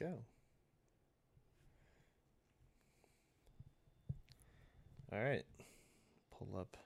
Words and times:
go. 0.00 0.24
All 5.12 5.20
right. 5.22 5.44
Pull 6.38 6.58
up. 6.58 6.76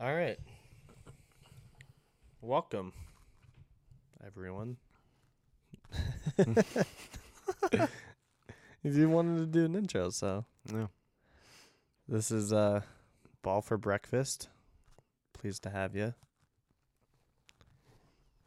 All 0.00 0.14
right. 0.14 0.38
Welcome, 2.42 2.92
everyone. 4.26 4.76
you 8.82 9.08
wanted 9.08 9.38
to 9.38 9.46
do 9.46 9.64
an 9.64 9.74
intro, 9.76 10.10
so 10.10 10.44
Yeah. 10.72 10.86
this 12.08 12.30
is 12.30 12.52
uh 12.52 12.80
ball 13.42 13.60
for 13.62 13.76
breakfast. 13.78 14.48
Pleased 15.32 15.62
to 15.64 15.70
have 15.70 15.94
you. 15.96 16.14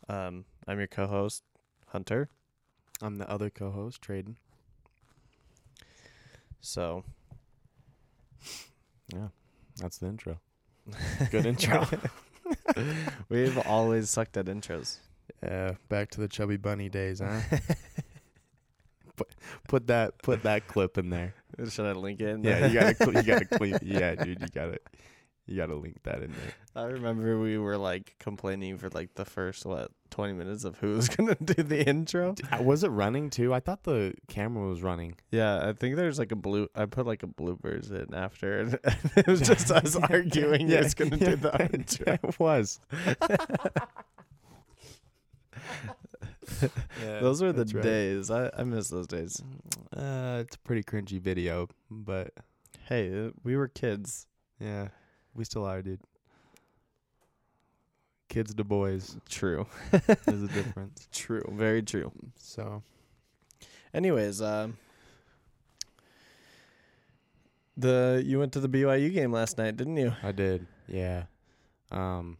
Um, 0.07 0.45
I'm 0.67 0.77
your 0.77 0.87
co-host, 0.87 1.43
Hunter. 1.87 2.29
I'm 3.01 3.17
the 3.17 3.29
other 3.29 3.49
co-host, 3.49 4.01
Traden. 4.01 4.35
So 6.61 7.03
Yeah. 9.13 9.27
That's 9.77 9.97
the 9.97 10.07
intro. 10.07 10.39
Good 11.31 11.45
intro. 11.45 11.85
we've 13.29 13.57
always 13.67 14.09
sucked 14.09 14.37
at 14.37 14.45
intros. 14.45 14.97
Yeah, 15.43 15.73
back 15.89 16.11
to 16.11 16.21
the 16.21 16.27
chubby 16.27 16.57
bunny 16.57 16.89
days, 16.89 17.19
huh? 17.19 17.39
put, 19.15 19.27
put 19.67 19.87
that 19.87 20.17
put 20.21 20.43
that 20.43 20.67
clip 20.67 20.97
in 20.97 21.09
there. 21.09 21.33
Should 21.69 21.85
I 21.85 21.93
link 21.93 22.19
it? 22.19 22.29
in 22.29 22.43
Yeah, 22.43 22.67
you 22.67 22.73
gotta 22.73 23.13
you 23.13 23.23
gotta 23.23 23.45
clean. 23.57 23.77
Yeah, 23.81 24.15
dude, 24.15 24.41
you 24.41 24.47
gotta 24.53 24.79
you 25.45 25.55
gotta 25.57 25.75
link 25.75 26.01
that 26.03 26.23
in 26.23 26.31
there. 26.31 26.53
I 26.75 26.87
remember 26.87 27.39
we 27.39 27.57
were 27.57 27.77
like 27.77 28.15
complaining 28.19 28.77
for 28.77 28.89
like 28.89 29.13
the 29.15 29.25
first 29.25 29.65
what 29.65 29.91
twenty 30.09 30.33
minutes 30.33 30.63
of 30.63 30.77
who 30.77 30.95
was 30.95 31.07
gonna 31.09 31.35
do 31.35 31.63
the 31.63 31.87
intro. 31.87 32.35
Uh, 32.51 32.63
Was 32.63 32.83
it 32.83 32.89
running 32.89 33.29
too? 33.29 33.53
I 33.53 33.59
thought 33.59 33.83
the 33.83 34.13
camera 34.27 34.67
was 34.67 34.81
running. 34.81 35.15
Yeah, 35.31 35.67
I 35.67 35.73
think 35.73 35.95
there's 35.95 36.19
like 36.19 36.31
a 36.31 36.35
blue. 36.35 36.67
I 36.75 36.85
put 36.85 37.05
like 37.05 37.23
a 37.23 37.27
bloopers 37.27 37.91
in 37.91 38.13
after, 38.13 38.59
and 38.59 38.79
it 39.15 39.27
was 39.27 39.41
just 39.41 39.71
us 39.71 39.95
arguing. 39.95 40.67
Yeah, 40.67 40.81
who's 40.81 40.93
gonna 40.93 41.17
yeah, 41.17 41.29
do 41.29 41.35
the 41.37 41.69
intro? 41.73 42.17
It 42.23 42.39
was. 42.39 42.79
Those 47.01 47.41
were 47.41 47.51
the 47.51 47.65
right. 47.73 47.83
days. 47.83 48.29
I 48.31 48.49
I 48.57 48.63
miss 48.63 48.89
those 48.89 49.07
days. 49.07 49.41
Uh, 49.95 50.39
it's 50.45 50.55
a 50.55 50.59
pretty 50.59 50.83
cringy 50.83 51.19
video, 51.19 51.67
but 51.89 52.31
Hey, 52.87 53.09
uh, 53.27 53.31
we 53.43 53.55
were 53.57 53.67
kids. 53.67 54.27
yeah, 54.59 54.89
we 55.33 55.43
still 55.45 55.65
are, 55.65 55.81
dude. 55.81 56.01
Kids 58.29 58.53
to 58.53 58.63
boys, 58.63 59.17
True, 59.29 59.65
there's 59.91 60.43
a 60.43 60.47
difference. 60.53 61.07
true, 61.11 61.43
very 61.51 61.81
true. 61.81 62.11
So 62.35 62.83
Anyways, 63.93 64.41
um, 64.41 64.77
the 67.77 68.21
you 68.25 68.39
went 68.39 68.51
to 68.53 68.59
the 68.59 68.67
BYU 68.69 69.13
game 69.13 69.31
last 69.31 69.57
night, 69.57 69.77
didn't 69.77 69.97
you? 69.97 70.13
I 70.23 70.31
did, 70.31 70.65
yeah. 70.87 71.23
Um, 71.91 72.37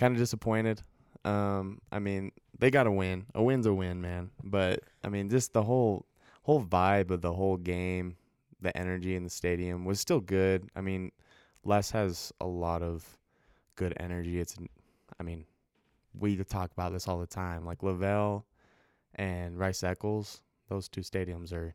kind 0.00 0.14
of 0.14 0.18
disappointed. 0.18 0.80
Um, 1.26 1.80
I 1.92 1.98
mean, 1.98 2.32
they 2.58 2.70
got 2.70 2.84
to 2.84 2.90
win. 2.90 3.26
A 3.34 3.42
win's 3.42 3.66
a 3.66 3.74
win, 3.74 4.00
man. 4.00 4.30
But 4.42 4.80
I 5.04 5.10
mean, 5.10 5.28
just 5.28 5.52
the 5.52 5.62
whole 5.62 6.06
whole 6.42 6.64
vibe 6.64 7.10
of 7.10 7.20
the 7.20 7.32
whole 7.32 7.58
game, 7.58 8.16
the 8.60 8.74
energy 8.76 9.14
in 9.14 9.24
the 9.24 9.30
stadium 9.30 9.84
was 9.84 10.00
still 10.00 10.20
good. 10.20 10.68
I 10.74 10.80
mean, 10.80 11.12
Les 11.64 11.90
has 11.90 12.32
a 12.40 12.46
lot 12.46 12.82
of 12.82 13.18
good 13.76 13.94
energy. 14.00 14.40
It's, 14.40 14.56
I 15.18 15.22
mean, 15.22 15.44
we 16.18 16.36
talk 16.36 16.72
about 16.72 16.92
this 16.92 17.06
all 17.06 17.18
the 17.18 17.26
time. 17.26 17.66
Like 17.66 17.80
LaVell 17.80 18.44
and 19.16 19.58
Rice 19.58 19.82
Eccles, 19.82 20.40
those 20.68 20.88
two 20.88 21.02
stadiums 21.02 21.52
are, 21.52 21.74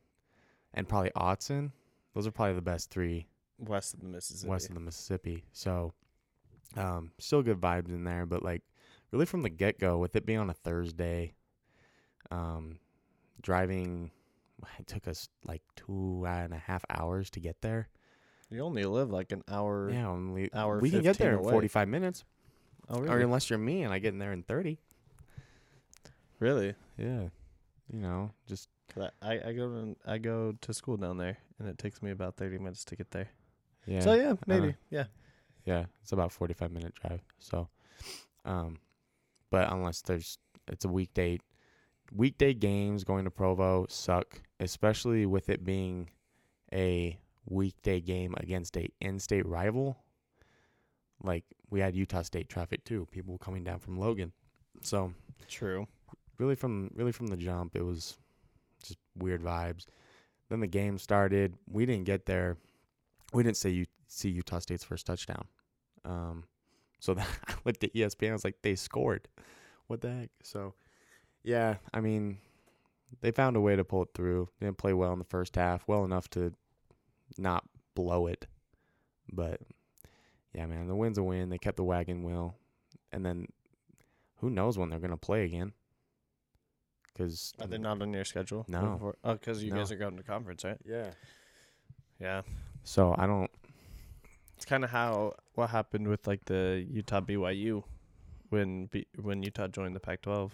and 0.74 0.88
probably 0.88 1.10
Autzen. 1.16 1.70
Those 2.14 2.26
are 2.26 2.32
probably 2.32 2.54
the 2.54 2.62
best 2.62 2.90
three 2.90 3.28
West 3.58 3.94
of 3.94 4.00
the 4.00 4.06
Mississippi. 4.06 4.50
west 4.50 4.68
of 4.68 4.74
the 4.74 4.80
Mississippi. 4.80 5.44
So, 5.52 5.92
um, 6.76 7.10
still 7.18 7.42
good 7.42 7.60
vibes 7.60 7.88
in 7.88 8.04
there, 8.04 8.26
but 8.26 8.42
like 8.42 8.62
really 9.12 9.26
from 9.26 9.42
the 9.42 9.48
get 9.50 9.78
go, 9.78 9.98
with 9.98 10.14
it 10.16 10.26
being 10.26 10.38
on 10.38 10.50
a 10.50 10.54
Thursday, 10.54 11.34
um, 12.30 12.78
driving, 13.42 14.10
it 14.78 14.86
took 14.86 15.06
us 15.08 15.28
like 15.44 15.62
two 15.74 16.24
and 16.26 16.52
a 16.54 16.58
half 16.58 16.84
hours 16.90 17.30
to 17.30 17.40
get 17.40 17.60
there. 17.62 17.88
You 18.50 18.60
only 18.60 18.84
live 18.84 19.10
like 19.10 19.32
an 19.32 19.42
hour. 19.48 19.90
Yeah, 19.90 20.08
only 20.08 20.52
hour 20.54 20.78
we 20.78 20.90
can 20.90 21.02
get 21.02 21.16
15 21.16 21.24
there 21.26 21.32
in 21.34 21.40
away. 21.40 21.52
forty 21.52 21.68
five 21.68 21.88
minutes, 21.88 22.24
Oh, 22.88 23.00
really? 23.00 23.12
or 23.12 23.18
unless 23.18 23.50
you're 23.50 23.58
me 23.58 23.82
and 23.82 23.92
I 23.92 23.98
get 23.98 24.12
in 24.12 24.18
there 24.20 24.32
in 24.32 24.44
thirty. 24.44 24.78
really? 26.38 26.74
Yeah, 26.96 27.28
you 27.92 28.00
know, 28.00 28.30
just 28.46 28.68
I 29.20 29.40
I 29.40 29.52
go 29.52 29.68
to, 29.68 29.96
I 30.06 30.18
go 30.18 30.54
to 30.60 30.72
school 30.72 30.96
down 30.96 31.16
there, 31.18 31.38
and 31.58 31.68
it 31.68 31.78
takes 31.78 32.02
me 32.02 32.10
about 32.12 32.36
thirty 32.36 32.58
minutes 32.58 32.84
to 32.86 32.96
get 32.96 33.10
there. 33.10 33.28
yeah. 33.86 34.00
So 34.00 34.14
yeah, 34.14 34.34
maybe 34.46 34.68
uh, 34.68 34.72
yeah. 34.90 35.04
Yeah, 35.66 35.86
it's 36.02 36.12
about 36.12 36.32
forty 36.32 36.54
five 36.54 36.70
minute 36.70 36.94
drive. 36.94 37.20
So, 37.38 37.68
um, 38.44 38.78
but 39.50 39.70
unless 39.70 40.00
there's 40.00 40.38
it's 40.68 40.84
a 40.84 40.88
weekday, 40.88 41.38
weekday 42.14 42.54
games 42.54 43.04
going 43.04 43.24
to 43.24 43.30
Provo 43.30 43.86
suck, 43.88 44.40
especially 44.60 45.26
with 45.26 45.48
it 45.48 45.64
being 45.64 46.08
a 46.72 47.18
weekday 47.48 48.00
game 48.00 48.34
against 48.38 48.76
a 48.76 48.88
in-state 49.00 49.46
rival. 49.46 49.98
Like 51.22 51.44
we 51.70 51.80
had 51.80 51.94
Utah 51.94 52.22
State 52.22 52.48
traffic 52.48 52.84
too, 52.84 53.06
people 53.10 53.36
coming 53.38 53.64
down 53.64 53.80
from 53.80 53.98
Logan. 53.98 54.32
So 54.82 55.12
True. 55.48 55.86
really 56.38 56.54
from 56.54 56.90
really 56.94 57.12
from 57.12 57.26
the 57.26 57.36
jump, 57.36 57.74
it 57.74 57.82
was 57.82 58.18
just 58.82 58.98
weird 59.16 59.42
vibes. 59.42 59.86
Then 60.48 60.60
the 60.60 60.66
game 60.68 60.98
started. 60.98 61.54
We 61.68 61.86
didn't 61.86 62.04
get 62.04 62.26
there. 62.26 62.56
We 63.32 63.42
didn't 63.42 63.56
say 63.56 63.70
you 63.70 63.86
see 64.06 64.28
Utah 64.28 64.60
State's 64.60 64.84
first 64.84 65.06
touchdown. 65.06 65.46
Um, 66.06 66.44
so 67.00 67.12
that 67.14 67.26
I 67.48 67.54
looked 67.64 67.84
at 67.84 67.92
ESPN. 67.94 68.30
I 68.30 68.32
was 68.32 68.44
like, 68.44 68.62
they 68.62 68.74
scored. 68.76 69.28
What 69.88 70.00
the 70.00 70.10
heck? 70.12 70.30
So, 70.42 70.74
yeah, 71.42 71.76
I 71.92 72.00
mean, 72.00 72.38
they 73.20 73.30
found 73.30 73.56
a 73.56 73.60
way 73.60 73.76
to 73.76 73.84
pull 73.84 74.02
it 74.04 74.08
through. 74.14 74.48
They 74.58 74.66
didn't 74.66 74.78
play 74.78 74.92
well 74.94 75.12
in 75.12 75.18
the 75.18 75.24
first 75.24 75.56
half, 75.56 75.86
well 75.86 76.04
enough 76.04 76.28
to 76.30 76.52
not 77.38 77.64
blow 77.94 78.26
it. 78.26 78.46
But 79.32 79.60
yeah, 80.54 80.66
man, 80.66 80.86
the 80.88 80.94
win's 80.96 81.18
a 81.18 81.22
win. 81.22 81.50
They 81.50 81.58
kept 81.58 81.76
the 81.76 81.84
wagon 81.84 82.22
wheel, 82.22 82.56
and 83.12 83.24
then 83.26 83.46
who 84.40 84.50
knows 84.50 84.78
when 84.78 84.88
they're 84.90 84.98
gonna 85.00 85.16
play 85.16 85.44
again? 85.44 85.72
Because 87.12 87.54
Are 87.60 87.66
they 87.66 87.78
not 87.78 88.02
on 88.02 88.12
your 88.12 88.24
schedule? 88.24 88.64
No. 88.68 88.92
Before- 88.92 89.16
Oh, 89.24 89.32
because 89.34 89.62
you 89.64 89.70
No. 89.70 89.78
guys 89.78 89.90
are 89.90 89.96
going 89.96 90.16
to 90.18 90.22
conference, 90.22 90.64
right? 90.64 90.78
Yeah. 90.84 91.10
Yeah. 92.20 92.42
So 92.84 93.14
I 93.16 93.26
don't. 93.26 93.50
It's 94.56 94.64
kind 94.64 94.84
of 94.84 94.90
how 94.90 95.34
what 95.54 95.70
happened 95.70 96.08
with 96.08 96.26
like 96.26 96.44
the 96.46 96.84
Utah 96.90 97.20
BYU 97.20 97.82
when 98.50 98.86
B, 98.86 99.06
when 99.20 99.42
Utah 99.42 99.68
joined 99.68 99.94
the 99.94 100.00
Pac-12. 100.00 100.50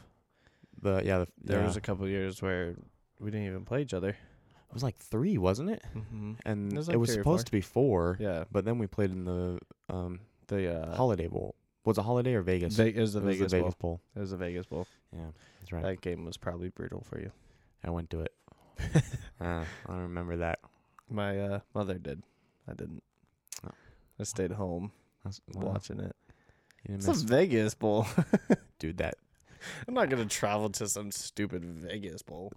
The 0.81 1.03
yeah, 1.05 1.19
the, 1.19 1.29
There 1.43 1.61
yeah. 1.61 1.67
was 1.67 1.77
a 1.77 1.81
couple 1.81 2.09
years 2.09 2.43
where 2.43 2.75
we 3.21 3.31
didn't 3.31 3.47
even 3.47 3.65
play 3.65 3.83
each 3.83 3.95
other. 3.95 4.09
it 4.11 4.75
was 4.75 4.83
like 4.83 4.97
three, 4.97 5.39
wasn't 5.39 5.71
it? 5.71 5.83
Mm-hmm. 5.97 6.33
And 6.45 6.73
It 6.73 6.77
was 6.77 6.89
it 6.89 6.97
was 6.97 7.13
supposed 7.13 7.47
to 7.47 7.53
be 7.53 7.61
four, 7.61 8.17
Yeah. 8.21 8.45
but 8.51 8.65
then 8.65 8.79
we 8.79 8.87
played 8.87 9.11
in 9.11 9.25
the 9.25 9.59
um 9.89 10.21
The 10.49 10.75
uh, 10.83 10.97
Holiday 10.97 11.29
Bowl. 11.29 11.55
Was 11.85 11.99
it 11.99 12.03
Holiday 12.03 12.35
or 12.35 12.43
Vegas? 12.43 12.75
Ve- 12.77 12.89
it 12.89 12.97
was 13.01 13.13
the 13.13 13.21
It 13.21 13.25
was 13.25 13.37
Vegas, 13.37 13.53
the 13.53 13.59
Vegas 13.59 13.75
Bowl. 13.75 13.91
Bowl. 13.91 14.01
It 14.17 14.21
was 14.21 14.31
the 14.31 14.37
Vegas 14.37 14.67
Bowl. 14.67 14.87
Yeah, 15.13 15.31
that's 15.61 15.73
right. 15.73 15.83
That 15.83 16.01
game 16.01 16.25
was 16.25 16.37
probably 16.37 16.69
brutal 16.71 17.03
for 17.09 17.21
you. 17.21 17.31
I 17.85 17.91
went 17.91 18.11
to 18.11 18.21
it. 18.21 18.33
uh, 19.41 19.65
I 19.89 19.97
remember 19.97 20.37
that. 20.39 20.61
My 21.11 21.39
uh, 21.39 21.61
mother 21.75 21.99
did. 21.99 22.23
I 22.69 22.73
didn't. 22.75 23.03
I 24.23 24.25
stayed 24.25 24.53
home 24.53 24.93
That's, 25.25 25.41
well, 25.53 25.73
watching 25.73 25.99
it. 26.01 26.15
you 26.89 26.95
It's 26.95 27.07
a 27.07 27.11
miss, 27.11 27.23
Vegas 27.23 27.75
Bowl. 27.75 28.07
dude. 28.79 28.99
That 28.99 29.15
I'm 29.89 29.95
not 29.95 30.09
gonna 30.09 30.27
travel 30.27 30.71
to 30.71 30.89
some 30.89 31.11
stupid 31.11 31.65
Vegas 31.65 32.23
Bowl. 32.23 32.53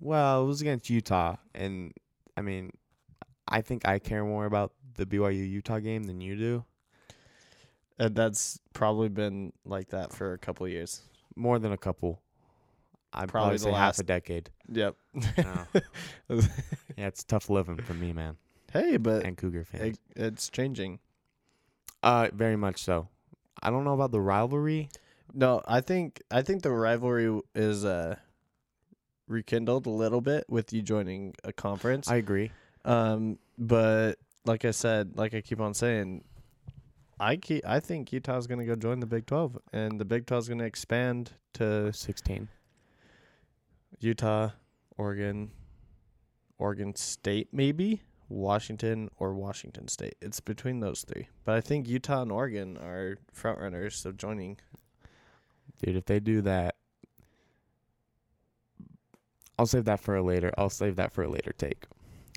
well, 0.00 0.42
it 0.42 0.46
was 0.46 0.60
against 0.62 0.88
Utah, 0.90 1.36
and 1.54 1.92
I 2.36 2.40
mean, 2.40 2.72
I 3.46 3.60
think 3.60 3.86
I 3.86 3.98
care 3.98 4.24
more 4.24 4.46
about 4.46 4.72
the 4.94 5.04
BYU 5.06 5.48
Utah 5.48 5.78
game 5.80 6.04
than 6.04 6.20
you 6.20 6.36
do. 6.36 6.64
And 7.98 8.14
that's 8.16 8.58
probably 8.72 9.10
been 9.10 9.52
like 9.66 9.88
that 9.90 10.12
for 10.14 10.32
a 10.32 10.38
couple 10.38 10.64
of 10.64 10.72
years. 10.72 11.02
More 11.36 11.58
than 11.58 11.72
a 11.72 11.76
couple. 11.76 12.22
I'd 13.12 13.28
Probably 13.28 13.58
probably, 13.58 13.58
the 13.58 13.64
say 13.64 13.72
half 13.72 13.98
a 13.98 14.02
decade. 14.04 14.50
Yep. 14.72 14.96
Yeah, 16.96 17.06
it's 17.08 17.24
tough 17.24 17.50
living 17.50 17.76
for 17.78 17.92
me, 17.94 18.12
man, 18.12 18.36
hey, 18.70 18.96
but 18.96 19.24
and 19.24 19.36
Cougar 19.36 19.64
fans. 19.64 19.82
it, 19.82 19.98
it's 20.16 20.48
changing. 20.50 20.98
Uh, 22.02 22.28
very 22.32 22.56
much 22.56 22.82
so. 22.82 23.08
I 23.62 23.70
don't 23.70 23.84
know 23.84 23.92
about 23.94 24.10
the 24.10 24.20
rivalry. 24.20 24.88
No, 25.34 25.62
I 25.68 25.80
think 25.80 26.22
I 26.30 26.42
think 26.42 26.62
the 26.62 26.70
rivalry 26.70 27.40
is 27.54 27.84
uh 27.84 28.16
rekindled 29.28 29.86
a 29.86 29.90
little 29.90 30.20
bit 30.20 30.44
with 30.48 30.72
you 30.72 30.82
joining 30.82 31.34
a 31.44 31.52
conference. 31.52 32.08
I 32.10 32.16
agree. 32.16 32.50
um, 32.84 33.38
but 33.58 34.14
like 34.44 34.64
I 34.64 34.70
said, 34.72 35.16
like 35.16 35.34
I 35.34 35.40
keep 35.42 35.60
on 35.60 35.74
saying, 35.74 36.24
I 37.20 37.36
keep 37.36 37.64
I 37.66 37.78
think 37.80 38.12
Utah's 38.12 38.46
gonna 38.46 38.64
go 38.64 38.74
join 38.74 38.98
the 39.00 39.06
Big 39.06 39.26
Twelve, 39.26 39.58
and 39.72 40.00
the 40.00 40.04
Big 40.04 40.26
12 40.26 40.44
is 40.44 40.48
gonna 40.48 40.64
expand 40.64 41.32
to 41.54 41.92
16. 41.92 42.48
Utah, 44.00 44.50
Oregon, 44.96 45.50
Oregon 46.58 46.94
State, 46.96 47.48
maybe 47.52 48.02
Washington 48.30 49.10
or 49.18 49.34
Washington 49.34 49.88
State. 49.88 50.14
It's 50.22 50.40
between 50.40 50.80
those 50.80 51.02
three, 51.02 51.28
but 51.44 51.56
I 51.56 51.60
think 51.60 51.88
Utah 51.88 52.22
and 52.22 52.32
Oregon 52.32 52.78
are 52.78 53.18
front 53.32 53.58
runners 53.58 54.06
of 54.06 54.16
joining. 54.16 54.58
Dude, 55.82 55.96
if 55.96 56.06
they 56.06 56.20
do 56.20 56.40
that, 56.42 56.76
I'll 59.58 59.66
save 59.66 59.84
that 59.84 60.00
for 60.00 60.16
a 60.16 60.22
later. 60.22 60.52
I'll 60.56 60.70
save 60.70 60.96
that 60.96 61.12
for 61.12 61.22
a 61.22 61.28
later 61.28 61.52
take. 61.58 61.84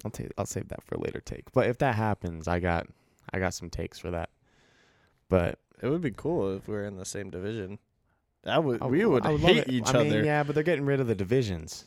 I'll 0.03 0.11
take. 0.11 0.31
I'll 0.37 0.45
save 0.45 0.67
that 0.69 0.83
for 0.83 0.95
a 0.95 0.99
later 0.99 1.21
take. 1.21 1.51
But 1.53 1.67
if 1.69 1.77
that 1.77 1.95
happens, 1.95 2.47
I 2.47 2.59
got, 2.59 2.87
I 3.31 3.39
got 3.39 3.53
some 3.53 3.69
takes 3.69 3.99
for 3.99 4.11
that. 4.11 4.29
But 5.29 5.59
It 5.81 5.87
would 5.87 6.01
be 6.01 6.11
cool 6.11 6.55
if 6.55 6.67
we 6.67 6.73
were 6.73 6.85
in 6.85 6.97
the 6.97 7.05
same 7.05 7.29
division. 7.29 7.79
That 8.43 8.63
would 8.63 8.83
we 8.83 9.05
would 9.05 9.23
love 9.23 9.39
hate 9.39 9.69
each 9.69 9.93
I 9.93 9.99
other. 9.99 10.23
Yeah, 10.23 10.43
but 10.43 10.55
they're 10.55 10.63
getting 10.63 10.85
rid 10.85 10.99
of 10.99 11.07
the 11.07 11.15
divisions. 11.15 11.85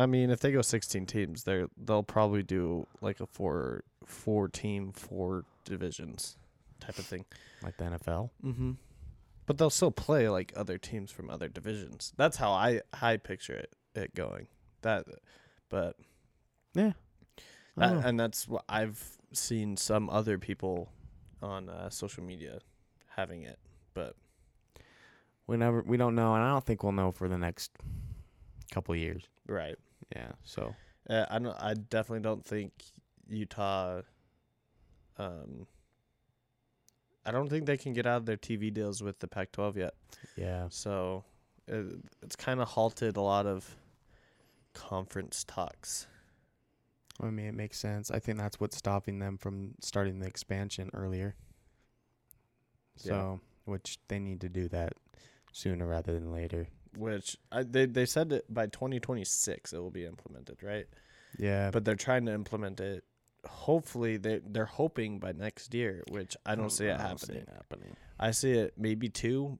I 0.00 0.06
mean, 0.06 0.30
if 0.30 0.40
they 0.40 0.50
go 0.50 0.62
16 0.62 1.04
teams, 1.04 1.44
they 1.44 1.64
they'll 1.76 2.02
probably 2.02 2.42
do 2.42 2.86
like 3.02 3.20
a 3.20 3.26
four 3.26 3.84
four 4.06 4.48
team, 4.48 4.92
four 4.92 5.44
divisions 5.64 6.36
type 6.80 6.98
of 6.98 7.04
thing. 7.04 7.26
like 7.62 7.76
the 7.76 7.84
NFL. 7.84 8.30
Mm-hmm. 8.42 8.72
But 9.44 9.58
they'll 9.58 9.68
still 9.68 9.90
play 9.90 10.28
like 10.28 10.52
other 10.56 10.78
teams 10.78 11.10
from 11.10 11.28
other 11.28 11.48
divisions. 11.48 12.14
That's 12.16 12.38
how 12.38 12.50
I 12.50 12.80
I 13.00 13.18
picture 13.18 13.54
it 13.54 13.74
it 13.94 14.14
going. 14.14 14.46
That, 14.80 15.04
but 15.68 15.96
Yeah. 16.74 16.92
That, 17.76 18.04
and 18.04 18.18
that's 18.18 18.48
what 18.48 18.64
I've 18.68 19.18
seen 19.32 19.76
some 19.76 20.08
other 20.10 20.38
people 20.38 20.92
on 21.42 21.68
uh, 21.68 21.90
social 21.90 22.22
media 22.24 22.60
having 23.16 23.42
it. 23.42 23.58
But 23.94 24.16
we 25.46 25.56
never. 25.56 25.82
We 25.82 25.96
don't 25.96 26.14
know, 26.14 26.34
and 26.34 26.42
I 26.42 26.48
don't 26.50 26.64
think 26.64 26.82
we'll 26.82 26.92
know 26.92 27.10
for 27.10 27.28
the 27.28 27.38
next 27.38 27.72
couple 28.72 28.94
years. 28.94 29.24
right, 29.46 29.76
Yeah. 30.14 30.32
So 30.44 30.74
uh, 31.08 31.26
I 31.30 31.38
don't. 31.38 31.56
I 31.60 31.74
definitely 31.74 32.22
don't 32.22 32.44
think 32.44 32.72
Utah. 33.28 34.02
Um, 35.18 35.66
I 37.24 37.30
don't 37.30 37.48
think 37.48 37.66
they 37.66 37.76
can 37.76 37.92
get 37.92 38.06
out 38.06 38.18
of 38.18 38.26
their 38.26 38.36
TV 38.36 38.72
deals 38.72 39.02
with 39.02 39.18
the 39.18 39.28
Pac-12 39.28 39.76
yet. 39.76 39.94
yeah. 40.36 40.66
So 40.70 41.24
it, 41.68 41.86
it's 42.22 42.36
kind 42.36 42.60
of 42.60 42.68
halted 42.68 43.16
a 43.16 43.20
lot 43.20 43.46
of 43.46 43.76
conference 44.72 45.44
talks. 45.44 46.06
I 47.22 47.30
mean, 47.30 47.46
it 47.46 47.54
makes 47.54 47.78
sense. 47.78 48.10
I 48.10 48.18
think 48.18 48.38
that's 48.38 48.58
what's 48.58 48.76
stopping 48.76 49.18
them 49.18 49.36
from 49.36 49.74
starting 49.80 50.20
the 50.20 50.26
expansion 50.26 50.90
earlier. 50.94 51.34
Yeah. 53.02 53.08
So, 53.08 53.40
which 53.66 53.98
they 54.08 54.18
need 54.18 54.40
to 54.40 54.48
do 54.48 54.68
that 54.68 54.94
sooner 55.52 55.86
rather 55.86 56.14
than 56.14 56.32
later. 56.32 56.68
Which 56.96 57.36
I, 57.52 57.62
they 57.62 57.86
they 57.86 58.06
said 58.06 58.30
that 58.30 58.52
by 58.52 58.66
2026 58.66 59.72
it 59.72 59.78
will 59.78 59.90
be 59.90 60.04
implemented, 60.04 60.62
right? 60.62 60.86
Yeah, 61.38 61.70
But 61.70 61.84
they're 61.84 61.94
trying 61.94 62.26
to 62.26 62.32
implement 62.34 62.80
it. 62.80 63.04
Hopefully 63.48 64.16
they 64.16 64.40
they're 64.44 64.64
hoping 64.66 65.18
by 65.18 65.32
next 65.32 65.72
year, 65.72 66.02
which 66.10 66.36
I 66.44 66.54
don't 66.56 66.70
see 66.70 66.86
it 66.86 66.98
I 67.00 67.08
don't 67.08 67.18
see 67.20 67.34
happening. 67.34 67.42
it 67.42 67.48
happening. 67.54 67.96
I 68.18 68.30
see 68.32 68.50
it 68.52 68.74
maybe 68.76 69.08
two, 69.08 69.58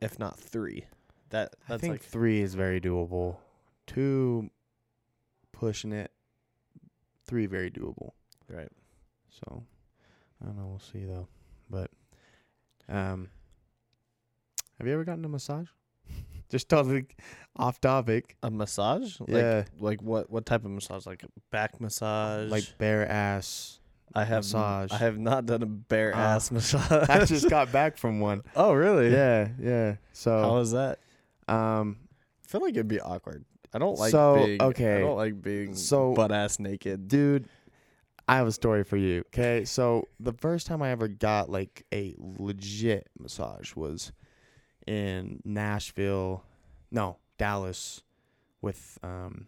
if 0.00 0.18
not 0.18 0.38
three. 0.38 0.86
That 1.30 1.54
I 1.66 1.72
that's 1.72 1.80
think 1.82 1.92
like 1.92 2.02
three 2.02 2.40
is 2.40 2.54
very 2.54 2.80
doable. 2.80 3.36
Two, 3.86 4.50
pushing 5.52 5.92
it. 5.92 6.10
Three 7.26 7.46
very 7.46 7.70
doable. 7.70 8.12
right. 8.48 8.70
So, 9.28 9.64
I 10.40 10.46
don't 10.46 10.56
know. 10.56 10.66
We'll 10.66 10.78
see 10.78 11.04
though. 11.04 11.28
But, 11.68 11.90
um, 12.88 13.28
have 14.78 14.86
you 14.86 14.92
ever 14.94 15.04
gotten 15.04 15.24
a 15.24 15.28
massage? 15.28 15.66
Just 16.48 16.68
totally 16.68 17.06
off 17.56 17.80
topic. 17.80 18.36
A 18.42 18.50
massage? 18.50 19.18
Yeah. 19.26 19.64
Like 19.78 20.00
like 20.00 20.02
what 20.02 20.30
what 20.30 20.46
type 20.46 20.64
of 20.64 20.70
massage? 20.70 21.06
Like 21.06 21.24
back 21.50 21.80
massage? 21.80 22.50
Like 22.50 22.64
bare 22.78 23.08
ass. 23.10 23.80
I 24.14 24.24
have 24.24 24.44
massage. 24.44 24.92
I 24.92 24.98
have 24.98 25.18
not 25.18 25.46
done 25.46 25.62
a 25.62 25.66
bare 25.66 26.12
Ah. 26.14 26.34
ass 26.36 26.50
massage. 26.52 27.08
I 27.10 27.24
just 27.24 27.50
got 27.50 27.72
back 27.72 27.98
from 27.98 28.20
one. 28.20 28.42
Oh 28.54 28.72
really? 28.72 29.10
Yeah, 29.12 29.48
yeah. 29.60 29.90
How 29.92 29.96
So, 30.12 30.52
was 30.54 30.72
that? 30.72 31.00
um, 31.48 31.98
I 32.44 32.48
feel 32.48 32.60
like 32.60 32.70
it'd 32.74 32.88
be 32.88 33.00
awkward. 33.00 33.44
I 33.74 33.78
don't 33.78 33.98
like 33.98 34.10
So, 34.12 34.36
being 34.44 34.62
okay. 34.62 34.96
I 34.98 35.00
don't 35.00 35.16
like 35.16 35.42
being 35.42 35.74
So- 35.74 36.14
butt 36.14 36.32
ass 36.32 36.58
naked. 36.60 37.08
dude, 37.08 37.48
I 38.28 38.36
have 38.36 38.46
a 38.46 38.52
story 38.52 38.84
for 38.84 38.96
you. 38.96 39.20
Okay, 39.26 39.64
so 39.64 40.08
the 40.20 40.32
first 40.32 40.66
time 40.66 40.80
I 40.82 40.90
ever 40.90 41.08
got 41.08 41.50
like 41.50 41.84
a 41.92 42.14
legit 42.18 43.08
massage 43.18 43.74
was 43.74 44.12
in 44.86 45.40
Nashville, 45.44 46.44
no 46.90 47.16
Dallas, 47.38 48.02
with 48.62 48.98
um, 49.02 49.46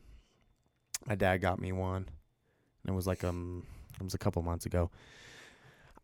my 1.06 1.14
dad 1.14 1.38
got 1.38 1.60
me 1.60 1.72
one. 1.72 2.08
And 2.84 2.92
it 2.92 2.92
was 2.94 3.06
like 3.06 3.24
um, 3.24 3.64
it 4.00 4.02
was 4.04 4.14
a 4.14 4.18
couple 4.18 4.42
months 4.42 4.66
ago. 4.66 4.90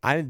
I 0.03 0.27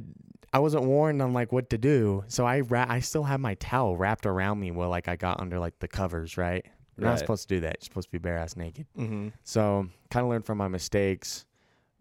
I 0.53 0.59
wasn't 0.59 0.85
warned 0.85 1.21
on 1.21 1.33
like 1.33 1.51
what 1.51 1.69
to 1.71 1.77
do, 1.77 2.23
so 2.27 2.45
I 2.45 2.61
ra- 2.61 2.85
I 2.87 2.99
still 2.99 3.23
had 3.23 3.39
my 3.41 3.55
towel 3.55 3.97
wrapped 3.97 4.25
around 4.25 4.59
me 4.59 4.71
while 4.71 4.89
like 4.89 5.07
I 5.07 5.15
got 5.17 5.39
under 5.41 5.59
like 5.59 5.79
the 5.79 5.87
covers, 5.87 6.37
right? 6.37 6.65
You're 6.97 7.05
Right. 7.07 7.11
not 7.11 7.19
supposed 7.19 7.49
to 7.49 7.55
do 7.55 7.61
that. 7.61 7.77
You're 7.79 7.85
supposed 7.85 8.07
to 8.07 8.11
be 8.13 8.19
bare 8.19 8.37
ass 8.37 8.55
naked. 8.55 8.85
Mm-hmm. 8.97 9.29
So 9.43 9.89
kind 10.09 10.23
of 10.23 10.29
learned 10.29 10.45
from 10.45 10.57
my 10.57 10.69
mistakes. 10.69 11.45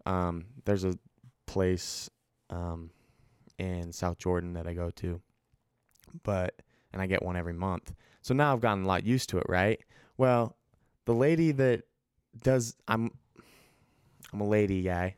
Um, 0.05 0.45
there's 0.63 0.85
a 0.85 0.97
place 1.47 2.09
um, 2.49 2.91
in 3.57 3.91
South 3.91 4.19
Jordan 4.19 4.53
that 4.53 4.67
I 4.67 4.73
go 4.73 4.89
to, 4.91 5.19
but 6.23 6.61
and 6.95 7.01
I 7.01 7.07
get 7.07 7.21
one 7.21 7.35
every 7.35 7.53
month. 7.53 7.93
So 8.21 8.33
now 8.33 8.53
I've 8.53 8.61
gotten 8.61 8.85
a 8.85 8.87
lot 8.87 9.05
used 9.05 9.29
to 9.29 9.37
it, 9.37 9.45
right? 9.49 9.79
Well, 10.17 10.55
the 11.03 11.13
lady 11.13 11.51
that 11.51 11.83
does 12.41 12.75
I'm 12.87 13.11
I'm 14.33 14.41
a 14.41 14.47
lady 14.47 14.81
guy. 14.81 15.15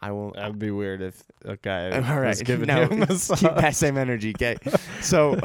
I 0.00 0.12
will. 0.12 0.32
That'd 0.32 0.58
be 0.58 0.70
weird 0.70 1.00
if 1.00 1.22
a 1.44 1.56
guy 1.56 1.90
all 2.10 2.20
right, 2.20 2.28
was 2.28 2.42
giving 2.42 2.66
no, 2.66 2.82
a 2.82 2.94
massage. 2.94 3.40
keep 3.40 3.54
that 3.54 3.74
same 3.74 3.96
energy, 3.96 4.34
okay? 4.36 4.56
So, 5.00 5.40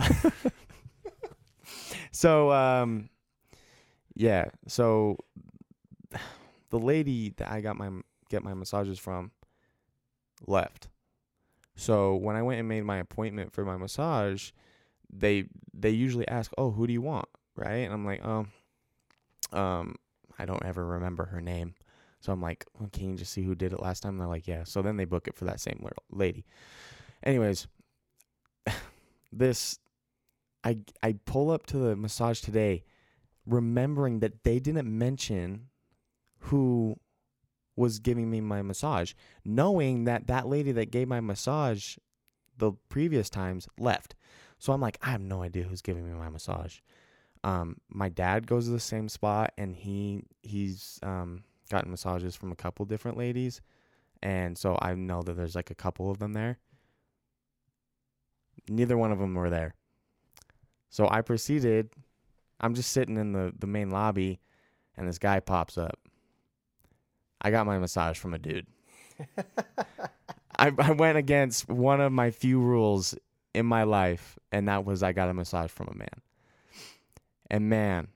so 2.12 2.52
um, 2.52 3.10
yeah. 4.14 4.50
So 4.68 5.18
the 6.70 6.80
lady 6.80 7.30
that 7.38 7.50
I 7.50 7.62
got 7.62 7.78
my 7.78 7.90
get 8.30 8.44
my 8.44 8.54
massages 8.54 9.00
from 9.00 9.32
left. 10.46 10.90
So 11.78 12.16
when 12.16 12.36
I 12.36 12.44
went 12.44 12.60
and 12.60 12.68
made 12.68 12.84
my 12.84 12.98
appointment 12.98 13.54
for 13.54 13.64
my 13.64 13.78
massage, 13.78 14.52
they 15.12 15.46
they 15.74 15.90
usually 15.90 16.28
ask, 16.28 16.52
"Oh, 16.58 16.72
who 16.72 16.88
do 16.88 16.94
you 16.94 17.02
want?" 17.02 17.28
Right? 17.56 17.80
And 17.86 17.94
I'm 17.94 18.06
like, 18.06 18.24
"Um, 18.24 18.52
um, 19.52 19.96
I 20.40 20.46
don't 20.46 20.66
ever 20.66 20.86
remember 20.86 21.26
her 21.26 21.42
name." 21.42 21.76
So 22.20 22.32
I'm 22.32 22.42
like, 22.42 22.66
well, 22.80 22.90
"Can 22.92 23.10
you 23.12 23.16
just 23.16 23.34
see 23.34 23.44
who 23.44 23.56
did 23.56 23.74
it 23.74 23.82
last 23.82 24.02
time?" 24.02 24.14
And 24.14 24.22
they're 24.22 24.28
like, 24.28 24.48
"Yeah." 24.48 24.64
So 24.64 24.82
then 24.82 24.98
they 24.98 25.06
book 25.06 25.28
it 25.28 25.36
for 25.36 25.46
that 25.46 25.60
same 25.60 25.86
lady. 26.12 26.46
Anyways, 27.24 27.68
this 29.32 29.80
I 30.64 30.80
I 31.04 31.14
pull 31.26 31.52
up 31.52 31.66
to 31.68 31.78
the 31.78 31.96
massage 31.96 32.42
today, 32.42 32.84
remembering 33.46 34.20
that 34.20 34.44
they 34.44 34.60
didn't 34.60 34.88
mention 34.98 35.70
who 36.46 36.98
was 37.76 38.00
giving 38.00 38.30
me 38.30 38.42
my 38.42 38.62
massage, 38.62 39.14
knowing 39.46 40.04
that 40.04 40.28
that 40.28 40.48
lady 40.48 40.72
that 40.74 40.92
gave 40.92 41.08
my 41.08 41.20
massage 41.20 41.98
the 42.58 42.74
previous 42.90 43.30
times 43.30 43.68
left. 43.80 44.16
So 44.62 44.74
I'm 44.74 44.80
like, 44.80 45.00
I 45.02 45.10
have 45.10 45.22
no 45.22 45.42
idea 45.42 45.64
who's 45.64 45.82
giving 45.82 46.06
me 46.06 46.16
my 46.16 46.30
massage. 46.30 46.82
Um, 47.44 47.78
my 47.90 48.10
dad 48.10 48.46
goes 48.46 48.66
to 48.66 48.72
the 48.72 48.80
same 48.80 49.10
spot, 49.10 49.54
and 49.58 49.76
he 49.76 50.22
he's 50.44 51.00
um 51.02 51.44
gotten 51.72 51.90
massages 51.90 52.36
from 52.36 52.52
a 52.52 52.56
couple 52.56 52.86
different 52.86 53.18
ladies, 53.18 53.60
and 54.22 54.56
so 54.56 54.78
I 54.80 54.94
know 54.94 55.24
that 55.24 55.34
there's 55.34 55.56
like 55.56 55.72
a 55.72 55.76
couple 55.76 56.12
of 56.12 56.20
them 56.20 56.34
there. 56.34 56.60
Neither 58.70 59.00
one 59.00 59.12
of 59.12 59.18
them 59.18 59.34
were 59.34 59.50
there. 59.50 59.74
So 60.92 61.10
I 61.10 61.22
proceeded. 61.22 61.90
I'm 62.60 62.76
just 62.76 62.92
sitting 62.92 63.18
in 63.18 63.32
the 63.32 63.52
the 63.58 63.66
main 63.66 63.90
lobby, 63.90 64.42
and 64.96 65.08
this 65.08 65.18
guy 65.18 65.40
pops 65.40 65.76
up. 65.76 65.98
I 67.42 67.50
got 67.50 67.66
my 67.66 67.80
massage 67.80 68.20
from 68.20 68.36
a 68.36 68.38
dude. 68.38 68.68
I, 70.60 70.72
I 70.78 70.92
went 70.92 71.18
against 71.18 71.68
one 71.68 72.00
of 72.00 72.12
my 72.12 72.30
few 72.30 72.60
rules 72.60 73.16
in 73.54 73.66
my 73.66 73.84
life, 73.84 74.38
and 74.52 74.68
that 74.68 74.86
was 74.86 75.04
I 75.04 75.12
got 75.12 75.30
a 75.30 75.34
massage 75.34 75.70
from 75.72 75.90
a 75.90 75.98
man. 75.98 76.22
And 77.50 77.70
man, 77.70 78.08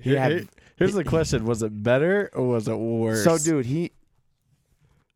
he 0.00 0.10
Here- 0.10 0.20
had 0.20 0.48
here's 0.76 0.94
the 0.94 1.04
question: 1.04 1.44
Was 1.44 1.62
it 1.62 1.82
better 1.82 2.30
or 2.32 2.48
was 2.48 2.68
it 2.68 2.76
worse? 2.76 3.24
so 3.24 3.38
dude, 3.38 3.66
he 3.66 3.92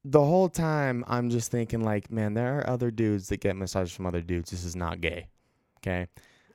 the 0.05 0.23
whole 0.23 0.49
time 0.49 1.05
I'm 1.07 1.31
just 1.31 1.51
thinking 1.51 1.83
like, 1.83 2.11
man, 2.11 2.35
there 2.35 2.59
are 2.59 2.69
other 2.69 2.91
dudes 2.91 3.29
that 3.29 3.41
get 3.41 3.57
massages 3.57 3.93
from 3.93 4.07
other 4.07 4.21
dudes. 4.21 4.51
This 4.51 4.65
is 4.65 4.75
not 4.75 5.01
gay. 5.01 5.29
Okay, 5.79 6.09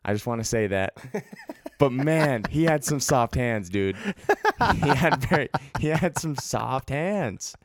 I 0.03 0.13
just 0.13 0.25
want 0.25 0.39
to 0.41 0.45
say 0.45 0.67
that. 0.67 0.93
but 1.79 1.91
man, 1.91 2.43
he 2.49 2.63
had 2.63 2.83
some 2.83 2.99
soft 2.99 3.35
hands, 3.35 3.69
dude. 3.69 3.95
He 3.95 4.89
had 4.89 5.21
very 5.25 5.49
he 5.79 5.87
had 5.87 6.17
some 6.17 6.35
soft 6.35 6.89
hands. 6.89 7.55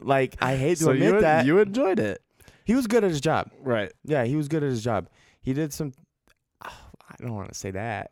Like 0.00 0.36
I 0.40 0.56
hate 0.56 0.78
to 0.78 0.84
so 0.84 0.90
admit 0.90 1.14
you 1.14 1.20
that 1.20 1.46
you 1.46 1.58
enjoyed 1.58 1.98
it, 1.98 2.20
he 2.68 2.74
was 2.74 2.86
good 2.86 3.02
at 3.02 3.08
his 3.10 3.20
job. 3.22 3.50
right? 3.62 3.90
Yeah, 4.04 4.24
he 4.24 4.36
was 4.36 4.46
good 4.46 4.62
at 4.62 4.68
his 4.68 4.84
job. 4.84 5.08
He 5.40 5.54
did 5.54 5.72
some. 5.72 5.92
I 6.62 6.70
don't 7.18 7.34
want 7.34 7.48
to 7.48 7.54
say 7.54 7.70
that. 7.72 8.10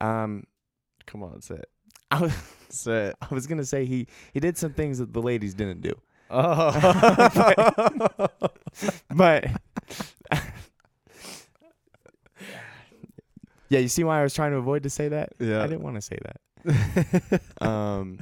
Um, 0.00 0.44
Come 1.06 1.24
on, 1.24 1.42
say 1.42 1.56
it. 1.56 1.68
I 2.12 2.20
was, 2.22 2.32
Say 2.68 3.06
it. 3.08 3.16
I 3.20 3.34
was 3.34 3.46
gonna 3.48 3.64
say 3.64 3.84
he 3.84 4.06
he 4.32 4.38
did 4.40 4.56
some 4.56 4.72
things 4.72 4.98
that 4.98 5.12
the 5.12 5.20
ladies 5.20 5.52
didn't 5.54 5.80
do, 5.82 5.92
Oh, 6.30 6.70
but 9.14 9.44
yeah, 13.68 13.78
you 13.78 13.88
see 13.88 14.04
why 14.04 14.20
I 14.20 14.22
was 14.22 14.34
trying 14.34 14.52
to 14.52 14.58
avoid 14.58 14.82
to 14.84 14.90
say 14.90 15.08
that. 15.08 15.30
Yeah, 15.38 15.62
I 15.62 15.66
didn't 15.66 15.82
want 15.82 15.96
to 15.96 16.02
say 16.02 16.18
that. 16.22 17.40
Um, 17.66 18.20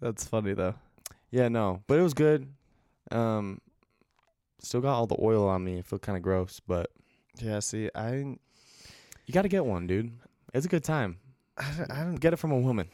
That's 0.00 0.24
funny 0.24 0.54
though. 0.54 0.74
yeah, 1.30 1.48
no, 1.48 1.82
but 1.86 1.98
it 1.98 2.02
was 2.02 2.14
good. 2.14 2.48
Um, 3.12 3.60
still 4.64 4.80
got 4.80 4.94
all 4.94 5.06
the 5.06 5.16
oil 5.20 5.46
on 5.48 5.64
me. 5.64 5.78
I 5.78 5.82
feel 5.82 5.98
kind 5.98 6.16
of 6.16 6.22
gross, 6.22 6.60
but 6.66 6.90
Yeah. 7.40 7.60
See, 7.60 7.90
I 7.94 8.36
you 9.26 9.32
got 9.32 9.42
to 9.42 9.48
get 9.48 9.64
one, 9.64 9.86
dude. 9.86 10.12
It's 10.52 10.66
a 10.66 10.68
good 10.68 10.84
time. 10.84 11.18
I 11.56 11.70
don't, 11.76 11.90
I 11.90 12.04
don't 12.04 12.14
Get 12.16 12.32
it 12.32 12.36
from 12.36 12.52
a 12.52 12.58
woman. 12.58 12.88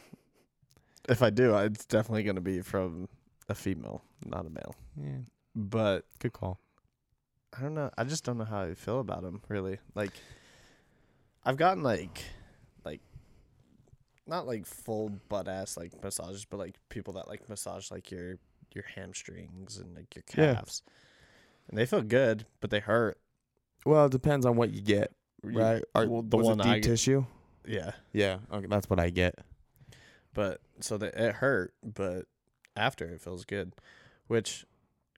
If 1.09 1.23
I 1.23 1.31
do, 1.31 1.57
it's 1.57 1.87
definitely 1.87 2.23
going 2.23 2.37
to 2.37 2.43
be 2.43 2.61
from 2.61 3.09
a 3.49 3.55
female, 3.55 4.03
not 4.25 4.47
a 4.47 4.51
male. 4.51 4.75
Yeah, 4.97 5.19
But 5.57 6.05
good 6.21 6.33
call. 6.33 6.61
I 7.57 7.63
don't 7.63 7.75
know. 7.75 7.91
I 7.99 8.05
just 8.05 8.25
don't 8.25 8.39
know 8.39 8.45
how 8.45 8.63
I 8.63 8.75
feel 8.75 9.01
about 9.01 9.23
them. 9.23 9.43
Really, 9.49 9.79
like 9.95 10.13
I've 11.45 11.57
gotten 11.57 11.83
like, 11.83 12.23
like, 12.85 13.01
not 14.27 14.47
like 14.47 14.67
full 14.67 15.11
butt 15.29 15.49
ass 15.49 15.77
like 15.77 16.01
massages, 16.03 16.45
but 16.45 16.59
like 16.59 16.77
people 16.91 17.15
that 17.15 17.27
like 17.29 17.49
massage 17.49 17.91
like 17.91 18.11
your 18.11 18.37
your 18.73 18.85
hamstrings 18.95 19.79
and 19.79 19.97
like 19.97 20.15
your 20.15 20.23
calves. 20.23 20.83
Yeah. 20.87 20.93
And 21.71 21.79
they 21.79 21.87
feel 21.87 22.03
good, 22.03 22.45
but 22.61 22.69
they 22.71 22.81
hurt. 22.81 23.19
Well, 23.87 24.07
it 24.07 24.13
depends 24.13 24.45
on 24.45 24.57
what 24.57 24.71
you 24.75 24.83
get, 24.83 25.13
You- 25.43 25.59
right? 25.59 25.83
Are, 25.95 26.07
well, 26.07 26.23
the 26.23 26.37
was 26.37 26.47
one 26.49 26.61
it 26.61 26.65
deep 26.65 26.73
I 26.73 26.81
tissue. 26.81 27.25
Yeah, 27.67 27.93
Yeah, 28.13 28.39
okay, 28.53 28.67
that's 28.69 28.91
what 28.91 28.99
I 29.01 29.11
get. 29.11 29.39
but 30.35 30.61
so 30.81 30.97
that 30.99 31.15
it 31.15 31.37
hurt, 31.37 31.73
but 31.83 32.27
after 32.77 33.05
it 33.07 33.21
feels 33.21 33.45
good, 33.45 33.73
which 34.27 34.65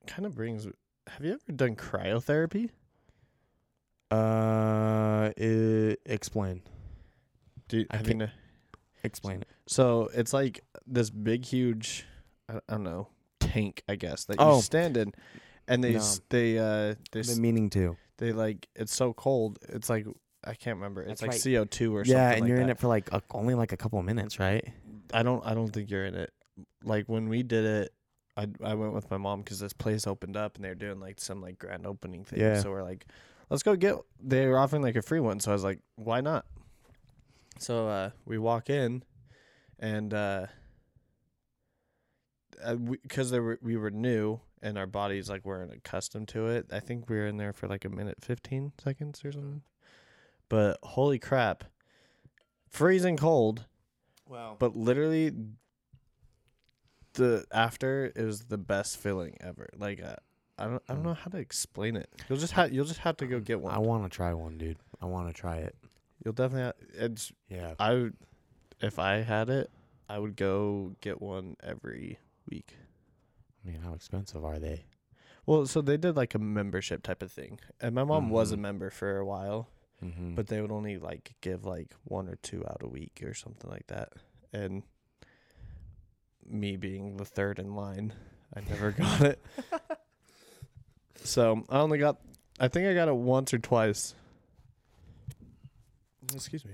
kind 0.07 0.25
of 0.25 0.35
brings. 0.35 0.65
Have 1.07 1.25
you 1.25 1.33
ever 1.33 1.51
done 1.53 1.75
cryotherapy? 1.75 2.69
Uh, 4.11 5.31
i 5.37 5.95
explain. 6.05 6.61
Do 7.67 7.79
you, 7.79 7.85
I 7.89 7.97
have 7.97 8.07
you 8.07 8.13
can't- 8.15 8.29
kn- 8.31 8.39
Explain 9.05 9.41
it. 9.41 9.47
So 9.67 10.09
it's 10.13 10.31
like 10.31 10.63
this 10.87 11.09
big, 11.09 11.43
huge, 11.45 12.05
I, 12.47 12.55
I 12.55 12.59
don't 12.69 12.83
know, 12.83 13.09
tank, 13.41 13.83
I 13.89 13.95
guess 13.95 14.23
that 14.25 14.37
Oh. 14.39 14.57
you 14.57 14.61
stand 14.61 14.95
in, 14.95 15.13
and 15.67 15.83
they 15.83 15.93
No. 15.93 15.99
s 15.99 16.21
they 16.29 16.57
uh 16.57 16.95
they 17.11 17.21
The 17.21 17.31
s- 17.31 17.37
meaning 17.39 17.69
to. 17.71 17.97
they 18.17 18.31
like 18.31 18.67
it's 18.75 18.95
so 18.95 19.13
cold. 19.13 19.59
It's 19.69 19.89
like 19.89 20.05
I 20.45 20.53
can't 20.55 20.75
remember. 20.77 21.01
It's 21.01 21.21
That's 21.21 21.21
like 21.21 21.31
right. 21.31 21.41
CO 21.61 21.65
two 21.65 21.95
or 21.95 22.03
Yeah, 22.05 22.13
something. 22.13 22.31
and 22.33 22.41
like 22.41 22.49
you're 22.49 22.59
in 22.59 22.67
that. 22.67 22.73
it 22.73 22.79
for 22.79 22.87
like 22.87 23.11
a, 23.13 23.21
only 23.31 23.55
like 23.55 23.71
a 23.71 23.77
couple 23.77 23.97
of 23.99 24.05
minutes, 24.05 24.39
right? 24.39 24.67
I 25.13 25.23
don't 25.23 25.45
I 25.45 25.53
don't 25.53 25.69
think 25.69 25.89
you're 25.89 26.05
in 26.05 26.15
it. 26.15 26.31
Like 26.83 27.05
when 27.07 27.29
we 27.29 27.43
did 27.43 27.63
it, 27.65 27.93
I 28.35 28.47
I 28.63 28.73
went 28.75 28.93
with 28.93 29.09
my 29.09 29.17
mom 29.17 29.39
because 29.41 29.59
this 29.59 29.73
place 29.73 30.05
opened 30.07 30.35
up 30.35 30.55
and 30.55 30.65
they 30.65 30.69
were 30.69 30.75
doing 30.75 30.99
like 30.99 31.19
some 31.21 31.41
like 31.41 31.57
grand 31.59 31.85
opening 31.87 32.23
thing. 32.25 32.39
Yeah. 32.39 32.61
So 32.61 32.71
we're 32.71 32.83
like, 32.83 33.05
let's 33.49 33.63
go 33.63 33.75
get. 33.75 33.95
They 34.21 34.47
were 34.47 34.57
offering 34.59 34.81
like 34.81 34.95
a 34.97 35.01
free 35.01 35.19
one, 35.21 35.39
so 35.39 35.51
I 35.51 35.53
was 35.53 35.63
like, 35.63 35.79
why 35.95 36.19
not? 36.21 36.45
So 37.59 37.87
uh, 37.87 38.09
we 38.25 38.37
walk 38.37 38.69
in, 38.69 39.03
and 39.79 40.13
uh, 40.13 40.47
because 43.03 43.31
they 43.31 43.39
were 43.39 43.59
we 43.61 43.77
were 43.77 43.91
new 43.91 44.39
and 44.63 44.77
our 44.77 44.87
bodies 44.87 45.29
like 45.29 45.45
weren't 45.45 45.71
accustomed 45.73 46.27
to 46.29 46.47
it. 46.47 46.67
I 46.71 46.79
think 46.79 47.09
we 47.09 47.17
were 47.17 47.27
in 47.27 47.37
there 47.37 47.53
for 47.53 47.67
like 47.67 47.85
a 47.85 47.89
minute 47.89 48.17
fifteen 48.21 48.71
seconds 48.83 49.23
or 49.23 49.31
something. 49.31 49.61
But 50.49 50.79
holy 50.83 51.19
crap, 51.19 51.63
freezing 52.69 53.17
cold 53.17 53.65
Well, 54.27 54.55
but 54.57 54.75
literally 54.75 55.31
the 57.13 57.45
after 57.51 58.11
is 58.15 58.45
the 58.45 58.57
best 58.57 58.97
feeling 58.97 59.37
ever 59.39 59.69
like 59.77 60.01
uh, 60.01 60.15
i 60.57 60.63
don't 60.65 60.81
i 60.89 60.93
don't 60.93 61.03
Mm. 61.03 61.05
know 61.07 61.13
how 61.13 61.29
to 61.29 61.37
explain 61.37 61.95
it 61.95 62.09
you'll 62.27 62.39
just 62.39 62.53
have 62.53 62.73
you'll 62.73 62.85
just 62.85 63.01
have 63.01 63.17
to 63.17 63.27
go 63.27 63.39
get 63.39 63.61
one 63.61 63.73
I 63.73 63.77
want 63.77 64.03
to 64.03 64.09
try 64.09 64.33
one, 64.33 64.57
dude. 64.57 64.77
I 65.01 65.05
want 65.05 65.27
to 65.27 65.33
try 65.33 65.57
it. 65.57 65.75
you'll 66.23 66.33
definitely 66.33 66.63
have, 66.63 66.75
it's 67.11 67.31
Yeah. 67.49 67.75
i 67.79 67.93
would 67.93 68.15
if 68.81 68.97
i 68.97 69.17
had 69.21 69.49
it 69.49 69.69
i 70.09 70.17
would 70.17 70.35
go 70.35 70.95
get 71.01 71.21
one 71.21 71.55
every 71.61 72.17
week 72.49 72.75
I 72.79 72.82
mean, 73.65 73.79
how 73.83 73.93
expensive 73.93 74.43
are 74.45 74.59
they? 74.59 74.85
well 75.45 75.65
so 75.65 75.81
they 75.81 75.97
did 75.97 76.15
like 76.15 76.33
a 76.33 76.39
membership 76.39 77.03
type 77.03 77.21
of 77.21 77.29
thing 77.31 77.59
and 77.81 77.93
my 77.93 78.03
mom 78.05 78.29
was 78.29 78.51
a 78.53 78.55
Mhm. 78.55 78.59
member 78.61 78.89
for 78.89 79.17
a 79.17 79.25
while 79.25 79.67
Mm-hmm. 80.03 80.35
but 80.35 80.47
they 80.47 80.61
would 80.61 80.71
only 80.71 80.97
like 80.97 81.33
give 81.41 81.65
like 81.65 81.93
one 82.05 82.27
or 82.29 82.35
two 82.37 82.63
out 82.67 82.81
a 82.81 82.87
week 82.87 83.21
or 83.23 83.33
something 83.33 83.69
like 83.69 83.87
that 83.87 84.13
and 84.53 84.83
me 86.45 86.75
being 86.77 87.17
the 87.17 87.25
third 87.25 87.59
in 87.59 87.75
line 87.75 88.13
i 88.55 88.59
never 88.69 88.91
got 88.97 89.21
it 89.21 89.41
so 91.23 91.63
i 91.69 91.79
only 91.79 91.97
got 91.97 92.19
i 92.59 92.67
think 92.67 92.87
i 92.87 92.93
got 92.93 93.07
it 93.07 93.15
once 93.15 93.53
or 93.53 93.59
twice 93.59 94.13
excuse 96.33 96.63
me 96.65 96.71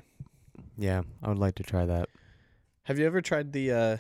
yeah, 0.78 1.02
I 1.22 1.28
would 1.28 1.38
like 1.40 1.56
to 1.56 1.64
try 1.64 1.86
that. 1.86 2.08
have 2.84 2.98
you 3.00 3.06
ever 3.06 3.22
tried 3.22 3.52
the 3.52 3.72
uh 3.72 3.98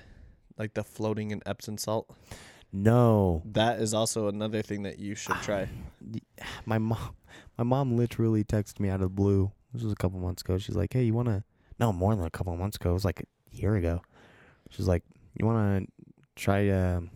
like 0.57 0.73
the 0.75 0.83
floating 0.83 1.31
in 1.31 1.41
epsom 1.45 1.77
salt 1.77 2.09
No, 2.71 3.41
that 3.45 3.79
is 3.79 3.93
also 3.93 4.27
another 4.27 4.61
thing 4.61 4.83
that 4.83 4.99
you 4.99 5.15
should 5.15 5.35
try 5.37 5.67
my 6.65 6.77
mom, 6.77 7.15
my 7.57 7.63
mom 7.63 7.95
literally 7.97 8.43
texted 8.43 8.79
me 8.79 8.89
out 8.89 8.95
of 8.95 9.01
the 9.01 9.09
blue. 9.09 9.51
This 9.73 9.83
was 9.83 9.91
a 9.91 9.95
couple 9.95 10.19
months 10.19 10.41
ago. 10.41 10.57
She's 10.57 10.75
like, 10.75 10.93
"Hey, 10.93 11.03
you 11.03 11.13
wanna?" 11.13 11.43
No, 11.79 11.91
more 11.93 12.15
than 12.15 12.25
a 12.25 12.29
couple 12.29 12.55
months 12.57 12.77
ago. 12.77 12.91
It 12.91 12.93
was 12.93 13.05
like 13.05 13.21
a 13.21 13.55
year 13.55 13.75
ago. 13.75 14.01
She's 14.69 14.87
like, 14.87 15.03
"You 15.39 15.45
wanna 15.45 15.85
try?" 16.35 16.69
Um, 16.69 17.09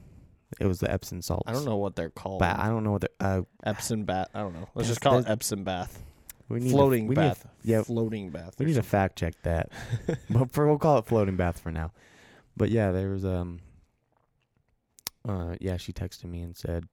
it 0.60 0.68
was 0.68 0.80
the 0.80 0.92
Epsom 0.92 1.22
salts. 1.24 1.44
i 1.48 1.52
don't 1.52 1.66
know 1.66 1.78
what 1.78 1.96
they're 1.96 2.12
called 2.12 2.38
But 2.40 2.60
I 2.60 2.68
don't 2.68 2.84
know 2.84 2.92
what 2.92 3.02
the 3.02 3.10
uh. 3.20 3.42
epsom 3.64 4.04
bath 4.06 4.28
i 4.36 4.40
don't 4.42 4.54
know 4.54 4.70
let's 4.76 4.88
just 4.88 5.02
call 5.02 5.18
it 5.18 5.28
epsom 5.28 5.64
bath 5.64 6.00
We 6.48 6.60
need 6.60 6.68
a- 6.68 6.72
floating 6.72 7.08
we 7.08 7.16
need 7.16 7.22
a- 7.22 7.30
bath 7.30 7.48
yeah, 7.64 7.82
floating 7.82 8.30
bath 8.30 8.54
we 8.60 8.68
need 8.68 8.76
to 8.76 8.84
fact 8.84 9.18
check 9.18 9.34
that. 9.42 9.72
but 10.30 10.52
for 10.52 10.68
we'll 10.68 10.78
call 10.78 11.00
it 11.00 11.06
floating 11.08 11.36
bath 11.38 11.60
for 11.60 11.72
now. 11.72 11.92
But 12.56 12.70
yeah, 12.70 12.92
there 12.92 13.10
was 13.10 13.26
um. 13.26 13.62
Uh, 15.28 15.56
yeah, 15.60 15.78
she 15.78 15.94
texted 15.94 16.26
me 16.26 16.42
and 16.42 16.56
said, 16.56 16.86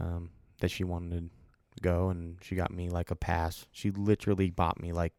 um, 0.00 0.30
that 0.60 0.70
she 0.70 0.84
wanted 0.84 1.30
to 1.76 1.80
go, 1.82 2.08
and 2.08 2.38
she 2.42 2.54
got 2.54 2.72
me 2.72 2.88
like 2.88 3.10
a 3.10 3.16
pass. 3.16 3.66
She 3.70 3.90
literally 3.90 4.50
bought 4.50 4.80
me 4.80 4.92
like 4.92 5.12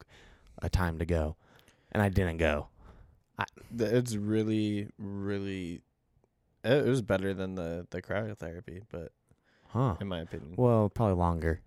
a 0.61 0.69
time 0.69 0.97
to 0.99 1.05
go, 1.05 1.35
and 1.91 2.01
I 2.01 2.09
didn't 2.09 2.37
go. 2.37 2.67
Th- 3.77 3.91
It's 3.91 4.15
really, 4.15 4.87
really. 4.97 5.81
It 6.63 6.85
was 6.87 7.01
better 7.03 7.33
than 7.33 7.55
the 7.55 7.85
the 7.91 8.01
cryotherapy, 8.01 8.81
but 8.91 9.11
Huh? 9.67 9.97
in 9.99 10.07
my 10.07 10.21
opinion, 10.21 10.55
Well, 10.57 10.89
probably 10.89 11.15
longer. 11.15 11.61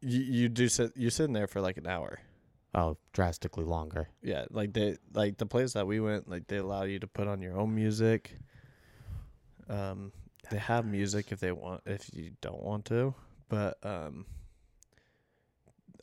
you 0.00 0.20
you 0.20 0.48
do 0.48 0.68
sit 0.68 0.96
you 0.96 1.10
sit 1.10 1.24
in 1.24 1.32
there 1.34 1.48
for 1.48 1.60
like 1.60 1.76
an 1.76 1.86
hour. 1.86 2.20
Oh, 2.74 2.96
drastically 3.12 3.64
longer. 3.64 4.08
Yeah, 4.22 4.44
like 4.50 4.72
they 4.72 4.96
like 5.12 5.36
the 5.38 5.46
place 5.46 5.72
that 5.74 5.86
we 5.86 6.00
went, 6.00 6.30
like 6.30 6.46
they 6.46 6.56
allow 6.58 6.84
you 6.84 6.98
to 7.00 7.06
put 7.06 7.26
on 7.28 7.42
your 7.42 7.58
own 7.58 7.74
music. 7.74 8.38
Um, 9.68 10.12
they 10.50 10.58
have 10.58 10.86
music 10.86 11.30
if 11.32 11.40
they 11.40 11.52
want, 11.52 11.82
if 11.86 12.08
you 12.14 12.32
don't 12.40 12.62
want 12.62 12.84
to, 12.86 13.14
but 13.48 13.76
um, 13.84 14.24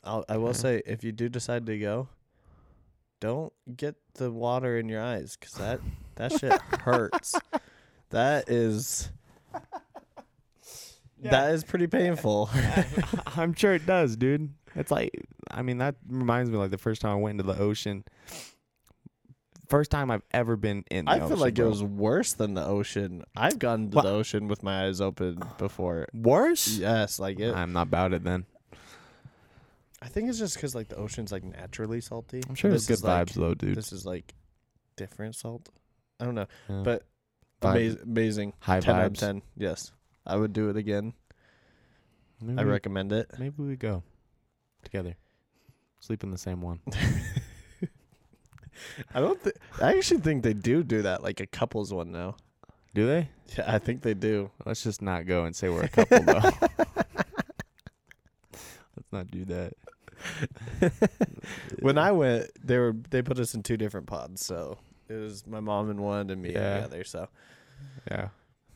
I'll 0.04 0.24
I 0.28 0.36
will 0.36 0.50
Okay. 0.50 0.58
say 0.58 0.82
if 0.86 1.02
you 1.02 1.10
do 1.12 1.28
decide 1.28 1.66
to 1.66 1.78
go, 1.78 2.08
don't 3.20 3.52
get 3.76 3.96
the 4.14 4.30
water 4.30 4.78
in 4.78 4.88
your 4.88 5.02
eyes 5.02 5.36
because 5.36 5.54
that 5.54 5.80
that 6.16 6.32
shit 6.32 6.60
hurts. 6.80 7.34
That 8.10 8.48
is. 8.48 9.10
That 11.22 11.52
is 11.54 11.64
pretty 11.64 11.88
painful. 11.88 12.48
I'm 13.36 13.52
sure 13.52 13.74
it 13.74 13.84
does, 13.84 14.16
dude. 14.16 14.54
It's 14.76 14.92
like, 14.92 15.10
I 15.50 15.62
mean, 15.62 15.78
that 15.78 15.96
reminds 16.08 16.50
me 16.50 16.56
like 16.56 16.70
the 16.70 16.78
first 16.78 17.00
time 17.00 17.10
I 17.10 17.16
went 17.16 17.40
into 17.40 17.52
the 17.52 17.60
ocean. 17.60 18.04
First 19.68 19.90
time 19.90 20.10
I've 20.10 20.22
ever 20.32 20.56
been 20.56 20.84
in. 20.90 21.06
The 21.06 21.10
I 21.10 21.14
feel 21.18 21.24
ocean, 21.26 21.38
like 21.40 21.58
it 21.58 21.64
was 21.64 21.82
worse 21.82 22.32
than 22.34 22.54
the 22.54 22.64
ocean. 22.64 23.24
I've 23.36 23.58
gone 23.58 23.90
to 23.90 23.96
Wha- 23.96 24.02
the 24.02 24.10
ocean 24.10 24.46
with 24.48 24.62
my 24.62 24.86
eyes 24.86 25.00
open 25.00 25.42
before. 25.58 26.06
worse. 26.14 26.78
Yes, 26.78 27.18
like 27.18 27.40
it. 27.40 27.54
I'm 27.54 27.72
not 27.72 27.88
about 27.88 28.12
it 28.12 28.22
then. 28.22 28.44
I 30.00 30.08
think 30.08 30.28
it's 30.28 30.38
just 30.38 30.54
because 30.54 30.74
like 30.74 30.88
the 30.88 30.96
ocean's 30.96 31.32
like 31.32 31.42
naturally 31.42 32.00
salty. 32.00 32.42
I'm 32.48 32.54
sure 32.54 32.70
it's 32.70 32.86
good 32.86 32.94
is, 32.94 33.04
like- 33.04 33.26
vibes 33.28 33.34
though, 33.34 33.54
dude. 33.54 33.76
This 33.76 33.92
is 33.92 34.06
like 34.06 34.34
different 34.96 35.34
salt. 35.34 35.68
I 36.20 36.24
don't 36.24 36.34
know, 36.34 36.46
Yeah. 36.68 36.82
but 36.84 37.02
amaz- 37.60 38.02
amazing. 38.02 38.52
high 38.60 38.80
ten 38.80 38.94
out 38.94 39.06
of 39.06 39.12
vibes. 39.14 39.18
ten. 39.18 39.42
Yes, 39.56 39.90
I 40.24 40.36
would 40.36 40.52
do 40.52 40.70
it 40.70 40.76
again. 40.76 41.12
Maybe, 42.40 42.58
I 42.60 42.62
recommend 42.64 43.12
it. 43.12 43.30
maybe 43.38 43.62
we 43.62 43.76
go 43.76 44.02
together. 44.84 45.16
Sleep 46.00 46.22
in 46.22 46.30
the 46.30 46.38
same 46.38 46.60
one. 46.60 46.80
I 49.14 49.20
don't. 49.20 49.42
Th- 49.42 49.56
I 49.80 49.96
actually 49.96 50.20
think 50.20 50.42
they 50.42 50.52
do 50.54 50.82
do 50.82 51.02
that, 51.02 51.22
like 51.22 51.40
a 51.40 51.46
couples 51.46 51.92
one 51.92 52.12
now. 52.12 52.36
Do 52.94 53.06
they? 53.06 53.28
Yeah, 53.56 53.64
I 53.74 53.78
think 53.78 54.02
they 54.02 54.14
do. 54.14 54.50
Let's 54.64 54.82
just 54.82 55.02
not 55.02 55.26
go 55.26 55.44
and 55.44 55.54
say 55.54 55.68
we're 55.68 55.84
a 55.84 55.88
couple 55.88 56.20
though. 56.20 56.40
Let's 58.52 59.12
not 59.12 59.30
do 59.30 59.44
that. 59.46 59.72
When 61.80 61.98
I 61.98 62.10
went, 62.12 62.50
they 62.64 62.78
were 62.78 62.96
they 63.10 63.22
put 63.22 63.38
us 63.38 63.54
in 63.54 63.62
two 63.62 63.76
different 63.76 64.06
pods, 64.06 64.44
so 64.44 64.78
it 65.08 65.14
was 65.14 65.46
my 65.46 65.60
mom 65.60 65.90
in 65.90 66.00
one 66.02 66.30
and 66.30 66.40
me 66.42 66.52
Yeah. 66.52 66.76
in 66.76 66.80
the 66.80 66.86
other. 66.86 67.04
So, 67.04 67.28
yeah. 68.10 68.28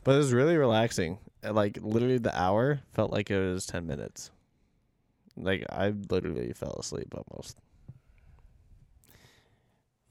but 0.03 0.13
it 0.15 0.17
was 0.19 0.31
really 0.33 0.55
relaxing. 0.55 1.17
Like 1.43 1.77
literally, 1.81 2.19
the 2.19 2.37
hour 2.39 2.81
felt 2.93 3.11
like 3.11 3.29
it 3.31 3.37
was 3.39 3.65
ten 3.65 3.87
minutes. 3.87 4.31
Like 5.35 5.65
I 5.69 5.93
literally 6.09 6.53
fell 6.53 6.77
asleep 6.79 7.13
almost. 7.13 7.57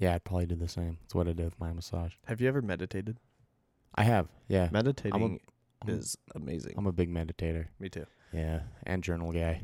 Yeah, 0.01 0.15
I'd 0.15 0.25
probably 0.25 0.47
do 0.47 0.57
the 0.57 0.67
same. 0.67 0.97
That's 1.03 1.15
what 1.15 1.29
I 1.29 1.33
did 1.35 1.45
with 1.45 1.61
my 1.61 1.73
massage. 1.73 2.15
Have 2.25 2.41
you 2.41 2.49
ever 2.49 2.61
meditated? 2.63 3.19
I 3.95 4.03
have. 4.03 4.27
Yeah. 4.49 4.69
Meditating 4.73 5.23
I'm- 5.23 5.41
is 5.89 6.17
amazing. 6.35 6.75
I'm 6.77 6.87
a 6.87 6.93
big 6.93 7.09
meditator. 7.11 7.67
me 7.79 7.89
too. 7.89 8.07
Yeah, 8.33 8.61
and 8.85 9.03
journal 9.05 9.31
guy. 9.33 9.63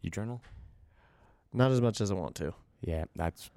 You 0.00 0.10
journal? 0.10 0.40
Not 1.52 1.70
as 1.70 1.80
much 1.80 2.00
as 2.00 2.10
I 2.10 2.14
want 2.14 2.34
to. 2.36 2.54
Yeah, 2.82 3.04
that's 3.16 3.50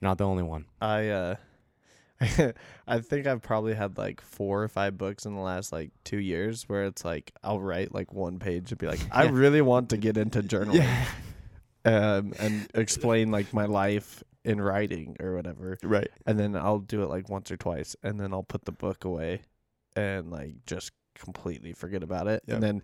not 0.00 0.18
the 0.18 0.24
only 0.24 0.42
one. 0.42 0.66
I 0.80 1.08
uh 1.08 1.34
I 2.88 3.00
think 3.00 3.26
I've 3.26 3.42
probably 3.42 3.74
had 3.74 3.96
like 3.98 4.20
four 4.20 4.62
or 4.62 4.68
five 4.68 4.96
books 4.98 5.26
in 5.26 5.34
the 5.34 5.40
last 5.40 5.70
like 5.72 5.90
two 6.04 6.18
years 6.18 6.64
where 6.68 6.84
it's 6.84 7.04
like 7.04 7.32
I'll 7.44 7.60
write 7.60 7.94
like 7.94 8.12
one 8.12 8.38
page 8.38 8.70
and 8.72 8.78
be 8.78 8.86
like, 8.86 9.00
I 9.10 9.24
really 9.28 9.62
want 9.62 9.90
to 9.90 9.96
get 9.96 10.16
into 10.16 10.42
journaling. 10.42 10.86
Um 11.84 12.32
and 12.38 12.68
explain 12.74 13.30
like 13.30 13.54
my 13.54 13.66
life 13.66 14.22
in 14.46 14.60
writing 14.60 15.16
or 15.20 15.34
whatever. 15.34 15.76
Right. 15.82 16.08
And 16.24 16.38
then 16.38 16.54
I'll 16.56 16.78
do 16.78 17.02
it 17.02 17.08
like 17.08 17.28
once 17.28 17.50
or 17.50 17.56
twice 17.56 17.96
and 18.02 18.18
then 18.18 18.32
I'll 18.32 18.44
put 18.44 18.64
the 18.64 18.72
book 18.72 19.04
away 19.04 19.42
and 19.96 20.30
like 20.30 20.64
just 20.66 20.92
completely 21.16 21.72
forget 21.72 22.02
about 22.04 22.28
it. 22.28 22.44
Yep. 22.46 22.54
And 22.54 22.62
then 22.62 22.82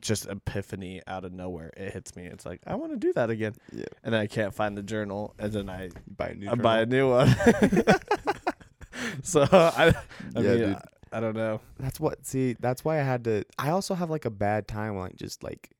just 0.00 0.26
epiphany 0.26 1.02
out 1.06 1.24
of 1.24 1.32
nowhere 1.32 1.72
it 1.76 1.92
hits 1.92 2.16
me. 2.16 2.24
It's 2.24 2.46
like, 2.46 2.60
I 2.66 2.74
want 2.74 2.92
to 2.92 2.98
do 2.98 3.12
that 3.12 3.28
again. 3.30 3.54
Yeah. 3.70 3.84
And 4.02 4.16
I 4.16 4.26
can't 4.26 4.54
find 4.54 4.76
the 4.76 4.82
journal 4.82 5.34
and 5.38 5.52
then 5.52 5.68
I 5.68 5.90
Buy 6.16 6.28
a 6.28 6.34
new 6.34 6.50
I 6.50 6.54
buy 6.54 6.80
a 6.80 6.86
new 6.86 7.10
one. 7.10 7.28
so 9.22 9.46
I, 9.52 9.94
I 10.34 10.40
Yeah, 10.40 10.40
mean, 10.40 10.58
dude. 10.58 10.76
I, 10.76 11.18
I 11.18 11.20
don't 11.20 11.36
know. 11.36 11.60
That's 11.78 12.00
what. 12.00 12.26
See, 12.26 12.56
that's 12.58 12.84
why 12.84 12.98
I 12.98 13.02
had 13.02 13.24
to. 13.24 13.44
I 13.58 13.70
also 13.70 13.94
have 13.94 14.10
like 14.10 14.24
a 14.24 14.30
bad 14.30 14.66
time, 14.66 14.96
like 14.96 15.14
just 15.16 15.44
like 15.44 15.70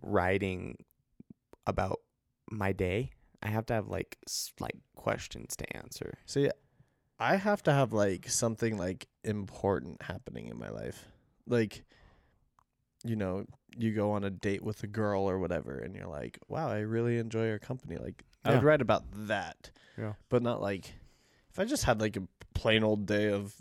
writing 0.00 0.76
about 1.66 2.00
my 2.50 2.72
day. 2.72 3.10
I 3.42 3.48
have 3.48 3.66
to 3.66 3.74
have 3.74 3.88
like 3.88 4.18
s- 4.26 4.52
like 4.60 4.76
questions 4.96 5.56
to 5.56 5.76
answer. 5.76 6.18
See, 6.26 6.50
I 7.18 7.36
have 7.36 7.62
to 7.64 7.72
have 7.72 7.92
like 7.92 8.28
something 8.28 8.76
like 8.78 9.08
important 9.24 10.02
happening 10.02 10.48
in 10.48 10.58
my 10.58 10.68
life, 10.70 11.06
like, 11.46 11.84
you 13.04 13.16
know, 13.16 13.44
you 13.76 13.92
go 13.94 14.12
on 14.12 14.24
a 14.24 14.30
date 14.30 14.62
with 14.62 14.82
a 14.82 14.86
girl 14.86 15.22
or 15.28 15.38
whatever, 15.38 15.78
and 15.78 15.94
you're 15.94 16.06
like, 16.06 16.38
wow, 16.48 16.68
I 16.68 16.80
really 16.80 17.18
enjoy 17.18 17.48
her 17.48 17.58
company. 17.58 17.96
Like, 17.96 18.24
I 18.44 18.52
would 18.54 18.62
write 18.62 18.80
about 18.82 19.04
that, 19.28 19.70
Yeah. 19.98 20.14
but 20.28 20.42
not 20.42 20.60
like 20.60 20.92
if 21.50 21.58
I 21.58 21.64
just 21.64 21.84
had 21.84 22.00
like 22.00 22.16
a 22.16 22.22
plain 22.54 22.82
old 22.84 23.06
day 23.06 23.30
of, 23.30 23.54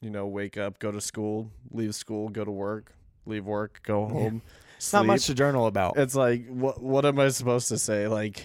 you 0.00 0.10
know, 0.10 0.26
wake 0.26 0.56
up, 0.56 0.78
go 0.78 0.90
to 0.90 1.00
school, 1.00 1.50
leave 1.70 1.94
school, 1.94 2.28
go 2.28 2.44
to 2.44 2.50
work, 2.50 2.94
leave 3.26 3.44
work, 3.46 3.80
go 3.84 4.06
Yeah. 4.06 4.12
home. 4.12 4.42
It's 4.76 4.92
not 4.92 5.06
much 5.06 5.26
to 5.26 5.34
journal 5.34 5.66
about. 5.66 5.96
It's 5.98 6.14
like 6.14 6.46
what 6.46 6.80
what 6.82 7.04
am 7.04 7.18
I 7.18 7.28
supposed 7.30 7.68
to 7.68 7.78
say? 7.78 8.06
Like 8.06 8.44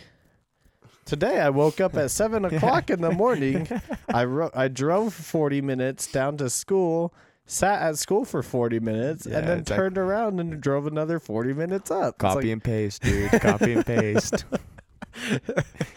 today 1.05 1.39
I 1.39 1.49
woke 1.49 1.79
up 1.81 1.95
at 1.95 2.11
seven 2.11 2.45
o'clock 2.49 2.89
in 2.89 3.01
the 3.01 3.11
morning. 3.11 3.67
I 4.13 4.25
ro- 4.25 4.51
I 4.53 4.67
drove 4.67 5.13
forty 5.13 5.61
minutes 5.61 6.11
down 6.11 6.37
to 6.37 6.49
school, 6.49 7.13
sat 7.45 7.81
at 7.81 7.97
school 7.97 8.25
for 8.25 8.41
forty 8.43 8.79
minutes, 8.79 9.25
Yeah, 9.25 9.39
and 9.39 9.47
then 9.47 9.59
it's 9.59 9.69
like- 9.69 9.77
turned 9.77 9.97
around 9.97 10.39
and 10.39 10.59
drove 10.61 10.87
another 10.87 11.19
forty 11.19 11.53
minutes 11.53 11.91
up. 11.91 12.15
It's 12.15 12.21
Copy 12.21 12.35
like- 12.35 12.45
and 12.53 12.63
paste, 12.63 13.01
dude. 13.03 13.31
Copy 13.41 13.73
and 13.73 13.85
paste. 13.85 14.45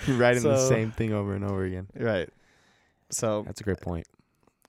You're 0.06 0.16
writing 0.18 0.42
the 0.42 0.56
So- 0.58 0.68
same 0.68 0.90
thing 0.92 1.12
over 1.12 1.34
and 1.34 1.44
over 1.44 1.64
again. 1.64 1.86
right. 1.94 2.28
So 3.10 3.42
That's 3.46 3.60
a 3.60 3.64
great 3.64 3.80
point. 3.80 4.06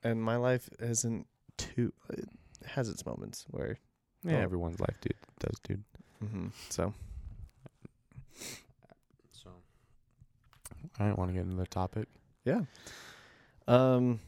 and 0.04 0.22
my 0.22 0.36
life 0.36 0.70
isn't 0.80 1.26
too. 1.58 1.92
It 2.14 2.30
has 2.68 2.88
its 2.90 3.06
moments 3.06 3.46
where. 3.50 3.78
Yeah, 4.24 4.38
Oh. 4.38 4.42
everyone's 4.42 4.80
life, 4.80 4.96
dude, 5.00 5.14
does, 5.40 5.60
dude. 5.64 5.84
Mm-hmm. 6.24 6.48
So 6.70 6.94
So, 6.94 6.94
I 11.00 11.06
don't 11.06 11.18
want 11.18 11.30
to 11.30 11.34
get 11.34 11.44
into 11.44 11.56
the 11.58 11.68
topic. 11.68 12.08
yeah. 12.46 12.62
Um. 13.68 14.20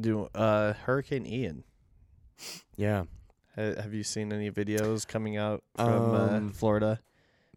Do 0.00 0.28
uh 0.34 0.72
Hurricane 0.72 1.26
Ian. 1.26 1.64
Yeah, 2.76 3.04
Ha- 3.56 3.80
Have 3.82 3.92
you 3.94 4.02
seen 4.02 4.32
any 4.32 4.50
videos 4.50 5.06
coming 5.06 5.36
out 5.36 5.62
from 5.76 6.14
Um, 6.14 6.46
uh, 6.48 6.52
Florida? 6.52 7.00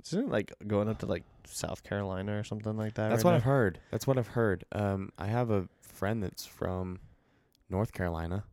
Isn't 0.05 0.25
it 0.25 0.29
like 0.29 0.53
going 0.67 0.89
up 0.89 0.99
to 0.99 1.05
like 1.05 1.23
South 1.45 1.81
Carolina 1.83 2.37
or 2.37 2.43
something 2.43 2.75
like 2.75 2.95
that? 2.95 3.09
That's 3.09 3.23
right 3.23 3.29
what 3.29 3.31
now? 3.31 3.37
I've 3.37 3.43
heard. 3.43 3.79
That's 3.91 4.05
what 4.05 4.17
I've 4.17 4.27
heard. 4.27 4.65
Um, 4.73 5.11
I 5.17 5.27
have 5.27 5.49
a 5.49 5.67
friend 5.81 6.21
that's 6.21 6.45
from 6.45 6.99
North 7.69 7.93
Carolina, 7.93 8.43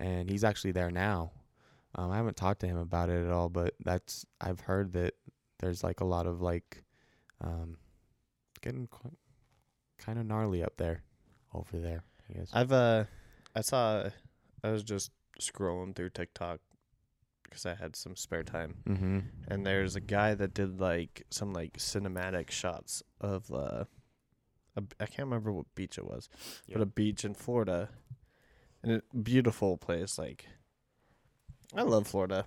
and 0.00 0.28
he's 0.28 0.42
actually 0.44 0.72
there 0.72 0.90
now. 0.90 1.30
Um, 1.94 2.10
I 2.10 2.16
haven't 2.16 2.36
talked 2.36 2.60
to 2.60 2.66
him 2.66 2.76
about 2.76 3.08
it 3.08 3.24
at 3.24 3.30
all, 3.30 3.48
but 3.48 3.74
that's 3.84 4.26
I've 4.40 4.60
heard 4.60 4.92
that 4.94 5.14
there's 5.60 5.84
like 5.84 6.00
a 6.00 6.04
lot 6.04 6.26
of 6.26 6.42
like, 6.42 6.82
um, 7.40 7.76
getting 8.62 8.86
quite, 8.86 9.18
kind 9.98 10.18
of 10.18 10.26
gnarly 10.26 10.62
up 10.62 10.76
there, 10.78 11.02
over 11.52 11.78
there. 11.78 12.04
I 12.30 12.38
guess. 12.38 12.50
I've 12.52 12.72
uh, 12.72 13.04
I 13.54 13.60
saw, 13.60 14.08
I 14.64 14.70
was 14.70 14.82
just 14.82 15.10
scrolling 15.40 15.94
through 15.94 16.10
TikTok 16.10 16.60
because 17.44 17.66
I 17.66 17.74
had 17.74 17.94
some 17.96 18.16
spare 18.16 18.42
time, 18.44 18.76
mm-hmm. 18.88 19.18
and 19.48 19.66
there's 19.66 19.96
a 19.96 20.00
guy 20.00 20.34
that 20.34 20.54
did 20.54 20.80
like 20.80 21.24
some 21.30 21.52
like 21.52 21.74
cinematic 21.74 22.50
shots 22.50 23.02
of 23.20 23.52
uh, 23.52 23.84
a, 24.76 24.82
I 25.00 25.06
can't 25.06 25.28
remember 25.28 25.52
what 25.52 25.66
beach 25.74 25.98
it 25.98 26.06
was, 26.06 26.28
Yeah. 26.66 26.78
but 26.78 26.82
a 26.82 26.86
beach 26.86 27.24
in 27.24 27.34
Florida, 27.34 27.90
and 28.82 29.02
a 29.12 29.16
beautiful 29.16 29.76
place. 29.76 30.18
Like, 30.18 30.46
I 31.74 31.82
love 31.82 32.06
Florida. 32.06 32.46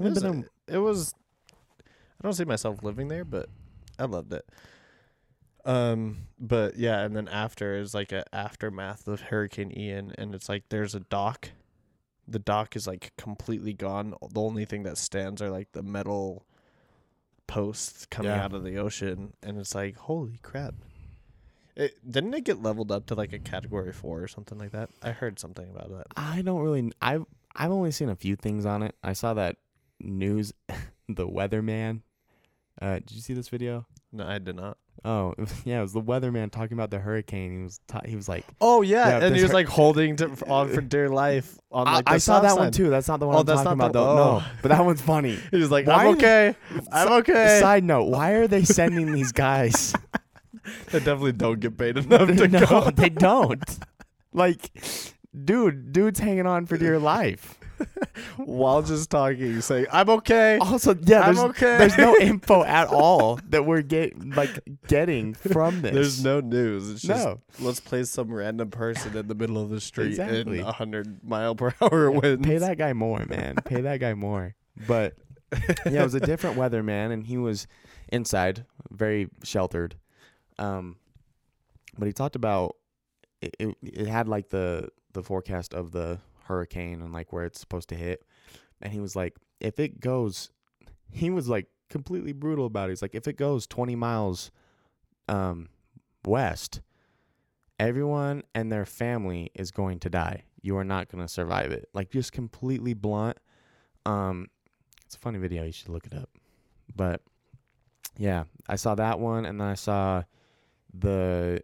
It 0.00 0.04
was, 0.04 0.22
been 0.22 0.46
it 0.68 0.78
was 0.78 1.14
I 2.20 2.22
don't 2.22 2.32
see 2.32 2.44
myself 2.44 2.82
living 2.82 3.08
there, 3.08 3.24
but 3.24 3.48
I 4.00 4.04
loved 4.06 4.32
it. 4.32 4.48
Um, 5.64 6.26
but 6.38 6.76
yeah, 6.76 7.00
and 7.00 7.14
then 7.14 7.28
after 7.28 7.76
is 7.76 7.92
like 7.94 8.12
a 8.12 8.24
aftermath 8.34 9.06
of 9.06 9.20
Hurricane 9.20 9.72
Ian, 9.76 10.12
and 10.16 10.34
it's 10.34 10.48
like 10.48 10.64
there's 10.70 10.94
a 10.94 11.00
dock. 11.00 11.50
The 12.26 12.38
dock 12.38 12.76
is 12.76 12.86
like 12.86 13.12
completely 13.18 13.74
gone. 13.74 14.14
The 14.32 14.40
only 14.40 14.64
thing 14.64 14.84
that 14.84 14.96
stands 14.96 15.42
are 15.42 15.50
like 15.50 15.72
the 15.72 15.82
metal 15.82 16.46
posts 17.46 18.06
coming 18.06 18.30
Yeah. 18.32 18.44
out 18.44 18.54
of 18.54 18.64
the 18.64 18.78
ocean, 18.78 19.34
and 19.42 19.58
it's 19.58 19.74
like 19.74 19.96
holy 19.96 20.38
crap. 20.42 20.74
It 21.76 21.94
didn't 22.10 22.34
it 22.34 22.44
get 22.44 22.62
leveled 22.62 22.90
up 22.90 23.06
to 23.06 23.14
like 23.14 23.32
a 23.32 23.38
category 23.38 23.92
four 23.92 24.22
or 24.22 24.28
something 24.28 24.58
like 24.58 24.70
that? 24.72 24.90
I 25.02 25.10
heard 25.12 25.38
something 25.38 25.68
about 25.68 25.90
that. 25.90 26.06
I 26.16 26.42
don't 26.42 26.60
really. 26.62 26.90
I've 27.02 27.26
I've 27.54 27.70
only 27.70 27.90
seen 27.90 28.08
a 28.08 28.16
few 28.16 28.34
things 28.36 28.64
on 28.64 28.82
it. 28.82 28.94
I 29.02 29.12
saw 29.12 29.34
that 29.34 29.56
news, 29.98 30.52
the 31.08 31.28
weatherman. 31.28 32.00
Uh, 32.80 32.94
did 32.94 33.12
you 33.12 33.20
see 33.20 33.34
this 33.34 33.48
video? 33.48 33.86
No, 34.12 34.26
I 34.26 34.38
did 34.38 34.56
not. 34.56 34.76
Oh, 35.04 35.34
yeah, 35.64 35.78
it 35.78 35.82
was 35.82 35.92
the 35.92 36.00
weatherman 36.02 36.50
talking 36.50 36.74
about 36.74 36.90
the 36.90 36.98
hurricane. 36.98 37.56
He 37.58 37.62
was 37.62 37.80
ta- 37.86 38.00
he 38.04 38.16
was 38.16 38.28
like, 38.28 38.44
Oh 38.60 38.82
yeah, 38.82 39.18
Yeah, 39.20 39.26
and 39.26 39.36
he 39.36 39.42
was 39.42 39.50
hur- 39.50 39.54
like 39.56 39.66
holding 39.68 40.16
to, 40.16 40.30
on 40.48 40.68
for 40.68 40.80
dear 40.80 41.08
life 41.08 41.58
on 41.72 41.86
I, 41.88 41.94
like 41.96 42.04
the 42.06 42.10
I 42.12 42.18
saw 42.18 42.40
that 42.40 42.56
one 42.56 42.72
too. 42.72 42.90
That's 42.90 43.08
not 43.08 43.20
the 43.20 43.26
one 43.26 43.36
Oh, 43.36 43.40
I'm 43.40 43.46
that's 43.46 43.62
talking 43.62 43.78
not 43.78 43.90
about 43.90 43.92
the- 43.92 44.04
though. 44.04 44.20
oh. 44.22 44.38
No, 44.40 44.44
but 44.62 44.68
that 44.68 44.84
one's 44.84 45.00
funny. 45.00 45.38
He 45.50 45.56
was 45.58 45.70
like, 45.70 45.86
Why 45.86 46.04
"I'm 46.06 46.16
okay, 46.16 46.54
I'm 46.92 47.12
okay." 47.20 47.60
Side 47.60 47.84
note: 47.84 48.04
Why 48.04 48.32
are 48.32 48.46
they 48.48 48.64
sending 48.64 49.12
these 49.12 49.32
guys? 49.32 49.94
They 50.90 50.98
definitely 50.98 51.32
don't 51.32 51.60
get 51.60 51.76
paid 51.78 51.96
enough 51.96 52.28
to 52.28 52.48
no, 52.48 52.66
go. 52.66 52.90
they 52.90 53.08
don't. 53.08 53.62
Like, 54.32 54.70
dude, 55.44 55.92
dude's 55.92 56.20
hanging 56.20 56.46
on 56.46 56.66
for 56.66 56.76
dear 56.76 56.98
life. 56.98 57.58
While 58.36 58.82
just 58.82 59.10
talking, 59.10 59.60
saying, 59.60 59.86
"I'm 59.92 60.08
okay." 60.10 60.58
Also, 60.58 60.94
yeah, 61.02 61.20
I'm 61.22 61.34
there's, 61.34 61.46
okay. 61.50 61.78
there's 61.78 61.98
no 61.98 62.16
info 62.20 62.62
at 62.64 62.88
all 62.88 63.38
that 63.48 63.64
we're 63.66 63.82
get 63.82 64.18
like 64.36 64.50
getting 64.86 65.34
from 65.34 65.82
this. 65.82 65.92
There's 65.94 66.24
no 66.24 66.40
news. 66.40 66.90
It's 66.90 67.02
just 67.02 67.24
No. 67.24 67.40
let's 67.60 67.80
play 67.80 68.04
some 68.04 68.32
random 68.32 68.70
person 68.70 69.16
in 69.16 69.26
the 69.28 69.34
middle 69.34 69.62
of 69.62 69.70
the 69.70 69.80
street 69.80 70.08
Exactly. 70.08 70.60
in 70.60 70.64
a 70.66 70.72
hundred 70.72 71.22
mile 71.24 71.54
per 71.54 71.74
hour 71.80 72.10
winds. 72.10 72.46
Pay 72.46 72.58
that 72.58 72.78
guy 72.78 72.92
more, 72.92 73.24
man. 73.26 73.56
Pay 73.64 73.80
that 73.82 73.98
guy 74.00 74.14
more. 74.14 74.54
But 74.86 75.14
yeah, 75.86 76.00
it 76.00 76.04
was 76.04 76.14
a 76.14 76.20
different 76.20 76.56
weather, 76.56 76.82
man, 76.82 77.10
and 77.10 77.26
he 77.26 77.36
was 77.36 77.66
inside, 78.08 78.64
very 78.90 79.28
sheltered. 79.44 79.96
Um, 80.58 80.96
but 81.98 82.06
he 82.06 82.12
talked 82.12 82.36
about 82.36 82.76
it. 83.42 83.54
It, 83.58 83.76
it 83.82 84.06
had 84.06 84.28
like 84.28 84.50
the 84.50 84.88
the 85.12 85.22
forecast 85.22 85.74
of 85.74 85.90
the 85.92 86.18
hurricane 86.50 87.00
and 87.00 87.12
like 87.12 87.32
where 87.32 87.44
it's 87.44 87.60
supposed 87.60 87.88
to 87.90 87.94
hit, 87.94 88.24
and 88.82 88.92
he 88.92 89.00
was 89.00 89.16
like, 89.16 89.36
if 89.60 89.78
it 89.78 90.00
goes, 90.00 90.50
he 91.10 91.30
was 91.30 91.48
like 91.48 91.66
completely 91.88 92.32
brutal 92.32 92.66
about 92.66 92.88
it. 92.88 92.92
He's 92.92 93.02
like, 93.02 93.14
if 93.14 93.28
it 93.28 93.36
goes 93.36 93.66
20 93.66 93.94
miles 93.96 94.50
um, 95.28 95.68
west, 96.24 96.80
everyone 97.78 98.42
and 98.54 98.70
their 98.70 98.86
family 98.86 99.50
is 99.54 99.70
going 99.70 99.98
to 100.00 100.10
die. 100.10 100.44
You 100.62 100.76
are 100.76 100.84
not 100.84 101.08
going 101.08 101.24
to 101.24 101.28
survive 101.28 101.72
it. 101.72 101.88
Like, 101.94 102.10
just 102.10 102.32
completely 102.32 102.94
blunt. 102.94 103.38
Um, 104.04 104.48
it's 105.06 105.14
a 105.14 105.18
funny 105.18 105.38
video. 105.38 105.64
You 105.64 105.72
should 105.72 105.88
look 105.88 106.06
it 106.06 106.14
up. 106.14 106.30
But 106.94 107.22
yeah, 108.18 108.44
I 108.68 108.76
saw 108.76 108.94
that 108.96 109.18
one, 109.18 109.46
and 109.46 109.60
then 109.60 109.66
I 109.66 109.74
saw 109.74 110.24
the 110.92 111.62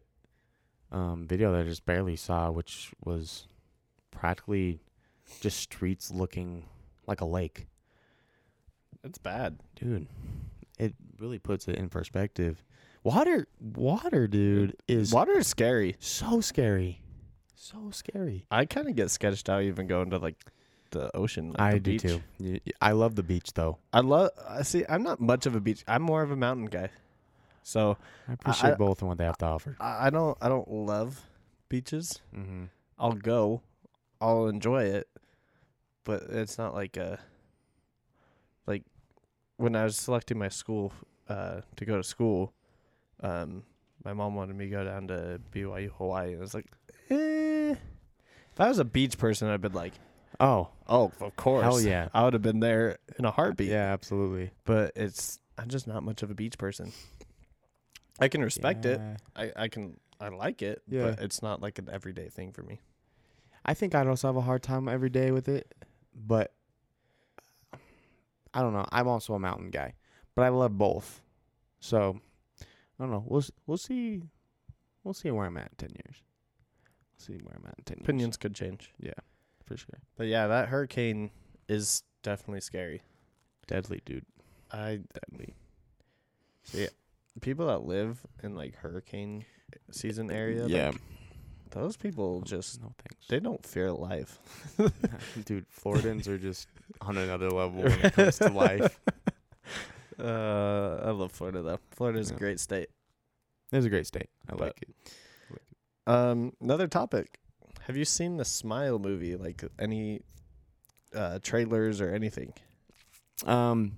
um, 0.91 1.27
video 1.27 1.53
that 1.53 1.61
I 1.61 1.65
just 1.65 1.85
barely 1.85 2.17
saw, 2.17 2.51
which 2.51 2.93
was 3.05 3.47
practically 4.17 4.81
just 5.41 5.59
streets 5.61 6.11
looking 6.11 6.65
like 7.07 7.21
a 7.21 7.25
lake. 7.25 7.67
It's 9.05 9.19
bad. 9.19 9.59
Dude, 9.77 10.07
it 10.79 10.95
really 11.19 11.39
puts 11.39 11.69
it 11.69 11.77
in 11.77 11.89
perspective. 11.89 12.63
Water, 13.05 13.47
water, 13.61 14.27
dude, 14.27 14.77
is 14.89 15.13
Water 15.13 15.39
is 15.39 15.47
scary. 15.47 15.97
so 16.01 16.41
scary. 16.41 17.01
So 17.55 17.91
scary. 17.93 18.45
I 18.51 18.65
kind 18.65 18.89
of 18.89 18.97
get 18.97 19.11
sketched 19.11 19.49
out 19.49 19.63
even 19.63 19.87
going 19.87 20.11
to 20.11 20.19
like 20.19 20.37
the 20.91 21.15
ocean. 21.17 21.51
Like 21.51 21.61
I 21.61 21.73
the 21.75 21.81
do 21.81 21.91
beach. 21.93 22.03
too. 22.03 22.23
Y- 22.41 22.61
y- 22.67 22.73
I 22.81 22.93
love 22.93 23.15
the 23.15 23.23
beach 23.23 23.53
though. 23.55 23.79
I 23.93 24.01
love. 24.01 24.31
I 24.49 24.63
see. 24.63 24.85
I'm 24.89 25.03
not 25.03 25.21
much 25.21 25.47
of 25.47 25.55
a 25.55 25.61
beach. 25.61 25.85
I'm 25.87 26.03
more 26.03 26.23
of 26.23 26.31
a 26.33 26.37
mountain 26.37 26.67
guy. 26.67 26.91
So 27.63 27.97
I 28.29 28.33
appreciate 28.35 28.73
I- 28.73 28.77
both 28.77 29.01
and 29.03 29.09
what 29.09 29.19
they 29.19 29.25
have 29.25 29.39
to 29.39 29.47
offer. 29.47 29.77
I, 29.81 30.07
I 30.07 30.11
don't. 30.11 30.37
I 30.41 30.49
don't 30.49 30.69
love 30.71 31.21
beaches. 31.69 32.21
Mm-hmm. 32.37 32.65
I'll 32.99 33.13
go. 33.13 33.63
I'll 34.21 34.47
enjoy 34.49 34.85
it, 34.85 35.09
but 36.05 36.23
it's 36.29 36.59
not 36.59 36.75
like 36.75 36.97
a. 36.97 37.19
Like, 38.67 38.83
when 39.57 39.77
I 39.77 39.85
was 39.85 39.97
selecting 39.97 40.39
my 40.39 40.49
school, 40.49 40.93
uh, 41.29 41.61
to 41.77 41.85
go 41.85 41.97
to 41.97 42.03
school, 42.05 42.53
um, 43.23 43.63
my 44.05 44.13
mom 44.13 44.35
wanted 44.35 44.57
me 44.57 44.65
to 44.67 44.71
go 44.71 44.85
down 44.85 45.09
to 45.09 45.41
BYU 45.53 45.91
Hawaii, 45.99 46.31
and 46.33 46.39
I 46.39 46.41
was 46.41 46.55
like, 46.55 46.67
eh. 47.11 47.75
If 48.53 48.61
I 48.61 48.69
was 48.69 48.79
a 48.79 48.85
beach 48.85 49.19
person, 49.19 49.49
I'd 49.49 49.61
been 49.61 49.73
like, 49.75 49.93
Oh, 50.39 50.69
oh, 50.89 51.13
of 51.21 51.35
course, 51.37 51.63
hell 51.63 51.81
yeah. 51.81 52.09
I 52.13 52.25
would 52.25 52.33
have 52.35 52.43
been 52.43 52.61
there 52.61 52.99
in 53.19 53.25
a 53.25 53.31
heartbeat. 53.31 53.71
Yeah, 53.71 53.93
absolutely. 53.93 54.51
but 54.65 54.93
it's 54.97 55.39
I'm 55.57 55.69
just 55.69 55.87
not 55.87 56.03
much 56.03 56.23
of 56.23 56.31
a 56.31 56.35
beach 56.35 56.59
person. 56.59 56.93
I 58.21 58.29
can 58.29 58.43
respect 58.43 58.85
it. 58.85 59.01
I 59.35 59.53
I 59.57 59.69
can 59.69 59.99
I 60.21 60.29
like 60.29 60.61
it, 60.63 60.83
Yeah. 60.89 61.03
but 61.11 61.21
it's 61.21 61.43
not 61.43 61.63
like 61.63 61.79
an 61.79 61.89
everyday 61.91 62.29
thing 62.29 62.53
for 62.53 62.63
me. 62.63 62.81
I 63.67 63.75
think 63.75 63.95
I'd 63.95 64.07
also 64.07 64.29
have 64.29 64.37
a 64.37 64.41
hard 64.41 64.63
time 64.63 64.89
every 64.89 65.11
day 65.11 65.33
with 65.33 65.49
it, 65.49 65.75
but 66.15 66.53
I 68.55 68.63
don't 68.63 68.73
know. 68.73 68.87
I'm 68.91 69.09
also 69.09 69.35
a 69.35 69.39
mountain 69.39 69.71
guy, 69.71 69.95
but 70.35 70.43
I 70.43 70.49
love 70.49 70.79
both. 70.79 71.21
So 71.81 72.21
I 72.61 73.03
don't 73.03 73.11
know. 73.11 73.25
We'll 73.27 73.45
we'll 73.67 73.77
see. 73.77 74.23
We'll 75.05 75.15
see 75.15 75.31
where 75.31 75.47
I'm 75.47 75.57
at 75.57 75.71
in 75.73 75.89
ten 75.89 75.91
years. 75.91 76.23
We'll 77.19 77.37
see 77.37 77.43
where 77.43 77.57
I'm 77.57 77.67
at 77.67 77.75
in 77.79 77.85
ten 77.85 77.97
years. 77.99 78.05
Opinions 78.05 78.37
could 78.37 78.55
change. 78.55 78.93
Yeah, 78.99 79.13
for 79.65 79.77
sure. 79.77 79.99
But 80.17 80.29
yeah, 80.29 80.47
that 80.47 80.69
hurricane 80.69 81.31
is 81.69 82.05
definitely 82.23 82.61
scary. 82.61 83.03
Deadly, 83.67 84.01
dude. 84.05 84.25
I 84.71 85.01
deadly. 85.29 85.55
See, 86.63 86.87
people 87.41 87.67
that 87.67 87.85
live 87.85 88.25
in 88.43 88.55
like 88.55 88.77
hurricane 88.77 89.45
season 89.91 90.31
area, 90.31 90.67
yeah. 90.67 90.87
like, 90.87 91.01
those 91.71 91.97
people 91.97 92.41
just 92.43 92.81
no 92.81 92.93
thanks. 92.99 93.27
they 93.29 93.41
don't 93.41 93.65
fear 93.65 93.91
life. 93.93 94.39
dude, 95.45 95.67
Floridans 95.71 96.27
are 96.29 96.39
just 96.39 96.69
on 97.01 97.17
another 97.17 97.51
level 97.51 97.83
when 97.83 97.93
it 98.01 98.13
comes 98.15 98.39
to 98.39 98.49
life. 98.51 98.99
Uh, 100.19 101.01
I 101.05 101.11
love 101.11 101.33
Florida 101.33 101.63
though. 101.63 101.79
Florida's 101.91 102.31
Yeah. 102.31 102.37
a 102.37 102.39
great 102.39 102.61
state. 102.61 102.89
It's 103.73 103.85
a 103.87 103.91
great 103.91 104.07
state. 104.07 104.29
I 104.49 104.53
But- 104.53 104.61
like 104.61 104.83
it. 104.83 104.95
Um, 106.07 106.53
another 106.61 106.87
topic. 106.87 107.41
Have 107.83 107.97
you 107.97 108.05
seen 108.05 108.37
the 108.37 108.45
Smile 108.45 108.99
movie? 108.99 109.37
Like 109.37 109.63
any 109.79 110.21
uh 111.15 111.39
trailers 111.43 112.01
or 112.01 112.15
anything? 112.15 112.53
Um, 113.45 113.93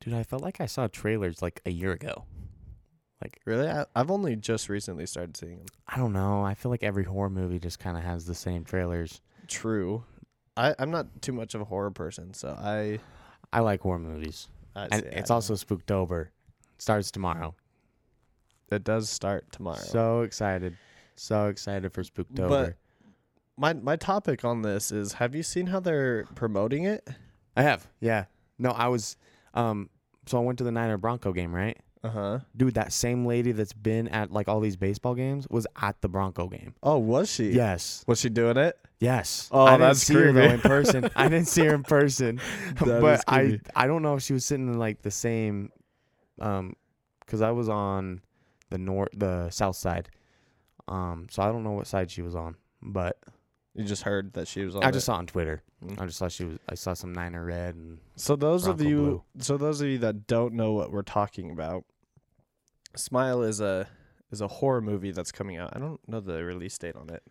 dude, 0.00 0.14
I 0.14 0.22
felt 0.22 0.42
like 0.42 0.60
I 0.60 0.66
saw 0.66 0.86
trailers 0.88 1.42
like 1.42 1.60
a 1.66 1.70
year 1.70 1.92
ago. 1.92 2.24
Like 3.22 3.40
really? 3.44 3.68
I, 3.68 3.84
I've 3.96 4.10
only 4.10 4.36
just 4.36 4.68
recently 4.68 5.04
started 5.06 5.36
seeing 5.36 5.56
them. 5.58 5.66
I 5.88 5.96
don't 5.96 6.12
know. 6.12 6.42
I 6.42 6.54
feel 6.54 6.70
like 6.70 6.82
every 6.84 7.04
horror 7.04 7.30
movie 7.30 7.58
just 7.58 7.78
kind 7.80 7.96
of 7.96 8.04
has 8.04 8.26
the 8.26 8.34
same 8.34 8.64
trailers. 8.64 9.20
True. 9.48 10.04
I 10.56 10.74
I'm 10.78 10.90
not 10.90 11.20
too 11.22 11.32
much 11.32 11.54
of 11.54 11.60
a 11.60 11.64
horror 11.64 11.90
person, 11.90 12.32
so 12.34 12.48
I. 12.50 13.00
I 13.52 13.60
like 13.60 13.80
horror 13.80 13.98
movies, 13.98 14.48
I 14.76 14.84
and 14.92 15.02
see- 15.02 15.08
it's 15.10 15.30
I- 15.30 15.34
also 15.34 15.54
Spooktober. 15.54 16.28
Starts 16.78 17.10
tomorrow. 17.10 17.54
it 18.70 18.84
does 18.84 19.08
start 19.10 19.50
tomorrow. 19.50 19.78
So 19.78 20.20
excited, 20.22 20.76
so 21.16 21.46
excited 21.46 21.92
for 21.92 22.02
Spooktober. 22.02 22.48
But- 22.48 22.74
my 23.56 23.72
my 23.72 23.96
topic 23.96 24.44
on 24.44 24.62
this 24.62 24.92
is: 24.92 25.14
Have 25.14 25.34
you 25.34 25.42
seen 25.42 25.66
how 25.68 25.80
they're 25.80 26.24
promoting 26.36 26.84
it? 26.84 27.08
I 27.56 27.62
have, 27.62 27.88
yeah. 28.00 28.26
No, 28.58 28.70
I 28.70 28.86
was, 28.88 29.16
um. 29.54 29.90
So 30.26 30.38
I 30.38 30.42
went 30.44 30.58
to 30.58 30.64
the 30.64 30.70
Niner 30.70 30.98
Bronco 30.98 31.32
game, 31.32 31.52
right? 31.54 31.76
Uh 32.04 32.08
huh. 32.10 32.38
Dude, 32.56 32.74
that 32.74 32.92
same 32.92 33.26
lady 33.26 33.50
that's 33.52 33.72
been 33.72 34.06
at 34.08 34.30
like 34.30 34.46
all 34.48 34.60
these 34.60 34.76
baseball 34.76 35.14
games 35.14 35.46
was 35.50 35.66
at 35.80 36.00
the 36.00 36.08
Bronco 36.08 36.46
game. 36.48 36.74
Oh, 36.82 36.98
was 36.98 37.30
she? 37.30 37.50
Yes, 37.50 38.04
Was 38.06 38.20
she 38.20 38.28
doing 38.28 38.56
it? 38.56 38.78
yes. 39.00 39.48
Oh, 39.52 39.64
I 39.64 39.70
didn't 39.72 39.80
that's 39.80 40.00
see 40.00 40.14
her 40.14 40.32
though 40.32 40.42
in 40.42 40.60
person. 40.60 41.10
I 41.16 41.28
didn't 41.28 41.48
see 41.48 41.64
her 41.64 41.74
in 41.74 41.82
person, 41.84 42.40
That 42.84 43.00
but 43.00 43.24
I. 43.26 43.60
I 43.74 43.86
don't 43.86 44.02
know 44.02 44.14
if 44.14 44.22
she 44.22 44.32
was 44.32 44.44
sitting 44.44 44.68
in 44.68 44.78
like 44.78 45.02
the 45.02 45.10
same, 45.10 45.70
um, 46.40 46.74
because 47.20 47.42
I 47.42 47.50
was 47.50 47.68
on 47.68 48.20
the 48.70 48.78
north, 48.78 49.10
the 49.16 49.50
south 49.50 49.76
side, 49.76 50.08
um. 50.86 51.26
So 51.30 51.42
I 51.42 51.46
don't 51.46 51.64
know 51.64 51.72
what 51.72 51.86
side 51.88 52.10
she 52.12 52.22
was 52.22 52.34
on, 52.36 52.54
but 52.80 53.18
You 53.78 53.84
just 53.84 54.02
heard 54.02 54.32
that 54.32 54.48
she 54.48 54.64
was 54.64 54.74
on. 54.74 54.82
I 54.82 54.88
it. 54.88 54.92
just 54.92 55.06
saw 55.06 55.14
on 55.14 55.26
Twitter. 55.26 55.62
Mm. 55.84 56.00
I 56.00 56.06
just 56.06 56.18
saw 56.18 56.26
she 56.26 56.44
was. 56.44 56.58
I 56.68 56.74
saw 56.74 56.94
some 56.94 57.12
Niner 57.12 57.44
red 57.44 57.76
and 57.76 57.98
So 58.16 58.34
those 58.34 58.66
of 58.66 58.82
you, 58.82 58.96
Blue. 58.96 59.22
so 59.38 59.56
those 59.56 59.80
of 59.80 59.86
you 59.86 59.98
that 59.98 60.26
don't 60.26 60.54
know 60.54 60.72
what 60.72 60.90
we're 60.90 61.02
talking 61.02 61.52
about, 61.52 61.84
Smile 62.96 63.42
is 63.42 63.60
a 63.60 63.86
is 64.32 64.40
a 64.40 64.48
horror 64.48 64.80
movie 64.80 65.12
that's 65.12 65.30
coming 65.30 65.58
out. 65.58 65.76
I 65.76 65.78
don't 65.78 66.00
know 66.08 66.18
the 66.18 66.42
release 66.44 66.76
date 66.76 66.96
on 66.96 67.08
it. 67.08 67.22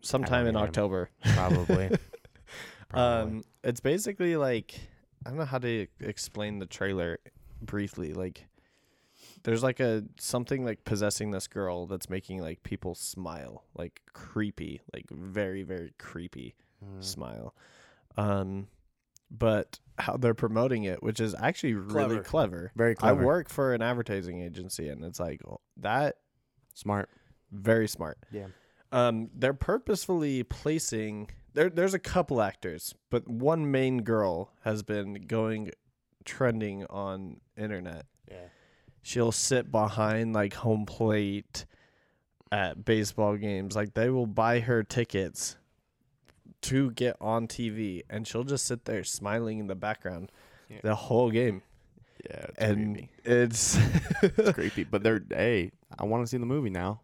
Sometime 0.00 0.46
in. 0.46 0.56
October. 0.56 1.10
probably. 1.34 1.90
Probably. 2.88 3.36
Um, 3.36 3.44
it's 3.62 3.78
basically 3.78 4.36
like 4.36 4.74
I 5.24 5.28
don't 5.28 5.38
know 5.38 5.44
how 5.44 5.58
to 5.58 5.86
explain 6.00 6.58
the 6.58 6.66
trailer 6.66 7.18
briefly. 7.62 8.14
Like, 8.14 8.46
there's 9.42 9.62
like 9.62 9.80
a 9.80 10.04
something 10.18 10.64
like 10.64 10.84
possessing 10.84 11.30
this 11.30 11.46
girl 11.46 11.86
that's 11.86 12.08
making 12.10 12.40
like 12.42 12.62
people 12.62 12.94
smile, 12.94 13.64
like 13.74 14.02
creepy, 14.12 14.80
like 14.92 15.06
very 15.10 15.62
very 15.62 15.92
creepy 15.98 16.54
Mm. 16.82 17.04
smile. 17.04 17.54
Um, 18.16 18.68
but 19.30 19.78
how 19.98 20.16
they're 20.16 20.32
promoting 20.32 20.84
it, 20.84 21.02
which 21.02 21.20
is 21.20 21.34
actually 21.38 21.74
really 21.74 22.20
Clever. 22.20 22.72
Very 22.74 22.94
clever. 22.94 23.20
I 23.20 23.24
work 23.24 23.50
for 23.50 23.74
an 23.74 23.82
advertising 23.82 24.40
agency, 24.40 24.88
and 24.88 25.04
it's 25.04 25.20
like 25.20 25.40
oh, 25.46 25.60
that 25.76 26.16
Smart. 26.74 27.10
very 27.52 27.86
smart. 27.86 28.16
Yeah. 28.32 28.46
Um, 28.92 29.28
they're 29.34 29.52
purposefully 29.54 30.42
placing 30.42 31.30
there. 31.52 31.68
There's 31.68 31.94
a 31.94 31.98
couple 31.98 32.40
actors, 32.40 32.94
but 33.10 33.28
one 33.28 33.70
main 33.70 33.98
girl 33.98 34.52
has 34.64 34.82
been 34.82 35.14
going 35.26 35.70
trending 36.24 36.86
on 36.86 37.40
internet. 37.58 38.06
Yeah. 38.30 38.46
She'll 39.02 39.32
sit 39.32 39.70
behind 39.72 40.32
like 40.34 40.54
home 40.54 40.86
plate 40.86 41.64
at 42.52 42.84
baseball 42.84 43.36
games. 43.36 43.74
Like 43.76 43.94
they 43.94 44.10
will 44.10 44.26
buy 44.26 44.60
her 44.60 44.82
tickets 44.82 45.56
to 46.62 46.90
get 46.92 47.16
on 47.20 47.46
TV, 47.48 48.02
and 48.10 48.26
she'll 48.26 48.44
just 48.44 48.66
sit 48.66 48.84
there 48.84 49.02
smiling 49.04 49.58
in 49.60 49.66
the 49.66 49.74
background 49.74 50.30
Yeah. 50.68 50.80
the 50.82 50.94
whole 50.94 51.30
game. 51.30 51.62
Yeah. 52.28 52.44
It's 52.48 52.58
and 52.58 52.94
creepy. 52.96 53.10
it's 53.24 53.78
It's 54.22 54.52
creepy. 54.54 54.84
But 54.84 55.02
they're 55.02 55.22
hey, 55.30 55.70
I 55.98 56.04
want 56.04 56.22
to 56.22 56.26
see 56.26 56.36
the 56.36 56.44
movie 56.46 56.68
now. 56.70 57.00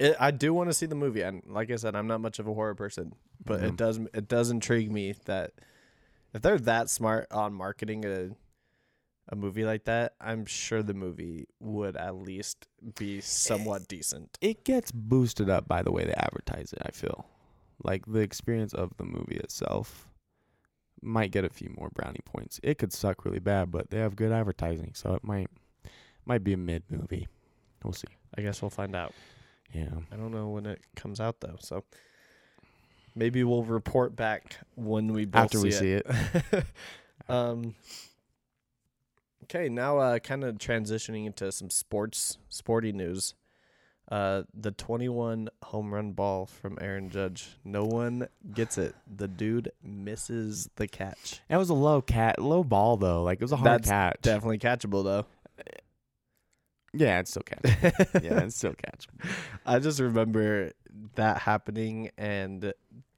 It, 0.00 0.16
I 0.18 0.30
do 0.32 0.52
want 0.54 0.68
to 0.70 0.74
see 0.74 0.86
the 0.86 0.94
movie, 0.94 1.22
and 1.22 1.42
like 1.46 1.70
I 1.70 1.76
said, 1.76 1.94
I'm 1.96 2.06
not 2.08 2.20
much 2.20 2.38
of 2.38 2.46
a 2.48 2.54
horror 2.54 2.74
person, 2.74 3.14
but 3.44 3.62
it 3.62 3.72
Mhm. 3.72 3.76
does 3.76 3.98
it 4.14 4.28
does 4.28 4.50
intrigue 4.50 4.90
me 4.90 5.14
that 5.26 5.52
if 6.34 6.42
they're 6.42 6.58
that 6.58 6.90
smart 6.90 7.26
on 7.30 7.52
marketing 7.54 8.04
a 8.04 8.30
a 9.28 9.36
movie 9.36 9.64
like 9.64 9.84
that, 9.84 10.14
I'm 10.20 10.46
sure 10.46 10.82
the 10.82 10.94
movie 10.94 11.48
would 11.60 11.96
at 11.96 12.16
least 12.16 12.66
be 12.98 13.20
somewhat 13.20 13.88
decent. 13.88 14.38
It 14.40 14.64
gets 14.64 14.90
boosted 14.90 15.50
up 15.50 15.68
by 15.68 15.82
the 15.82 15.92
way 15.92 16.04
they 16.04 16.14
advertise 16.14 16.72
it. 16.72 16.82
I 16.84 16.90
feel 16.90 17.26
like 17.82 18.06
the 18.06 18.20
experience 18.20 18.72
of 18.72 18.96
the 18.96 19.04
movie 19.04 19.36
itself 19.36 20.08
might 21.02 21.30
get 21.30 21.44
a 21.44 21.48
few 21.48 21.70
more 21.78 21.90
brownie 21.94 22.22
points. 22.24 22.58
It 22.62 22.78
could 22.78 22.92
suck 22.92 23.24
really 23.24 23.38
bad, 23.38 23.70
but 23.70 23.90
they 23.90 23.98
have 23.98 24.16
good 24.16 24.32
advertising, 24.32 24.92
so 24.94 25.14
it 25.14 25.22
might 25.22 25.48
might 26.24 26.42
be 26.44 26.52
a 26.52 26.56
mid 26.56 26.82
movie. 26.90 27.28
We'll 27.84 27.92
see. 27.92 28.08
I 28.36 28.42
guess 28.42 28.60
we'll 28.62 28.70
find 28.70 28.96
out. 28.96 29.12
Yeah. 29.72 29.90
I 30.10 30.16
don't 30.16 30.32
know 30.32 30.48
when 30.48 30.66
it 30.66 30.80
comes 30.96 31.20
out 31.20 31.40
though, 31.40 31.56
so 31.60 31.84
maybe 33.14 33.44
we'll 33.44 33.64
report 33.64 34.16
back 34.16 34.58
when 34.74 35.12
we 35.12 35.26
both 35.26 35.44
After 35.44 35.60
we 35.60 35.70
see 35.70 35.92
it. 35.92 36.06
um, 37.28 37.74
Okay, 39.50 39.68
now 39.68 39.98
uh, 39.98 40.18
kind 40.18 40.44
of 40.44 40.56
transitioning 40.56 41.24
into 41.26 41.50
some 41.52 41.70
sports, 41.70 42.36
sporty 42.48 42.92
news. 42.92 43.34
Uh, 44.10 44.42
the 44.54 44.70
21 44.70 45.48
home 45.64 45.92
run 45.92 46.12
ball 46.12 46.46
from 46.46 46.78
Aaron 46.80 47.10
Judge. 47.10 47.56
No 47.64 47.84
one 47.84 48.28
gets 48.54 48.78
it. 48.78 48.94
The 49.06 49.28
dude 49.28 49.70
misses 49.82 50.68
the 50.76 50.88
catch. 50.88 51.40
It 51.48 51.56
was 51.56 51.68
a 51.70 51.74
low 51.74 52.00
cat, 52.00 52.38
low 52.38 52.64
ball 52.64 52.96
though. 52.96 53.22
Like 53.22 53.36
it 53.40 53.44
was 53.44 53.52
a 53.52 53.56
hard 53.56 53.82
That's 53.82 53.88
catch. 53.88 54.16
Definitely 54.22 54.58
catchable 54.58 55.04
though. 55.04 55.26
yeah, 56.94 57.20
it's 57.20 57.30
still 57.30 57.42
catchable. 57.42 58.22
yeah, 58.24 58.40
it's 58.44 58.56
still 58.56 58.72
catchable. 58.74 59.30
I 59.66 59.78
just 59.78 60.00
remember 60.00 60.72
that 61.14 61.38
happening 61.38 62.10
and 62.16 62.72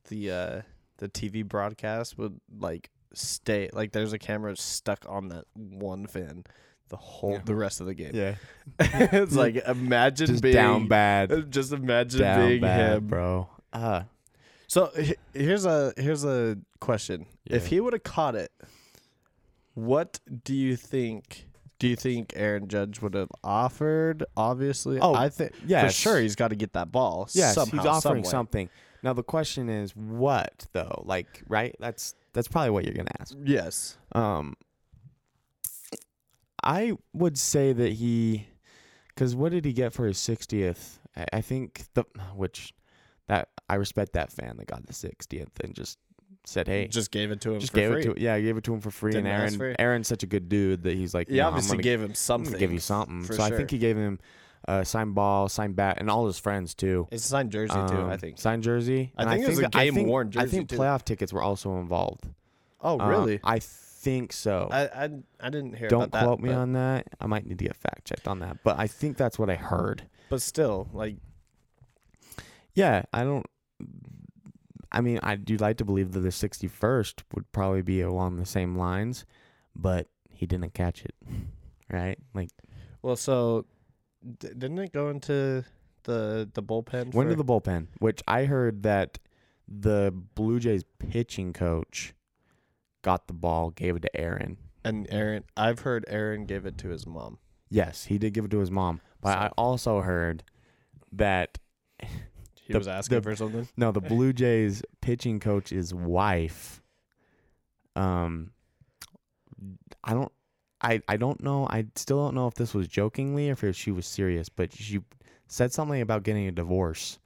the 0.09 0.31
uh 0.31 0.63
the 0.99 1.09
TV 1.09 1.45
broadcast 1.47 2.19
would 2.19 2.41
like 2.59 2.91
stay 3.15 3.69
like 3.73 3.93
there's 3.93 4.13
a 4.13 4.19
camera 4.19 4.57
stuck 4.57 5.05
on 5.09 5.29
that 5.29 5.45
one 5.55 6.07
fin 6.07 6.45
the 6.89 6.97
whole 6.97 7.33
Yeah. 7.33 7.41
the 7.45 7.55
rest 7.55 7.81
of 7.81 7.87
the 7.87 7.95
game. 7.95 8.11
Yeah, 8.15 8.35
it's 8.81 9.35
like 9.35 9.57
imagine 9.67 10.27
just 10.27 10.43
being 10.43 10.55
down 10.55 10.89
bad, 10.89 11.51
Just 11.53 11.73
imagine 11.73 12.21
down 12.21 12.49
being 12.49 12.61
bad, 12.61 12.97
him. 12.99 13.07
bro. 13.07 13.49
Uh, 13.73 14.03
So 14.67 14.91
h- 14.97 15.15
here's 15.33 15.65
a 15.67 15.93
here's 15.97 16.25
a 16.25 16.59
question. 16.81 17.27
If 17.47 17.67
he 17.69 17.81
would 17.81 17.93
have 17.93 18.03
caught 18.03 18.35
it, 18.35 18.51
what 19.75 20.21
do 20.45 20.55
you 20.55 20.77
think? 20.77 21.47
Do 21.79 21.89
you 21.89 21.97
think 21.97 22.35
Aaron 22.37 22.69
Judge 22.69 23.01
would 23.01 23.15
have 23.15 23.31
offered? 23.43 24.25
Obviously, 24.37 24.99
Oh, 25.01 25.15
I 25.15 25.31
think 25.31 25.53
yeah, 25.67 25.87
for 25.87 25.93
sure 25.93 26.21
he's 26.21 26.37
got 26.37 26.49
to 26.49 26.57
get 26.57 26.75
that 26.75 26.93
ball. 26.93 27.27
somehow, 27.27 27.65
he's 27.79 27.87
offering 27.87 28.23
some 28.25 28.29
way. 28.29 28.31
something. 28.31 28.69
Now 29.03 29.15
the 29.15 29.23
question 29.23 29.71
is, 29.71 29.97
what 29.97 30.67
though? 30.73 31.03
Like, 31.07 31.43
right? 31.49 31.75
That's 31.81 32.15
that's 32.33 32.49
probably 32.49 32.71
what 32.71 32.85
you're 32.85 32.95
gonna 32.95 33.11
ask. 33.21 33.35
Yes. 33.45 33.97
Um, 34.13 34.55
I 36.63 36.93
would 37.15 37.39
say 37.39 37.73
that 37.73 37.93
he, 37.93 38.47
because 39.09 39.35
what 39.35 39.53
did 39.53 39.65
he 39.65 39.73
get 39.73 39.93
for 39.93 40.07
his 40.07 40.19
60th? 40.19 40.99
I, 41.17 41.25
I 41.35 41.41
think 41.41 41.85
the 41.95 42.05
which 42.35 42.75
that 43.29 43.49
I 43.69 43.77
respect 43.77 44.13
that 44.15 44.33
fan 44.33 44.57
that 44.59 44.67
got 44.67 44.87
the 44.87 44.93
60th 44.93 45.49
and 45.65 45.75
just 45.75 45.99
said, 46.45 46.67
"Hey, 46.69 46.85
just, 46.85 46.95
just 46.95 47.11
gave 47.11 47.31
it 47.31 47.41
to 47.43 47.55
him. 47.55 47.61
for 47.61 47.73
gave 47.73 47.91
free. 47.93 48.01
it 48.03 48.15
to 48.15 48.21
yeah, 48.21 48.39
gave 48.41 48.57
it 48.57 48.65
to 48.65 48.75
him 48.75 48.81
for 48.81 48.91
free." 48.91 49.13
Didn't 49.13 49.27
and 49.27 49.41
Aaron 49.59 49.71
it. 49.73 49.77
Aaron's 49.79 50.09
such 50.09 50.23
a 50.23 50.27
good 50.27 50.49
dude 50.49 50.83
that 50.83 50.95
he's 50.97 51.15
like, 51.15 51.29
He 51.29 51.37
"No, 51.37 51.43
I'm 51.43 51.55
obviously 51.55 51.77
gonna- 51.77 51.83
gave 51.83 52.01
him 52.01 52.11
I'm 52.11 52.15
something. 52.15 52.59
give 52.59 52.73
you 52.73 52.79
something. 52.81 53.25
So 53.25 53.43
I 53.43 53.51
think 53.51 53.71
he 53.71 53.79
gave 53.79 53.97
him 53.97 54.19
a 54.69 54.85
signed 54.85 55.15
ball, 55.15 55.49
signed 55.49 55.75
bat, 55.77 55.97
and 55.99 56.11
all 56.11 56.27
his 56.27 56.39
friends 56.39 56.75
too. 56.75 57.09
It's 57.11 57.25
a 57.25 57.29
signed 57.29 57.51
jersey 57.51 57.73
too. 57.75 57.79
I 58.03 58.13
Um, 58.15 58.19
think. 58.19 58.39
signed 58.39 58.63
jersey. 58.63 59.13
I 59.17 59.23
And 59.23 59.31
think 59.31 59.45
it 59.45 59.49
was 59.49 59.59
a 59.61 59.67
I 59.75 59.85
think- 59.85 59.95
game-worn 59.97 60.33
I 60.37 60.47
think 60.47 60.69
too. 60.69 60.77
playoff 60.77 61.05
tickets 61.05 61.33
were 61.33 61.43
also 61.43 61.79
involved. 61.79 62.29
Oh, 62.81 62.99
Um, 63.01 63.09
really? 63.09 63.41
I 63.45 63.59
think 63.61 64.33
so. 64.33 64.69
I, 64.71 65.05
I 65.05 65.11
I 65.41 65.51
didn't 65.51 65.77
hear. 65.77 65.89
Don't 65.89 66.05
about 66.05 66.13
that, 66.21 66.25
quote 66.27 66.41
me 66.41 66.49
but, 66.51 66.57
on 66.59 66.73
that. 66.73 67.09
I 67.21 67.27
might 67.27 67.47
need 67.47 67.59
to 67.59 67.65
get 67.65 67.77
fact 67.77 68.07
checked 68.07 68.27
on 68.29 68.39
that, 68.41 68.59
but 68.65 68.79
I 68.79 68.87
think 68.87 69.17
that's 69.17 69.39
what 69.39 69.51
I 69.51 69.57
heard. 69.57 70.05
But 70.31 70.41
still, 70.43 70.89
like, 70.93 71.17
Yeah, 72.75 73.03
I 73.13 73.25
don't. 73.25 73.47
I 74.93 75.01
mean, 75.01 75.21
I 75.23 75.37
do 75.37 75.57
like 75.57 75.77
to 75.79 75.85
believe 75.85 76.13
that 76.13 76.21
the 76.21 76.31
61st 76.33 77.23
would 77.35 77.51
probably 77.53 77.83
be 77.83 78.01
along 78.01 78.37
the 78.37 78.47
same 78.47 78.77
lines, 78.77 79.25
but 79.77 80.09
he 80.29 80.47
didn't 80.47 80.75
catch 80.75 81.05
it, 81.05 81.15
right? 81.93 82.19
Like, 82.35 82.51
well, 83.03 83.17
so 83.17 83.67
d- 84.39 84.49
didn't 84.49 84.79
it 84.79 84.93
go 84.93 85.09
into 85.11 85.65
the 86.05 86.49
the 86.53 86.63
bullpen? 86.63 87.13
when 87.15 87.27
for, 87.27 87.31
to 87.31 87.37
the 87.37 87.45
bullpen, 87.45 87.87
which 87.99 88.23
I 88.29 88.45
heard 88.45 88.83
that 88.85 89.19
the 89.69 90.13
Blue 90.35 90.59
Jays 90.61 90.83
pitching 90.99 91.53
coach 91.53 92.15
got 93.03 93.27
the 93.29 93.33
ball, 93.35 93.71
gave 93.71 93.97
it 93.97 94.03
to 94.03 94.17
Aaron. 94.17 94.57
and 94.85 95.07
Aaron? 95.11 95.45
I've 95.57 95.81
heard 95.81 96.05
Aaron 96.09 96.45
gave 96.47 96.67
it 96.67 96.77
to 96.79 96.89
his 96.89 97.07
mom. 97.07 97.39
Yes, 97.69 98.05
he 98.07 98.19
did 98.19 98.35
give 98.35 98.45
it 98.45 98.51
to 98.51 98.59
his 98.59 98.71
mom, 98.71 99.01
but 99.21 99.39
I 99.39 99.51
also 99.57 100.01
heard 100.01 100.43
that 101.13 101.59
He 102.63 102.73
The- 102.75 102.79
was 102.79 102.89
asking 102.89 103.17
the- 103.19 103.23
for 103.23 103.37
something. 103.37 103.69
No, 103.77 103.91
the 103.93 104.01
Blue 104.13 104.33
Jays 104.33 104.83
pitching 105.01 105.41
coach's 105.41 105.93
wife. 105.95 106.81
Um, 107.97 108.53
I 110.05 110.15
don't, 110.15 110.31
I 110.83 111.03
I 111.09 111.17
don't 111.17 111.43
know. 111.43 111.67
I 111.69 111.87
still 111.95 112.19
don't 112.19 112.35
know 112.35 112.47
if 112.47 112.55
this 112.55 112.73
was 112.75 112.89
jokingly 112.89 113.51
or 113.51 113.57
if 113.61 113.77
she 113.77 113.91
was 113.91 114.07
serious, 114.07 114.49
but 114.49 114.73
she 114.73 115.01
said 115.47 115.73
something 115.73 116.01
about 116.01 116.23
getting 116.23 116.47
a 116.47 116.53
divorce 116.53 117.19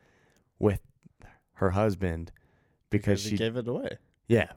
with 0.58 0.80
her 1.54 1.70
husband 1.70 2.32
because, 2.90 3.22
he 3.24 3.30
she, 3.30 3.36
gave 3.36 3.56
it 3.56 3.68
away. 3.68 3.98
yeah. 4.28 4.48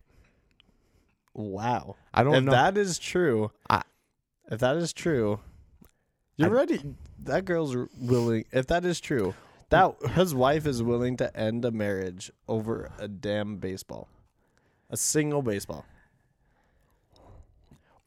Wow. 1.33 1.95
I 2.13 2.23
don't 2.23 2.31
know. 2.31 2.37
if 2.39 2.43
know. 2.45 2.51
that 2.51 2.77
is 2.77 2.97
true, 2.97 3.51
I- 3.69 3.83
if 4.49 4.59
that 4.59 4.77
is 4.77 4.93
true, 4.93 5.39
you're 6.35 6.49
I- 6.49 6.51
ready. 6.53 6.95
That 7.23 7.45
girl's 7.45 7.75
willing. 7.99 8.45
If 8.51 8.67
that 8.67 8.85
is 8.85 8.99
true, 8.99 9.33
that 9.69 9.95
his 10.11 10.33
wife 10.33 10.65
is 10.65 10.81
willing 10.81 11.17
to 11.17 11.35
end 11.35 11.65
a 11.65 11.71
marriage 11.71 12.31
over 12.47 12.91
a 12.99 13.07
damn 13.07 13.57
baseball, 13.57 14.07
a 14.89 14.97
single 14.97 15.41
baseball. 15.41 15.83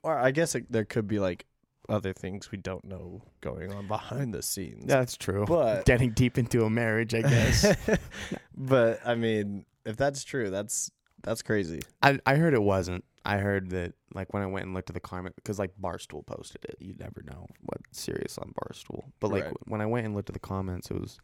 Or 0.02 0.16
I 0.16 0.30
guess 0.30 0.54
it, 0.54 0.70
there 0.70 0.84
could 0.84 1.06
be 1.06 1.18
like 1.18 1.46
other 1.88 2.12
things 2.12 2.50
we 2.50 2.58
don't 2.58 2.84
know 2.84 3.22
going 3.40 3.72
on 3.72 3.86
behind 3.88 4.32
the 4.32 4.42
scenes. 4.42 4.86
That's 4.86 5.16
true. 5.16 5.44
But 5.46 5.84
Getting 5.86 6.10
deep 6.12 6.38
into 6.38 6.64
a 6.64 6.70
marriage, 6.70 7.14
I 7.14 7.22
guess. 7.22 7.76
but 8.56 9.00
I 9.04 9.14
mean, 9.14 9.64
if 9.84 9.96
that's 9.96 10.24
true, 10.24 10.50
that's 10.50 10.90
that's 11.22 11.42
crazy. 11.42 11.80
I 12.02 12.18
I 12.24 12.36
heard 12.36 12.54
it 12.54 12.62
wasn't. 12.62 13.04
I 13.24 13.36
heard 13.38 13.70
that 13.70 13.92
like 14.14 14.32
when 14.32 14.42
I 14.42 14.46
went 14.46 14.64
and 14.66 14.74
looked 14.74 14.88
at 14.88 14.94
the 14.94 15.00
comment 15.00 15.36
because 15.36 15.58
like 15.58 15.72
Barstool 15.80 16.24
posted 16.24 16.64
it. 16.64 16.76
You 16.80 16.94
never 16.98 17.22
know 17.22 17.46
what's 17.62 18.00
serious 18.00 18.38
on 18.38 18.54
Barstool. 18.62 19.04
But 19.20 19.30
like 19.30 19.44
Right. 19.44 19.56
when 19.66 19.80
I 19.82 19.86
went 19.86 20.06
and 20.06 20.14
looked 20.14 20.30
at 20.30 20.34
the 20.34 20.38
comments, 20.40 20.90
it 20.90 20.98
was 20.98 21.18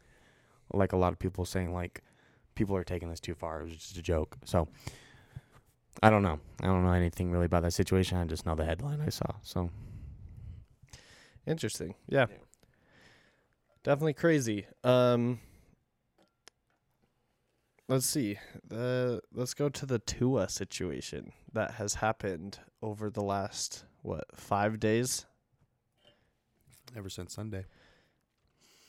like 0.73 0.91
a 0.93 0.97
lot 0.97 1.13
of 1.13 1.19
people 1.19 1.45
saying 1.45 1.73
like 1.73 2.03
people 2.55 2.75
are 2.75 2.83
taking 2.83 3.09
this 3.09 3.19
too 3.19 3.33
far. 3.33 3.61
It 3.61 3.63
was 3.65 3.73
just 3.77 3.97
a 3.97 4.01
joke. 4.03 4.37
So 4.45 4.67
I 6.01 6.09
don't 6.09 6.21
know. 6.23 6.39
I 6.61 6.67
don't 6.67 6.83
know 6.83 6.91
anything 6.91 7.31
really 7.31 7.45
about 7.45 7.63
that 7.63 7.73
situation. 7.73 8.17
I 8.17 8.25
just 8.25 8.45
know 8.45 8.55
the 8.55 8.65
headline 8.65 9.01
I 9.01 9.09
saw. 9.09 9.25
So 9.41 9.69
Interesting. 11.45 11.95
Yeah. 12.07 12.25
Yeah. 12.29 12.37
Definitely 13.83 14.13
crazy. 14.13 14.65
Um 14.83 15.39
Let's 17.87 18.05
see. 18.05 18.37
Uh 18.69 19.17
let's 19.33 19.53
go 19.53 19.69
to 19.69 19.85
the 19.85 19.99
Tua 19.99 20.49
situation 20.49 21.31
that 21.53 21.71
has 21.71 21.95
happened 21.95 22.59
over 22.81 23.09
the 23.09 23.23
last 23.23 23.85
what, 24.01 24.25
5 24.35 24.79
days? 24.79 25.25
ever 26.95 27.09
since 27.09 27.33
Sunday. 27.33 27.65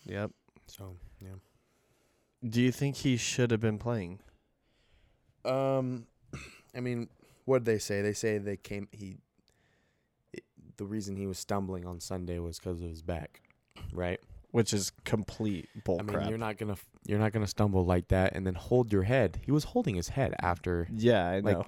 Yep. 0.07 0.31
So 0.67 0.97
yeah. 1.21 1.35
Do 2.49 2.63
you 2.63 2.71
think 2.73 2.97
he 2.97 3.17
should 3.17 3.51
have 3.51 3.61
been 3.61 3.79
playing? 3.79 4.21
Um, 5.45 6.07
I 6.79 6.81
mean, 6.81 7.09
what 7.45 7.59
did 7.59 7.65
they 7.67 7.79
say? 7.79 8.01
They 8.03 8.13
say 8.15 8.39
they 8.39 8.57
came. 8.57 8.89
He. 8.93 9.17
It, 10.33 10.45
the 10.77 10.85
reason 10.87 11.17
he 11.17 11.27
was 11.27 11.39
stumbling 11.39 11.85
on 11.87 12.01
Sunday 12.01 12.39
was 12.39 12.59
because 12.59 12.81
of 12.81 12.89
his 12.89 13.03
back, 13.03 13.43
right? 13.93 14.21
Which 14.53 14.73
is 14.73 14.93
complete 15.05 15.69
bull 15.85 15.99
I 15.99 16.03
mean, 16.05 16.15
crap. 16.15 16.29
you're 16.31 16.39
not 16.39 16.57
gonna 16.57 16.77
you're 17.07 17.19
not 17.19 17.33
gonna 17.33 17.47
stumble 17.47 17.85
like 17.85 18.09
that 18.09 18.35
and 18.35 18.47
then 18.47 18.55
hold 18.55 18.93
your 18.93 19.03
head. 19.03 19.41
He 19.45 19.53
was 19.53 19.65
holding 19.65 19.95
his 19.97 20.09
head 20.09 20.35
after, 20.41 20.89
yeah, 20.95 21.29
I 21.29 21.41
like, 21.41 21.59
know. 21.59 21.67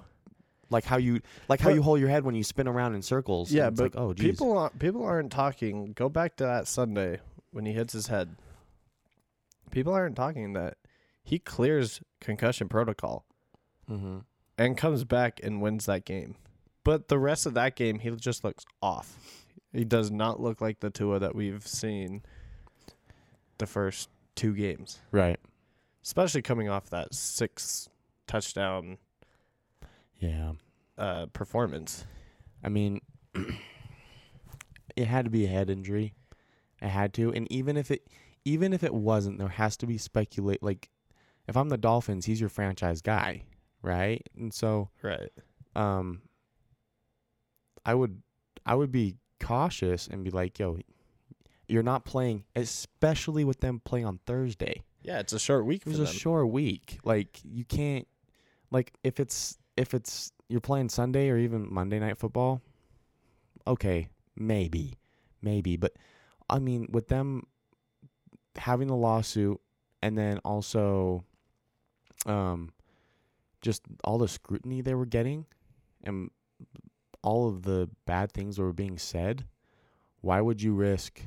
like 0.71 0.85
how 0.85 0.97
you 0.97 1.21
like 1.47 1.59
how 1.59 1.69
But- 1.69 1.75
you 1.75 1.81
hold 1.83 1.99
your 1.99 2.09
head 2.09 2.23
when 2.23 2.33
you 2.35 2.43
spin 2.43 2.67
around 2.67 2.95
in 2.95 3.01
circles. 3.03 3.51
Yeah, 3.51 3.67
and 3.67 3.73
it's 3.73 3.81
but 3.81 3.95
like, 3.95 4.01
oh, 4.03 4.13
geez. 4.13 4.31
people 4.31 4.57
aren't, 4.57 4.79
people 4.79 5.03
aren't 5.03 5.31
talking. 5.31 5.93
Go 5.93 6.09
back 6.09 6.37
to 6.37 6.43
that 6.45 6.67
Sunday 6.67 7.19
when 7.51 7.65
he 7.65 7.73
hits 7.73 7.93
his 7.93 8.07
head. 8.07 8.35
People 9.71 9.93
aren't 9.93 10.15
talking 10.15 10.53
that 10.53 10.77
he 11.23 11.37
clears 11.37 12.01
concussion 12.19 12.67
protocol 12.69 13.25
Mm-hmm. 13.89 14.19
And 14.65 14.77
comes 14.77 15.03
back 15.03 15.39
and 15.43 15.61
wins 15.61 15.85
that 15.87 16.05
game. 16.05 16.35
But 16.83 17.07
the 17.07 17.19
rest 17.19 17.45
of 17.45 17.53
that 17.55 17.75
game, 17.75 17.99
he 17.99 18.09
just 18.11 18.43
looks 18.43 18.65
off. 18.81 19.15
He 19.73 19.83
does 19.85 20.11
not 20.11 20.39
look 20.39 20.61
like 20.61 20.79
the 20.79 20.89
Tua 20.89 21.19
that 21.19 21.35
we've 21.35 21.65
seen 21.65 22.23
the 23.57 23.65
first 23.67 24.09
two 24.35 24.53
games, 24.53 24.99
Right. 25.11 25.39
especially 26.03 26.41
coming 26.41 26.69
off 26.69 26.89
that 26.89 27.13
six 27.13 27.87
touchdown 28.27 28.97
Yeah. 30.19 30.53
uh, 30.97 31.27
performance. 31.27 32.05
I 32.63 32.69
mean, 32.69 33.01
it 34.95 35.05
had 35.05 35.25
to 35.25 35.31
be 35.31 35.45
a 35.45 35.49
head 35.49 35.69
injury. 35.69 36.13
It 36.81 36.89
had 36.89 37.13
to, 37.15 37.31
and 37.31 37.51
even 37.51 37.77
if 37.77 37.91
it, 37.91 38.07
even 38.43 38.73
if 38.73 38.83
it 38.83 38.93
wasn't, 38.93 39.37
there 39.37 39.47
has 39.49 39.77
to 39.77 39.87
be 39.87 39.97
speculate. 39.97 40.63
Like, 40.63 40.89
if 41.47 41.55
I'm 41.55 41.69
the 41.69 41.77
Dolphins, 41.77 42.25
he's 42.25 42.39
your 42.39 42.49
franchise 42.49 43.01
guy, 43.01 43.43
right? 43.81 44.27
And 44.37 44.53
so, 44.53 44.89
Right. 45.01 45.29
um, 45.75 46.21
I 47.85 47.93
would, 47.95 48.21
I 48.65 48.75
would 48.75 48.91
be 48.91 49.17
cautious 49.39 50.07
and 50.07 50.23
be 50.23 50.29
like, 50.31 50.59
yo, 50.59 50.77
you're 51.67 51.83
not 51.83 52.05
playing, 52.05 52.43
especially 52.55 53.43
with 53.43 53.59
them 53.61 53.81
playing 53.83 54.05
on 54.05 54.19
Thursday. 54.25 54.83
Yeah, 55.03 55.19
it's 55.19 55.33
a 55.33 55.39
short 55.39 55.65
week 55.65 55.81
It 55.81 55.83
for 55.85 55.89
was 55.91 55.99
a 55.99 56.03
them. 56.03 56.13
short 56.13 56.49
week. 56.49 56.99
Like 57.03 57.39
you 57.43 57.65
can't, 57.65 58.07
like 58.69 58.93
if 59.03 59.19
it's 59.19 59.57
if 59.77 59.93
it's 59.93 60.31
you're 60.47 60.61
playing 60.61 60.89
Sunday 60.89 61.29
or 61.29 61.37
even 61.37 61.73
Monday 61.73 61.97
night 61.99 62.17
football, 62.17 62.61
okay, 63.65 64.09
maybe, 64.35 64.93
maybe, 65.41 65.75
but 65.77 65.93
I 66.49 66.59
mean, 66.59 66.87
with 66.91 67.07
them 67.07 67.47
having 68.57 68.89
the 68.89 68.95
lawsuit 68.95 69.59
and 70.03 70.17
then 70.17 70.39
also, 70.39 71.23
um, 72.25 72.71
just 73.61 73.83
all 74.03 74.17
the 74.17 74.27
scrutiny 74.27 74.81
they 74.81 74.95
were 74.95 75.05
getting, 75.05 75.45
and 76.03 76.29
all 77.23 77.47
of 77.47 77.63
the 77.63 77.89
bad 78.05 78.31
things 78.31 78.55
that 78.55 78.63
were 78.63 78.73
being 78.73 78.97
said, 78.97 79.45
why 80.21 80.41
would 80.41 80.61
you 80.61 80.73
risk? 80.73 81.21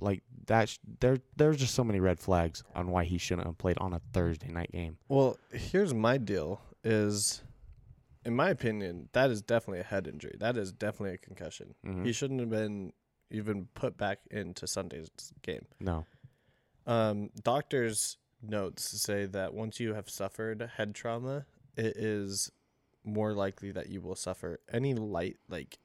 Like 0.00 0.22
that, 0.46 0.68
sh- 0.68 0.78
there, 1.00 1.18
there's 1.36 1.56
just 1.56 1.74
so 1.74 1.82
many 1.82 1.98
red 2.00 2.20
flags 2.20 2.62
on 2.74 2.90
why 2.90 3.04
he 3.04 3.18
shouldn't 3.18 3.46
have 3.46 3.58
played 3.58 3.78
on 3.78 3.92
a 3.92 4.00
Thursday 4.12 4.48
night 4.48 4.70
game. 4.72 4.98
Well, 5.08 5.36
here's 5.52 5.92
my 5.92 6.18
deal 6.18 6.60
is 6.84 7.42
in 8.24 8.36
my 8.36 8.50
opinion, 8.50 9.08
that 9.12 9.30
is 9.30 9.42
definitely 9.42 9.80
a 9.80 9.84
head 9.84 10.06
injury. 10.06 10.36
That 10.38 10.56
is 10.56 10.70
definitely 10.72 11.14
a 11.14 11.18
concussion. 11.18 11.74
Mhm. 11.84 12.04
He 12.04 12.12
shouldn't 12.12 12.40
have 12.40 12.50
been 12.50 12.92
even 13.30 13.66
put 13.74 13.96
back 13.96 14.20
into 14.30 14.66
Sunday's 14.66 15.08
game. 15.42 15.66
No, 15.80 16.04
Um, 16.86 17.30
doctors' 17.42 18.16
notes 18.42 18.84
say 19.00 19.26
that 19.26 19.54
once 19.54 19.80
you 19.80 19.94
have 19.94 20.08
suffered 20.08 20.70
head 20.76 20.94
trauma, 20.94 21.46
it 21.76 21.96
is 21.96 22.50
more 23.04 23.32
likely 23.32 23.70
that 23.72 23.88
you 23.88 24.00
will 24.00 24.16
suffer 24.16 24.60
any 24.72 24.94
light, 24.94 25.36
like 25.48 25.78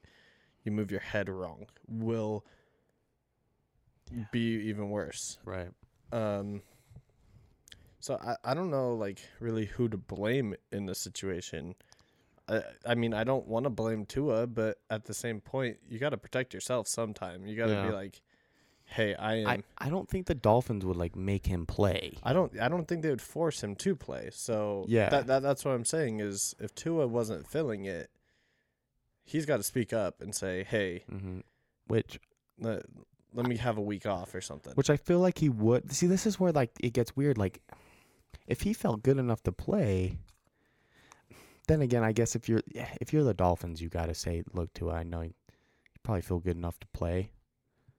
you 0.62 0.72
move 0.72 0.90
your 0.90 1.00
head 1.00 1.28
wrong, 1.28 1.66
will 1.88 2.44
Yeah. 4.10 4.24
be 4.30 4.56
even 4.68 4.90
worse. 4.90 5.38
right? 5.44 5.70
Um, 6.12 6.62
so 8.00 8.16
I, 8.22 8.36
I 8.44 8.54
don't 8.54 8.70
know 8.70 8.94
like 8.94 9.18
really 9.40 9.64
who 9.66 9.88
to 9.88 9.96
blame 9.96 10.54
in 10.70 10.86
this 10.86 10.98
situation. 10.98 11.74
I 12.48 12.62
I 12.86 12.94
mean 12.94 13.14
I 13.14 13.24
don't 13.24 13.46
want 13.46 13.64
to 13.64 13.70
blame 13.70 14.04
Tua, 14.04 14.46
but 14.46 14.78
at 14.90 15.04
the 15.06 15.14
same 15.14 15.40
point 15.40 15.78
you 15.88 15.98
got 15.98 16.10
to 16.10 16.18
protect 16.18 16.52
yourself 16.52 16.86
sometime. 16.86 17.46
You 17.46 17.56
got 17.56 17.66
to 17.68 17.74
Yeah. 17.74 17.86
be 17.88 17.92
like, 17.92 18.20
hey, 18.86 19.14
I 19.14 19.34
am. 19.36 19.48
I, 19.48 19.62
I 19.78 19.88
don't 19.90 20.08
think 20.08 20.26
the 20.26 20.34
Dolphins 20.34 20.84
would 20.84 20.96
like 20.96 21.16
make 21.16 21.46
him 21.46 21.66
play. 21.66 22.18
I 22.22 22.32
don't 22.32 22.58
I 22.60 22.68
don't 22.68 22.86
think 22.86 23.02
they 23.02 23.10
would 23.10 23.22
force 23.22 23.62
him 23.62 23.74
to 23.76 23.96
play. 23.96 24.30
So 24.32 24.84
Yeah. 24.88 25.08
that, 25.10 25.26
that 25.26 25.42
that's 25.42 25.64
what 25.64 25.72
I'm 25.72 25.84
saying 25.84 26.20
is 26.20 26.54
if 26.60 26.74
Tua 26.74 27.06
wasn't 27.06 27.46
filling 27.48 27.84
it, 27.86 28.10
he's 29.24 29.46
got 29.46 29.56
to 29.58 29.62
speak 29.62 29.92
up 29.92 30.20
and 30.20 30.34
say, 30.34 30.64
"Hey, 30.64 31.04
hmm 31.08 31.40
Which 31.86 32.18
let, 32.60 32.82
let 33.32 33.46
me 33.46 33.56
have 33.56 33.78
a 33.78 33.82
week 33.82 34.06
off 34.06 34.34
or 34.34 34.40
something." 34.40 34.74
which 34.74 34.90
I 34.90 34.96
feel 34.96 35.18
like 35.18 35.38
he 35.38 35.48
would. 35.48 35.92
See, 35.92 36.06
this 36.06 36.26
is 36.26 36.38
where 36.38 36.52
like 36.52 36.70
it 36.80 36.92
gets 36.92 37.16
weird. 37.16 37.38
Like, 37.38 37.60
if 38.46 38.60
he 38.62 38.72
felt 38.74 39.02
good 39.02 39.18
enough 39.18 39.42
to 39.44 39.52
play, 39.52 40.18
then 41.66 41.80
again, 41.80 42.04
I 42.04 42.12
guess 42.12 42.36
if 42.36 42.48
you're 42.48 42.62
if 43.00 43.12
you're 43.12 43.24
the 43.24 43.34
Dolphins, 43.34 43.80
you 43.80 43.88
got 43.88 44.06
to 44.06 44.14
say, 44.14 44.42
look, 44.52 44.72
to 44.74 44.90
I 44.90 45.02
know 45.02 45.22
you 45.22 45.34
probably 46.02 46.22
feel 46.22 46.38
good 46.38 46.56
enough 46.56 46.78
to 46.80 46.86
play. 46.88 47.30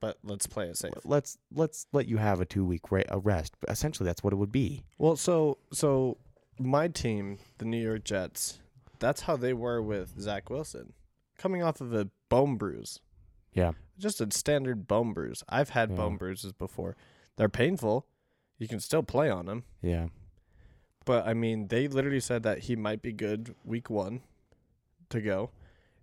But 0.06 0.18
let's 0.24 0.46
play 0.46 0.68
it 0.68 0.78
safe. 0.78 0.91
Let's 1.04 1.38
let's 1.52 1.88
let 1.91 2.08
you 2.08 2.18
have 2.18 2.39
a 2.39 2.46
two 2.46 2.63
week 2.63 2.91
ra- 2.91 3.02
a 3.10 3.18
rest. 3.18 3.54
Essentially, 3.68 4.06
that's 4.06 4.24
what 4.24 4.34
it 4.34 4.36
would 4.36 4.52
be. 4.52 4.84
Well, 5.00 5.15
so 5.15 5.58
so 5.72 6.18
my 6.60 6.88
team, 6.89 7.39
the 7.58 7.65
New 7.65 7.82
York 7.82 8.04
Jets, 8.04 8.60
that's 9.00 9.22
how 9.22 9.36
they 9.36 9.54
were 9.54 9.82
with 9.82 10.20
Zach 10.22 10.50
Wilson, 10.52 10.94
coming 11.39 11.63
off 11.63 11.82
of 11.82 11.91
a 11.94 12.10
bone 12.30 12.56
bruise, 12.56 13.00
Yeah, 13.54 13.72
just 13.98 14.22
a 14.22 14.28
standard 14.32 14.88
bone 14.88 15.12
bruise. 15.13 15.44
I've 15.50 15.70
had 15.70 15.89
Yeah. 15.89 15.96
bone 15.98 16.18
bruises 16.18 16.54
before. 16.54 16.96
They're 17.38 17.50
painful. 17.50 18.06
You 18.60 18.68
can 18.68 18.80
still 18.80 19.04
play 19.04 19.30
on 19.30 19.48
them. 19.48 19.63
yeah, 19.82 20.08
But 21.04 21.28
I 21.28 21.34
mean, 21.34 21.68
they 21.68 21.88
literally 21.88 22.20
said 22.22 22.44
that 22.44 22.60
he 22.60 22.76
might 22.76 23.02
be 23.02 23.12
good 23.12 23.54
week 23.65 23.89
one 23.89 24.22
to 25.10 25.20
go. 25.20 25.50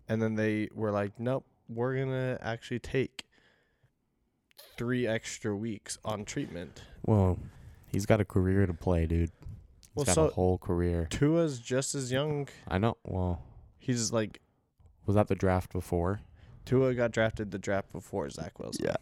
And 0.09 0.21
then 0.21 0.35
they 0.35 0.69
were 0.75 0.91
like, 0.91 1.19
nope, 1.19 1.47
we're 1.69 1.95
going 1.95 2.11
to 2.11 2.39
actually 2.43 2.79
take 2.81 3.25
three 4.77 5.07
extra 5.07 5.55
weeks 5.55 5.99
on 6.05 6.25
treatment. 6.25 6.83
Well, 7.05 7.39
he's 7.87 8.07
got 8.07 8.21
a 8.21 8.25
career 8.25 8.67
to 8.67 8.75
play, 8.75 9.07
dude. 9.07 9.31
He's 9.31 9.89
Well, 9.95 10.05
got 10.07 10.15
so- 10.15 10.27
a 10.29 10.31
whole 10.31 10.59
career. 10.59 11.07
Tua's 11.11 11.59
just 11.59 11.95
as 11.95 12.11
young. 12.13 12.49
I 12.69 12.79
know. 12.79 12.97
Well, 13.05 13.43
He's 13.79 14.13
like, 14.13 14.41
was 15.07 15.17
that 15.17 15.27
the 15.27 15.35
draft 15.35 15.73
before? 15.73 16.21
Tua 16.65 16.95
got 16.95 17.11
drafted 17.11 17.51
the 17.51 17.59
draft 17.59 17.91
before 17.91 18.31
Zach 18.31 18.59
Wilson. 18.61 18.85
Yeah. 18.87 18.95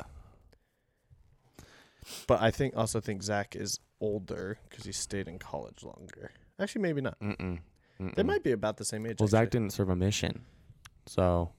But 2.27 2.41
I 2.41 2.51
think 2.51 2.75
also 2.77 3.01
think 3.01 3.23
Zach 3.23 3.55
is 3.55 3.79
older 4.01 4.59
because 4.69 4.85
he 4.87 4.93
stayed 4.93 5.29
in 5.29 5.39
college 5.39 5.83
longer. 5.83 6.33
Actually, 6.59 6.81
maybe 6.83 7.03
not. 7.03 7.19
Mm-mm. 7.21 7.59
They 7.99 8.05
Mm-mm. 8.07 8.27
might 8.27 8.43
be 8.43 8.53
about 8.53 8.79
the 8.79 8.85
same 8.87 9.05
age. 9.07 9.17
Well, 9.21 9.29
Zach 9.29 9.51
didn't 9.51 9.75
serve 9.75 9.91
a 9.91 9.97
mission, 9.97 10.47
so 11.07 11.51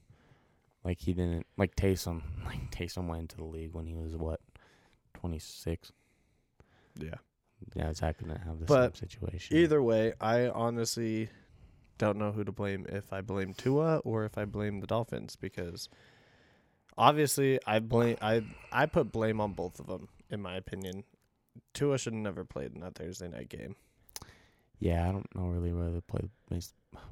like 0.84 1.00
he 1.00 1.12
didn't 1.12 1.46
like 1.56 1.74
Taysom. 1.76 2.22
Like 2.44 2.70
Taysom 2.70 3.06
went 3.06 3.22
into 3.22 3.36
the 3.36 3.44
league 3.44 3.72
when 3.72 3.86
he 3.86 3.94
was 3.94 4.16
what 4.16 4.40
twenty 5.14 5.38
six. 5.38 5.92
Yeah. 6.98 7.14
Yeah, 7.74 7.92
Zach 7.92 8.18
didn't 8.18 8.38
have 8.38 8.58
the 8.58 8.66
But 8.66 8.96
same 8.96 9.08
situation. 9.08 9.56
Either 9.56 9.80
way, 9.82 10.14
I 10.20 10.48
honestly 10.48 11.30
don't 11.98 12.18
know 12.18 12.32
who 12.32 12.42
to 12.44 12.52
blame. 12.52 12.86
If 12.88 13.12
I 13.12 13.20
blame 13.20 13.54
Tua 13.54 13.98
or 13.98 14.24
if 14.24 14.36
I 14.36 14.44
blame 14.44 14.80
the 14.80 14.86
Dolphins, 14.86 15.36
because 15.36 15.88
obviously 16.98 17.60
I 17.66 17.78
blame 17.78 18.16
I 18.20 18.44
I 18.72 18.86
put 18.86 19.12
blame 19.12 19.40
on 19.40 19.52
both 19.52 19.78
of 19.78 19.86
them. 19.86 20.08
In 20.30 20.42
my 20.42 20.56
opinion, 20.56 21.04
Tua 21.74 21.98
should 21.98 22.14
have 22.14 22.22
never 22.22 22.44
played 22.44 22.74
in 22.74 22.80
that 22.80 22.96
Thursday 22.96 23.28
night 23.28 23.48
game. 23.48 23.76
Yeah, 24.80 25.08
I 25.08 25.12
don't 25.12 25.32
know 25.34 25.46
really 25.46 25.72
where 25.72 25.90
to 25.90 26.00
play 26.00 26.22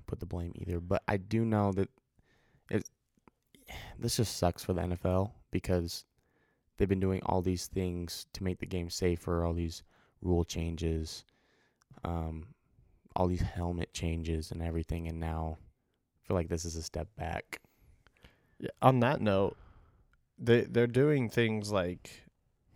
put 0.07 0.19
the 0.19 0.27
blame 0.27 0.53
either, 0.57 0.81
but 0.81 1.03
I 1.07 1.17
do 1.17 1.45
know 1.45 1.73
that. 1.73 1.89
This 3.99 4.17
just 4.17 4.37
sucks 4.37 4.65
for 4.65 4.73
the 4.73 4.83
NFL 4.83 5.33
because 5.51 6.05
they've 6.77 6.89
been 6.89 7.01
doing 7.01 7.23
all 7.25 7.43
these 7.43 7.67
things 7.67 8.27
to 8.33 8.45
make 8.45 8.59
the 8.59 8.67
game 8.67 8.91
safer, 8.91 9.45
all 9.45 9.53
these 9.53 9.83
rule 10.23 10.45
changes, 10.45 11.25
um, 12.05 12.47
all 13.17 13.27
these 13.27 13.43
helmet 13.43 13.93
changes 13.93 14.51
and 14.53 14.63
everything, 14.63 15.09
and 15.09 15.19
now 15.21 15.59
I 15.61 16.27
feel 16.29 16.37
like 16.37 16.49
this 16.49 16.65
is 16.65 16.77
a 16.77 16.83
step 16.83 17.09
back. 17.17 17.61
Yeah. 18.59 18.71
On 18.83 19.01
that 19.01 19.21
note, 19.21 19.57
they 20.39 20.63
they're 20.63 20.87
doing 20.87 21.29
things 21.29 21.71
like 21.73 22.23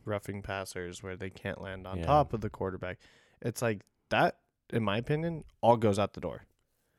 roughing 0.04 0.42
passers 0.42 1.02
where 1.02 1.16
they 1.16 1.30
can't 1.30 1.60
land 1.60 1.86
on 1.86 1.98
Yeah. 1.98 2.06
top 2.06 2.32
of 2.32 2.40
the 2.40 2.50
quarterback. 2.50 2.98
It's 3.40 3.62
like 3.62 3.82
that, 4.10 4.38
in 4.70 4.82
my 4.82 4.98
opinion, 4.98 5.44
all 5.62 5.76
goes 5.76 5.98
out 5.98 6.12
the 6.14 6.20
door. 6.20 6.42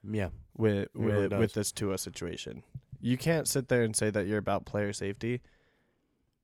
Yeah, 0.08 0.30
with 0.56 0.90
with, 0.96 1.34
with 1.34 1.54
this 1.54 1.72
Tua 1.72 1.98
situation. 1.98 2.64
You 3.06 3.18
can't 3.20 3.48
sit 3.48 3.68
there 3.68 3.84
and 3.84 3.96
say 3.96 4.10
that 4.10 4.26
you're 4.26 4.40
about 4.40 4.66
player 4.66 4.92
safety 4.92 5.42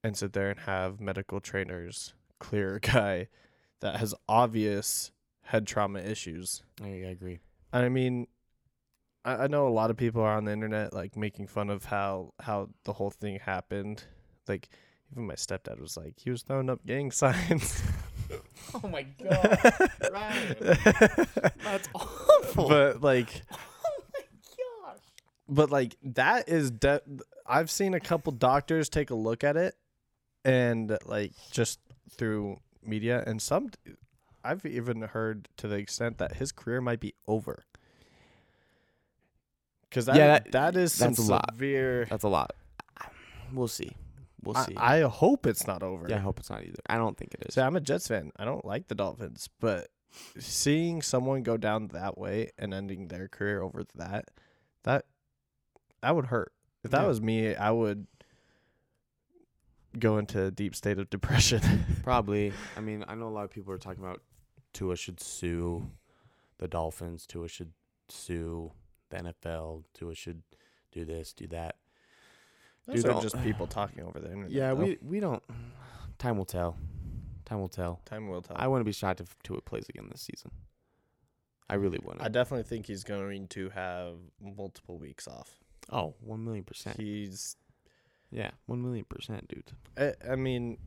and 0.04 0.16
sit 0.16 0.32
there 0.32 0.48
and 0.48 0.60
have 0.60 1.00
medical 1.00 1.40
trainers 1.40 2.14
clear 2.38 2.76
a 2.76 2.80
guy 2.80 3.26
that 3.80 3.96
has 3.96 4.14
obvious 4.28 5.10
head 5.46 5.66
trauma 5.66 5.98
issues. 5.98 6.62
I, 6.80 6.86
I 6.86 7.10
agree. 7.10 7.40
I 7.72 7.88
mean 7.88 8.28
I, 9.24 9.34
I 9.34 9.46
know 9.48 9.66
a 9.66 9.70
lot 9.70 9.90
of 9.90 9.96
people 9.96 10.22
are 10.22 10.36
on 10.36 10.44
the 10.44 10.52
internet 10.52 10.92
like 10.92 11.16
making 11.16 11.48
fun 11.48 11.68
of 11.68 11.86
how 11.86 12.32
how 12.38 12.68
the 12.84 12.92
whole 12.92 13.10
thing 13.10 13.40
happened. 13.40 14.04
Like 14.46 14.68
even 15.10 15.26
my 15.26 15.34
stepdad 15.34 15.80
was 15.80 15.96
like 15.96 16.14
he 16.20 16.30
was 16.30 16.42
throwing 16.42 16.70
up 16.70 16.86
gang 16.86 17.10
signs. 17.10 17.82
Oh 18.72 18.86
my 18.86 19.02
god, 19.02 19.58
Ryan, 20.12 20.56
that's 21.64 21.88
awful. 21.92 22.68
but 22.68 23.02
like 23.02 23.42
my 23.50 23.50
gosh. 23.50 23.71
But 25.52 25.70
like 25.70 25.96
that 26.02 26.48
is 26.48 26.70
de- 26.70 27.00
I've 27.46 27.70
seen 27.70 27.94
a 27.94 28.00
couple 28.00 28.32
doctors 28.32 28.88
take 28.88 29.10
a 29.10 29.14
look 29.14 29.44
at 29.44 29.56
it 29.56 29.74
and 30.44 30.96
like 31.06 31.32
just 31.50 31.78
through 32.10 32.58
media 32.84 33.22
and 33.26 33.40
some 33.40 33.70
I've 34.44 34.64
even 34.66 35.02
heard 35.02 35.48
to 35.58 35.68
the 35.68 35.76
extent 35.76 36.18
that 36.18 36.36
his 36.36 36.50
career 36.52 36.80
might 36.80 36.98
be 37.00 37.14
over. 37.28 37.62
Cuz 39.90 40.06
that, 40.06 40.16
Yeah, 40.16 40.26
that- 40.38 40.52
that 40.52 40.76
is 40.76 40.92
some 40.92 41.12
that's 41.12 41.18
a 41.28 41.30
lot. 41.30 41.56
That's 42.08 42.24
a 42.24 42.28
lot. 42.28 42.52
We'll 43.52 43.68
see. 43.68 43.90
We'll 44.42 44.56
I, 44.56 44.64
see. 44.64 44.76
I 44.76 45.00
hope 45.02 45.46
it's 45.46 45.66
not 45.66 45.82
over. 45.82 46.06
yeah, 46.08 46.16
I 46.16 46.20
hope 46.20 46.40
it's 46.40 46.50
not 46.50 46.62
either. 46.64 46.80
I 46.88 46.96
don't 46.96 47.16
think 47.16 47.34
it 47.34 47.44
is. 47.46 47.54
See, 47.54 47.60
I'm 47.60 47.76
a 47.76 47.80
Jets 47.80 48.08
fan. 48.08 48.32
I 48.36 48.44
don't 48.44 48.64
like 48.64 48.88
the 48.88 48.94
Dolphins, 48.94 49.48
but 49.60 49.88
seeing 50.38 51.02
someone 51.02 51.42
go 51.42 51.56
down 51.56 51.88
that 51.88 52.16
way 52.18 52.50
and 52.58 52.72
ending 52.74 53.08
their 53.08 53.28
career 53.28 53.62
over 53.62 53.84
that, 53.94 54.30
that 54.84 55.04
that 56.02 56.14
would 56.14 56.26
hurt. 56.26 56.52
If 56.84 56.90
that 56.90 57.02
Yeah. 57.02 57.08
was 57.08 57.20
me, 57.20 57.54
I 57.54 57.70
would 57.70 58.06
go 59.98 60.18
into 60.18 60.44
a 60.44 60.50
deep 60.50 60.74
state 60.74 60.98
of 60.98 61.10
depression. 61.10 61.60
Probably. 62.02 62.52
I 62.76 62.80
mean, 62.80 63.04
I 63.06 63.14
know 63.14 63.28
a 63.28 63.30
lot 63.30 63.44
of 63.44 63.50
people 63.50 63.72
are 63.72 63.78
talking 63.78 64.02
about 64.02 64.22
Tua 64.72 64.96
should 64.96 65.20
sue 65.20 65.90
the 66.58 66.68
Dolphins. 66.68 67.26
Tua 67.26 67.48
should 67.48 67.72
sue 68.08 68.72
the 69.10 69.18
NFL. 69.18 69.84
Tua 69.94 70.14
should 70.14 70.42
do 70.90 71.04
this, 71.04 71.32
do 71.32 71.46
that. 71.48 71.76
Those 72.86 73.02
Dude, 73.04 73.12
are 73.12 73.22
just 73.22 73.40
people 73.42 73.66
talking 73.68 74.02
over 74.02 74.18
the 74.18 74.26
internet. 74.28 74.50
Yeah, 74.50 74.74
though. 74.74 74.82
we 74.82 74.98
we 75.02 75.20
don't. 75.20 75.42
Time 76.18 76.36
will 76.36 76.44
tell. 76.44 76.76
Time 77.44 77.60
will 77.60 77.68
tell. 77.68 78.00
time 78.06 78.28
will 78.28 78.42
tell. 78.42 78.56
I 78.58 78.66
wouldn't 78.66 78.86
be 78.86 78.92
shocked 78.92 79.20
if 79.20 79.36
Tua 79.42 79.60
plays 79.60 79.88
again 79.88 80.08
this 80.10 80.22
season. 80.22 80.50
I 81.70 81.74
really 81.74 81.98
wouldn't. 82.02 82.22
I 82.22 82.28
definitely 82.28 82.64
think 82.64 82.86
he's 82.86 83.04
going 83.04 83.46
to 83.48 83.70
have 83.70 84.14
multiple 84.40 84.98
weeks 84.98 85.28
off. 85.28 85.58
Oh, 85.90 86.14
one 86.20 86.44
million 86.44 86.64
percent. 86.64 86.96
He's 87.00 87.56
Yeah, 88.30 88.50
one 88.66 88.82
million 88.82 89.04
percent, 89.04 89.48
dude. 89.48 89.72
I, 89.96 90.32
I 90.32 90.36
mean, 90.36 90.78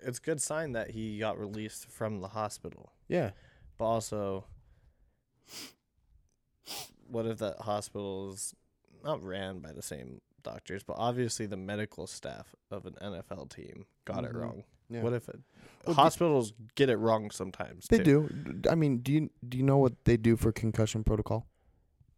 it's 0.00 0.18
a 0.18 0.22
good 0.22 0.40
sign 0.40 0.72
that 0.72 0.90
he 0.90 1.18
got 1.18 1.38
released 1.38 1.90
from 1.90 2.20
the 2.20 2.28
hospital. 2.28 2.92
Yeah, 3.08 3.30
But 3.78 3.84
also, 3.86 4.44
what 7.08 7.26
if 7.26 7.38
that 7.38 7.58
hospital 7.60 8.32
is 8.32 8.54
not 9.04 9.22
ran 9.22 9.58
by 9.60 9.72
the 9.72 9.82
same 9.82 10.20
doctors, 10.42 10.82
but 10.82 10.96
obviously 10.98 11.46
the 11.46 11.56
medical 11.56 12.06
staff 12.06 12.54
of 12.70 12.86
an 12.86 12.94
NFL 13.00 13.46
team 13.50 13.86
got 14.04 14.24
Mhm. 14.24 14.28
it 14.30 14.34
wrong? 14.34 14.64
yeah. 14.90 15.02
What 15.02 15.12
if 15.14 15.28
it, 15.28 15.40
Well, 15.86 15.94
hospitals 15.96 16.52
get 16.74 16.88
it 16.90 16.96
wrong 16.96 17.30
sometimes? 17.30 17.86
they 17.88 17.98
too. 17.98 18.28
do. 18.28 18.60
I 18.70 18.74
mean, 18.74 18.98
do 18.98 19.12
you 19.12 19.30
do 19.46 19.56
you 19.58 19.64
know 19.64 19.78
what 19.78 20.04
they 20.04 20.16
do 20.16 20.36
for 20.36 20.52
concussion 20.52 21.04
protocol? 21.04 21.46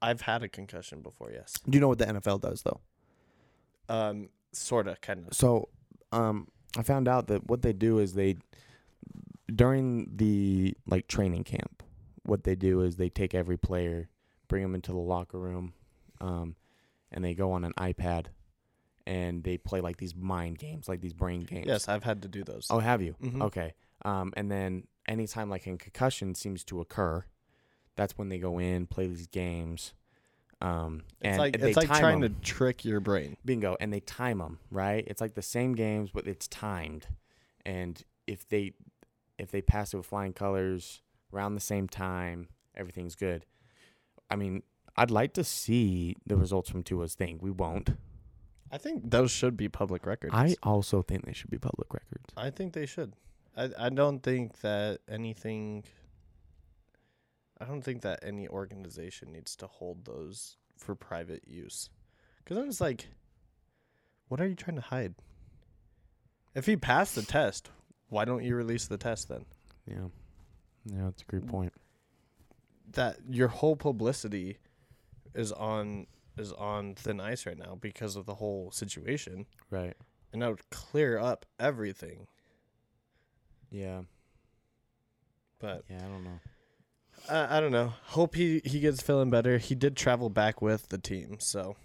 I've 0.03 0.23
had 0.23 0.43
a 0.43 0.49
concussion 0.49 1.01
before, 1.01 1.31
yes. 1.33 1.55
Do 1.69 1.77
you 1.77 1.81
know 1.81 1.89
what 1.89 1.99
the 1.99 2.07
NFL 2.07 2.41
does 2.41 2.63
though? 2.63 2.81
Um, 3.89 4.29
sorta, 4.53 4.97
kind 5.01 5.27
of. 5.27 5.35
So, 5.35 5.69
um, 6.13 6.49
I 6.77 6.83
found 6.83 7.09
out 7.09 7.29
that 7.29 7.47
what 7.49 7.63
they 7.63 7.73
do 7.73 7.99
is 7.99 8.15
they 8.15 8.37
during 9.55 10.11
the 10.17 10.75
like 10.87 11.09
training 11.09 11.45
camp, 11.45 11.83
what 12.25 12.45
they 12.45 12.55
do 12.55 12.81
is 12.83 12.97
they 12.97 13.09
take 13.09 13.35
every 13.35 13.57
player, 13.57 14.09
bring 14.49 14.63
them 14.63 14.75
into 14.75 14.93
the 14.93 14.99
locker 14.99 15.39
room, 15.39 15.73
um, 16.21 16.57
and 17.13 17.25
they 17.25 17.35
go 17.35 17.53
on 17.53 17.65
an 17.65 17.73
iPad, 17.79 18.27
and 19.07 19.45
they 19.45 19.57
play 19.57 19.81
like 19.81 19.97
these 19.99 20.15
mind 20.15 20.59
games, 20.59 20.89
like 20.89 21.01
these 21.01 21.13
brain 21.15 21.41
games. 21.43 21.67
Yes, 21.67 21.89
I've 21.89 22.03
had 22.05 22.23
to 22.23 22.29
do 22.29 22.43
those. 22.45 22.67
Oh, 22.71 22.81
have 22.81 23.01
you? 23.03 23.15
Mhm. 23.23 23.43
Okay. 23.43 23.75
Um, 24.05 24.33
and 24.37 24.51
then 24.51 24.87
anytime 25.07 25.49
like 25.49 25.67
a 25.67 25.77
concussion 25.77 26.35
seems 26.35 26.65
to 26.65 26.81
occur, 26.81 27.25
that's 27.97 28.17
when 28.19 28.29
they 28.29 28.39
go 28.39 28.59
in, 28.59 28.87
play 28.87 29.07
these 29.07 29.27
games. 29.27 29.93
Um, 30.61 31.03
It's 31.21 31.37
like 31.39 31.57
it's 31.57 31.77
like 31.77 31.87
trying 31.89 32.23
'em. 32.25 32.35
to 32.35 32.41
trick 32.41 32.85
your 32.85 33.01
brain. 33.01 33.37
bingo, 33.45 33.77
and 33.81 33.93
they 33.93 34.01
time 34.01 34.39
them 34.39 34.59
right. 34.71 35.05
It's 35.07 35.21
like 35.21 35.35
the 35.35 35.43
same 35.43 35.75
games, 35.75 36.11
but 36.13 36.27
it's 36.27 36.49
timed. 36.49 37.09
And 37.67 38.03
if 38.27 38.49
they 38.49 38.73
if 39.39 39.51
they 39.51 39.61
pass 39.61 39.93
it 39.93 39.99
with 39.99 40.07
flying 40.07 40.33
colors 40.33 41.03
around 41.33 41.55
the 41.55 41.61
same 41.61 41.89
time, 41.89 42.49
everything's 42.75 43.15
good. 43.17 43.45
I 44.31 44.37
mean, 44.37 44.63
I'd 44.97 45.11
like 45.11 45.35
to 45.35 45.45
see 45.45 46.17
the 46.27 46.37
results 46.37 46.71
from 46.71 46.83
Tua's 46.83 47.15
thing. 47.15 47.39
We 47.43 47.51
won't. 47.51 47.91
I 48.73 48.79
think 48.79 49.11
those 49.11 49.31
should 49.31 49.57
be 49.59 49.69
public 49.69 50.07
records. 50.07 50.33
I 50.35 50.57
also 50.63 51.03
think 51.03 51.27
they 51.27 51.33
should 51.35 51.51
be 51.51 51.59
public 51.59 51.93
records. 51.93 52.33
I 52.37 52.49
think 52.51 52.73
they 52.73 52.87
should. 52.87 53.13
I 53.57 53.71
I 53.79 53.89
don't 53.91 54.21
think 54.23 54.61
that 54.61 55.01
anything. 55.07 55.85
I 57.61 57.65
don't 57.65 57.83
think 57.83 58.03
that 58.03 58.21
any 58.23 58.49
organization 58.49 59.33
needs 59.33 59.57
to 59.57 59.67
hold 59.67 60.05
those 60.05 60.57
for 60.77 60.95
private 60.95 61.43
use, 61.47 61.89
because 62.39 62.59
I 62.59 62.63
was 62.63 62.81
like, 62.81 63.09
what 64.29 64.41
are 64.41 64.47
you 64.47 64.55
trying 64.55 64.77
to 64.77 64.83
hide? 64.83 65.15
If 66.55 66.67
he 66.67 66.77
passed 66.77 67.15
the 67.15 67.23
test, 67.23 67.71
why 68.09 68.25
don't 68.25 68.45
you 68.45 68.55
release 68.55 68.87
the 68.87 68.99
test 68.99 69.29
then? 69.29 69.45
Yeah. 69.87 70.09
Yeah, 70.85 71.05
that's 71.05 71.23
a 71.23 71.25
great 71.27 71.45
mm. 71.47 71.51
point. 71.51 71.73
That 72.93 73.19
your 73.29 73.49
whole 73.49 73.77
publicity 73.77 74.59
is 75.35 75.53
on 75.53 76.07
is 76.39 76.53
on 76.53 76.95
thin 76.95 77.21
ice 77.21 77.47
right 77.47 77.59
now 77.59 77.77
because 77.81 78.15
of 78.17 78.27
the 78.27 78.35
whole 78.35 78.71
situation, 78.71 79.47
Right. 79.71 79.95
and 80.33 80.43
that 80.43 80.51
would 80.51 80.71
clear 80.71 81.19
up 81.19 81.47
everything. 81.59 82.27
Yeah. 83.71 84.03
But 85.59 85.85
Yeah, 85.89 85.99
I 86.05 86.09
don't 86.09 86.25
know. 86.25 86.41
I, 87.29 87.59
I 87.59 87.61
don't 87.61 87.73
know. 87.73 87.93
Hope 88.07 88.35
he 88.35 88.61
he 88.65 88.81
gets 88.81 89.03
feeling 89.03 89.31
better. 89.31 89.59
He 89.59 89.75
did 89.75 89.97
travel 89.97 90.29
back 90.31 90.61
with 90.63 90.89
the 90.89 90.99
team, 90.99 91.37
so 91.41 91.77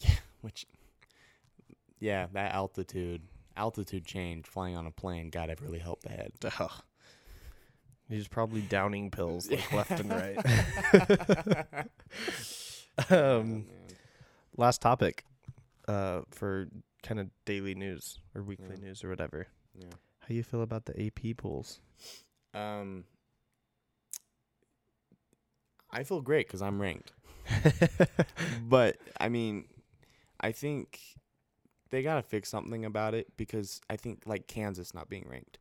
yeah. 0.00 0.10
Which 0.40 0.66
Yeah, 1.98 2.26
that 2.32 2.52
altitude 2.54 3.22
altitude 3.56 4.04
change 4.04 4.46
flying 4.46 4.76
on 4.76 4.86
a 4.86 4.90
plane 4.90 5.30
gotta 5.30 5.56
really 5.62 5.78
help 5.78 6.02
the 6.02 6.10
head. 6.10 6.32
he's 8.08 8.28
probably 8.28 8.60
downing 8.60 9.10
pills 9.10 9.50
like 9.50 9.72
left 9.72 9.90
and 9.92 10.10
right. 10.10 11.86
um, 13.10 13.66
last 14.56 14.80
topic, 14.82 15.24
uh, 15.88 16.20
for 16.30 16.68
kind 17.02 17.20
of 17.20 17.28
daily 17.44 17.74
news 17.74 18.18
or 18.34 18.42
weekly 18.42 18.76
Yeah. 18.78 18.86
news 18.88 19.04
or 19.04 19.08
whatever. 19.08 19.46
Yeah. 19.78 19.86
How 20.20 20.34
you 20.34 20.42
feel 20.42 20.62
about 20.62 20.84
the 20.86 21.06
AP 21.06 21.36
polls? 21.36 21.80
Um 22.54 23.04
I 25.96 26.04
feel 26.04 26.20
great 26.20 26.48
cuz 26.48 26.60
I'm 26.62 26.80
ranked. 26.80 27.12
but 28.62 28.96
I 29.18 29.28
mean, 29.28 29.64
I 30.40 30.52
think 30.52 31.00
they 31.90 32.02
got 32.02 32.16
to 32.16 32.22
fix 32.22 32.48
something 32.48 32.84
about 32.84 33.14
it 33.14 33.36
because 33.36 33.80
I 33.88 33.96
think 33.96 34.22
like 34.26 34.46
Kansas 34.46 34.92
not 34.94 35.08
being 35.08 35.26
ranked. 35.28 35.58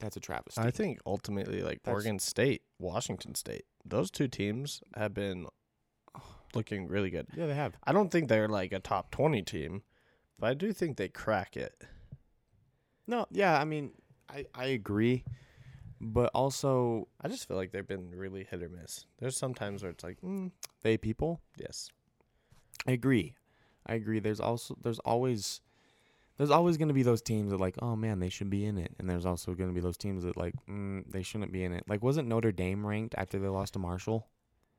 That's 0.00 0.16
a 0.16 0.20
travesty. 0.20 0.60
I 0.60 0.70
think 0.70 1.00
ultimately, 1.06 1.62
like 1.62 1.82
That's- 1.84 1.94
Oregon 1.94 2.18
State, 2.18 2.62
Washington 2.78 3.34
State, 3.36 3.66
those 3.84 4.10
two 4.10 4.26
teams 4.26 4.82
have 4.96 5.14
been 5.14 5.46
looking 6.54 6.88
really 6.88 7.10
good. 7.10 7.28
yeah, 7.36 7.46
they 7.46 7.54
have. 7.54 7.76
I 7.84 7.92
don't 7.92 8.10
think 8.10 8.28
they're 8.28 8.48
like 8.48 8.72
a 8.72 8.80
top 8.80 9.10
20 9.12 9.42
team, 9.42 9.82
but 10.38 10.50
I 10.50 10.54
do 10.54 10.72
think 10.72 10.96
they 10.96 11.08
crack 11.08 11.56
it. 11.56 11.80
No, 13.06 13.26
yeah, 13.30 13.60
I 13.60 13.64
mean, 13.64 13.92
I 14.28 14.46
I 14.54 14.66
agree, 14.66 15.24
but 16.02 16.30
also 16.34 17.08
I 17.20 17.28
just 17.28 17.46
feel 17.46 17.56
like 17.56 17.70
they've 17.70 17.86
been 17.86 18.10
really 18.10 18.44
hit 18.50 18.62
or 18.62 18.68
miss. 18.68 19.06
There's 19.18 19.36
some 19.36 19.54
times 19.54 19.82
where 19.82 19.90
it's 19.90 20.02
like, 20.02 20.20
mm, 20.20 20.50
they 20.82 20.96
people. 20.96 21.40
yes. 21.56 21.90
I 22.86 22.92
agree. 22.92 23.34
I 23.86 23.94
agree. 23.94 24.18
There's 24.18 24.40
also 24.40 24.76
there's 24.82 24.98
always 25.00 25.60
there's 26.36 26.50
always 26.50 26.76
going 26.76 26.88
to 26.88 26.94
be 26.94 27.04
those 27.04 27.22
teams 27.22 27.52
that 27.52 27.60
like, 27.60 27.76
oh 27.80 27.94
man, 27.94 28.18
they 28.18 28.28
should 28.28 28.50
be 28.50 28.64
in 28.64 28.76
it, 28.78 28.92
and 28.98 29.08
there's 29.08 29.26
also 29.26 29.54
going 29.54 29.70
to 29.70 29.74
be 29.74 29.80
those 29.80 29.96
teams 29.96 30.24
that 30.24 30.36
like, 30.36 30.54
mm, 30.68 31.04
they 31.08 31.22
shouldn't 31.22 31.52
be 31.52 31.62
in 31.62 31.72
it. 31.72 31.84
Like, 31.86 32.02
wasn't 32.02 32.28
Notre 32.28 32.50
Dame 32.50 32.84
ranked 32.84 33.14
after 33.16 33.38
they 33.38 33.48
lost 33.48 33.74
to 33.74 33.78
Marshall? 33.78 34.26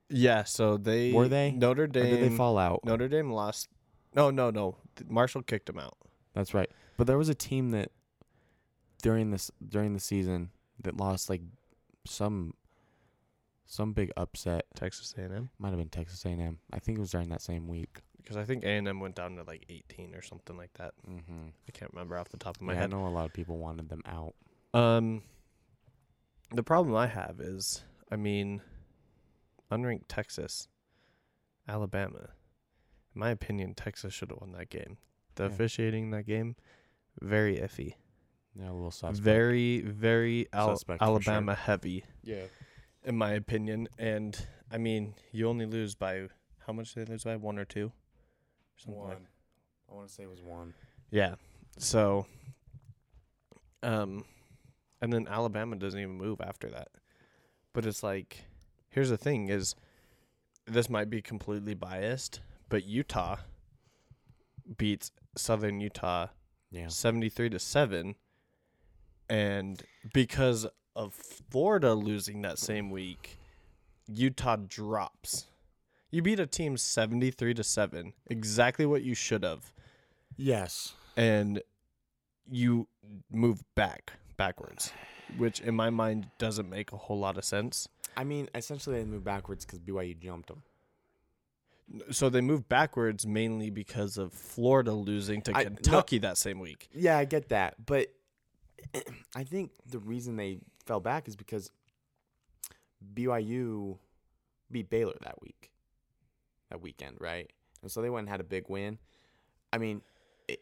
Yeah, 0.10 0.44
so 0.44 0.78
they 0.78 1.14
Were 1.14 1.30
they? 1.30 1.52
Notre 1.52 1.88
Dame 1.88 2.06
did 2.06 2.32
they 2.32 2.36
fall 2.36 2.58
out? 2.58 2.84
Notre 2.84 3.08
Dame 3.08 3.32
lost. 3.32 3.70
No, 4.14 4.30
no, 4.30 4.50
no. 4.50 4.76
Marshall 5.08 5.42
kicked 5.42 5.68
them 5.68 5.80
out. 5.80 5.98
That's 6.34 6.54
right. 6.54 6.70
But 6.98 7.08
there 7.08 7.18
was 7.18 7.30
a 7.30 7.36
team 7.36 7.72
that 7.72 7.92
during 9.02 9.32
this 9.32 9.50
during 9.68 9.94
the 9.94 10.00
season 10.00 10.50
that 10.82 10.98
lost 10.98 11.30
like 11.30 11.42
some 12.06 12.54
some 13.66 13.94
big 13.94 14.12
upset. 14.18 14.66
Texas 14.76 15.14
A&M 15.18 15.50
Might 15.58 15.70
have 15.70 15.78
been 15.78 15.90
Texas 15.90 16.24
A&M. 16.26 16.60
I 16.72 16.80
think 16.80 16.98
it 16.98 17.02
was 17.02 17.12
during 17.12 17.30
that 17.30 17.42
same 17.42 17.68
week. 17.68 18.00
because 18.18 18.36
I 18.38 18.44
think 18.44 18.64
A&M 18.64 19.00
went 19.00 19.16
down 19.16 19.36
to 19.38 19.44
like 19.44 19.66
18 19.70 20.14
or 20.14 20.22
something 20.22 20.58
like 20.58 20.74
that. 20.74 20.94
Mm-hmm. 21.10 21.48
I 21.68 21.72
can't 21.72 21.92
remember 21.94 22.18
off 22.18 22.30
the 22.30 22.38
top 22.38 22.58
of 22.58 22.62
my 22.62 22.74
Yeah, 22.74 22.84
I 22.84 22.88
know 22.88 23.08
a 23.08 23.10
lot 23.10 23.26
of 23.26 23.34
people 23.34 23.58
wanted 23.58 23.90
them 23.90 24.02
out. 24.06 24.34
Um, 24.74 25.24
the 26.52 26.64
problem 26.64 26.96
I 26.96 27.08
have 27.08 27.40
is, 27.40 27.84
I 28.12 28.16
mean, 28.18 28.62
unranked 29.72 30.06
Texas, 30.08 30.68
Alabama. 31.68 32.30
In 33.16 33.20
my 33.20 33.30
opinion, 33.30 33.74
Texas 33.76 34.14
should 34.14 34.30
have 34.30 34.40
won 34.42 34.52
that 34.54 34.70
game. 34.70 34.98
The 35.36 35.44
Yeah. 35.44 35.50
officiating 35.50 36.06
in 36.06 36.12
that 36.12 36.26
game, 36.26 36.56
very 37.22 37.58
iffy. 37.58 37.96
Yeah, 38.56 38.70
a 38.70 38.74
little 38.74 38.92
suspect. 38.92 39.18
Very, 39.24 39.82
very 39.82 40.48
Al- 40.54 40.76
Suspect 40.76 41.00
for 41.00 41.06
sure. 41.06 41.14
Alabama 41.16 41.56
heavy, 41.56 42.06
yeah. 42.24 42.44
in 43.04 43.18
my 43.18 43.32
opinion. 43.32 43.88
And 43.98 44.38
I 44.72 44.78
mean, 44.78 45.16
you 45.32 45.48
only 45.50 45.66
lose 45.66 45.96
by 45.96 46.28
how 46.68 46.74
much 46.74 46.94
did 46.94 47.08
they 47.08 47.12
lose 47.14 47.24
by? 47.24 47.36
One 47.36 47.58
or 47.58 47.66
two? 47.66 47.92
Something 48.78 49.02
like 49.02 49.10
One. 49.16 49.28
I 49.92 49.96
want 49.96 50.08
to 50.08 50.14
say 50.14 50.24
it 50.24 50.30
was 50.30 50.42
one. 50.42 50.74
Yeah. 51.12 51.36
So 51.78 52.26
um 53.82 54.24
and 55.02 55.12
then 55.12 55.28
Alabama 55.28 55.76
doesn't 55.76 56.00
even 56.00 56.16
move 56.16 56.40
after 56.42 56.70
that. 56.70 56.90
But 57.74 57.86
it's 57.86 58.04
like 58.04 58.46
here's 58.90 59.10
the 59.10 59.18
thing 59.18 59.50
is 59.50 59.76
this 60.66 60.90
might 60.90 61.10
be 61.10 61.22
completely 61.22 61.74
biased, 61.74 62.40
but 62.70 62.86
Utah 62.86 63.38
beats 64.78 65.12
Southern 65.36 65.82
Utah 65.82 66.28
Yeah. 66.72 66.88
73 66.88 67.50
to 67.50 67.60
7 67.60 68.16
and 69.34 69.82
because 70.14 70.68
of 70.96 71.14
Florida 71.14 71.94
losing 71.96 72.42
that 72.44 72.60
same 72.60 72.92
week, 72.92 73.40
Utah 74.08 74.58
drops. 74.58 75.48
You 76.12 76.22
beat 76.22 76.40
a 76.40 76.46
team 76.46 76.78
73 76.78 77.56
to 77.56 77.64
7, 77.64 78.14
exactly 78.28 78.86
what 78.86 79.02
you 79.02 79.16
should 79.16 79.44
have 79.44 79.72
Yes. 80.38 80.94
and 81.18 81.62
you 82.48 82.88
move 83.32 83.64
back 83.76 84.14
backwards, 84.38 84.92
which 85.38 85.60
in 85.62 85.74
my 85.76 85.90
mind 85.90 86.28
doesn't 86.38 86.70
make 86.70 86.92
a 86.92 86.98
whole 86.98 87.18
lot 87.18 87.38
of 87.38 87.44
sense. 87.46 87.88
I 88.16 88.24
mean, 88.24 88.50
essentially 88.54 88.98
they 89.00 89.06
moved 89.06 89.24
backwards 89.26 89.66
because 89.66 89.80
BYU 89.80 90.20
jumped 90.20 90.50
them. 90.50 90.62
So 92.12 92.30
they 92.30 92.42
moved 92.42 92.70
backwards 92.70 93.26
mainly 93.26 93.70
because 93.72 94.18
of 94.18 94.32
Florida 94.34 94.94
losing 94.94 95.42
to 95.44 95.52
I- 95.58 95.64
no- 95.64 95.70
Kentucky 95.72 96.20
that 96.20 96.38
same 96.38 96.60
week. 96.60 96.90
Yeah, 96.94 97.18
I 97.18 97.26
get 97.26 97.50
that, 97.50 97.84
but 97.86 98.10
I 99.36 99.44
think 99.44 99.72
the 99.90 100.00
reason 100.00 100.36
they 100.36 100.60
fell 100.86 101.00
back 101.00 101.28
is 101.28 101.36
because 101.36 101.72
BYU 103.14 103.98
beat 104.72 104.90
Baylor 104.90 105.16
that 105.24 105.42
week, 105.42 105.72
that 106.70 106.82
weekend, 106.82 107.18
right? 107.20 107.52
And 107.82 107.92
so 107.92 108.02
they 108.02 108.10
went 108.10 108.24
and 108.24 108.30
had 108.30 108.40
a 108.40 108.46
big 108.46 108.70
win. 108.70 108.98
I 109.72 109.78
mean, 109.78 110.02
it, 110.48 110.62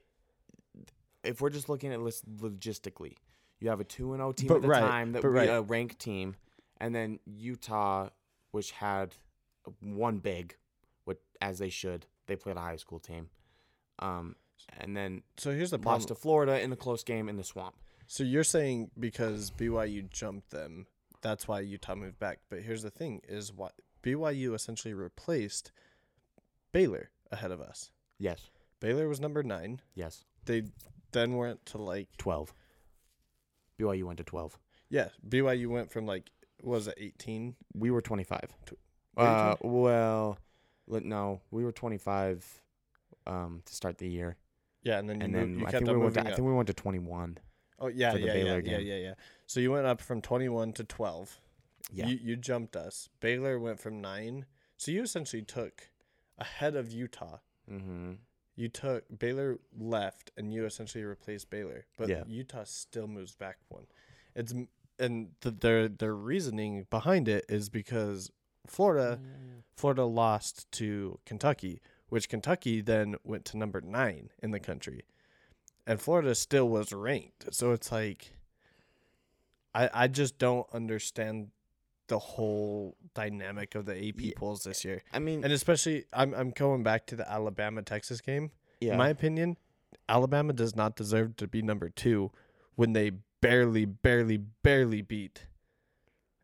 if 1.23 1.41
we're 1.41 1.49
just 1.49 1.69
looking 1.69 1.93
at 1.93 2.03
this 2.03 2.21
logistically, 2.39 3.15
you 3.59 3.69
have 3.69 3.79
a 3.79 3.83
two 3.83 4.13
and 4.13 4.19
zero 4.19 4.31
team 4.31 4.47
But 4.47 4.55
at 4.57 4.61
the 4.63 4.67
right, 4.67 4.79
time 4.79 5.11
that 5.13 5.23
we 5.23 5.29
right. 5.29 5.49
a 5.49 5.61
ranked 5.61 5.99
team, 5.99 6.35
and 6.79 6.95
then 6.95 7.19
Utah, 7.25 8.09
which 8.51 8.71
had 8.71 9.15
one 9.81 10.17
big, 10.17 10.55
which 11.05 11.19
as 11.41 11.59
they 11.59 11.69
should, 11.69 12.07
they 12.27 12.35
played 12.35 12.57
a 12.57 12.61
high 12.61 12.77
school 12.77 12.99
team, 12.99 13.29
um, 13.99 14.35
and 14.79 14.97
then 14.97 15.21
So 15.37 15.51
here's 15.51 15.69
the 15.69 15.77
lost 15.77 15.83
problem. 15.83 16.07
to 16.07 16.15
Florida 16.15 16.59
in 16.61 16.71
a 16.71 16.75
close 16.75 17.03
game 17.03 17.29
in 17.29 17.37
the 17.37 17.43
swamp. 17.43 17.75
So 18.11 18.25
you're 18.25 18.43
saying 18.43 18.91
because 18.99 19.51
BYU 19.51 20.09
jumped 20.09 20.49
them, 20.49 20.85
that's 21.21 21.47
why 21.47 21.61
Utah 21.61 21.95
moved 21.95 22.19
back. 22.19 22.39
But 22.49 22.59
here's 22.59 22.83
the 22.83 22.89
thing: 22.89 23.21
is 23.25 23.53
what 23.53 23.71
BYU 24.03 24.53
essentially 24.53 24.93
replaced 24.93 25.71
Baylor 26.73 27.09
ahead 27.31 27.51
of 27.51 27.61
us. 27.61 27.89
Yes, 28.19 28.49
Baylor 28.81 29.07
was 29.07 29.21
number 29.21 29.43
nine. 29.43 29.79
yes, 29.95 30.25
They 30.43 30.63
then 31.13 31.37
went 31.37 31.65
to 31.67 31.77
like 31.77 32.09
twelve. 32.17 32.53
BYU 33.79 34.03
went 34.03 34.17
to 34.17 34.25
twelve. 34.25 34.59
yeah. 34.89 35.07
BYU 35.29 35.67
went 35.67 35.89
from 35.89 36.05
like 36.05 36.31
was 36.61 36.89
it 36.89 36.95
eighteen? 36.97 37.55
We 37.73 37.91
were 37.91 38.01
twenty 38.01 38.25
five. 38.25 38.49
Tw- 38.65 38.73
were 39.15 39.23
you 39.23 39.29
Uh, 39.29 39.55
well, 39.61 40.37
no, 40.85 41.39
we 41.49 41.63
were 41.63 41.71
twenty 41.71 41.97
five, 41.97 42.45
um, 43.25 43.61
to 43.63 43.73
start 43.73 43.99
the 43.99 44.09
year, 44.09 44.35
Yeah, 44.83 44.99
and 44.99 45.09
then 45.09 45.21
and 45.21 45.33
then 45.33 45.63
I 45.65 45.71
think 45.71 45.87
we 45.87 45.95
went. 45.95 46.15
To, 46.15 46.19
I 46.19 46.33
think 46.33 46.39
we 46.45 46.51
went 46.53 46.67
to 46.67 46.73
twenty 46.73 46.99
one. 46.99 47.37
Oh 47.81 47.87
yeah, 47.87 48.11
for 48.11 48.19
the 48.19 48.27
yeah, 48.27 48.33
Baylor 48.33 48.59
yeah, 48.59 48.71
yeah, 48.71 48.77
game. 48.77 48.87
yeah, 48.87 48.95
yeah. 48.95 49.13
So 49.47 49.59
you 49.59 49.71
went 49.71 49.85
up 49.87 49.99
from 50.01 50.21
twenty 50.21 50.47
one 50.47 50.71
to 50.73 50.83
twelve. 50.83 51.39
Yeah. 51.91 52.07
You 52.07 52.19
you 52.21 52.35
jumped 52.37 52.75
us. 52.75 53.09
Baylor 53.19 53.59
went 53.59 53.79
from 53.79 53.99
nine. 53.99 54.45
So 54.77 54.91
you 54.91 55.01
essentially 55.03 55.41
took 55.41 55.89
ahead 56.37 56.75
of 56.75 56.91
Utah. 56.91 57.37
mm-hmm. 57.69 58.13
You 58.55 58.67
took 58.67 59.05
Baylor 59.17 59.59
left, 59.77 60.31
and 60.37 60.53
you 60.53 60.65
essentially 60.65 61.03
replaced 61.03 61.49
Baylor, 61.49 61.85
but 61.97 62.09
Yeah. 62.09 62.23
Utah 62.27 62.63
still 62.65 63.07
moves 63.07 63.35
back 63.35 63.57
one. 63.69 63.87
It's 64.35 64.53
and 64.99 65.29
the, 65.41 65.51
their 65.51 65.87
their 65.87 66.15
reasoning 66.15 66.85
behind 66.89 67.27
it 67.27 67.45
is 67.49 67.69
because 67.69 68.31
Florida 68.67 69.19
Florida 69.75 70.05
lost 70.05 70.71
to 70.73 71.19
Kentucky, 71.25 71.81
which 72.09 72.29
Kentucky 72.29 72.81
then 72.81 73.15
went 73.23 73.45
to 73.45 73.57
number 73.57 73.81
nine 73.81 74.29
in 74.43 74.51
the 74.51 74.59
country, 74.59 75.03
and 75.87 75.99
Florida 76.01 76.35
still 76.35 76.67
was 76.69 76.91
ranked. 76.93 77.53
So 77.53 77.71
it's 77.71 77.91
like, 77.91 78.33
I 79.73 79.89
I 79.93 80.07
just 80.07 80.37
don't 80.37 80.67
understand 80.73 81.49
the 82.07 82.19
whole 82.19 82.97
dynamic 83.13 83.73
of 83.75 83.85
the 83.85 83.95
AP 83.95 84.19
Yeah. 84.19 84.33
polls 84.35 84.63
this 84.63 84.83
year, 84.83 85.01
I 85.13 85.19
mean, 85.19 85.43
and 85.43 85.53
especially 85.53 86.05
I'm 86.11 86.33
I'm 86.33 86.49
going 86.51 86.83
back 86.83 87.05
to 87.07 87.15
the 87.15 87.29
Alabama 87.31 87.81
Texas 87.83 88.19
game. 88.21 88.51
yeah, 88.81 88.91
In 88.93 88.97
my 88.97 89.09
opinion, 89.09 89.57
Alabama 90.09 90.51
does 90.53 90.75
not 90.75 90.95
deserve 90.95 91.35
to 91.37 91.47
be 91.47 91.61
number 91.61 91.87
two 91.89 92.31
when 92.75 92.91
they 92.93 93.11
barely, 93.39 93.85
barely, 93.85 94.37
barely 94.37 95.01
beat 95.01 95.45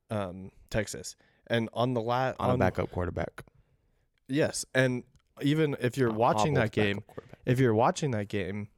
um, 0.09 0.51
Texas. 0.69 1.15
And 1.47 1.69
on 1.73 1.93
the 1.93 2.01
last, 2.01 2.37
on 2.39 2.49
a 2.51 2.57
backup 2.57 2.91
quarterback. 2.91 3.43
yes, 4.27 4.65
and 4.73 5.03
even 5.41 5.75
if 5.81 5.97
you're 5.97 6.11
watching 6.11 6.53
that 6.55 6.71
game, 6.71 7.03
if 7.45 7.59
you're 7.59 7.73
watching 7.75 8.11
that 8.11 8.27
game, 8.29 8.69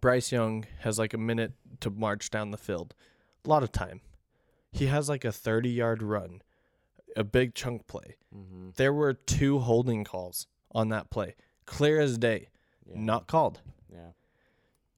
Bryce 0.00 0.32
Young 0.32 0.64
has 0.80 0.98
like 0.98 1.14
a 1.14 1.18
minute 1.18 1.52
to 1.80 1.90
march 1.90 2.30
down 2.30 2.50
the 2.50 2.56
field. 2.58 2.94
A 3.44 3.48
lot 3.48 3.62
of 3.62 3.72
time. 3.72 4.00
He 4.72 4.86
has 4.86 5.08
like 5.08 5.24
a 5.24 5.32
30 5.32 5.70
yard 5.70 6.02
run, 6.02 6.42
a 7.16 7.24
big 7.24 7.54
chunk 7.54 7.86
play. 7.86 8.16
Mhm. 8.34 8.74
There 8.76 8.92
were 8.92 9.14
two 9.14 9.60
holding 9.60 10.04
calls 10.04 10.46
on 10.72 10.88
that 10.90 11.10
play, 11.10 11.34
clear 11.64 12.00
as 12.00 12.18
day, 12.18 12.48
Yeah. 12.86 12.94
not 13.00 13.26
called. 13.26 13.62
yeah, 13.88 14.10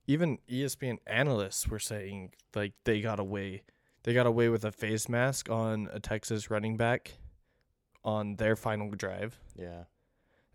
even 0.06 0.38
ESPN 0.48 0.98
analysts 1.06 1.68
were 1.68 1.78
saying 1.78 2.32
like 2.54 2.72
they 2.84 3.00
got 3.00 3.20
away 3.20 3.62
they 4.04 4.14
got 4.14 4.26
away 4.26 4.48
with 4.48 4.64
a 4.64 4.72
face 4.72 5.08
mask 5.08 5.50
on 5.50 5.88
a 5.92 6.00
Texas 6.00 6.50
running 6.50 6.76
back 6.78 7.18
on 8.04 8.36
their 8.36 8.56
final 8.56 8.90
drive 8.90 9.38
yeah, 9.54 9.84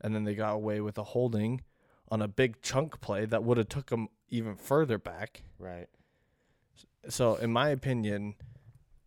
and 0.02 0.14
then 0.16 0.24
they 0.24 0.34
got 0.36 0.54
away 0.56 0.82
with 0.82 0.98
a 0.98 1.04
holding 1.04 1.62
on 2.14 2.22
a 2.22 2.28
big 2.28 2.62
chunk 2.62 3.02
play 3.02 3.26
that 3.26 3.44
would 3.44 3.58
have 3.58 3.68
took 3.68 3.88
them 3.88 4.08
even 4.30 4.56
further 4.56 5.00
back. 5.00 5.42
right. 5.58 5.88
So 7.10 7.36
in 7.38 7.52
my 7.52 7.70
opinion, 7.70 8.36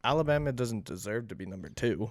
Alabama 0.02 0.50
doesn't 0.50 0.84
deserve 0.84 1.28
to 1.28 1.36
be 1.36 1.46
number 1.46 1.68
2. 1.68 2.10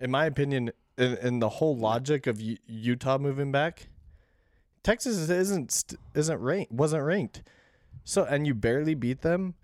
In 0.00 0.12
my 0.12 0.26
opinion, 0.26 0.70
in, 0.96 1.16
in 1.16 1.38
the 1.40 1.48
whole 1.48 1.76
logic 1.76 2.28
of 2.28 2.40
U- 2.40 2.56
Utah 2.68 3.18
moving 3.18 3.50
back, 3.50 3.88
Texas 4.84 5.28
isn't 5.28 5.72
st- 5.72 6.00
isn't 6.14 6.38
ranked 6.38 6.70
wasn't 6.70 7.02
ranked. 7.02 7.42
So 8.04 8.22
and 8.24 8.46
you 8.46 8.54
barely 8.54 8.94
beat 8.94 9.22
them. 9.22 9.54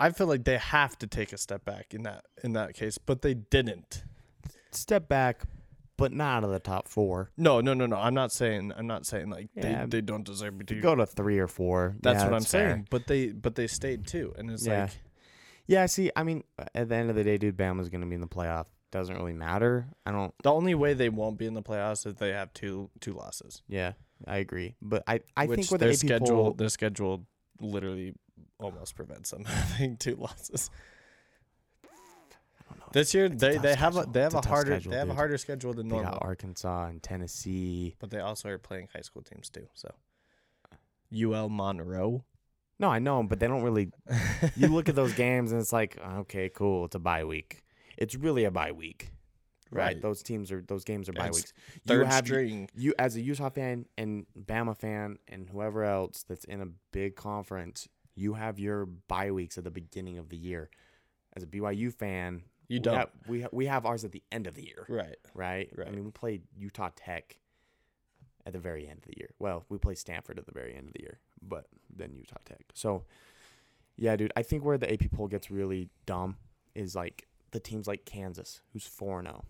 I 0.00 0.08
feel 0.10 0.26
like 0.26 0.44
they 0.44 0.56
have 0.56 0.98
to 1.00 1.06
take 1.06 1.34
a 1.34 1.38
step 1.38 1.66
back 1.66 1.92
in 1.92 2.02
that 2.04 2.24
in 2.42 2.54
that 2.54 2.72
case, 2.72 2.96
but 2.96 3.20
they 3.20 3.34
didn't. 3.34 4.04
Step 4.72 5.06
back, 5.06 5.42
but 6.02 6.12
not 6.12 6.38
out 6.38 6.44
of 6.44 6.50
the 6.50 6.58
top 6.58 6.88
four. 6.88 7.30
No, 7.36 7.60
no, 7.60 7.74
no, 7.74 7.86
no. 7.86 7.96
I'm 7.96 8.14
not 8.14 8.32
saying 8.32 8.72
I'm 8.76 8.86
not 8.86 9.06
saying 9.06 9.30
like 9.30 9.48
Yeah. 9.54 9.86
they, 9.86 9.98
they 9.98 10.00
don't 10.00 10.24
deserve 10.24 10.58
to 10.58 10.64
To 10.74 10.80
go 10.80 10.94
to 10.94 11.06
three 11.06 11.38
or 11.38 11.48
four. 11.48 11.96
That's 12.02 12.18
yeah, 12.20 12.24
what 12.24 12.34
I'm 12.34 12.42
fair. 12.44 12.70
saying. 12.70 12.88
But 12.90 13.06
they 13.06 13.28
but 13.32 13.54
they 13.54 13.66
stayed 13.66 14.06
too, 14.06 14.34
and 14.36 14.50
it's 14.50 14.66
Yeah. 14.66 14.82
like 14.82 14.90
Yeah, 15.66 15.86
see, 15.86 16.10
I 16.16 16.24
mean, 16.24 16.42
at 16.74 16.88
the 16.88 16.94
end 16.96 17.08
of 17.10 17.16
the 17.16 17.24
day, 17.24 17.38
dude, 17.38 17.56
Bama's 17.56 17.88
gonna 17.88 18.06
be 18.06 18.16
in 18.16 18.20
the 18.20 18.26
playoff. 18.28 18.66
Doesn't 18.90 19.16
really 19.16 19.32
matter. 19.32 19.86
I 20.04 20.10
don't. 20.12 20.34
the 20.42 20.52
only 20.52 20.74
way 20.74 20.92
they 20.92 21.08
won't 21.08 21.38
be 21.38 21.46
in 21.46 21.54
the 21.54 21.62
playoffs 21.62 22.00
is 22.04 22.12
if 22.12 22.18
they 22.18 22.30
have 22.30 22.52
two 22.52 22.90
two 23.00 23.14
losses. 23.14 23.62
Yeah, 23.68 23.92
I 24.26 24.38
agree. 24.38 24.74
But 24.82 25.04
I, 25.06 25.20
I 25.36 25.46
which 25.46 25.56
think 25.56 25.70
with 25.70 25.80
their 25.80 25.90
AP 25.90 25.96
schedule 25.96 26.26
poll, 26.26 26.52
their 26.52 26.68
schedule 26.68 27.26
literally 27.60 28.12
almost 28.58 28.94
prevents 28.96 29.30
them 29.30 29.44
having 29.46 29.96
two 29.96 30.16
losses. 30.16 30.68
I 32.94 32.94
don't 32.94 32.96
know. 32.96 33.00
This 33.00 33.14
year 33.14 33.28
they, 33.28 33.58
they 33.58 33.74
have 33.74 33.96
a 33.96 34.06
they 34.10 34.20
have 34.20 34.34
It's 34.34 34.46
a 34.46 34.48
a 34.48 34.50
harder 34.50 34.72
schedule, 34.72 34.92
they 34.92 34.98
have 34.98 35.10
a 35.10 35.14
harder 35.14 35.38
schedule 35.38 35.72
than 35.74 35.88
normal. 35.88 36.12
They 36.12 36.18
got 36.18 36.22
Arkansas 36.22 36.86
and 36.86 37.02
Tennessee. 37.02 37.96
But 37.98 38.10
they 38.10 38.20
also 38.20 38.48
are 38.48 38.58
playing 38.58 38.88
high 38.94 39.00
school 39.02 39.22
teams 39.22 39.48
too. 39.48 39.66
So 39.74 39.92
UL 41.14 41.48
Monroe. 41.48 42.24
No, 42.78 42.88
I 42.88 42.98
know, 42.98 43.22
but 43.22 43.38
they 43.38 43.46
don't 43.46 43.62
really. 43.62 43.90
You 44.56 44.68
look 44.68 44.88
at 44.88 44.96
those 44.96 45.12
games 45.14 45.52
and 45.52 45.60
it's 45.60 45.72
like, 45.72 45.98
okay, 46.04 46.48
cool, 46.48 46.86
it's 46.86 46.96
a 46.96 46.98
bye 46.98 47.24
week. 47.24 47.62
It's 47.96 48.16
really 48.16 48.44
a 48.44 48.50
bye 48.50 48.72
week, 48.72 49.12
right? 49.70 49.84
Right. 49.84 50.02
Those 50.02 50.22
teams 50.22 50.50
are 50.50 50.60
those 50.66 50.82
games 50.84 51.08
are 51.08 51.12
bye 51.12 51.28
It's 51.28 51.36
weeks. 51.36 51.52
Third 51.86 52.00
you 52.00 52.04
have 52.06 52.24
string. 52.26 52.68
you 52.74 52.92
as 52.98 53.14
a 53.16 53.20
Utah 53.20 53.50
fan 53.50 53.86
and 53.96 54.26
Bama 54.38 54.76
fan 54.76 55.18
and 55.28 55.48
whoever 55.48 55.84
else 55.84 56.24
that's 56.28 56.44
in 56.44 56.60
a 56.60 56.66
big 56.92 57.14
conference, 57.14 57.88
you 58.16 58.34
have 58.34 58.58
your 58.58 58.86
bye 58.86 59.30
weeks 59.30 59.56
at 59.58 59.64
the 59.64 59.70
beginning 59.70 60.18
of 60.18 60.28
the 60.28 60.36
year. 60.36 60.68
As 61.36 61.44
a 61.44 61.46
BYU 61.46 61.94
fan, 61.94 62.42
You 62.72 62.80
don't. 62.80 62.96
have, 62.96 63.10
we 63.26 63.42
ha- 63.42 63.48
we 63.52 63.66
have 63.66 63.84
ours 63.84 64.04
at 64.04 64.12
the 64.12 64.22
end 64.32 64.46
of 64.46 64.54
the 64.54 64.62
year, 64.64 64.86
right. 64.88 65.16
right? 65.34 65.70
I 65.86 65.90
mean, 65.90 66.04
we 66.04 66.10
played 66.10 66.42
Utah 66.56 66.90
Tech 66.96 67.38
at 68.46 68.52
the 68.54 68.58
very 68.58 68.88
end 68.88 69.00
of 69.02 69.04
the 69.10 69.14
year. 69.18 69.30
Well, 69.38 69.64
we 69.68 69.76
play 69.78 69.94
Stanford 69.94 70.38
at 70.38 70.46
the 70.46 70.52
very 70.52 70.74
end 70.74 70.86
of 70.88 70.94
the 70.94 71.00
year, 71.02 71.18
but 71.42 71.66
then 71.94 72.14
Utah 72.14 72.38
Tech. 72.46 72.64
So, 72.72 73.04
yeah, 73.96 74.16
dude, 74.16 74.32
I 74.36 74.42
think 74.42 74.64
where 74.64 74.78
the 74.78 74.90
AP 74.90 75.10
poll 75.12 75.28
gets 75.28 75.50
really 75.50 75.90
dumb 76.06 76.36
is 76.74 76.96
like 76.96 77.26
the 77.50 77.60
teams 77.60 77.86
like 77.86 78.06
Kansas, 78.06 78.62
who's 78.72 78.86
4 78.86 79.22
0, 79.22 79.44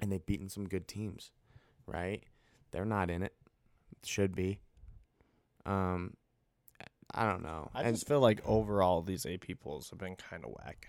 and 0.00 0.10
they've 0.10 0.26
beaten 0.26 0.48
some 0.48 0.68
good 0.68 0.88
teams, 0.88 1.30
right? 1.86 2.24
They're 2.72 2.84
not 2.84 3.10
in 3.10 3.22
it. 3.22 3.34
Should 4.04 4.34
be. 4.34 4.58
Um, 5.64 6.14
I 7.14 7.26
don't 7.30 7.42
know. 7.44 7.70
I 7.72 7.82
And- 7.84 7.94
just 7.94 8.08
feel 8.08 8.18
like 8.20 8.44
overall 8.44 9.02
these 9.02 9.24
AP 9.24 9.54
polls 9.60 9.90
have 9.90 10.00
been 10.00 10.16
kind 10.16 10.44
of 10.44 10.50
whack. 10.50 10.88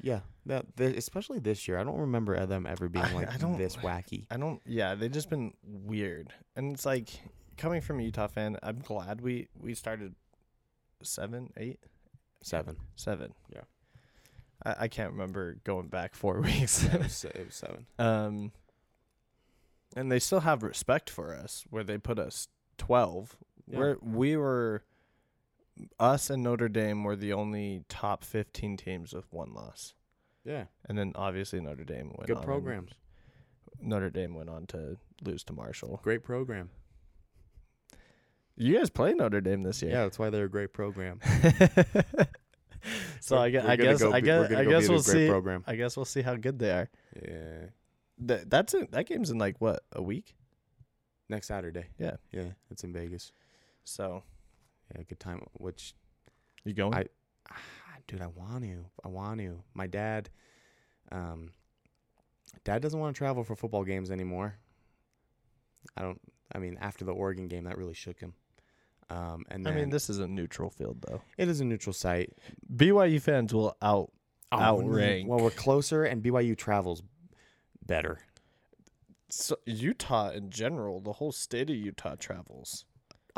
Yeah, 0.00 0.20
that, 0.46 0.64
the, 0.76 0.96
especially 0.96 1.38
this 1.38 1.66
year. 1.68 1.78
I 1.78 1.84
don't 1.84 1.98
remember 1.98 2.44
them 2.46 2.66
ever 2.66 2.88
being 2.88 3.12
like 3.14 3.32
I 3.32 3.36
don't- 3.36 3.58
this 3.58 3.76
wacky. 3.76 4.26
I 4.30 4.36
don't. 4.36 4.60
Yeah, 4.66 4.94
they've 4.94 5.10
just 5.10 5.30
been 5.30 5.54
weird, 5.64 6.32
and 6.56 6.72
it's 6.72 6.86
like 6.86 7.08
coming 7.56 7.80
from 7.80 8.00
a 8.00 8.02
Utah 8.02 8.28
fan. 8.28 8.56
I'm 8.62 8.78
glad 8.78 9.20
we 9.20 9.48
we 9.60 9.74
started 9.74 10.14
seven, 11.02 11.52
eight, 11.56 11.80
Seven. 12.42 12.76
seven. 12.96 13.34
Yeah. 13.52 13.62
I, 14.64 14.74
I 14.84 14.88
can't 14.88 15.12
remember 15.12 15.56
going 15.64 15.88
back 15.88 16.14
four 16.14 16.40
weeks. 16.42 16.84
Yeah, 16.84 16.94
it, 16.96 17.02
was, 17.02 17.24
it 17.24 17.46
was 17.46 17.54
seven. 17.54 17.86
um, 17.98 18.52
and 19.96 20.10
they 20.12 20.18
still 20.18 20.40
have 20.40 20.62
respect 20.62 21.08
for 21.10 21.34
us, 21.34 21.64
where 21.70 21.82
they 21.84 21.98
put 21.98 22.18
us 22.18 22.48
twelve. 22.76 23.36
Yeah. 23.70 23.78
Where 23.78 23.96
we 24.02 24.36
were, 24.36 24.82
us 25.98 26.30
and 26.30 26.42
Notre 26.42 26.68
Dame 26.68 27.04
were 27.04 27.16
the 27.16 27.32
only 27.32 27.82
top 27.88 28.24
fifteen 28.24 28.76
teams 28.76 29.12
with 29.14 29.32
one 29.32 29.52
loss, 29.54 29.94
Yeah. 30.44 30.64
and 30.88 30.96
then 30.98 31.12
obviously 31.14 31.60
Notre 31.60 31.84
Dame 31.84 32.12
went 32.16 32.26
Good 32.26 32.42
programs. 32.42 32.92
Notre 33.80 34.10
Dame 34.10 34.34
went 34.34 34.50
on 34.50 34.66
to 34.68 34.96
lose 35.22 35.44
to 35.44 35.52
Marshall. 35.52 36.00
Great 36.02 36.24
program. 36.24 36.70
You 38.56 38.76
guys 38.76 38.90
play 38.90 39.12
Notre 39.14 39.40
Dame 39.40 39.62
this 39.62 39.82
year. 39.82 39.92
Yeah, 39.92 40.02
that's 40.02 40.18
why 40.18 40.30
they're 40.30 40.46
a 40.46 40.50
great 40.50 40.72
program. 40.72 41.20
so 43.20 43.36
I, 43.36 43.42
We're- 43.48 43.52
gue- 43.52 43.62
we're 43.62 43.70
I 43.70 43.76
guess 43.76 44.00
go 44.00 44.12
I 44.12 44.20
guess 44.20 44.50
I 44.52 44.64
guess 44.64 44.88
we'll 44.88 45.02
see. 45.02 45.28
Program. 45.28 45.64
I 45.66 45.76
guess 45.76 45.96
we'll 45.96 46.04
see 46.04 46.22
how 46.22 46.34
good 46.36 46.58
they 46.58 46.70
are. 46.70 46.90
Yeah. 47.22 47.66
That 48.20 48.50
that's 48.50 48.74
in, 48.74 48.88
that 48.90 49.06
game's 49.06 49.30
in 49.30 49.38
like 49.38 49.60
what 49.60 49.84
a 49.92 50.02
week. 50.02 50.34
next 51.28 51.46
Saturday. 51.48 51.86
Yeah. 51.98 52.16
Yeah, 52.32 52.52
it's 52.70 52.82
in 52.84 52.92
Vegas. 52.92 53.32
So 53.84 54.22
Yeah, 54.94 55.02
good 55.08 55.20
time. 55.20 55.42
Which, 55.54 55.94
you 56.64 56.72
going? 56.74 56.94
I- 56.94 57.06
ah, 57.50 57.56
dude, 58.06 58.22
I 58.22 58.26
want 58.28 58.64
to. 58.64 58.84
I 59.04 59.08
want 59.08 59.40
to. 59.40 59.62
My 59.74 59.86
dad, 59.86 60.30
um, 61.12 61.50
dad 62.64 62.82
doesn't 62.82 62.98
want 62.98 63.14
to 63.14 63.18
travel 63.18 63.44
for 63.44 63.54
football 63.56 63.84
games 63.84 64.10
anymore. 64.10 64.58
I 65.96 66.02
don't. 66.02 66.20
I 66.52 66.58
mean, 66.58 66.78
after 66.80 67.04
the 67.04 67.12
Oregon 67.12 67.48
game, 67.48 67.64
that 67.64 67.76
really 67.76 67.94
shook 67.94 68.20
him. 68.20 68.32
Um, 69.10 69.44
and 69.50 69.66
I 69.66 69.72
mean, 69.72 69.88
this 69.90 70.10
is 70.10 70.18
a 70.18 70.28
neutral 70.28 70.70
field 70.70 71.02
though. 71.06 71.22
it 71.38 71.48
is 71.48 71.60
a 71.60 71.64
neutral 71.64 71.92
site. 71.94 72.32
BYU 72.74 73.20
fans 73.20 73.54
will 73.54 73.76
out. 73.80 74.10
Oh, 74.50 74.58
Outrank. 74.58 75.28
Well, 75.28 75.40
we're 75.40 75.50
closer, 75.50 76.04
and 76.04 76.22
BYU 76.22 76.56
travels 76.56 77.02
better. 77.84 78.20
So 79.30 79.56
Utah 79.66 80.30
in 80.30 80.48
general, 80.50 81.00
the 81.00 81.12
whole 81.12 81.32
state 81.32 81.68
of 81.68 81.76
Utah 81.76 82.14
travels 82.18 82.86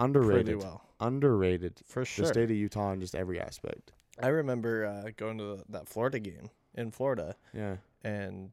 Underrated. 0.05 0.47
pretty 0.47 0.55
well 0.57 0.83
Underrated. 1.01 1.81
for 1.87 2.05
sure. 2.05 2.25
The 2.27 2.33
state 2.33 2.45
of 2.51 2.57
Utah 2.57 2.93
in 2.93 3.01
just 3.01 3.15
every 3.15 3.41
aspect. 3.41 3.93
I 4.23 4.29
remember 4.29 4.85
uh, 4.87 5.11
going 5.17 5.39
to 5.39 5.45
the, 5.57 5.65
that 5.71 5.89
Florida 5.89 6.19
game 6.19 6.51
in 6.75 6.91
Florida 6.91 7.37
Yeah. 7.55 7.77
and 8.05 8.51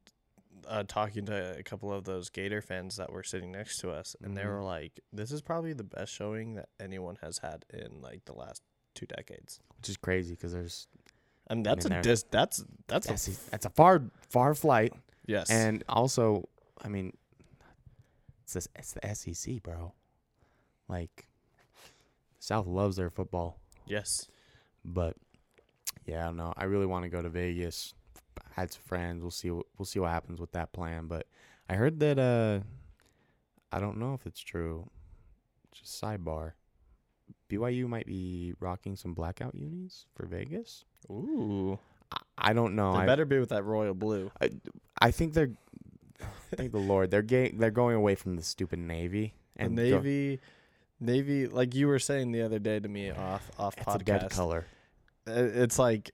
uh, 0.66 0.82
talking 0.86 1.24
to 1.26 1.56
a 1.58 1.62
couple 1.62 1.92
of 1.92 2.04
those 2.04 2.30
Gator 2.30 2.60
fans 2.62 2.96
that 2.96 3.12
were 3.12 3.22
sitting 3.22 3.52
next 3.52 3.78
to 3.78 3.90
us, 3.90 4.16
and 4.22 4.36
they 4.36 4.42
Mhm. 4.42 4.48
were 4.48 4.62
like, 4.64 5.00
"This 5.12 5.30
is 5.30 5.40
probably 5.40 5.72
the 5.72 5.84
best 5.84 6.12
showing 6.12 6.54
that 6.54 6.68
anyone 6.80 7.16
has 7.22 7.38
had 7.38 7.64
in 7.72 8.00
like 8.02 8.24
the 8.24 8.32
last 8.34 8.62
two 8.94 9.06
decades." 9.06 9.60
Which 9.76 9.88
is 9.88 9.96
crazy 9.96 10.32
because 10.34 10.52
there's 10.52 10.88
And 11.46 11.64
that's 11.64 11.84
mean, 11.84 11.92
a 11.92 11.94
they're- 11.96 12.02
dis. 12.02 12.24
That's 12.30 12.64
that's 12.88 13.06
that's, 13.06 13.28
f- 13.28 13.50
that's 13.50 13.66
a 13.66 13.70
far 13.70 14.02
far 14.28 14.54
flight, 14.54 14.92
yes. 15.26 15.48
and 15.50 15.84
also, 15.88 16.48
I 16.82 16.88
mean, 16.88 17.12
it's 18.42 18.54
this, 18.54 18.68
it's 18.74 18.92
the 18.92 19.06
SEC, 19.14 19.62
bro. 19.62 19.92
Like, 20.88 21.27
South 22.38 22.66
loves 22.66 22.96
their 22.96 23.10
football, 23.10 23.58
yes. 23.86 24.28
but 24.84 25.16
yeah, 26.06 26.22
I 26.22 26.24
don't 26.26 26.36
know. 26.36 26.54
I 26.56 26.64
really 26.64 26.86
want 26.86 27.04
to 27.04 27.08
go 27.08 27.20
to 27.20 27.28
Vegas. 27.28 27.94
I 28.38 28.60
had 28.60 28.72
some 28.72 28.82
friends. 28.86 29.22
We'll 29.22 29.30
see. 29.30 29.50
What, 29.50 29.66
we'll 29.76 29.86
see 29.86 29.98
what 29.98 30.10
happens 30.10 30.40
with 30.40 30.52
that 30.52 30.72
plan. 30.72 31.06
But 31.06 31.26
I 31.68 31.74
heard 31.74 32.00
that. 32.00 32.18
Uh, 32.18 32.60
I 33.70 33.80
don't 33.80 33.98
know 33.98 34.14
if 34.14 34.26
it's 34.26 34.40
true. 34.40 34.88
Just 35.72 36.00
sidebar. 36.02 36.52
BYU 37.50 37.88
might 37.88 38.06
be 38.06 38.54
rocking 38.60 38.96
some 38.96 39.14
blackout 39.14 39.54
unis 39.54 40.06
for 40.14 40.26
Vegas. 40.26 40.84
Ooh. 41.10 41.78
I, 42.10 42.18
I 42.38 42.52
don't 42.52 42.74
know. 42.74 42.92
They 42.94 43.00
I, 43.00 43.06
better 43.06 43.24
be 43.24 43.38
with 43.38 43.50
that 43.50 43.64
royal 43.64 43.94
blue. 43.94 44.30
I 45.00 45.10
think 45.10 45.34
they're. 45.34 45.50
Thank 46.56 46.72
the 46.72 46.78
Lord. 46.78 47.10
They're 47.10 47.22
getting. 47.22 47.58
They're 47.58 47.70
going 47.70 47.96
away 47.96 48.14
from 48.14 48.36
the 48.36 48.42
stupid 48.42 48.78
Navy 48.78 49.34
And 49.56 49.76
go- 49.76 49.82
Navy, 49.82 50.40
Navy, 51.00 51.46
like 51.46 51.74
you 51.74 51.86
were 51.88 51.98
saying 51.98 52.32
the 52.32 52.42
other 52.42 52.58
day 52.58 52.80
to 52.80 52.88
me 52.88 53.10
off 53.10 53.50
off 53.58 53.74
It's 53.78 53.94
a 53.94 53.98
dead 53.98 54.22
podcast. 54.22 54.30
color. 54.30 54.66
uh, 55.26 55.32
It's 55.34 55.78
like 55.78 56.10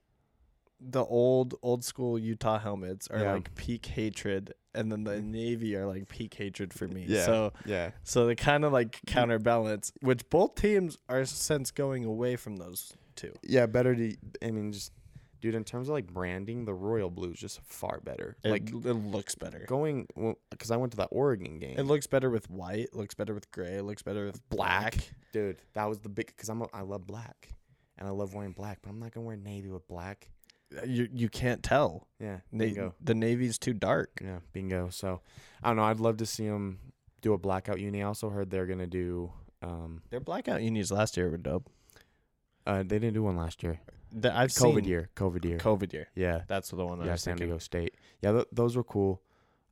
the 0.79 1.03
old 1.03 1.55
old 1.63 1.83
school 1.83 2.19
Utah 2.19 2.59
helmets 2.59 3.07
are 3.09 3.19
Yeah. 3.19 3.33
like 3.33 3.55
peak 3.55 3.85
hatred, 3.87 4.53
and 4.73 4.91
then 4.91 5.03
the 5.05 5.21
Navy 5.21 5.75
are 5.75 5.87
like 5.87 6.07
peak 6.09 6.33
hatred 6.35 6.73
for 6.73 6.87
me. 6.87 7.05
Yeah. 7.07 7.25
So 7.25 7.53
Yeah. 7.65 7.91
so 8.03 8.27
they 8.27 8.35
kind 8.35 8.63
of 8.65 8.73
like 8.73 8.99
counterbalance, 9.07 9.91
which 10.01 10.29
both 10.29 10.55
teams 10.55 10.97
are 11.09 11.25
since 11.25 11.71
going 11.71 12.03
away 12.05 12.35
from 12.35 12.57
those 12.57 12.93
two. 13.15 13.33
Yeah. 13.41 13.65
Better 13.65 13.95
to. 13.95 14.15
I 14.41 14.51
mean, 14.51 14.71
just 14.73 14.91
dude. 15.45 15.55
In 15.55 15.63
terms 15.63 15.87
of 15.87 15.93
like 15.93 16.07
branding, 16.07 16.65
the 16.65 16.73
royal 16.73 17.09
blue 17.09 17.31
is 17.31 17.39
just 17.39 17.61
far 17.61 17.99
better. 18.03 18.35
It, 18.43 18.49
like 18.49 18.69
it 18.69 18.73
looks 18.93 19.35
better. 19.35 19.63
going 19.67 20.07
because 20.51 20.71
I 20.71 20.77
went 20.77 20.91
to 20.93 20.97
that 20.97 21.09
Oregon 21.11 21.59
game. 21.59 21.77
It 21.77 21.83
looks 21.83 22.07
better 22.07 22.29
with 22.29 22.49
white. 22.49 22.93
Looks 22.93 23.13
better 23.15 23.33
with 23.33 23.49
gray. 23.51 23.75
It 23.75 23.83
looks 23.83 24.01
better 24.01 24.25
with 24.25 24.47
black. 24.49 24.97
dude. 25.31 25.61
That 25.73 25.85
was 25.85 25.99
the 25.99 26.09
big 26.09 26.27
because 26.27 26.49
I'm 26.49 26.61
a, 26.61 26.67
I 26.73 26.81
love 26.81 27.05
black 27.07 27.49
and 27.97 28.07
I 28.07 28.11
love 28.11 28.33
wearing 28.33 28.51
black, 28.51 28.79
but 28.81 28.89
I'm 28.89 28.99
not 28.99 29.13
gonna 29.13 29.25
wear 29.25 29.37
navy 29.37 29.69
with 29.69 29.87
black. 29.87 30.27
Uh, 30.75 30.85
You 30.85 31.07
you 31.13 31.29
can't 31.29 31.61
tell. 31.63 32.07
Yeah, 32.19 32.39
Na- 32.51 32.65
bingo. 32.65 32.95
the 33.01 33.13
navy's 33.15 33.57
too 33.57 33.73
dark. 33.73 34.19
Yeah, 34.21 34.39
bingo. 34.51 34.89
So 34.89 35.21
I 35.63 35.67
don't 35.69 35.77
know. 35.77 35.83
I'd 35.83 35.99
love 35.99 36.17
to 36.17 36.25
see 36.25 36.47
them 36.47 36.79
do 37.21 37.33
a 37.33 37.37
blackout 37.37 37.79
uni. 37.79 38.01
I 38.03 38.07
also 38.07 38.29
heard 38.29 38.49
they're 38.49 38.65
gonna 38.65 38.87
do. 38.87 39.31
Um, 39.61 40.01
Their 40.09 40.19
blackout 40.19 40.61
unis 40.61 40.91
last 40.91 41.17
year 41.17 41.29
were 41.29 41.37
dope. 41.37 41.69
uh, 42.67 42.79
they 42.83 42.99
didn't 42.99 43.13
do 43.13 43.23
one 43.23 43.35
last 43.37 43.63
year. 43.63 43.79
The, 44.17 44.35
I've 44.35 44.49
COVID 44.49 44.75
seen 44.75 44.83
year. 44.85 45.09
COVID 45.15 45.43
year. 45.45 45.57
COVID 45.57 45.91
year. 45.93 46.07
yeah, 46.15 46.41
That's 46.47 46.69
the 46.69 46.85
one 46.85 47.01
I 47.01 47.05
yeah. 47.05 47.11
was 47.13 47.21
San. 47.21 47.35
Diego 47.35 47.57
State. 47.57 47.95
Yeah, 48.21 48.31
th- 48.31 48.47
those 48.51 48.75
were 48.77 48.83
cool. 48.83 49.21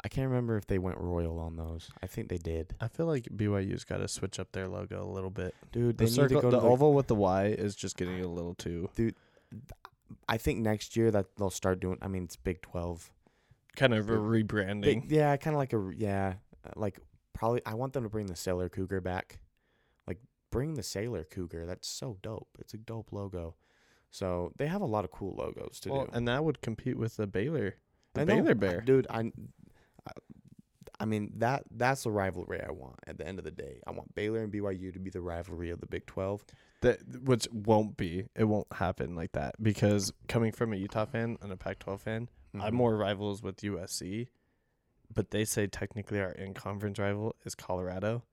I 0.03 0.09
can't 0.09 0.27
remember 0.27 0.57
if 0.57 0.67
they 0.67 0.79
went 0.79 0.97
royal 0.97 1.39
on 1.39 1.55
those. 1.55 1.89
I 2.01 2.07
think 2.07 2.27
they 2.27 2.37
did. 2.37 2.75
I 2.81 2.89
feel 2.89 3.05
like 3.05 3.23
BYU's 3.33 3.85
got 3.85 3.97
to 3.97 4.07
switch 4.09 4.37
up 4.37 4.51
their 4.51 4.67
logo 4.67 5.01
a 5.01 5.07
little 5.07 5.29
bit. 5.29 5.55
Dude, 5.71 5.97
The 5.97 6.03
they 6.03 6.09
need 6.09 6.15
circle, 6.15 6.27
to 6.27 6.41
go 6.41 6.51
the 6.51 6.57
to 6.57 6.61
the, 6.61 6.67
oval 6.67 6.93
with 6.93 7.07
the 7.07 7.15
Y 7.15 7.45
is 7.45 7.73
just 7.73 7.95
getting 7.95 8.19
a 8.19 8.27
little 8.27 8.53
too 8.53 8.89
Dude, 8.95 9.15
I 10.27 10.35
think 10.35 10.59
next 10.59 10.97
year 10.97 11.09
that 11.11 11.27
they'll 11.37 11.49
start 11.49 11.79
doing. 11.79 11.97
I 12.01 12.09
mean, 12.09 12.23
it's 12.25 12.35
Big 12.35 12.61
Twelve. 12.61 13.09
kind 13.77 13.93
of 13.93 14.09
a 14.09 14.13
Big- 14.17 14.47
rebranding. 14.49 14.81
Big, 14.81 15.11
yeah, 15.11 15.37
kind 15.37 15.55
of 15.55 15.59
like 15.59 15.71
a 15.71 15.91
yeah, 15.95 16.33
uh, 16.65 16.71
like 16.75 16.99
probably. 17.33 17.61
I 17.65 17.75
want 17.75 17.93
them 17.93 18.03
to 18.03 18.09
bring 18.09 18.25
the 18.25 18.35
Sailor 18.35 18.67
Cougar 18.67 18.99
back. 18.99 19.39
Like 20.05 20.19
bring 20.51 20.73
the 20.73 20.83
Sailor 20.83 21.23
Cougar. 21.23 21.65
That's 21.65 21.87
so 21.87 22.17
dope. 22.21 22.49
It's 22.59 22.73
a 22.73 22.77
dope 22.77 23.13
logo. 23.13 23.55
So 24.13 24.51
they 24.57 24.67
have 24.67 24.81
a 24.81 24.85
lot 24.85 25.05
of 25.05 25.11
cool 25.11 25.33
logos 25.35 25.79
to 25.81 25.89
well, 25.91 26.05
do. 26.05 26.11
and 26.13 26.27
that 26.27 26.43
would 26.45 26.61
compete 26.61 26.97
with 26.99 27.17
the 27.17 27.25
Baylor, 27.25 27.77
the 28.13 28.21
I 28.21 28.23
know, 28.25 28.35
Baylor 28.35 28.51
I- 28.51 28.53
Bear. 28.53 28.81
dude. 28.81 29.07
I, 29.09 29.31
I, 30.05 30.11
I 30.99 31.05
mean 31.05 31.31
that 31.37 31.63
that's 31.71 32.03
the 32.03 32.11
rivalry 32.11 32.61
I 32.61 32.71
want. 32.71 32.99
At 33.07 33.17
the 33.17 33.27
end 33.27 33.39
of 33.39 33.43
the 33.43 33.49
day, 33.51 33.81
I 33.87 33.91
want 33.91 34.13
Baylor 34.13 34.43
and 34.43 34.53
BYU 34.53 34.93
to 34.93 34.99
be 34.99 35.09
the 35.09 35.19
rivalry 35.19 35.71
of 35.71 35.81
the 35.81 35.87
Big 35.87 36.05
Twelve. 36.05 36.45
That 36.81 36.99
which 37.23 37.47
won't 37.51 37.97
be. 37.97 38.25
It 38.35 38.43
won't 38.43 38.71
happen 38.73 39.15
like 39.15 39.31
that 39.31 39.55
because 39.61 40.13
coming 40.27 40.51
from 40.51 40.73
a 40.73 40.75
Utah 40.75 41.05
fan 41.05 41.37
and 41.41 41.51
a 41.51 41.57
Pac-12 41.57 41.99
fan, 41.99 42.29
I'm 42.53 42.73
Mhm. 42.73 42.75
more 42.75 42.95
rivals 42.95 43.41
with 43.41 43.63
USC, 43.63 44.27
but 45.11 45.31
they 45.31 45.43
say 45.45 45.65
technically 45.65 46.19
our 46.21 46.31
in-conference 46.33 46.99
rival 46.99 47.35
is 47.45 47.55
Colorado. 47.55 48.23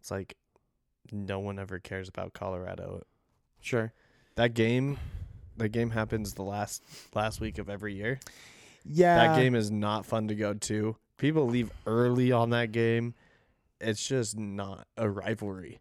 It's 0.00 0.10
like 0.10 0.36
no 1.12 1.38
one 1.38 1.58
ever 1.58 1.78
cares 1.80 2.08
about 2.08 2.32
Colorado. 2.32 3.02
sure. 3.60 3.92
That 4.38 4.54
game, 4.54 5.00
that 5.56 5.70
game 5.70 5.90
happens 5.90 6.34
the 6.34 6.44
last 6.44 6.84
last 7.12 7.40
week 7.40 7.58
of 7.58 7.68
every 7.68 7.94
year. 7.94 8.20
Yeah, 8.84 9.16
That 9.26 9.36
game 9.36 9.56
is 9.56 9.68
not 9.68 10.06
fun 10.06 10.28
to 10.28 10.36
go 10.36 10.54
to. 10.54 10.94
People 11.16 11.48
leave 11.48 11.72
early 11.86 12.30
on 12.30 12.50
that 12.50 12.70
game. 12.70 13.14
It's 13.80 14.06
just 14.06 14.38
not 14.38 14.86
a 14.96 15.10
rivalry. 15.10 15.80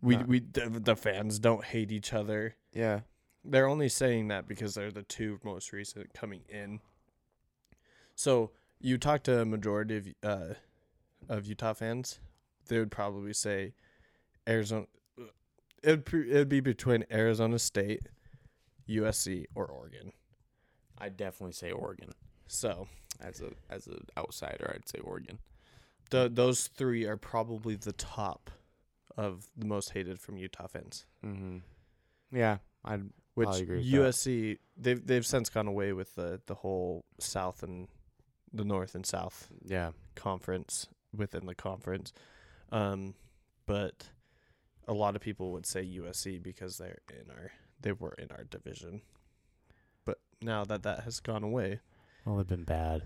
We 0.00 0.16
No. 0.16 0.22
we 0.22 0.38
the, 0.38 0.70
the 0.70 0.94
fans 0.94 1.40
don't 1.40 1.64
hate 1.64 1.90
each 1.90 2.12
other. 2.12 2.54
Yeah, 2.72 3.00
They're 3.44 3.66
only 3.66 3.88
saying 3.88 4.28
that 4.28 4.46
because 4.46 4.74
they're 4.74 4.92
the 4.92 5.02
two 5.02 5.40
most 5.42 5.72
recent 5.72 6.14
coming 6.14 6.42
in. 6.48 6.78
So 8.14 8.52
you 8.80 8.98
talk 8.98 9.24
to 9.24 9.40
a 9.40 9.44
majority 9.44 9.96
of 9.96 10.08
uh, 10.22 10.54
of 11.28 11.44
Utah 11.44 11.72
fans, 11.72 12.20
they 12.68 12.78
would 12.78 12.92
probably 12.92 13.32
say 13.32 13.74
Arizona. 14.48 14.86
It'd 15.82 16.12
it'd 16.12 16.48
be 16.48 16.60
between 16.60 17.04
Arizona 17.10 17.58
State, 17.58 18.02
USC, 18.88 19.46
or 19.54 19.66
Oregon. 19.66 20.12
I'd 20.98 21.16
definitely 21.16 21.52
say 21.52 21.70
Oregon 21.70 22.10
So 22.46 22.86
as 23.20 23.40
a 23.40 23.50
as 23.72 23.86
an 23.86 24.06
outsider. 24.16 24.72
I'd 24.74 24.88
say 24.88 24.98
Oregon. 24.98 25.38
the 26.10 26.30
those 26.32 26.66
three 26.66 27.06
are 27.06 27.16
probably 27.16 27.76
the 27.76 27.92
top 27.92 28.50
of 29.16 29.46
the 29.56 29.66
most 29.66 29.90
hated 29.90 30.20
from 30.20 30.36
Utah 30.36 30.66
fans. 30.66 31.06
Mm-hmm. 31.24 31.58
Yeah, 32.36 32.58
I'd 32.84 33.08
Which 33.34 33.48
with 33.48 33.68
that. 33.68 33.84
USC 33.84 34.58
they've 34.76 35.04
they've 35.04 35.26
since 35.26 35.48
gone 35.48 35.66
away 35.66 35.92
with 35.92 36.14
the 36.14 36.40
the 36.46 36.56
whole 36.56 37.04
South 37.18 37.62
and 37.62 37.88
the 38.52 38.64
North 38.64 38.94
and 38.94 39.06
South 39.06 39.48
yeah. 39.64 39.90
conference 40.14 40.88
within 41.16 41.46
the 41.46 41.54
conference. 41.54 42.12
Um, 42.72 43.14
but 43.66 44.10
a 44.90 44.94
lot 44.94 45.14
of 45.14 45.22
people 45.22 45.52
would 45.52 45.64
say 45.66 45.84
USC 45.84 46.42
because 46.42 46.76
they're 46.76 46.98
in 47.08 47.30
our 47.30 47.52
they 47.80 47.92
were 47.92 48.14
in 48.18 48.30
our 48.32 48.42
division. 48.44 49.02
But 50.04 50.18
now 50.42 50.64
that 50.64 50.82
that 50.82 51.04
has 51.04 51.20
gone 51.20 51.44
away, 51.44 51.78
Well, 52.26 52.36
they've 52.36 52.46
been 52.46 52.64
bad, 52.64 53.04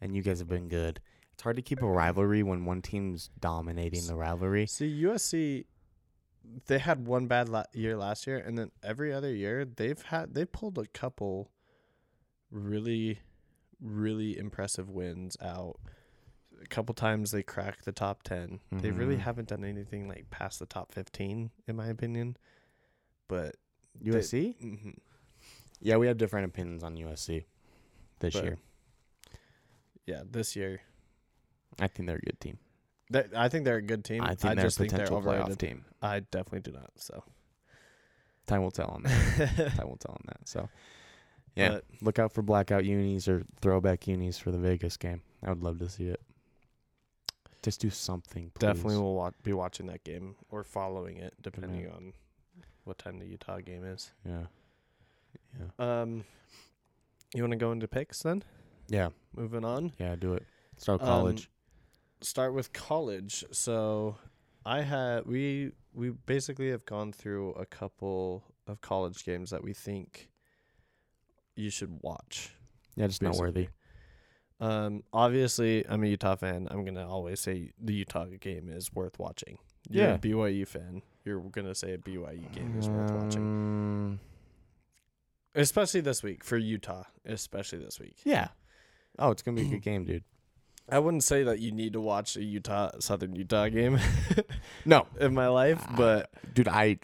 and 0.00 0.14
you 0.14 0.22
guys 0.22 0.38
have 0.38 0.48
been 0.48 0.68
good. 0.68 1.00
It's 1.34 1.42
hard 1.42 1.56
to 1.56 1.62
keep 1.62 1.82
a 1.82 1.86
rivalry 1.86 2.42
when 2.42 2.64
one 2.64 2.80
team's 2.80 3.30
dominating 3.40 4.06
the 4.06 4.14
rivalry. 4.14 4.66
see 4.66 5.02
USC 5.02 5.64
they 6.66 6.78
had 6.78 7.06
one 7.06 7.26
bad 7.26 7.48
la- 7.48 7.64
year 7.74 7.96
last 7.96 8.26
year 8.26 8.38
and 8.38 8.56
then 8.56 8.70
every 8.82 9.12
other 9.12 9.34
year 9.34 9.64
they've 9.66 10.00
had 10.00 10.32
they 10.34 10.44
pulled 10.46 10.78
a 10.78 10.86
couple 10.86 11.50
really 12.50 13.18
really 13.80 14.36
impressive 14.38 14.88
wins 14.88 15.36
out. 15.42 15.76
A 16.62 16.66
couple 16.66 16.94
times 16.94 17.30
they 17.30 17.42
cracked 17.42 17.84
the 17.84 17.92
top 17.92 18.22
10. 18.24 18.60
They 18.72 18.90
really 18.90 19.16
Mhm. 19.16 19.20
haven't 19.20 19.48
done 19.48 19.64
anything 19.64 20.08
like 20.08 20.28
past 20.30 20.58
the 20.58 20.66
top 20.66 20.92
15 20.92 21.50
in 21.66 21.76
my 21.76 21.86
opinion. 21.88 22.36
But 23.28 23.56
USC? 24.02 24.56
mhm. 24.60 24.98
Yeah, 25.80 25.96
we 25.96 26.06
have 26.08 26.16
different 26.18 26.46
opinions 26.46 26.82
on 26.82 26.96
USC 26.96 27.46
this 28.20 28.34
But- 28.34 28.44
year. 28.44 28.58
yeah, 30.06 30.22
this 30.28 30.56
year 30.56 30.80
I 31.78 31.86
think 31.86 32.06
they're 32.08 32.16
a 32.16 32.20
good 32.20 32.40
team. 32.40 32.58
They- 33.10 33.28
I 33.36 33.48
think 33.48 33.64
they're 33.64 33.76
a 33.76 33.82
good 33.82 34.04
team. 34.04 34.22
I 34.22 34.34
think 34.34 34.56
they're 34.56 34.64
just 34.64 34.76
a 34.78 34.80
think 34.80 34.90
they're 34.92 35.06
potential 35.06 35.22
playoff 35.22 35.58
team. 35.58 35.84
I 36.02 36.20
definitely 36.20 36.60
do 36.60 36.72
not. 36.72 36.90
So 36.96 37.24
Time 38.46 38.62
will 38.62 38.70
tell 38.70 38.88
on 38.88 39.02
that. 39.02 39.10
Time 39.76 39.88
will 39.88 39.96
tell 39.98 40.12
on 40.12 40.24
that. 40.26 40.48
So, 40.48 40.68
yeah, 41.54 41.68
But 41.68 41.84
look 42.00 42.18
out 42.18 42.32
for 42.32 42.40
blackout 42.42 42.84
unis 42.86 43.28
or 43.28 43.44
throwback 43.60 44.06
unis 44.08 44.38
for 44.38 44.50
the 44.50 44.58
Vegas 44.58 44.96
game. 44.96 45.22
I 45.42 45.50
would 45.50 45.62
love 45.62 45.78
to 45.80 45.88
see 45.88 46.08
it. 46.08 46.20
Just 47.62 47.80
do 47.80 47.90
something. 47.90 48.50
Please. 48.54 48.60
definitely 48.60 48.96
will 48.96 49.14
wa- 49.16 49.30
be 49.42 49.52
watching 49.52 49.86
that 49.86 50.04
game 50.04 50.36
or 50.50 50.62
following 50.64 51.16
it, 51.16 51.34
depending 51.42 51.88
on 51.90 52.12
what 52.84 52.98
time 52.98 53.18
the 53.18 53.26
Utah 53.26 53.58
game 53.58 53.84
is. 53.84 54.12
Yeah. 54.24 54.46
Yeah. 55.58 56.02
Um, 56.02 56.24
you 57.34 57.42
want 57.42 57.52
to 57.52 57.58
go 57.58 57.72
into 57.72 57.88
picks 57.88 58.22
then? 58.22 58.42
Yeah. 58.88 59.08
Moving 59.36 59.64
on. 59.64 59.92
Yeah. 59.98 60.14
Do 60.16 60.34
it. 60.34 60.44
Start 60.76 61.00
Um, 61.02 61.06
college. 61.08 61.50
start 62.20 62.54
with 62.54 62.72
college. 62.72 63.44
So 63.50 64.16
I 64.64 64.82
had 64.82 65.26
we 65.26 65.72
we 65.92 66.10
basically 66.10 66.70
have 66.70 66.84
gone 66.86 67.12
through 67.12 67.52
a 67.54 67.66
couple 67.66 68.44
of 68.68 68.80
college 68.80 69.24
games 69.24 69.50
that 69.50 69.62
we 69.64 69.72
think 69.74 70.30
you 71.56 71.70
should 71.70 71.98
watch. 72.02 72.54
yeah. 72.94 73.06
Just 73.08 73.20
not 73.22 73.34
worthy. 73.36 73.68
Um, 74.60 75.04
obviously, 75.12 75.86
I'm 75.88 76.02
a 76.02 76.06
Utah 76.08 76.34
fan. 76.36 76.66
I'm 76.70 76.84
gonna 76.84 77.08
always 77.08 77.40
say 77.40 77.70
the 77.80 77.94
Utah 77.94 78.26
game 78.40 78.68
is 78.68 78.92
worth 78.92 79.18
watching. 79.18 79.58
You're 79.88 80.06
Yeah. 80.08 80.14
a 80.14 80.18
BYU 80.18 80.66
fan. 80.66 81.02
You're 81.24 81.40
gonna 81.40 81.74
say 81.74 81.92
a 81.94 81.98
BYU 81.98 82.48
game 82.52 82.76
is 82.78 82.88
worth 82.88 83.10
watching, 83.12 83.42
Um, 83.42 84.20
especially 85.54 86.00
this 86.00 86.22
week 86.22 86.44
for 86.44 86.56
Utah. 86.56 87.04
Especially 87.24 87.78
this 87.78 88.00
week. 88.00 88.16
Yeah. 88.24 88.48
Oh, 89.18 89.30
it's 89.30 89.42
gonna 89.42 89.60
be 89.60 89.66
a 89.66 89.70
good 89.70 89.82
game, 89.82 90.04
dude. 90.04 90.24
I 90.90 90.98
wouldn't 90.98 91.24
say 91.24 91.42
that 91.42 91.60
you 91.60 91.70
need 91.70 91.92
to 91.92 92.00
watch 92.00 92.36
a 92.36 92.42
Utah 92.42 92.90
Southern 92.98 93.36
Utah 93.36 93.68
game 93.68 93.98
No, 94.86 95.06
in 95.20 95.34
my 95.34 95.48
life, 95.48 95.84
Ah, 95.86 95.94
but 95.96 96.30
dude, 96.54 96.66
I, 96.68 96.98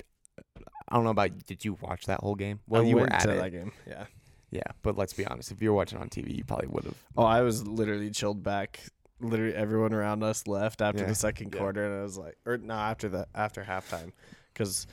I 0.88 0.94
don't 0.96 1.04
know 1.04 1.10
about. 1.10 1.44
Did 1.46 1.64
you 1.64 1.74
watch 1.82 2.06
that 2.06 2.20
whole 2.20 2.34
game? 2.34 2.60
Well, 2.66 2.82
I 2.82 2.86
you 2.86 2.96
were 2.96 3.12
at 3.12 3.26
it. 3.26 3.36
that 3.36 3.50
game. 3.52 3.72
Yeah. 3.86 4.06
Yeah, 4.54 4.62
but 4.82 4.96
let's 4.96 5.12
be 5.12 5.26
honest. 5.26 5.50
If 5.50 5.60
you 5.60 5.70
were 5.70 5.76
watching 5.76 5.98
on 5.98 6.08
TV, 6.08 6.36
you 6.36 6.44
probably 6.44 6.68
would 6.68 6.84
have. 6.84 6.94
Oh, 7.16 7.24
I 7.24 7.40
was 7.42 7.66
literally 7.66 8.10
chilled 8.10 8.42
back. 8.44 8.80
Literally, 9.20 9.54
everyone 9.54 9.92
around 9.92 10.22
us 10.22 10.46
left 10.46 10.80
after 10.80 11.02
Yeah. 11.02 11.08
the 11.08 11.14
second 11.16 11.52
Yeah. 11.52 11.58
quarter, 11.60 11.84
and 11.84 12.00
I 12.00 12.02
was 12.04 12.16
like, 12.16 12.36
or 12.46 12.56
no, 12.58 12.74
after 12.74 13.08
the 13.08 13.26
after 13.34 13.64
halftime, 13.64 14.12
because 14.52 14.86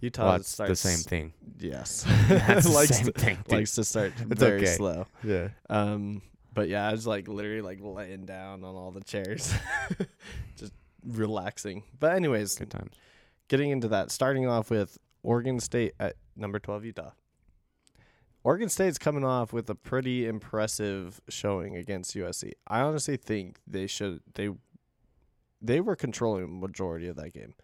Utah 0.00 0.24
Well, 0.26 0.34
it's 0.36 0.48
starts 0.48 0.82
the 0.82 0.88
same 0.88 0.98
thing. 0.98 1.32
Yes, 1.60 2.02
That's 2.28 2.66
the 2.66 2.72
likes 2.72 2.96
same 2.96 3.06
to, 3.06 3.12
thing, 3.12 3.36
dude. 3.48 3.52
likes 3.58 3.74
to 3.76 3.84
start 3.84 4.12
It's 4.30 4.40
very 4.40 4.62
okay. 4.62 4.74
slow. 4.74 5.06
Yeah. 5.22 5.48
Um, 5.70 6.20
but 6.52 6.68
yeah, 6.68 6.88
I 6.88 6.92
was 6.92 7.06
like 7.06 7.28
literally 7.28 7.60
like 7.62 7.78
laying 7.80 8.26
down 8.26 8.64
on 8.64 8.74
all 8.74 8.90
the 8.90 9.02
chairs, 9.02 9.54
just 10.56 10.72
relaxing. 11.06 11.84
But 12.00 12.14
anyways, 12.16 12.56
Good 12.58 12.70
times. 12.70 12.94
getting 13.48 13.70
into 13.70 13.88
that, 13.88 14.10
starting 14.10 14.46
off 14.48 14.70
with 14.70 14.98
Oregon 15.22 15.60
State 15.60 15.94
at 16.00 16.16
number 16.36 16.58
12, 16.58 16.84
Utah. 16.86 17.10
Oregon 18.44 18.68
State's 18.68 18.98
coming 18.98 19.24
off 19.24 19.52
with 19.52 19.68
a 19.70 19.74
pretty 19.74 20.26
impressive 20.26 21.20
showing 21.28 21.76
against 21.76 22.14
USC. 22.14 22.52
I 22.68 22.80
honestly 22.80 23.16
think 23.16 23.58
they 23.66 23.86
should 23.86 24.20
they 24.34 24.50
they 25.62 25.80
were 25.80 25.96
controlling 25.96 26.60
majority 26.60 27.08
of 27.08 27.16
that 27.16 27.32
game. 27.32 27.54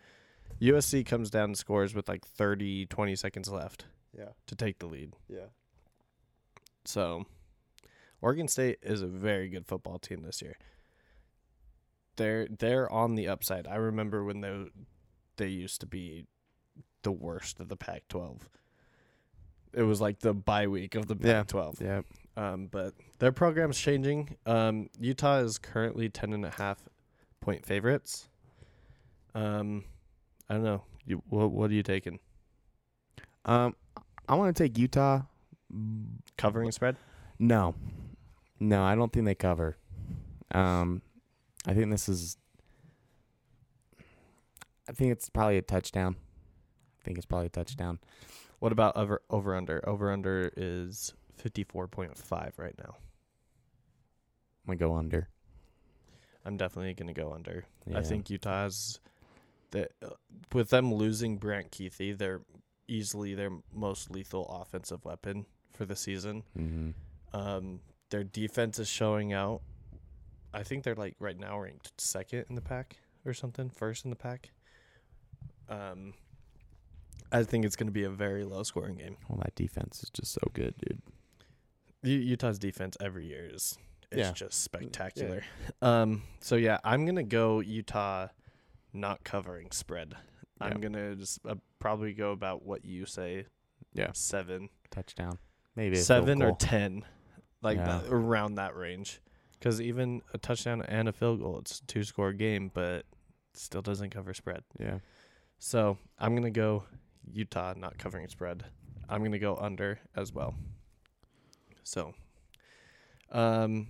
USC 0.60 1.04
comes 1.04 1.30
down 1.30 1.44
and 1.44 1.58
scores 1.58 1.94
with 1.94 2.08
like 2.08 2.26
30 2.26 2.86
20 2.86 3.14
seconds 3.14 3.48
left 3.50 3.84
Yeah. 4.16 4.30
to 4.46 4.56
take 4.56 4.78
the 4.78 4.86
lead. 4.86 5.14
Yeah. 5.28 5.46
So, 6.86 7.26
Oregon 8.22 8.48
State 8.48 8.78
is 8.82 9.02
a 9.02 9.06
very 9.06 9.48
good 9.50 9.66
football 9.66 9.98
team 9.98 10.22
this 10.22 10.40
year. 10.40 10.56
They're 12.16 12.46
they're 12.48 12.90
on 12.90 13.14
the 13.16 13.28
upside. 13.28 13.66
I 13.66 13.76
remember 13.76 14.24
when 14.24 14.40
they 14.40 14.66
they 15.36 15.48
used 15.48 15.80
to 15.82 15.86
be 15.86 16.26
the 17.02 17.12
worst 17.12 17.60
of 17.60 17.68
the 17.68 17.76
Pac-12. 17.76 18.40
It 19.72 19.82
was 19.82 20.00
like 20.00 20.20
the 20.20 20.34
bye 20.34 20.66
week 20.66 20.94
of 20.94 21.06
the 21.06 21.16
Yeah. 21.20 21.42
Pac-12. 21.44 21.80
Yeah. 21.80 22.00
Um, 22.36 22.66
but 22.70 22.94
their 23.18 23.32
program's 23.32 23.78
changing. 23.78 24.36
Um, 24.46 24.88
Utah 24.98 25.38
is 25.38 25.58
currently 25.58 26.08
ten 26.08 26.32
and 26.32 26.44
a 26.44 26.50
half 26.50 26.88
point 27.40 27.64
favorites. 27.66 28.28
Um, 29.34 29.84
I 30.48 30.54
don't 30.54 30.64
know. 30.64 30.82
You 31.06 31.22
what 31.28 31.50
what 31.50 31.70
are 31.70 31.74
you 31.74 31.82
taking? 31.82 32.18
Um, 33.44 33.74
I 34.28 34.34
want 34.34 34.54
to 34.56 34.62
take 34.62 34.78
Utah. 34.78 35.22
Covering 36.36 36.72
spread? 36.72 36.96
No, 37.38 37.74
no, 38.58 38.82
I 38.82 38.94
don't 38.96 39.12
think 39.12 39.24
they 39.26 39.34
cover. 39.36 39.76
Um, 40.52 41.02
I 41.66 41.74
think 41.74 41.90
this 41.90 42.08
is. 42.08 42.36
I 44.88 44.92
think 44.92 45.12
it's 45.12 45.28
probably 45.28 45.58
a 45.58 45.62
touchdown. 45.62 46.16
I 47.00 47.04
think 47.04 47.18
it's 47.18 47.26
probably 47.26 47.46
a 47.46 47.50
touchdown. 47.50 48.00
What 48.60 48.72
about 48.72 48.96
over 48.96 49.22
over 49.28 49.56
under? 49.56 49.86
Over 49.88 50.12
under 50.12 50.52
is 50.56 51.12
fifty 51.36 51.64
four 51.64 51.88
point 51.88 52.16
five 52.16 52.54
right 52.56 52.74
now. 52.78 52.96
I'm 54.66 54.76
gonna 54.76 54.78
go 54.78 54.94
under. 54.94 55.28
I'm 56.44 56.56
definitely 56.56 56.94
gonna 56.94 57.12
go 57.12 57.32
under. 57.32 57.64
I 57.94 58.02
think 58.02 58.30
Utah's 58.30 59.00
that 59.72 59.92
uh, 60.04 60.10
with 60.52 60.70
them 60.70 60.92
losing 60.92 61.38
Brant 61.38 61.70
Kuithe, 61.70 62.18
they're 62.18 62.42
easily 62.86 63.34
their 63.34 63.50
most 63.72 64.10
lethal 64.10 64.46
offensive 64.62 65.04
weapon 65.04 65.46
for 65.72 65.84
the 65.86 65.96
season. 65.96 66.42
Mm-hmm. 66.58 66.90
Um, 67.32 67.80
their 68.10 68.24
defense 68.24 68.78
is 68.78 68.88
showing 68.88 69.32
out. 69.32 69.62
I 70.52 70.64
think 70.64 70.82
they're 70.82 70.96
like 70.96 71.14
right 71.18 71.38
now 71.38 71.60
ranked 71.60 71.92
second 72.00 72.46
in 72.48 72.56
the 72.56 72.60
Pac 72.60 72.96
or 73.24 73.32
something, 73.32 73.70
first 73.70 74.04
in 74.04 74.10
the 74.10 74.16
Pac. 74.16 74.50
Um, 75.68 76.14
I 77.32 77.42
think 77.44 77.64
it's 77.64 77.76
going 77.76 77.86
to 77.86 77.92
be 77.92 78.04
a 78.04 78.10
very 78.10 78.44
low 78.44 78.62
scoring 78.62 78.96
game. 78.96 79.16
Well, 79.28 79.38
that 79.42 79.54
defense 79.54 80.02
is 80.02 80.10
just 80.10 80.32
so 80.32 80.40
good, 80.52 80.74
dude. 80.78 81.00
U- 82.02 82.18
Utah's 82.18 82.58
defense 82.58 82.96
every 83.00 83.26
year 83.26 83.48
is 83.52 83.78
is 84.10 84.18
Yeah. 84.18 84.32
just 84.32 84.62
spectacular. 84.62 85.42
Um, 85.80 86.22
so 86.40 86.56
yeah, 86.56 86.78
I'm 86.82 87.06
gonna 87.06 87.22
go 87.22 87.60
Utah, 87.60 88.26
not 88.92 89.22
covering 89.22 89.70
spread. 89.70 90.14
I'm 90.60 90.80
gonna 90.80 91.14
just 91.14 91.38
uh, 91.46 91.54
probably 91.78 92.12
go 92.12 92.32
about 92.32 92.64
what 92.64 92.84
you 92.84 93.06
say, 93.06 93.46
Yeah, 93.92 94.10
seven, 94.12 94.68
touchdown. 94.90 95.38
Maybe 95.76 95.94
seven 95.96 96.42
or 96.42 96.56
ten, 96.56 97.04
like 97.62 97.78
Yeah. 97.78 98.00
that, 98.00 98.06
around 98.12 98.56
that 98.56 98.74
range. 98.74 99.20
Because 99.52 99.80
even 99.80 100.22
a 100.34 100.38
touchdown 100.38 100.82
and 100.82 101.08
a 101.08 101.12
field 101.12 101.38
goal, 101.40 101.58
it's 101.60 101.78
a 101.80 101.86
two 101.86 102.02
score 102.02 102.32
game, 102.32 102.70
but 102.74 103.04
still 103.52 103.82
doesn't 103.82 104.10
cover 104.10 104.34
spread. 104.34 104.64
yeah. 104.80 104.98
So 105.58 105.98
I'm 106.18 106.34
gonna 106.34 106.50
go 106.50 106.84
Utah 107.30 107.74
not 107.76 107.98
covering 107.98 108.28
spread. 108.28 108.64
I'm 109.08 109.22
gonna 109.22 109.38
go 109.38 109.56
under 109.56 109.98
as 110.14 110.32
well. 110.32 110.54
So, 111.82 112.14
um, 113.30 113.88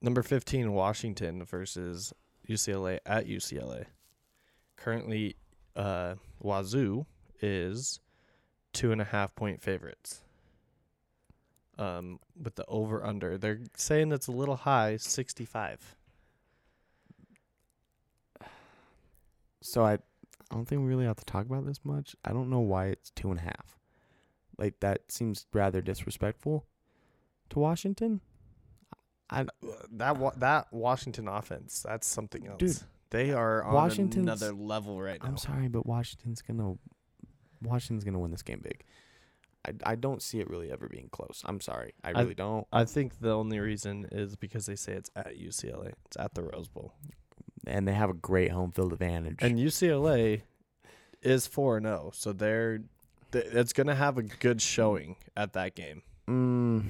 number 0.00 0.22
fifteen 0.22 0.72
Washington 0.72 1.44
versus 1.44 2.12
UCLA 2.48 2.98
at 3.06 3.26
UCLA. 3.26 3.86
Currently, 4.76 5.36
uh, 5.74 6.16
Wazoo 6.40 7.06
is 7.40 8.00
two 8.72 8.92
and 8.92 9.00
a 9.00 9.04
half 9.04 9.34
point 9.34 9.62
favorites. 9.62 10.22
Um, 11.78 12.20
with 12.40 12.54
the 12.54 12.64
over 12.66 13.04
under, 13.04 13.36
they're 13.36 13.60
saying 13.76 14.10
it's 14.10 14.26
a 14.28 14.32
little 14.32 14.56
high, 14.56 14.96
sixty 14.96 15.44
five. 15.44 15.96
So 19.62 19.84
I, 19.84 19.98
I 20.50 20.54
don't 20.54 20.64
think 20.66 20.80
we 20.80 20.86
really 20.86 21.04
have 21.06 21.16
to 21.16 21.24
talk 21.24 21.46
about 21.46 21.66
this 21.66 21.80
much. 21.84 22.14
I 22.24 22.32
don't 22.32 22.50
know 22.50 22.60
why 22.60 22.86
it's 22.86 23.10
two 23.10 23.30
and 23.30 23.38
a 23.40 23.42
half. 23.42 23.78
Like 24.58 24.80
that 24.80 25.10
seems 25.10 25.46
rather 25.52 25.80
disrespectful 25.82 26.66
to 27.50 27.58
Washington. 27.58 28.20
I 29.28 29.40
uh, 29.42 29.46
That 29.92 30.16
wa- 30.18 30.32
that 30.36 30.68
Washington 30.72 31.26
offense, 31.28 31.82
that's 31.86 32.06
something 32.06 32.46
else. 32.46 32.58
Dude, 32.58 32.78
they 33.10 33.32
uh, 33.32 33.38
are 33.38 33.64
on 33.64 33.74
Washington's- 33.74 34.24
another 34.24 34.52
level 34.52 35.00
right 35.02 35.20
now. 35.22 35.28
I'm 35.28 35.36
sorry, 35.36 35.68
but 35.68 35.84
Washington's 35.84 36.42
gonna 36.42 36.74
Washington's 37.62 38.04
gonna 38.04 38.20
win 38.20 38.30
this 38.30 38.42
game 38.42 38.60
big. 38.62 38.84
I, 39.66 39.72
I 39.92 39.94
don't 39.96 40.22
see 40.22 40.38
it 40.38 40.48
really 40.48 40.70
ever 40.70 40.88
being 40.88 41.08
close. 41.10 41.42
I'm 41.44 41.60
sorry, 41.60 41.92
I 42.04 42.10
I- 42.10 42.20
really 42.22 42.34
don't. 42.34 42.66
I 42.72 42.84
think 42.84 43.18
the 43.20 43.32
only 43.34 43.58
reason 43.58 44.06
is 44.12 44.36
because 44.36 44.66
they 44.66 44.76
say 44.76 44.92
it's 44.92 45.10
at 45.16 45.36
UCLA. 45.36 45.92
It's 46.06 46.16
at 46.16 46.34
the 46.34 46.44
Rose 46.44 46.68
Bowl. 46.68 46.94
And 47.66 47.86
they 47.88 47.94
have 47.94 48.10
a 48.10 48.14
great 48.14 48.52
home 48.52 48.72
field 48.72 48.92
advantage. 48.92 49.38
And 49.40 49.58
UCLA 49.58 50.42
is 51.22 51.46
4 51.46 51.80
0, 51.80 52.10
so 52.14 52.32
they're 52.32 52.78
th- 53.32 53.44
it's 53.46 53.72
going 53.72 53.88
to 53.88 53.94
have 53.94 54.18
a 54.18 54.22
good 54.22 54.62
showing 54.62 55.16
at 55.36 55.52
that 55.54 55.74
game. 55.74 56.02
mm, 56.28 56.84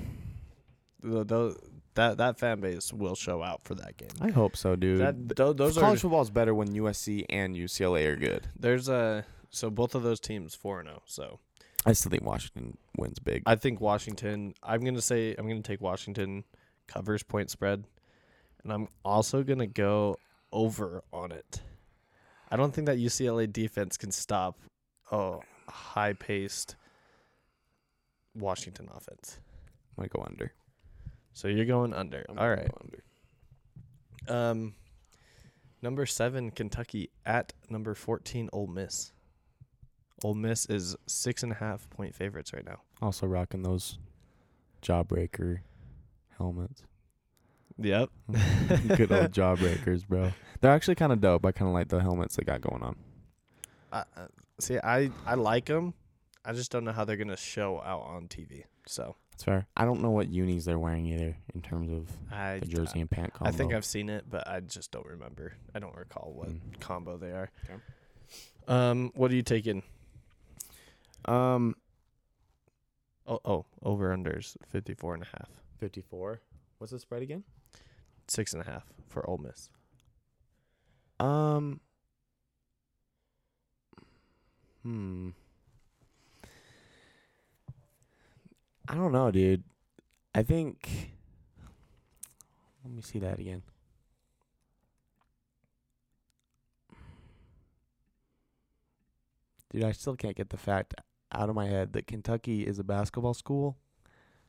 The, 1.03 1.25
the, 1.25 1.57
that 1.95 2.19
that 2.19 2.39
fan 2.39 2.61
base 2.61 2.93
will 2.93 3.15
show 3.15 3.43
out 3.43 3.63
for 3.65 3.75
that 3.77 3.97
game. 3.97 4.11
I 4.21 4.31
hope 4.31 4.55
so, 4.57 4.77
dude. 4.77 5.01
That 5.01 5.35
tho- 5.37 5.55
those 5.55 5.79
College 5.79 5.97
are 5.99 6.01
football 6.01 6.21
is 6.21 6.31
better 6.31 6.55
when 6.55 6.69
USC 6.75 7.25
and 7.31 7.57
UCLA 7.57 8.07
are 8.09 8.17
good. 8.17 8.49
there's 8.59 8.89
a 8.91 9.25
so 9.49 9.71
both 9.71 9.95
of 9.95 10.03
those 10.03 10.21
teams 10.21 10.55
4 10.55 10.83
0. 10.83 11.03
So 11.07 11.39
I 11.87 11.95
still 11.95 12.11
think 12.11 12.23
Washington 12.25 12.77
wins 12.99 13.19
big. 13.19 13.45
I 13.47 13.55
think 13.55 13.81
Washington. 13.81 14.53
I'm 14.63 14.85
gonna 14.85 15.01
say 15.01 15.35
I'm 15.39 15.49
gonna 15.49 15.63
take 15.63 15.81
Washington 15.81 16.45
covers 16.87 17.23
point 17.23 17.49
spread, 17.51 17.85
and 18.63 18.71
I'm 18.73 18.89
also 19.03 19.43
gonna 19.43 19.67
go 19.67 20.17
over 20.57 21.05
on 21.13 21.31
it. 21.31 21.61
I 22.51 22.57
don't 22.57 22.75
think 22.75 22.87
that 22.87 22.97
UCLA 22.97 23.53
defense 23.53 23.99
can 23.99 24.11
stop 24.11 24.59
a 25.13 25.39
high 25.69 26.15
paced 26.15 26.77
Washington 28.35 28.89
offense. 28.97 29.39
i 29.97 30.01
might 30.01 30.11
go 30.11 30.25
under. 30.27 30.53
So 31.35 31.49
you're 31.49 31.67
going 31.67 31.93
under. 31.93 32.25
I'm 32.29 32.39
All 32.39 32.49
go 32.69 32.79
under. 32.83 33.03
Um, 34.29 34.75
number 35.83 36.07
seven, 36.07 36.51
Kentucky 36.51 37.11
at 37.27 37.53
number 37.69 37.95
fourteen, 37.95 38.49
Ole 38.53 38.67
Miss. 38.67 39.13
Ole 40.25 40.35
Miss 40.35 40.65
is 40.67 40.97
six 41.07 41.43
and 41.43 41.53
a 41.53 41.57
half 41.57 41.89
point 41.91 42.15
favorites 42.15 42.55
right 42.55 42.65
now. 42.65 42.81
Also 43.03 43.27
rocking 43.27 43.63
those 43.63 43.99
jawbreaker 44.83 45.59
helmets. 46.39 46.85
Yep. 47.79 48.09
Good 48.97 49.13
old 49.13 49.33
jawbreakers, 49.33 50.07
bro. 50.07 50.33
They're 50.61 50.73
actually 50.73 50.95
kind 50.95 51.13
of 51.13 51.21
dope. 51.21 51.45
I 51.45 51.53
kind 51.53 51.69
of 51.69 51.75
like 51.75 51.89
the 51.89 52.01
helmets 52.01 52.37
they 52.37 52.43
got 52.45 52.61
going 52.63 52.83
on. 52.83 52.97
I, 53.93 53.99
uh, 54.17 54.27
see, 54.59 54.79
I 54.79 55.11
I 55.27 55.35
like 55.35 55.67
them. 55.67 55.93
I 56.45 56.53
just 56.53 56.71
don't 56.73 56.85
know 56.85 56.93
how 56.93 57.05
they're 57.05 57.17
gonna 57.17 57.37
show 57.37 57.83
out 57.85 58.03
on 58.03 58.29
TV. 58.29 58.65
So 58.87 59.17
That's 59.33 59.43
fair. 59.45 59.67
I 59.77 59.85
don't 59.85 60.01
know 60.01 60.11
what 60.11 60.29
unis 60.29 60.65
they're 60.65 60.79
wearing 60.79 61.07
either 61.07 61.37
in 61.55 61.61
terms 61.61 61.91
of 61.91 62.09
I 62.33 62.61
the 62.61 62.67
jersey 62.67 63.01
and 63.01 63.11
pant 63.11 63.35
combo. 63.35 63.49
I 63.49 63.53
think 63.53 63.75
I've 63.75 63.85
seen 63.85 64.09
it, 64.09 64.25
but 64.31 64.49
I 64.49 64.61
just 64.61 64.91
don't 64.91 65.07
remember. 65.07 65.53
I 65.75 65.79
don't 65.81 65.95
recall 65.97 66.33
what 66.35 66.49
Mm. 66.49 66.81
combo 66.81 67.17
they 67.19 67.33
are. 67.33 67.51
Okay. 67.65 67.81
Um, 68.69 69.13
what 69.15 69.31
are 69.31 69.35
you 69.35 69.43
taking? 69.43 69.83
Um, 71.27 71.75
Oh, 73.29 73.41
oh, 73.45 73.67
over 73.83 74.17
unders 74.17 74.57
54 74.69 75.15
and 75.15 75.23
a 75.25 75.27
half. 75.27 75.49
54. 75.81 76.41
What's 76.79 76.93
the 76.93 76.99
spread 77.01 77.23
again? 77.23 77.43
Six 78.29 78.53
and 78.53 78.63
a 78.63 78.67
half 78.67 78.85
for 79.09 79.29
Ole 79.29 79.39
Miss. 79.39 79.71
Um. 81.19 81.81
Hmm. 84.83 85.31
I 88.89 88.95
don't 88.95 89.13
know, 89.13 89.31
dude. 89.31 89.65
I 90.35 90.43
think. 90.43 91.13
Let 92.85 92.93
me 92.95 93.03
see 93.03 93.19
that 93.19 93.39
again. 93.39 93.63
Dude, 99.71 99.83
I 99.83 99.93
still 99.93 100.15
can't 100.15 100.37
get 100.37 100.51
the 100.51 100.57
fact 100.57 100.95
out 101.33 101.49
of 101.49 101.55
my 101.57 101.67
head 101.67 101.93
that 101.95 102.07
Kentucky 102.07 102.67
is 102.67 102.79
a 102.79 102.85
basketball 102.85 103.35
school, 103.35 103.77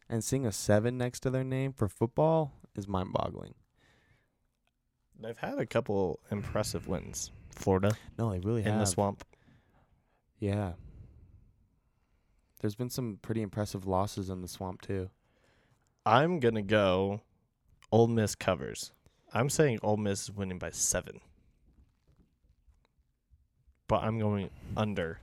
and 0.07 0.23
seeing 0.23 0.45
a 0.45 0.51
seven 0.51 0.97
next 0.97 1.21
to 1.21 1.29
their 1.31 1.43
name 1.43 1.73
for 1.73 1.87
football 1.87 2.53
is 2.75 2.87
mind-boggling. 2.87 3.55
They've 5.19 5.37
had 5.37 5.59
a 5.59 5.65
couple 5.65 6.19
impressive 6.31 6.87
wins. 6.87 7.31
Florida 7.55 7.91
No, 8.19 8.31
they 8.31 8.39
really 8.39 8.61
have 8.61 8.67
in 8.73 8.77
have. 8.79 8.85
the 8.87 8.91
swamp. 8.91 9.23
Yeah. 10.39 10.73
There's 12.61 12.75
been 12.75 12.89
some 12.89 13.17
pretty 13.21 13.41
impressive 13.41 13.85
losses 13.87 14.29
in 14.29 14.41
the 14.41 14.47
swamp 14.47 14.81
too. 14.81 15.09
I'm 16.05 16.39
gonna 16.39 16.61
go. 16.61 17.21
Ole 17.91 18.07
Miss 18.07 18.35
covers. 18.35 18.91
I'm 19.33 19.49
saying 19.49 19.79
Ole 19.83 19.97
Miss 19.97 20.23
is 20.23 20.31
winning 20.31 20.59
by 20.59 20.69
seven. 20.71 21.19
But 23.87 24.03
I'm 24.03 24.19
going 24.19 24.49
under 24.75 25.19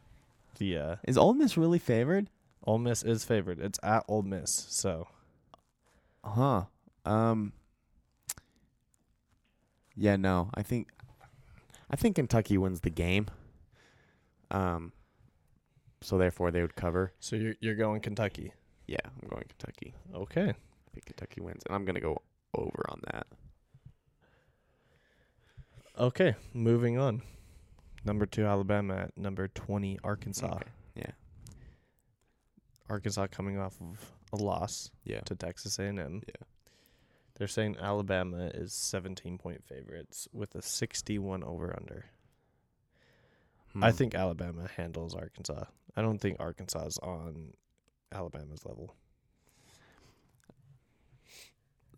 the 0.59 0.79
uh 0.79 0.97
Is 1.07 1.19
Ole 1.19 1.35
Miss 1.35 1.57
really 1.57 1.79
favored? 1.79 2.31
Ole 2.67 2.79
Miss 2.79 3.03
is 3.03 3.25
favored. 3.25 3.59
It's 3.61 3.79
at 3.83 4.05
Ole 4.09 4.23
Miss, 4.23 4.51
so 4.71 5.07
Uh 6.23 6.31
Huh. 6.31 6.65
Um 7.05 7.53
Yeah, 9.97 10.17
no. 10.17 10.51
I 10.55 10.63
think 10.63 10.89
I 11.91 11.97
think 11.97 12.17
Kentucky 12.17 12.59
wins 12.59 12.81
the 12.81 12.91
game. 12.91 13.27
Um 14.51 14.93
so 16.01 16.19
therefore 16.19 16.51
they 16.51 16.61
would 16.61 16.77
cover. 16.77 17.13
so 17.21 17.37
you're 17.37 17.55
you're 17.61 17.75
going 17.77 18.01
Kentucky. 18.01 18.53
Yeah, 18.87 18.99
I'm 19.05 19.29
going 19.29 19.45
Kentucky. 19.49 19.95
Okay. 20.15 20.51
I 20.51 20.91
think 20.93 21.07
Kentucky 21.07 21.41
wins 21.41 21.63
and 21.67 21.75
I'm 21.75 21.85
going 21.87 21.95
to 21.95 22.01
go 22.01 22.21
over 22.55 22.85
on 22.91 23.01
that. 23.13 23.27
Okay, 25.99 26.35
moving 26.53 26.99
on. 26.99 27.23
Number 28.05 28.27
two, 28.27 28.45
Alabama 28.45 28.95
at 28.97 29.17
number 29.17 29.49
twenty, 29.49 29.99
Arkansas. 30.05 30.55
Okay. 30.57 30.65
Yeah. 30.97 31.11
Arkansas 32.91 33.29
coming 33.29 33.59
off 33.59 33.81
of 33.81 33.99
a 34.39 34.43
loss 34.43 34.91
Yeah. 35.05 35.21
to 35.21 35.35
Texas 35.35 35.79
A&M. 35.79 36.21
Yeah. 36.29 36.47
They're 37.37 37.49
saying 37.49 37.77
Alabama 37.81 38.51
is 38.55 38.73
17 38.73 39.39
point 39.39 39.65
favorites 39.65 40.29
with 40.33 40.55
a 40.55 40.63
61 40.63 41.43
over 41.43 41.75
under. 41.77 42.07
I 43.83 43.91
Hmm. 43.91 43.97
think 43.97 44.15
Alabama 44.15 44.69
handles 44.77 45.15
Arkansas. 45.15 45.65
I 45.97 46.03
don't 46.03 46.19
think 46.21 46.37
Arkansas 46.39 46.87
is 46.87 46.99
on 46.99 47.55
Alabama's 48.13 48.65
level. 48.65 48.95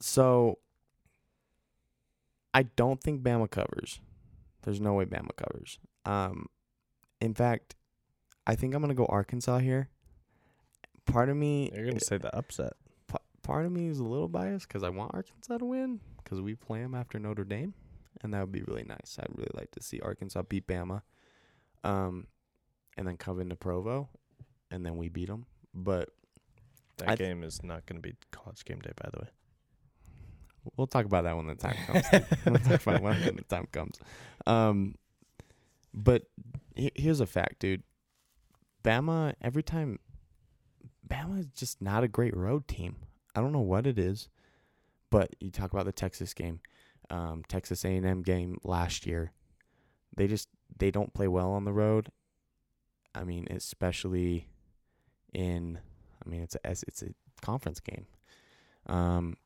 So 0.00 0.58
I 2.54 2.62
don't 2.64 3.00
think 3.02 3.22
Bama 3.22 3.50
covers. 3.50 4.00
There's 4.62 4.80
no 4.80 4.94
way 4.94 5.04
Bama 5.04 5.34
covers. 5.36 5.78
Um, 6.04 6.46
in 7.20 7.34
fact, 7.34 7.74
I 8.46 8.54
think 8.54 8.74
I'm 8.74 8.80
gonna 8.80 8.94
go 8.94 9.06
Arkansas 9.06 9.58
here. 9.58 9.88
Part 11.04 11.28
of 11.28 11.36
me, 11.36 11.70
You're 11.72 11.84
going 11.84 11.98
to 11.98 12.04
say 12.04 12.18
the 12.18 12.34
upset. 12.36 12.72
Pa- 13.46 13.52
part 13.52 13.66
of 13.66 13.72
me 13.72 13.88
is 13.88 13.98
a 13.98 14.04
little 14.04 14.28
biased 14.28 14.66
because 14.68 14.82
I 14.82 14.88
want 14.90 15.12
Arkansas 15.14 15.58
to 15.58 15.64
win 15.64 16.00
because 16.22 16.40
we 16.40 16.54
play 16.54 16.80
them 16.82 16.94
after 16.94 17.18
Notre 17.18 17.44
Dame, 17.44 17.74
and 18.22 18.32
that 18.34 18.40
would 18.40 18.52
be 18.52 18.62
really 18.62 18.84
nice. 18.84 19.18
I'd 19.20 19.36
really 19.36 19.50
like 19.54 19.70
to 19.72 19.82
see 19.82 20.00
Arkansas 20.00 20.42
beat 20.42 20.66
Bama, 20.66 21.02
um, 21.84 22.26
and 22.96 23.06
then 23.06 23.16
come 23.16 23.40
into 23.40 23.56
Provo, 23.56 24.08
and 24.70 24.84
then 24.84 24.96
we 24.96 25.08
beat 25.08 25.28
them. 25.28 25.46
But 25.74 26.10
That 26.98 27.08
I 27.10 27.16
th- 27.16 27.28
game 27.28 27.42
is 27.44 27.62
not 27.62 27.86
going 27.86 28.00
to 28.00 28.08
be 28.08 28.16
college 28.30 28.64
game 28.64 28.80
day, 28.80 28.92
by 29.02 29.10
the 29.12 29.20
way. 29.20 29.28
We'll 30.76 30.88
talk 30.88 31.04
about 31.04 31.24
that 31.24 31.36
when 31.36 31.46
the 31.46 31.54
time 31.54 31.76
comes. 31.86 32.04
we'll 32.46 32.56
talk 32.58 32.84
about 32.86 33.00
when 33.02 33.36
the 33.36 33.44
time 33.48 33.68
comes. 33.70 34.00
Um, 34.46 34.96
but 35.94 36.24
he- 36.74 36.90
here's 36.96 37.20
a 37.20 37.26
fact, 37.26 37.60
dude. 37.60 37.82
Bama 38.82 39.34
every 39.40 39.62
time. 39.62 39.98
Bama 41.08 41.38
is 41.38 41.46
just 41.48 41.80
not 41.80 42.02
a 42.02 42.08
great 42.08 42.36
road 42.36 42.66
team. 42.66 42.96
I 43.36 43.40
don't 43.40 43.52
know 43.52 43.60
what 43.60 43.86
it 43.86 43.98
is, 43.98 44.28
but 45.10 45.36
you 45.40 45.50
talk 45.50 45.72
about 45.72 45.84
the 45.84 45.92
Texas 45.92 46.32
game, 46.32 46.60
um, 47.10 47.44
Texas 47.48 47.84
A&M 47.84 48.22
game 48.22 48.58
last 48.64 49.06
year. 49.06 49.32
They 50.16 50.26
just 50.26 50.48
they 50.78 50.90
don't 50.90 51.12
play 51.12 51.28
well 51.28 51.52
on 51.52 51.64
the 51.64 51.72
road. 51.72 52.10
I 53.14 53.24
mean, 53.24 53.46
especially 53.50 54.48
in. 55.32 55.78
I 56.24 56.28
mean, 56.28 56.42
it's 56.42 56.56
a 56.56 56.70
it's 56.70 57.02
a 57.02 57.10
conference 57.42 57.80
game. 57.80 58.06
Um, 58.86 59.36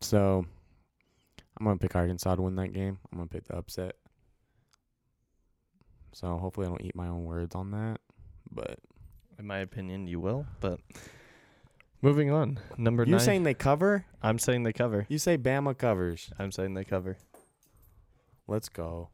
so 0.00 0.46
I'm 1.58 1.66
gonna 1.66 1.78
pick 1.78 1.96
Arkansas 1.96 2.36
to 2.36 2.42
win 2.42 2.56
that 2.56 2.72
game. 2.72 2.98
I'm 3.10 3.18
gonna 3.18 3.28
pick 3.28 3.44
the 3.44 3.56
upset. 3.56 3.96
So 6.12 6.36
hopefully 6.38 6.66
I 6.66 6.70
don't 6.70 6.84
eat 6.84 6.94
my 6.94 7.08
own 7.08 7.24
words 7.24 7.56
on 7.56 7.72
that. 7.72 7.98
But 8.50 8.78
In 9.38 9.46
my 9.46 9.58
opinion, 9.58 10.06
you 10.06 10.20
will. 10.20 10.46
But 10.60 10.78
moving 12.04 12.30
on. 12.30 12.60
Number 12.76 13.04
you 13.04 13.12
nine. 13.12 13.20
saying 13.20 13.42
they 13.44 13.54
cover? 13.54 14.04
I'm 14.22 14.38
saying 14.38 14.62
they 14.62 14.74
cover. 14.74 15.06
You 15.08 15.18
say 15.18 15.38
Bama 15.38 15.76
covers. 15.76 16.30
I'm 16.38 16.52
saying 16.52 16.74
they 16.74 16.84
cover. 16.84 17.16
Let's 18.46 18.68
go. 18.68 19.08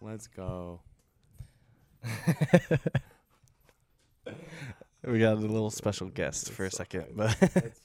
Let's 0.00 0.26
go. 0.26 0.82
we 5.02 5.18
got 5.18 5.32
a 5.32 5.40
little 5.40 5.70
special 5.70 6.08
guest 6.08 6.52
for 6.52 6.66
a 6.66 6.70
second, 6.70 7.06
but 7.14 7.34
That's 7.40 7.80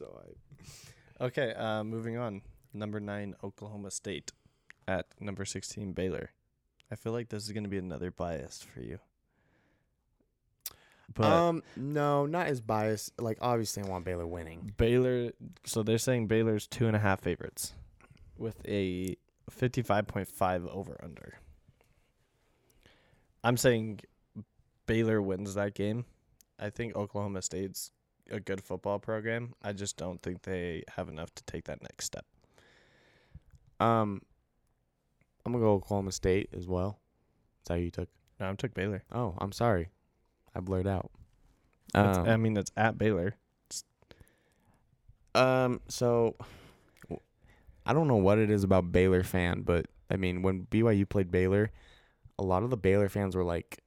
okay. 1.22 1.54
Uh, 1.54 1.86
moving 1.86 2.18
on. 2.18 2.42
Number 2.74 3.00
nine, 3.00 3.36
Oklahoma 3.42 3.90
State, 3.90 4.34
at 4.88 5.06
number 5.22 5.46
sixteen, 5.46 5.94
Baylor. 5.94 6.32
I 6.92 6.96
feel 6.96 7.14
like 7.14 7.30
this 7.30 7.44
is 7.44 7.52
going 7.54 7.64
to 7.64 7.70
be 7.70 7.78
another 7.78 8.12
bias 8.12 8.62
for 8.74 8.82
you. 8.82 9.00
But 11.14 11.26
um, 11.26 11.64
no, 11.76 12.26
not 12.26 12.48
as 12.48 12.62
biased. 12.62 13.20
Like 13.20 13.38
obviously, 13.42 13.84
I 13.84 13.88
want 13.88 14.06
Baylor 14.06 14.28
winning. 14.28 14.74
Baylor. 14.78 15.32
So 15.66 15.84
they're 15.84 15.98
saying 15.98 16.28
Baylor's 16.28 16.68
two 16.68 16.88
and 16.88 16.96
a 16.96 17.00
half 17.00 17.22
favorites, 17.22 17.74
with 18.38 18.58
a 18.68 19.16
fifty-five 19.50 20.08
point 20.08 20.28
five 20.28 20.66
over 20.68 21.00
under. 21.04 21.40
I'm 23.44 23.58
saying 23.58 24.02
Baylor 24.86 25.22
wins 25.22 25.56
that 25.56 25.74
game. 25.74 26.06
I 26.60 26.70
think 26.70 26.96
Oklahoma 26.96 27.42
State's 27.42 27.92
a 28.30 28.40
good 28.40 28.62
football 28.62 29.00
program. 29.00 29.54
I 29.64 29.74
just 29.74 29.98
don't 29.98 30.22
think 30.22 30.44
they 30.44 30.84
have 30.96 31.10
enough 31.10 31.34
to 31.36 31.44
take 31.46 31.66
that 31.66 31.82
next 31.82 32.06
step. 32.06 32.26
Um, 33.80 34.22
I'm 35.46 35.54
gonna 35.54 35.64
go 35.64 35.72
Oklahoma 35.72 36.12
State 36.12 36.50
as 36.56 36.68
well. 36.68 37.00
Is 37.64 37.68
that 37.70 37.78
who 37.78 37.84
you 37.86 37.92
took? 37.92 38.10
No, 38.40 38.50
I 38.50 38.54
took 38.54 38.74
Baylor. 38.74 39.04
Oh, 39.12 39.36
I'm 39.40 39.52
sorry, 39.52 39.90
I 40.56 40.60
blurred 40.60 40.88
out. 40.88 41.12
Um, 41.94 42.28
I 42.28 42.38
mean, 42.38 42.58
it's 42.58 42.72
at 42.78 42.98
Baylor. 42.98 43.36
Um, 45.36 45.82
so 45.88 46.36
I 47.86 47.94
don't 47.94 48.08
know 48.08 48.16
what 48.16 48.40
it 48.40 48.50
is 48.50 48.64
about 48.64 48.92
Baylor 48.92 49.24
fan, 49.24 49.62
but 49.62 49.88
I 50.10 50.16
mean, 50.16 50.42
when 50.42 50.68
BYU 50.68 51.08
played 51.08 51.32
Baylor, 51.32 51.72
a 52.38 52.44
lot 52.44 52.64
of 52.64 52.70
the 52.70 52.78
Baylor 52.78 53.10
fans 53.10 53.36
were 53.36 53.44
like, 53.44 53.84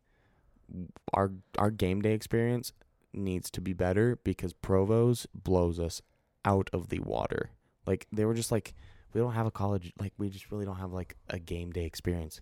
"Our 1.13 1.33
our 1.59 1.71
game 1.71 2.03
day 2.03 2.13
experience 2.13 2.73
needs 3.13 3.51
to 3.53 3.61
be 3.61 3.73
better 3.73 4.19
because 4.25 4.53
Provo's 4.53 5.27
blows 5.35 5.79
us 5.79 6.03
out 6.45 6.71
of 6.73 6.89
the 6.89 7.01
water." 7.01 7.51
Like 7.87 8.07
they 8.13 8.25
were 8.25 8.35
just 8.35 8.53
like, 8.53 8.75
"We 9.13 9.21
don't 9.21 9.35
have 9.35 9.47
a 9.47 9.51
college 9.51 9.93
like 9.99 10.13
we 10.19 10.29
just 10.31 10.51
really 10.51 10.65
don't 10.65 10.77
have 10.77 10.93
like 10.93 11.17
a 11.29 11.39
game 11.39 11.71
day 11.71 11.85
experience." 11.85 12.41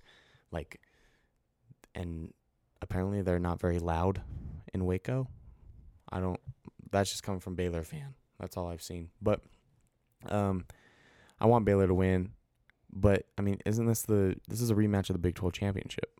Like, 0.51 0.81
and 1.95 2.33
apparently 2.83 3.23
they're 3.23 3.39
not 3.39 3.61
very 3.61 3.79
loud 3.79 4.23
in 4.73 4.85
Waco. 4.85 5.29
I 6.11 6.21
don't. 6.21 6.41
That's 6.91 7.11
just 7.11 7.23
coming 7.23 7.41
from 7.41 7.55
Baylor 7.55 7.85
fan. 7.85 8.15
That's 8.39 8.57
all 8.57 8.69
I've 8.69 8.83
seen. 8.83 9.11
But, 9.23 9.41
um, 10.29 10.65
I 11.41 11.47
want 11.47 11.65
Baylor 11.65 11.87
to 11.87 11.95
win. 11.95 12.33
But 12.93 13.27
I 13.39 13.43
mean, 13.43 13.59
isn't 13.65 13.87
this 13.87 14.03
the 14.03 14.37
this 14.49 14.61
is 14.61 14.71
a 14.71 14.75
rematch 14.75 15.11
of 15.11 15.15
the 15.15 15.21
Big 15.21 15.37
Twelve 15.37 15.53
championship? 15.53 16.11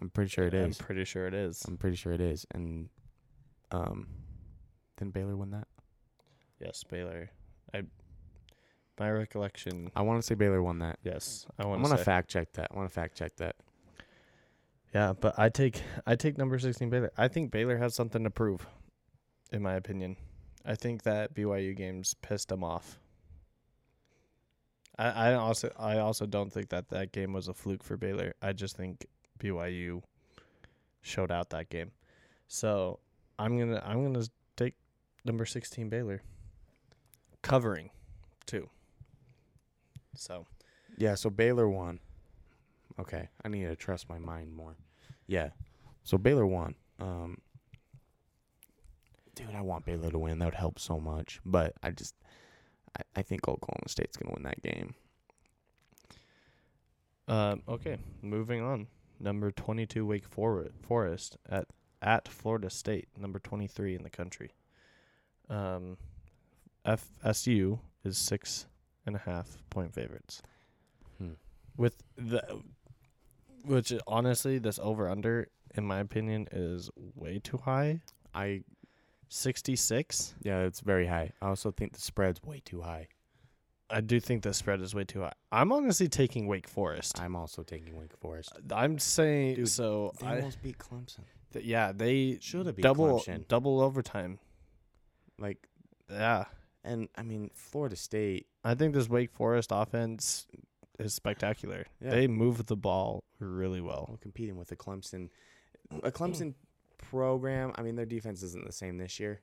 I'm 0.00 0.10
pretty 0.10 0.28
sure 0.28 0.46
it 0.46 0.54
I'm 0.54 0.72
pretty 0.74 1.04
sure 1.04 1.26
it 1.26 1.34
is. 1.34 1.64
I'm 1.66 1.76
pretty 1.76 1.96
sure 1.96 2.12
it 2.12 2.20
is. 2.20 2.46
And, 2.52 2.90
um, 3.70 4.06
didn't 4.96 5.14
Baylor 5.14 5.36
win 5.36 5.50
that? 5.50 5.66
Yes, 6.60 6.84
Baylor. 6.84 7.30
I 7.72 7.82
my 8.98 9.10
recollection. 9.10 9.90
I 9.96 10.02
want 10.02 10.20
to 10.20 10.26
say 10.26 10.34
Baylor 10.34 10.62
won 10.62 10.78
that. 10.80 10.98
Yes, 11.02 11.46
I 11.58 11.62
I'm 11.64 11.70
want 11.70 11.82
gonna 11.82 11.96
fact 11.96 12.30
check 12.30 12.52
that. 12.52 12.68
I 12.72 12.76
want 12.76 12.88
to 12.88 12.94
fact 12.94 13.16
check 13.16 13.36
that. 13.36 13.56
Yeah, 14.94 15.12
but 15.12 15.36
I 15.36 15.48
take 15.48 15.82
I 16.06 16.14
take 16.14 16.38
number 16.38 16.58
sixteen 16.58 16.88
Baylor. 16.88 17.10
I 17.16 17.26
think 17.26 17.50
Baylor 17.50 17.78
has 17.78 17.94
something 17.94 18.22
to 18.22 18.30
prove, 18.30 18.66
in 19.50 19.60
my 19.60 19.74
opinion. 19.74 20.16
I 20.64 20.76
think 20.76 21.02
that 21.02 21.34
BYU 21.34 21.76
games 21.76 22.14
pissed 22.22 22.48
them 22.48 22.62
off. 22.62 22.98
I, 24.96 25.30
I 25.30 25.34
also 25.34 25.72
I 25.76 25.98
also 25.98 26.26
don't 26.26 26.52
think 26.52 26.68
that 26.68 26.90
that 26.90 27.10
game 27.10 27.32
was 27.32 27.48
a 27.48 27.54
fluke 27.54 27.82
for 27.82 27.96
Baylor. 27.96 28.34
I 28.40 28.52
just 28.52 28.76
think 28.76 29.06
BYU 29.40 30.02
showed 31.02 31.32
out 31.32 31.50
that 31.50 31.70
game. 31.70 31.90
So 32.46 33.00
I'm 33.36 33.58
gonna 33.58 33.82
I'm 33.84 34.04
gonna 34.04 34.26
take 34.56 34.74
number 35.24 35.44
sixteen 35.44 35.88
Baylor. 35.88 36.22
Covering, 37.42 37.90
too. 38.46 38.70
So 40.14 40.46
Yeah, 40.96 41.16
so 41.16 41.30
Baylor 41.30 41.68
won. 41.68 41.98
Okay, 42.98 43.28
I 43.44 43.48
need 43.48 43.64
to 43.64 43.76
trust 43.76 44.08
my 44.08 44.18
mind 44.18 44.54
more. 44.54 44.76
Yeah, 45.26 45.50
so 46.04 46.18
Baylor 46.18 46.46
won. 46.46 46.74
Um, 47.00 47.38
dude, 49.34 49.54
I 49.54 49.62
want 49.62 49.84
Baylor 49.84 50.10
to 50.10 50.18
win. 50.18 50.38
That 50.38 50.46
would 50.46 50.54
help 50.54 50.78
so 50.78 51.00
much. 51.00 51.40
But 51.44 51.74
I 51.82 51.90
just, 51.90 52.14
I, 52.96 53.02
I 53.16 53.22
think 53.22 53.48
Oklahoma 53.48 53.88
State's 53.88 54.16
gonna 54.16 54.32
win 54.34 54.44
that 54.44 54.62
game. 54.62 54.94
Um, 57.26 57.62
okay, 57.68 57.98
moving 58.22 58.62
on. 58.62 58.86
Number 59.18 59.50
22 59.50 60.04
Wake 60.04 60.26
Forest 60.26 61.38
at 61.48 61.66
at 62.02 62.28
Florida 62.28 62.68
State, 62.68 63.08
number 63.16 63.38
23 63.38 63.94
in 63.94 64.02
the 64.02 64.10
country. 64.10 64.50
Um, 65.48 65.96
FSU 66.86 67.78
is 68.04 68.18
six 68.18 68.66
and 69.06 69.16
a 69.16 69.20
half 69.20 69.58
point 69.70 69.94
favorites. 69.94 70.42
Hmm. 71.18 71.32
With 71.76 72.02
the, 72.16 72.62
which 73.64 73.92
honestly, 74.06 74.58
this 74.58 74.78
over 74.82 75.08
under, 75.08 75.48
in 75.74 75.84
my 75.84 76.00
opinion, 76.00 76.48
is 76.52 76.90
way 77.14 77.38
too 77.38 77.58
high. 77.58 78.00
I 78.34 78.62
66. 79.28 80.34
yeah, 80.42 80.60
it's 80.60 80.80
very 80.80 81.06
high. 81.06 81.32
I 81.42 81.48
also 81.48 81.70
think 81.70 81.92
the 81.92 82.00
spread's 82.00 82.42
way 82.42 82.62
too 82.64 82.82
high. 82.82 83.08
I 83.90 84.00
do 84.00 84.18
think 84.18 84.42
the 84.42 84.54
spread 84.54 84.80
is 84.80 84.94
way 84.94 85.04
too 85.04 85.20
high. 85.20 85.32
I'm 85.52 85.70
honestly 85.72 86.08
taking 86.08 86.46
Wake 86.46 86.68
Forest. 86.68 87.20
I'm 87.20 87.36
also 87.36 87.62
taking 87.62 87.96
Wake 87.96 88.16
Forest. 88.16 88.52
I'm 88.72 88.98
saying 88.98 89.56
Dude, 89.56 89.68
so. 89.68 90.12
They 90.20 90.26
I, 90.26 90.36
almost 90.36 90.62
beat 90.62 90.78
Clemson. 90.78 91.20
th- 91.52 91.64
yeah, 91.64 91.92
they 91.92 92.38
Should 92.40 92.66
have 92.66 92.76
beat 92.76 92.82
double 92.82 93.20
Clemson. 93.20 93.46
double 93.48 93.80
overtime. 93.80 94.38
Like, 95.38 95.68
Yeah, 96.10 96.44
and 96.82 97.08
I 97.16 97.22
mean 97.22 97.50
Florida 97.54 97.96
State. 97.96 98.46
I 98.64 98.74
think 98.74 98.94
this 98.94 99.08
Wake 99.08 99.32
Forest 99.32 99.70
offense 99.72 100.46
is 100.98 101.14
spectacular. 101.14 101.86
Yeah. 102.00 102.10
They 102.10 102.26
move 102.26 102.66
the 102.66 102.76
ball 102.76 103.24
really 103.38 103.80
well. 103.80 104.06
Well, 104.08 104.18
competing 104.20 104.56
with 104.56 104.70
a 104.72 104.76
Clemson, 104.76 105.28
a 106.02 106.10
Clemson 106.10 106.54
program. 106.98 107.72
I 107.76 107.82
mean, 107.82 107.96
their 107.96 108.06
defense 108.06 108.42
isn't 108.42 108.64
the 108.64 108.72
same 108.72 108.98
this 108.98 109.18
year, 109.18 109.40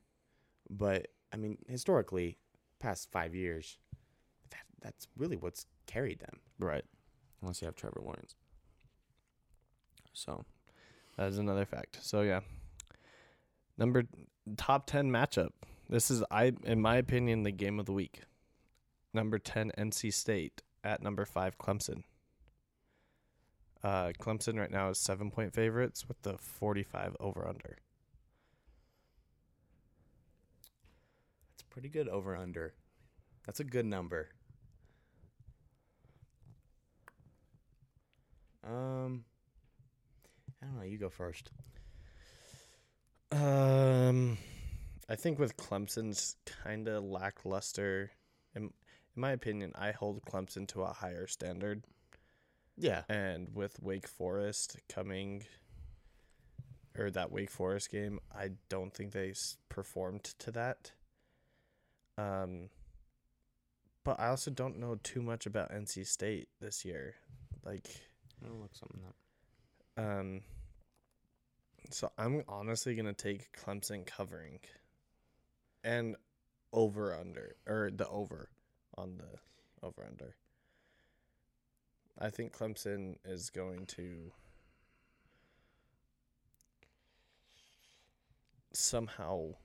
but 0.69 1.07
I 1.33 1.37
mean, 1.37 1.57
historically, 1.67 2.37
past 2.79 3.09
five 3.11 3.35
years, 3.35 3.77
that, 4.49 4.63
that's 4.81 5.07
really 5.17 5.37
what's 5.37 5.65
carried 5.87 6.19
them. 6.19 6.39
Right. 6.59 6.83
Unless 7.41 7.61
you 7.61 7.65
have 7.65 7.75
Trevor 7.75 8.01
Lawrence. 8.03 8.35
So 10.13 10.43
That 11.17 11.29
is 11.29 11.37
another 11.37 11.65
fact. 11.65 11.99
So 12.01 12.21
yeah. 12.21 12.41
Number 13.77 14.03
top 14.57 14.85
10 14.85 15.09
matchup. 15.09 15.49
This 15.89 16.11
is 16.11 16.23
I 16.29 16.53
in 16.63 16.81
my 16.81 16.97
opinion 16.97 17.43
the 17.43 17.51
game 17.51 17.79
of 17.79 17.85
the 17.85 17.93
week. 17.93 18.21
Number 19.13 19.39
10 19.39 19.71
NC 19.77 20.13
State 20.13 20.61
at 20.83 21.01
number 21.01 21.25
5 21.25 21.57
Clemson. 21.57 22.03
Uh 23.83 24.11
Clemson 24.19 24.59
right 24.59 24.71
now 24.71 24.89
is 24.89 24.99
7 24.99 25.31
point 25.31 25.53
favorites 25.53 26.07
with 26.07 26.21
the 26.21 26.37
45 26.37 27.15
over 27.19 27.47
under. 27.47 27.77
that's 31.61 31.69
pretty 31.69 31.89
good 31.89 32.07
over 32.07 32.35
under. 32.35 32.73
That's 33.45 33.59
a 33.59 33.63
good 33.63 33.85
number. 33.85 34.29
Um, 38.63 39.25
I 40.61 40.65
don't 40.65 40.77
know. 40.77 40.83
You 40.83 40.97
go 40.97 41.09
first. 41.09 41.51
Um, 43.31 44.37
I 45.09 45.15
think 45.15 45.39
with 45.39 45.57
Clemson's 45.57 46.35
kind 46.63 46.87
of 46.87 47.03
lackluster, 47.03 48.11
in 49.15 49.21
my 49.21 49.31
opinion, 49.31 49.71
I 49.75 49.91
hold 49.91 50.23
Clemson 50.25 50.67
to 50.69 50.83
a 50.83 50.93
higher 50.93 51.27
standard, 51.27 51.83
Yeah. 52.77 53.03
and 53.09 53.53
with 53.53 53.81
Wake 53.81 54.07
Forest 54.07 54.77
coming, 54.89 55.45
or 56.97 57.09
that 57.11 57.31
Wake 57.31 57.49
Forest 57.51 57.89
game, 57.91 58.19
I 58.31 58.51
don't 58.69 58.93
think 58.93 59.11
they 59.13 59.33
performed 59.69 60.23
to 60.23 60.51
that. 60.51 60.91
Um, 62.17 62.69
but 64.03 64.19
I 64.19 64.27
also 64.27 64.51
don't 64.51 64.77
know 64.79 64.95
too 64.95 65.21
much 65.21 65.45
about 65.45 65.71
NC 65.71 66.03
State 66.05 66.49
this 66.59 66.83
year, 66.85 67.15
like. 67.63 67.87
I'll 68.43 68.55
look 68.59 68.75
something 68.75 69.01
up. 69.07 70.03
Um, 70.03 70.41
so 71.91 72.11
I'm 72.17 72.43
honestly 72.47 72.95
gonna 72.95 73.13
take 73.13 73.51
Clemson 73.53 74.05
covering, 74.05 74.59
and 75.83 76.15
over 76.73 77.13
under 77.13 77.55
or 77.67 77.91
the 77.91 78.07
over 78.07 78.49
on 79.01 79.17
the 79.17 79.85
over 79.85 80.05
under. 80.07 80.35
I 82.19 82.29
think 82.29 82.55
Clemson 82.55 83.15
is 83.25 83.49
going 83.49 83.85
to 83.87 84.31
somehow 88.73 89.55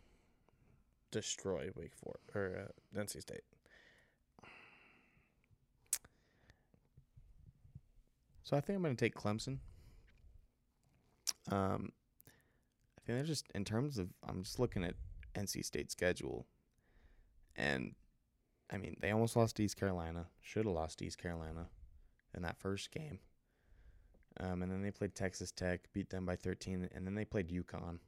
destroy 1.11 1.69
Wake 1.77 1.95
Forest 1.95 2.25
or 2.35 2.69
uh, 2.97 3.01
NC 3.01 3.21
State. 3.23 3.43
So 8.43 8.57
I 8.57 8.61
think 8.61 8.77
I'm 8.77 8.83
going 8.83 8.97
to 8.97 9.05
take 9.05 9.15
Clemson. 9.15 9.59
Um, 11.51 11.93
I 12.97 13.03
think 13.05 13.19
they're 13.19 13.25
just 13.25 13.47
in 13.55 13.65
terms 13.65 13.99
of 13.99 14.09
I'm 14.27 14.43
just 14.43 14.59
looking 14.59 14.85
at 14.85 14.95
NC 15.35 15.65
State 15.65 15.91
schedule, 15.91 16.47
and 17.57 17.95
I 18.71 18.77
mean 18.79 18.97
they 19.01 19.11
almost 19.13 19.37
lost 19.37 19.57
to 19.57 19.65
East 19.65 19.77
Carolina. 19.79 20.27
Should 20.41 20.65
have 20.67 20.75
lost 20.75 20.99
to 20.99 21.07
East 21.07 21.19
Carolina 21.19 21.67
in 22.35 22.43
that 22.43 22.59
first 22.59 22.91
game. 22.91 23.19
Um, 24.39 24.63
and 24.63 24.71
then 24.71 24.83
they 24.83 24.91
played 24.91 25.15
Texas 25.15 25.51
Tech, 25.51 25.81
beat 25.95 26.11
them 26.11 26.27
by 26.27 26.37
13, 26.37 26.91
and 26.95 27.07
then 27.07 27.15
they 27.15 27.25
played 27.25 27.49
UConn. 27.49 28.01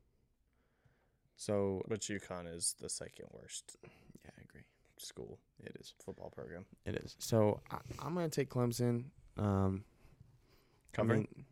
So 1.37 1.83
Which 1.87 2.09
UConn 2.09 2.53
is 2.55 2.75
the 2.81 2.89
second 2.91 3.27
worst 3.33 3.77
yeah, 4.25 4.31
I 4.39 4.43
agree. 4.43 4.65
school 4.99 5.39
It 5.65 5.75
is. 5.81 5.95
football 6.05 6.29
program. 6.31 6.67
It 6.85 6.97
is. 6.97 7.17
So 7.19 7.61
I, 7.71 7.79
I'm 8.01 8.13
going 8.15 8.29
to 8.29 8.41
take 8.41 8.51
Clemson. 8.51 9.05
Um, 9.39 9.85
I 10.93 10.97
Covering? 10.97 11.21
mean- 11.35 11.45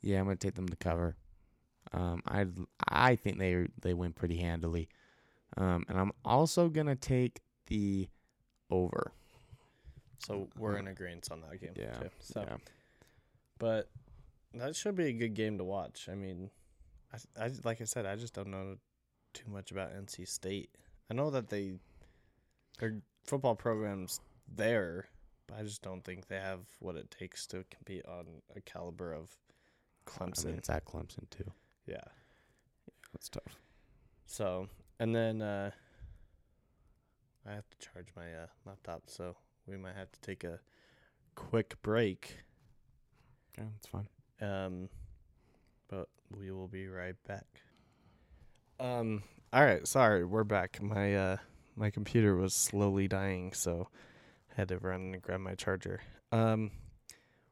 yeah, 0.00 0.18
I'm 0.18 0.24
gonna 0.24 0.36
take 0.36 0.54
them 0.54 0.68
to 0.68 0.76
cover. 0.76 1.16
Um, 1.92 2.22
I 2.26 2.46
I 2.88 3.16
think 3.16 3.38
they 3.38 3.66
they 3.80 3.94
win 3.94 4.12
pretty 4.12 4.36
handily. 4.36 4.88
Um, 5.56 5.84
and 5.88 5.98
I'm 5.98 6.12
also 6.24 6.68
gonna 6.68 6.96
take 6.96 7.40
the 7.66 8.08
over. 8.70 9.12
So 10.18 10.48
we're 10.56 10.76
in 10.76 10.88
agreement 10.88 11.28
on 11.30 11.40
that 11.42 11.60
game. 11.60 11.72
Yeah, 11.76 11.94
Too. 11.94 12.10
So, 12.20 12.44
yeah. 12.46 12.56
but 13.58 13.90
that 14.54 14.76
should 14.76 14.94
be 14.94 15.06
a 15.06 15.12
good 15.12 15.34
game 15.34 15.58
to 15.58 15.64
watch. 15.64 16.08
I 16.10 16.14
mean, 16.14 16.50
I, 17.12 17.44
I 17.44 17.50
like 17.64 17.80
I 17.80 17.84
said, 17.84 18.06
I 18.06 18.16
just 18.16 18.34
don't 18.34 18.50
know 18.50 18.76
too 19.34 19.50
much 19.50 19.70
about 19.72 19.92
NC 19.92 20.28
State. 20.28 20.70
I 21.10 21.14
know 21.14 21.30
that 21.30 21.48
they 21.48 21.74
their 22.78 22.98
football 23.24 23.54
programs 23.54 24.20
there, 24.48 25.08
but 25.46 25.58
I 25.58 25.62
just 25.62 25.82
don't 25.82 26.04
think 26.04 26.28
they 26.28 26.38
have 26.38 26.60
what 26.78 26.96
it 26.96 27.10
takes 27.10 27.46
to 27.48 27.64
compete 27.70 28.06
on 28.06 28.26
a 28.56 28.60
caliber 28.60 29.12
of 29.12 29.36
Clemson. 30.06 30.46
I 30.46 30.48
mean, 30.48 30.58
it's 30.58 30.70
at 30.70 30.84
Clemson 30.84 31.28
too. 31.30 31.50
Yeah. 31.86 32.04
That's 33.12 33.28
tough. 33.28 33.58
So 34.26 34.68
and 34.98 35.14
then 35.14 35.42
uh 35.42 35.70
I 37.46 37.52
have 37.52 37.68
to 37.70 37.78
charge 37.78 38.06
my 38.16 38.32
uh, 38.32 38.46
laptop, 38.64 39.02
so 39.06 39.36
we 39.66 39.76
might 39.76 39.96
have 39.96 40.12
to 40.12 40.20
take 40.20 40.44
a 40.44 40.60
quick 41.34 41.74
break. 41.82 42.36
Yeah, 43.58 43.64
that's 43.72 43.88
fine. 43.88 44.08
Um, 44.40 44.88
but 45.88 46.08
we 46.30 46.52
will 46.52 46.68
be 46.68 46.86
right 46.86 47.16
back. 47.26 47.46
Um, 48.78 49.24
all 49.52 49.64
right, 49.64 49.86
sorry, 49.86 50.24
we're 50.24 50.44
back. 50.44 50.80
My 50.80 51.14
uh, 51.16 51.36
my 51.74 51.90
computer 51.90 52.36
was 52.36 52.54
slowly 52.54 53.08
dying, 53.08 53.52
so 53.52 53.88
I 54.50 54.60
had 54.60 54.68
to 54.68 54.78
run 54.78 55.12
and 55.14 55.22
grab 55.22 55.40
my 55.40 55.54
charger. 55.54 56.00
Um, 56.30 56.70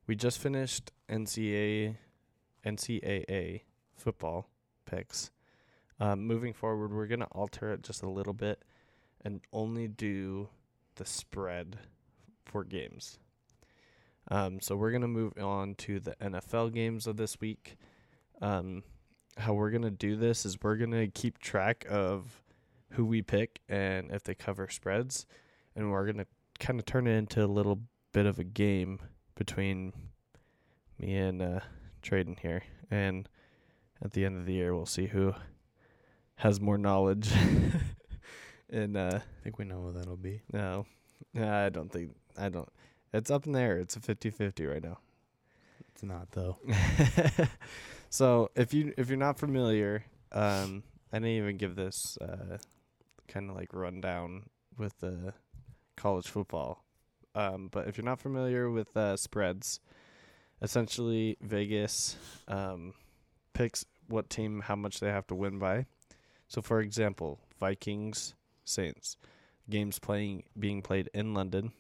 we 0.07 0.15
just 0.15 0.39
finished 0.39 0.93
NCAA 1.09 1.97
NCAA 2.65 3.63
football 4.01 4.49
picks. 4.87 5.31
Um, 5.99 6.27
moving 6.27 6.53
forward, 6.53 6.93
we're 6.93 7.07
gonna 7.07 7.29
alter 7.33 7.73
it 7.73 7.83
just 7.83 8.03
a 8.03 8.09
little 8.09 8.33
bit 8.33 8.65
and 9.23 9.41
only 9.53 9.87
do 9.87 10.49
the 10.97 11.05
spread 11.05 11.77
for 12.45 12.65
games. 12.65 13.19
Um, 14.29 14.61
so 14.61 14.77
we're 14.77 14.93
gonna 14.93 15.09
move 15.09 15.35
on 15.39 15.75
to 15.77 16.01
the 16.01 16.17
NFL 16.21 16.73
games 16.73 17.07
of 17.07 17.17
this 17.17 17.41
week. 17.41 17.77
Um, 18.41 18.83
how 19.37 19.53
we're 19.55 19.71
gonna 19.71 19.91
do 19.91 20.17
this 20.17 20.47
is 20.47 20.57
we're 20.63 20.77
gonna 20.77 21.09
keep 21.09 21.39
track 21.39 21.87
of 21.89 22.43
who 22.93 23.05
we 23.05 23.23
pick 23.23 23.61
and 23.69 24.11
if 24.11 24.25
they 24.25 24.35
cover 24.35 24.69
spreads, 24.69 25.27
and 25.77 25.91
we're 25.91 26.07
gonna 26.07 26.27
kind 26.59 26.79
of 26.79 26.87
turn 26.87 27.07
it 27.07 27.17
into 27.17 27.45
a 27.45 27.47
little 27.47 27.81
bit 28.13 28.27
of 28.27 28.39
a 28.39 28.45
game 28.45 29.01
between 29.35 29.93
me 30.99 31.17
and 31.17 31.43
uh, 31.43 31.61
Traden 32.03 32.39
here. 32.39 32.63
And 32.91 33.29
at 34.03 34.13
the 34.13 34.25
end 34.25 34.37
of 34.37 34.47
the 34.47 34.55
year, 34.55 34.75
we'll 34.75 34.87
see 34.87 35.07
who 35.07 35.35
has 36.37 36.61
more 36.61 36.79
knowledge. 36.79 37.31
and 38.71 38.97
uh, 38.97 39.19
I 39.19 39.43
think 39.43 39.59
we 39.59 39.65
know 39.65 39.81
what 39.81 39.95
that'll 39.95 40.17
be. 40.17 40.43
no, 40.53 40.87
I 41.37 41.69
don't 41.69 41.93
think 41.93 42.15
I 42.39 42.49
don't. 42.49 42.69
It's 43.13 43.31
up 43.31 43.47
in 43.47 43.53
there. 43.53 43.79
It's 43.79 43.97
a 43.97 44.01
50-50 44.01 44.71
right 44.71 44.83
now. 44.83 44.99
It's 45.93 46.03
not 46.03 46.31
though. 46.33 46.59
so 48.11 48.51
if 48.55 48.73
you 48.73 48.95
if 48.97 49.09
you're 49.09 49.19
not 49.19 49.39
familiar, 49.39 50.05
um, 50.33 50.83
I 51.13 51.17
didn't 51.17 51.31
even 51.31 51.57
give 51.57 51.77
this 51.77 52.17
uh, 52.21 52.59
kind 53.29 53.51
of 53.51 53.57
like 53.57 53.73
rundown 53.73 54.45
with 54.79 54.99
the 55.01 55.35
college 55.97 56.29
football. 56.29 56.85
Um, 57.35 57.69
but 57.71 57.87
if 57.87 57.97
you're 57.97 58.05
not 58.05 58.21
familiar 58.21 58.71
with 58.71 58.97
uh, 58.97 59.17
spreads, 59.17 59.81
essentially 60.63 61.37
Vegas 61.41 62.17
um, 62.49 62.95
picks 63.61 63.85
what 64.09 64.31
team 64.31 64.63
how 64.65 64.77
much 64.77 65.01
they 65.01 65.11
have 65.11 65.27
to 65.27 65.35
win 65.35 65.59
by. 65.59 65.85
So 66.49 66.63
for 66.63 66.81
example, 66.81 67.41
Vikings 67.59 68.35
Saints 68.65 69.19
games 69.69 69.99
playing 69.99 70.45
being 70.59 70.81
played 70.81 71.11
in 71.13 71.35
London. 71.35 71.73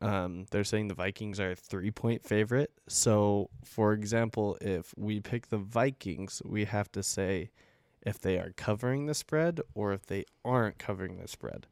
Um, 0.00 0.46
they're 0.50 0.64
saying 0.64 0.88
the 0.88 0.94
Vikings 0.94 1.38
are 1.38 1.50
a 1.50 1.56
three 1.56 1.90
point 1.90 2.24
favorite. 2.24 2.70
So, 2.88 3.50
for 3.62 3.92
example, 3.92 4.56
if 4.60 4.94
we 4.96 5.20
pick 5.20 5.48
the 5.48 5.58
Vikings, 5.58 6.42
we 6.44 6.64
have 6.64 6.90
to 6.92 7.02
say 7.02 7.50
if 8.02 8.18
they 8.18 8.38
are 8.38 8.52
covering 8.56 9.06
the 9.06 9.14
spread 9.14 9.60
or 9.74 9.92
if 9.92 10.06
they 10.06 10.24
aren't 10.44 10.78
covering 10.78 11.18
the 11.18 11.28
spread. 11.28 11.66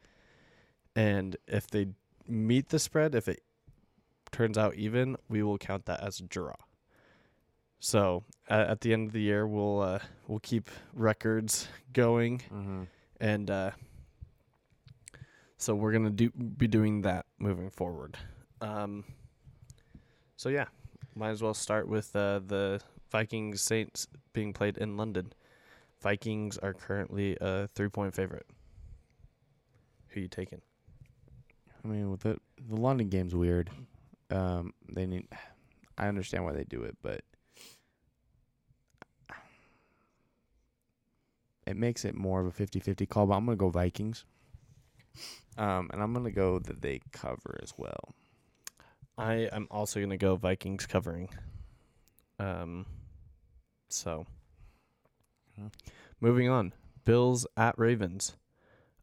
And 0.94 1.36
if 1.46 1.66
they 1.66 1.88
meet 2.26 2.68
the 2.68 2.78
spread, 2.78 3.14
if 3.14 3.26
it 3.26 3.42
turns 4.32 4.58
out 4.58 4.74
even, 4.74 5.16
we 5.28 5.42
will 5.42 5.58
count 5.58 5.86
that 5.86 6.02
as 6.02 6.20
a 6.20 6.24
draw. 6.24 6.54
So 7.84 8.24
at, 8.48 8.66
at 8.66 8.80
the 8.80 8.94
end 8.94 9.08
of 9.08 9.12
the 9.12 9.20
year, 9.20 9.46
we'll 9.46 9.80
uh, 9.82 9.98
we'll 10.26 10.38
keep 10.38 10.70
records 10.94 11.68
going 11.92 12.38
Mm-hmm. 12.50 12.84
and 13.20 13.50
uh, 13.50 13.70
so 15.58 15.74
we're 15.74 15.92
gonna 15.92 16.08
do 16.08 16.30
be 16.30 16.66
doing 16.66 17.02
that 17.02 17.26
moving 17.38 17.68
forward. 17.68 18.16
Um, 18.62 19.04
so 20.36 20.48
yeah, 20.48 20.64
might 21.14 21.28
as 21.28 21.42
well 21.42 21.52
start 21.52 21.86
with 21.86 22.16
uh, 22.16 22.40
the 22.46 22.80
Vikings 23.10 23.60
Saints 23.60 24.08
being 24.32 24.54
played 24.54 24.78
in 24.78 24.96
London. 24.96 25.30
Vikings 26.00 26.56
are 26.56 26.72
currently 26.72 27.36
a 27.42 27.68
three 27.74 27.90
point 27.90 28.14
favorite. 28.14 28.46
Who 30.08 30.20
you 30.20 30.28
taking? 30.28 30.62
I 31.84 31.88
mean, 31.88 32.10
with 32.10 32.20
the 32.20 32.38
the 32.66 32.76
London 32.76 33.10
game's 33.10 33.34
weird. 33.34 33.68
Um, 34.30 34.72
they 34.90 35.04
need. 35.04 35.28
I 35.98 36.08
understand 36.08 36.44
why 36.44 36.52
they 36.52 36.64
do 36.64 36.82
it, 36.82 36.96
but 37.02 37.20
it 41.66 41.76
makes 41.76 42.04
it 42.04 42.14
more 42.14 42.40
of 42.40 42.46
a 42.46 42.50
50-50 42.64 43.08
call. 43.08 43.26
But 43.26 43.34
I'm 43.34 43.44
gonna 43.46 43.56
go 43.56 43.70
Vikings. 43.70 44.24
Um, 45.56 45.88
and 45.92 46.02
I'm 46.02 46.12
gonna 46.12 46.30
go 46.32 46.58
that 46.58 46.82
they 46.82 47.00
cover 47.12 47.58
as 47.62 47.72
well. 47.76 48.14
I 49.16 49.48
am 49.52 49.68
also 49.70 50.00
gonna 50.00 50.16
go 50.16 50.36
Vikings 50.36 50.86
covering. 50.86 51.28
Um, 52.38 52.86
so 53.88 54.26
Mhm. 55.58 55.72
moving 56.20 56.48
on, 56.48 56.72
Bills 57.04 57.46
at 57.56 57.78
Ravens. 57.78 58.36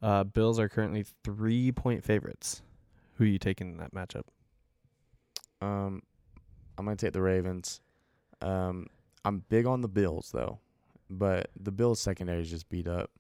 Uh, 0.02 0.24
Bills 0.24 0.60
are 0.60 0.68
currently 0.68 1.04
three 1.04 1.72
point 1.72 2.04
favorites. 2.04 2.62
Who 3.16 3.24
are 3.24 3.28
you 3.28 3.40
taking 3.40 3.70
in 3.72 3.78
that 3.78 3.94
matchup? 3.94 4.26
Um, 5.62 6.02
I'm 6.78 6.86
gonna 6.86 6.98
take 6.98 7.14
the 7.14 7.22
Ravens. 7.22 7.80
Um, 8.42 8.88
I'm 9.24 9.40
big 9.48 9.66
on 9.66 9.82
the 9.82 9.88
Bills 9.88 10.32
though, 10.32 10.60
but 11.12 11.50
the 11.60 11.72
Bills 11.72 12.00
secondary 12.00 12.42
is 12.42 12.50
just 12.50 12.70
beat 12.70 12.88
up. 12.88 13.12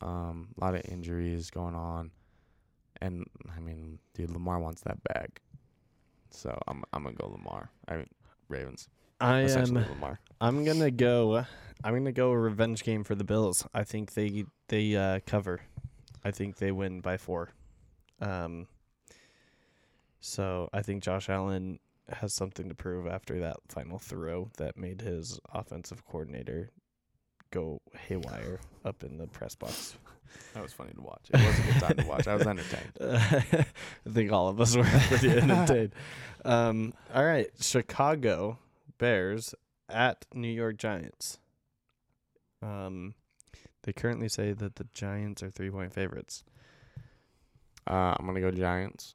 Um, 0.00 0.48
a 0.56 0.64
lot 0.64 0.74
of 0.74 0.82
injuries 0.88 1.50
going 1.50 1.74
on, 1.74 2.10
and 3.00 3.24
I 3.56 3.60
mean, 3.60 3.98
dude, 4.14 4.30
Lamar 4.30 4.60
wants 4.60 4.82
that 4.82 5.02
bag, 5.04 5.40
so 6.30 6.56
I'm 6.68 6.84
I'm 6.92 7.02
gonna 7.02 7.16
go 7.16 7.28
Lamar. 7.28 7.70
I 7.88 7.96
mean, 7.96 8.06
Ravens. 8.48 8.88
I 9.20 9.40
am. 9.40 9.74
Lamar. 9.74 10.20
I'm 10.40 10.64
gonna 10.64 10.90
go. 10.90 11.44
I'm 11.82 11.94
gonna 11.94 12.12
go 12.12 12.30
a 12.30 12.38
revenge 12.38 12.84
game 12.84 13.02
for 13.02 13.14
the 13.14 13.24
Bills. 13.24 13.66
I 13.74 13.84
think 13.84 14.14
they 14.14 14.44
they 14.68 14.94
uh, 14.94 15.20
cover. 15.26 15.60
I 16.24 16.30
think 16.30 16.56
they 16.56 16.70
win 16.70 17.00
by 17.00 17.16
four. 17.16 17.50
Um. 18.20 18.68
So 20.20 20.68
I 20.72 20.82
think 20.82 21.02
Josh 21.02 21.28
Allen 21.28 21.78
has 22.08 22.32
something 22.32 22.68
to 22.68 22.74
prove 22.74 23.06
after 23.06 23.38
that 23.40 23.56
final 23.68 23.98
throw 23.98 24.50
that 24.56 24.76
made 24.76 25.00
his 25.00 25.38
offensive 25.52 26.04
coordinator 26.06 26.70
go 27.50 27.80
haywire 27.94 28.60
up 28.84 29.02
in 29.04 29.18
the 29.18 29.26
press 29.26 29.54
box. 29.54 29.96
That 30.54 30.62
was 30.62 30.72
funny 30.72 30.92
to 30.92 31.00
watch. 31.00 31.30
It 31.32 31.40
was 31.44 31.58
a 31.58 31.62
good 31.62 31.80
time 31.80 31.96
to 31.96 32.06
watch. 32.06 32.28
I 32.28 32.34
was 32.34 32.46
entertained. 32.46 32.92
I 33.00 34.10
think 34.10 34.32
all 34.32 34.48
of 34.48 34.60
us 34.60 34.76
were 34.76 34.84
pretty 35.08 35.30
entertained. 35.30 35.92
Um, 36.44 36.92
all 37.14 37.24
right, 37.24 37.48
Chicago 37.60 38.58
Bears 38.98 39.54
at 39.88 40.26
New 40.34 40.48
York 40.48 40.76
Giants. 40.76 41.38
Um, 42.62 43.14
they 43.84 43.92
currently 43.92 44.28
say 44.28 44.52
that 44.52 44.76
the 44.76 44.86
Giants 44.92 45.42
are 45.42 45.50
three 45.50 45.70
point 45.70 45.94
favorites. 45.94 46.44
Uh, 47.86 48.14
I'm 48.18 48.26
gonna 48.26 48.40
go 48.40 48.50
Giants. 48.50 49.14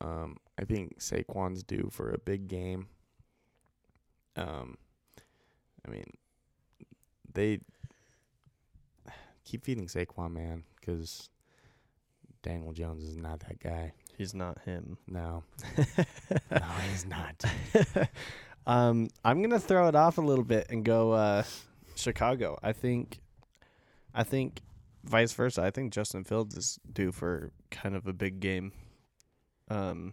Um, 0.00 0.38
I 0.58 0.64
think 0.64 1.00
Saquon's 1.00 1.62
due 1.62 1.88
for 1.92 2.10
a 2.10 2.18
big 2.18 2.48
game. 2.48 2.88
Um, 4.36 4.76
I 5.86 5.90
mean, 5.90 6.10
they 7.38 7.60
keep 9.44 9.64
feeding 9.64 9.86
Saquon, 9.86 10.32
man, 10.32 10.64
because 10.78 11.30
Daniel 12.42 12.72
Jones 12.72 13.04
is 13.04 13.16
not 13.16 13.40
that 13.40 13.60
guy. 13.60 13.92
He's 14.16 14.34
not 14.34 14.58
him. 14.64 14.98
No, 15.06 15.44
no, 16.50 16.66
he's 16.90 17.06
not. 17.06 17.44
um, 18.66 19.08
I'm 19.24 19.40
gonna 19.40 19.60
throw 19.60 19.86
it 19.86 19.94
off 19.94 20.18
a 20.18 20.20
little 20.20 20.44
bit 20.44 20.66
and 20.70 20.84
go 20.84 21.12
uh, 21.12 21.44
Chicago. 21.94 22.58
I 22.60 22.72
think, 22.72 23.20
I 24.12 24.24
think, 24.24 24.60
vice 25.04 25.32
versa. 25.32 25.62
I 25.62 25.70
think 25.70 25.92
Justin 25.92 26.24
Fields 26.24 26.56
is 26.56 26.80
due 26.92 27.12
for 27.12 27.52
kind 27.70 27.94
of 27.94 28.08
a 28.08 28.12
big 28.12 28.40
game. 28.40 28.72
Um, 29.70 30.12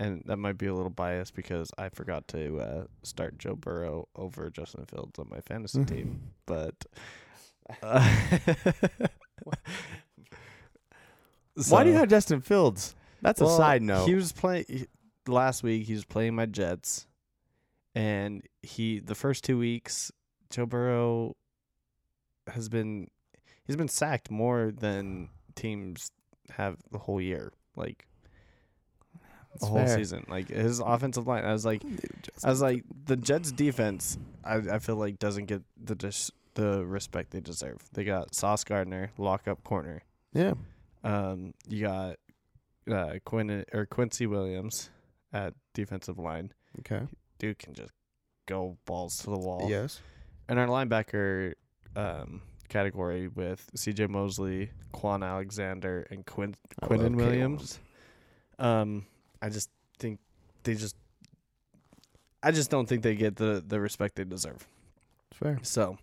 and 0.00 0.22
that 0.24 0.38
might 0.38 0.56
be 0.56 0.66
a 0.66 0.74
little 0.74 0.90
biased 0.90 1.34
because 1.34 1.70
I 1.76 1.90
forgot 1.90 2.26
to 2.28 2.58
uh, 2.58 2.84
start 3.02 3.38
Joe 3.38 3.54
Burrow 3.54 4.08
over 4.16 4.48
Justin 4.48 4.86
Fields 4.86 5.18
on 5.18 5.28
my 5.28 5.40
fantasy 5.40 5.84
team, 5.86 6.32
but. 6.46 6.74
Uh, 7.82 8.08
Why 11.68 11.84
do 11.84 11.90
you 11.90 11.96
have 11.96 12.08
Justin 12.08 12.40
Fields? 12.40 12.94
That's 13.20 13.42
a 13.42 13.46
side 13.46 13.82
note. 13.82 14.06
He 14.06 14.14
was 14.14 14.32
playing 14.32 14.86
last 15.28 15.62
week. 15.62 15.86
He 15.86 15.92
was 15.92 16.06
playing 16.06 16.34
my 16.34 16.46
Jets, 16.46 17.06
and 17.94 18.42
he 18.62 19.00
the 19.00 19.14
first 19.14 19.44
two 19.44 19.58
weeks, 19.58 20.10
Joe 20.48 20.64
Burrow 20.64 21.36
has 22.48 22.70
been 22.70 23.08
he's 23.64 23.76
been 23.76 23.88
sacked 23.88 24.30
more 24.30 24.72
than 24.72 25.28
teams 25.54 26.10
have 26.52 26.78
the 26.90 26.98
whole 26.98 27.20
year, 27.20 27.52
like 27.76 28.06
It's 29.60 29.66
the 29.66 29.70
whole 29.78 29.86
fair. 29.86 29.96
season. 29.96 30.24
Like 30.28 30.48
his 30.48 30.80
offensive 30.80 31.26
line, 31.26 31.44
I 31.44 31.52
was 31.52 31.64
like, 31.66 31.82
I 32.44 32.48
was 32.50 32.62
like, 32.62 32.84
the 33.06 33.16
Jets 33.16 33.52
defense, 33.52 34.18
I 34.44 34.56
I 34.56 34.78
feel 34.78 34.96
like 34.96 35.18
doesn't 35.18 35.46
get 35.46 35.62
the 35.82 35.94
dis- 35.94 36.30
the 36.54 36.84
respect 36.86 37.30
they 37.30 37.40
deserve. 37.40 37.76
They 37.92 38.04
got 38.04 38.34
Sauce 38.34 38.64
Gardner, 38.64 39.12
lock 39.18 39.46
up 39.48 39.62
corner. 39.64 40.02
yeah. 40.32 40.54
Um, 41.04 41.54
you 41.68 41.82
got 41.82 42.16
uh 42.90 43.14
Quinn 43.24 43.64
or 43.72 43.86
Quincy 43.86 44.26
Williams 44.26 44.90
at 45.32 45.54
defensive 45.74 46.18
line. 46.18 46.52
Okay. 46.80 47.06
Dude 47.38 47.58
can 47.58 47.74
just 47.74 47.92
go 48.46 48.76
balls 48.84 49.18
to 49.18 49.30
the 49.30 49.38
wall. 49.38 49.66
Yes. 49.70 50.00
And 50.48 50.58
our 50.58 50.66
linebacker 50.66 51.52
um 51.96 52.42
category 52.68 53.28
with 53.28 53.68
C.J. 53.74 54.06
Mosley, 54.06 54.70
Kwon 54.94 55.24
Alexander, 55.26 56.06
and 56.10 56.24
Quinn 56.26 56.54
I 56.82 56.86
Quinnen. 56.86 57.16
Williams. 57.16 57.80
Um, 58.58 59.06
I 59.42 59.48
just 59.48 59.70
think 59.98 60.18
they 60.64 60.74
just, 60.74 60.96
I 62.42 62.50
just 62.52 62.70
don't 62.70 62.86
think 62.88 63.02
they 63.02 63.14
get 63.14 63.36
the 63.36 63.62
the 63.66 63.80
respect 63.80 64.16
they 64.16 64.24
deserve. 64.24 64.66
It's 65.30 65.38
fair. 65.38 65.58
So 65.62 65.98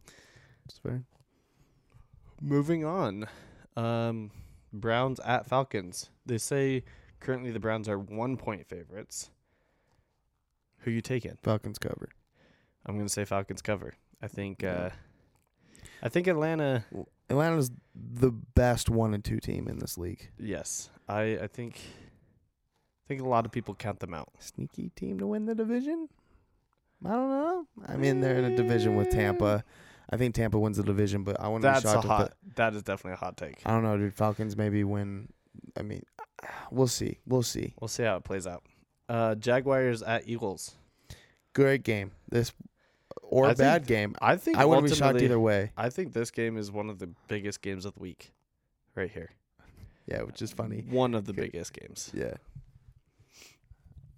It's 0.65 0.77
fair. 0.77 1.03
moving 2.41 2.83
on, 2.85 3.25
um, 3.75 4.31
Browns 4.73 5.19
at 5.21 5.45
Falcons. 5.45 6.09
They 6.25 6.37
say 6.37 6.83
currently 7.19 7.51
the 7.51 7.59
Browns 7.59 7.87
are 7.89 7.97
one 7.99 8.37
point 8.37 8.67
favorites. 8.67 9.29
Who 10.81 10.91
you 10.91 11.01
taking? 11.01 11.37
Falcons 11.43 11.79
cover. 11.79 12.09
I'm 12.85 12.95
gonna 12.97 13.09
say 13.09 13.25
Falcons 13.25 13.61
cover. 13.61 13.95
I 14.21 14.27
think. 14.27 14.63
Uh 14.63 14.89
I 16.01 16.09
think 16.09 16.27
Atlanta. 16.27 16.85
Atlanta's 17.29 17.71
the 17.95 18.31
best 18.31 18.89
one 18.89 19.13
and 19.13 19.23
two 19.23 19.39
team 19.39 19.67
in 19.67 19.79
this 19.79 19.97
league. 19.97 20.29
Yes, 20.39 20.89
I 21.09 21.39
I 21.41 21.47
think. 21.47 21.81
I 23.07 23.13
think 23.13 23.21
a 23.21 23.27
lot 23.27 23.45
of 23.45 23.53
people 23.53 23.73
count 23.73 23.99
them 24.01 24.13
out. 24.13 24.27
Sneaky 24.39 24.89
team 24.95 25.17
to 25.19 25.27
win 25.27 25.45
the 25.45 25.55
division. 25.55 26.09
I 27.05 27.09
don't 27.09 27.29
know. 27.29 27.65
I 27.87 27.95
mean, 27.95 28.19
they're 28.19 28.37
in 28.37 28.43
a 28.51 28.55
division 28.57 28.97
with 28.97 29.09
Tampa. 29.11 29.63
I 30.09 30.17
think 30.17 30.35
Tampa 30.35 30.59
wins 30.59 30.75
the 30.75 30.83
division, 30.83 31.23
but 31.23 31.39
I 31.39 31.47
wouldn't 31.47 31.61
That's 31.61 31.83
be 31.83 31.89
a 31.89 31.93
shocked 31.93 32.05
if 32.05 32.09
hot. 32.11 32.33
That 32.55 32.73
is 32.75 32.83
definitely 32.83 33.13
a 33.13 33.17
hot 33.17 33.37
take. 33.37 33.61
the, 33.63 33.69
I 33.69 33.71
don't 33.73 33.83
know, 33.83 33.97
dude. 33.97 34.13
Falcons 34.13 34.57
maybe 34.57 34.83
win. 34.83 35.29
I 35.77 35.83
mean, 35.83 36.03
we'll 36.71 36.87
see. 36.87 37.19
We'll 37.25 37.43
see. 37.43 37.73
We'll 37.79 37.87
see 37.87 38.03
how 38.03 38.17
it 38.17 38.25
plays 38.25 38.45
out. 38.45 38.63
Uh, 39.07 39.35
Jaguars 39.35 40.01
at 40.03 40.27
Eagles. 40.27 40.75
Great 41.53 41.83
game. 41.83 42.11
This 42.29 42.51
or 43.21 43.45
I 43.47 43.51
a 43.51 43.55
bad 43.55 43.81
think- 43.83 43.87
game. 43.87 44.15
I 44.21 44.35
think 44.35 44.57
I 44.57 44.65
wouldn't 44.65 44.85
be 44.87 44.89
shocked 44.89 45.01
ultimately- 45.03 45.25
either 45.27 45.39
way. 45.39 45.71
I 45.77 45.89
think 45.89 46.11
this 46.11 46.29
game 46.31 46.57
is 46.57 46.71
one 46.73 46.89
of 46.89 46.99
the 46.99 47.09
biggest 47.29 47.61
games 47.61 47.85
of 47.85 47.93
the 47.93 48.01
week, 48.01 48.33
right 48.95 49.09
here. 49.09 49.29
Yeah, 50.07 50.23
which 50.23 50.41
is 50.41 50.51
funny. 50.51 50.83
One 50.89 51.13
of 51.13 51.23
the 51.25 51.31
Okay. 51.31 51.43
biggest 51.43 51.71
games. 51.73 52.11
Yeah. 52.13 52.33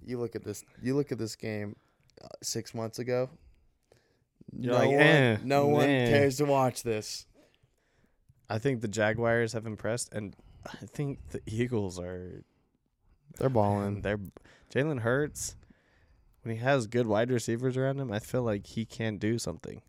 You 0.10 0.18
look 0.18 0.36
at 0.36 0.44
this. 0.44 0.66
You 0.82 0.96
look 0.96 1.12
at 1.12 1.20
this 1.20 1.36
game 1.36 1.76
uh, 2.24 2.28
six 2.42 2.74
months 2.74 2.98
ago. 2.98 3.30
You're 4.52 4.74
no 4.74 4.80
like, 4.80 4.88
one, 4.88 5.00
eh, 5.00 5.38
no 5.44 5.68
one 5.68 5.86
cares 5.86 6.38
to 6.38 6.46
watch 6.46 6.82
this. 6.82 7.28
I 8.50 8.58
think 8.58 8.82
the 8.82 8.88
Jaguars 8.88 9.54
have 9.54 9.68
impressed, 9.68 10.12
and 10.12 10.36
I 10.66 10.86
think 10.88 11.20
the 11.30 11.42
Eagles 11.46 12.00
are. 12.00 12.44
They're 13.38 13.50
balling. 13.50 14.02
They're 14.02 14.20
Jalen 14.74 15.02
Hurts. 15.02 15.56
When 16.42 16.56
he 16.56 16.62
has 16.62 16.88
good 16.88 17.06
wide 17.06 17.30
receivers 17.30 17.78
around 17.78 18.00
him, 18.00 18.12
I 18.12 18.18
feel 18.18 18.42
like 18.42 18.66
he 18.66 18.86
can 18.86 19.18
do 19.18 19.38
something. 19.38 19.84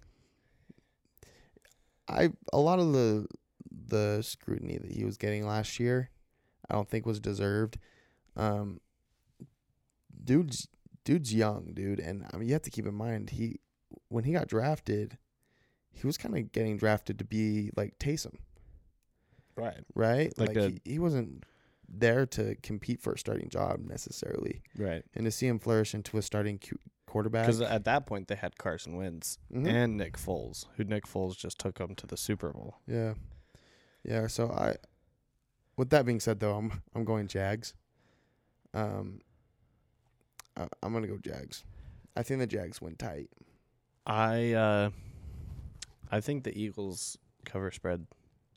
I 2.06 2.30
a 2.52 2.58
lot 2.58 2.78
of 2.78 2.92
the 2.92 3.26
the 3.70 4.20
scrutiny 4.20 4.76
that 4.76 4.90
he 4.90 5.04
was 5.04 5.16
getting 5.16 5.46
last 5.46 5.80
year, 5.80 6.10
I 6.68 6.74
don't 6.74 6.90
think 6.90 7.06
was 7.06 7.20
deserved. 7.20 7.78
Um, 8.36 8.80
dude's 10.30 10.68
dude's 11.04 11.34
young, 11.34 11.72
dude, 11.74 11.98
and 11.98 12.24
I 12.32 12.36
mean 12.36 12.46
you 12.48 12.54
have 12.54 12.62
to 12.62 12.70
keep 12.70 12.86
in 12.86 12.94
mind 12.94 13.30
he 13.30 13.58
when 14.08 14.22
he 14.24 14.32
got 14.32 14.46
drafted, 14.48 15.18
he 15.92 16.06
was 16.06 16.16
kind 16.16 16.36
of 16.36 16.52
getting 16.52 16.76
drafted 16.76 17.18
to 17.18 17.24
be 17.24 17.70
like 17.76 17.98
Taysom, 17.98 18.36
Right. 19.56 19.82
right? 19.94 20.32
Like 20.38 20.48
Like, 20.50 20.56
a- 20.56 20.68
he, 20.70 20.80
he 20.84 20.98
wasn't 20.98 21.44
there 21.88 22.24
to 22.26 22.54
compete 22.62 23.00
for 23.02 23.12
a 23.14 23.18
starting 23.18 23.48
job 23.48 23.80
necessarily, 23.80 24.62
Right. 24.78 25.02
and 25.14 25.24
to 25.24 25.30
see 25.32 25.48
him 25.48 25.58
flourish 25.58 25.92
into 25.94 26.16
a 26.18 26.22
starting 26.22 26.58
Q- 26.58 26.78
quarterback. 27.06 27.46
Because 27.46 27.60
at 27.60 27.84
that 27.84 28.06
point 28.06 28.28
they 28.28 28.36
had 28.36 28.56
Carson 28.58 28.94
Wentz 28.94 29.38
Mhm. 29.52 29.66
and 29.66 29.96
Nick 29.96 30.16
Foles, 30.16 30.66
who 30.76 30.84
Nick 30.84 31.04
Foles 31.06 31.36
just 31.36 31.58
took 31.58 31.78
them 31.78 31.96
to 31.96 32.06
the 32.06 32.16
Super 32.16 32.52
Bowl. 32.52 32.76
Yeah, 32.86 33.14
yeah. 34.04 34.28
So 34.28 34.50
I, 34.52 34.76
with 35.76 35.90
that 35.90 36.06
being 36.06 36.20
said, 36.20 36.38
though, 36.38 36.56
I'm 36.56 36.82
I'm 36.94 37.04
going 37.04 37.26
Jags. 37.26 37.74
Um, 38.72 39.20
I, 40.60 40.68
I'm 40.82 40.92
gonna 40.92 41.06
go 41.06 41.18
Jags. 41.18 41.64
I 42.16 42.22
think 42.22 42.40
the 42.40 42.46
Jags 42.46 42.80
win 42.82 42.96
tight. 42.96 43.28
I 44.06 44.52
uh, 44.52 44.90
I 46.10 46.20
think 46.20 46.44
the 46.44 46.56
Eagles 46.56 47.16
cover 47.44 47.70
spread. 47.70 48.06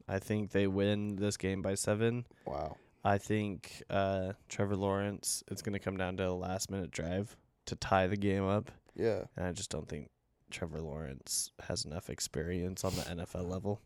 I 0.08 0.20
think 0.20 0.52
they 0.52 0.68
win 0.68 1.16
this 1.16 1.38
game 1.38 1.62
by 1.62 1.76
seven. 1.76 2.26
Wow. 2.46 2.76
I 3.06 3.18
think 3.18 3.84
uh, 3.90 4.34
Trevor 4.50 4.76
Lawrence. 4.76 5.44
It's 5.52 5.62
going 5.62 5.74
to 5.74 5.80
come 5.80 5.98
down 5.98 6.18
to 6.18 6.28
a 6.30 6.32
last 6.32 6.72
minute 6.72 6.92
drive 6.92 7.36
to 7.66 7.76
tie 7.76 8.08
the 8.08 8.16
game 8.18 8.46
up, 8.46 8.72
Yeah. 8.96 9.24
and 9.38 9.46
I 9.46 9.52
just 9.52 9.70
don't 9.70 9.88
think 9.88 10.10
Trevor 10.52 10.82
Lawrence 10.82 11.52
has 11.68 11.84
enough 11.86 12.10
experience 12.10 12.84
on 12.84 12.96
the 12.96 13.02
NFL 13.02 13.50
level. 13.50 13.82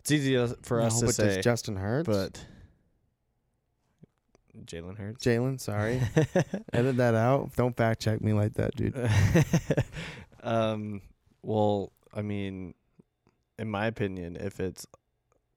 It's 0.00 0.10
easy 0.10 0.36
for 0.62 0.80
us 0.80 0.94
No, 0.94 1.00
to 1.00 1.06
but 1.06 1.14
say, 1.14 1.34
does 1.36 1.44
Justin 1.44 1.76
Hurts? 1.76 2.06
but 2.06 2.44
Jalen 4.64 4.98
Hurts. 4.98 5.24
Jalen, 5.24 5.60
sorry, 5.60 6.00
edit 6.72 6.96
that 6.98 7.14
out. 7.14 7.54
Don't 7.56 7.76
fact 7.76 8.00
check 8.00 8.20
me 8.20 8.32
like 8.32 8.54
that, 8.54 8.74
dude. 8.76 8.96
um. 10.42 11.00
Well, 11.42 11.92
I 12.14 12.22
mean, 12.22 12.74
in 13.58 13.68
my 13.68 13.86
opinion, 13.86 14.36
if 14.36 14.60
it's 14.60 14.86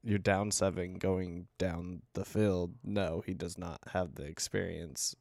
you're 0.03 0.19
down 0.19 0.51
seven 0.51 0.95
going 0.95 1.47
down 1.57 2.01
the 2.13 2.25
field, 2.25 2.73
no, 2.83 3.23
he 3.25 3.33
does 3.33 3.57
not 3.57 3.79
have 3.93 4.15
the 4.15 4.23
experience 4.23 5.15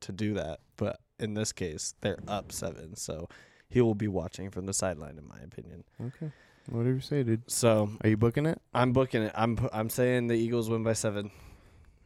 to 0.00 0.12
do 0.12 0.34
that. 0.34 0.60
But 0.76 1.00
in 1.18 1.34
this 1.34 1.52
case, 1.52 1.94
they're 2.00 2.18
up 2.26 2.52
seven, 2.52 2.96
so 2.96 3.28
he 3.68 3.80
will 3.80 3.94
be 3.94 4.08
watching 4.08 4.50
from 4.50 4.66
the 4.66 4.72
sideline, 4.72 5.18
in 5.18 5.28
my 5.28 5.38
opinion. 5.44 5.84
Okay. 6.00 6.32
Whatever 6.68 6.94
you 6.94 7.00
say, 7.00 7.22
dude. 7.22 7.48
So 7.50 7.90
Are 8.02 8.08
you 8.08 8.16
booking 8.16 8.46
it? 8.46 8.60
I'm 8.74 8.92
booking 8.92 9.22
it. 9.22 9.32
I'm 9.34 9.58
I'm 9.72 9.88
saying 9.90 10.26
the 10.26 10.34
Eagles 10.34 10.68
win 10.68 10.82
by 10.82 10.94
seven. 10.94 11.30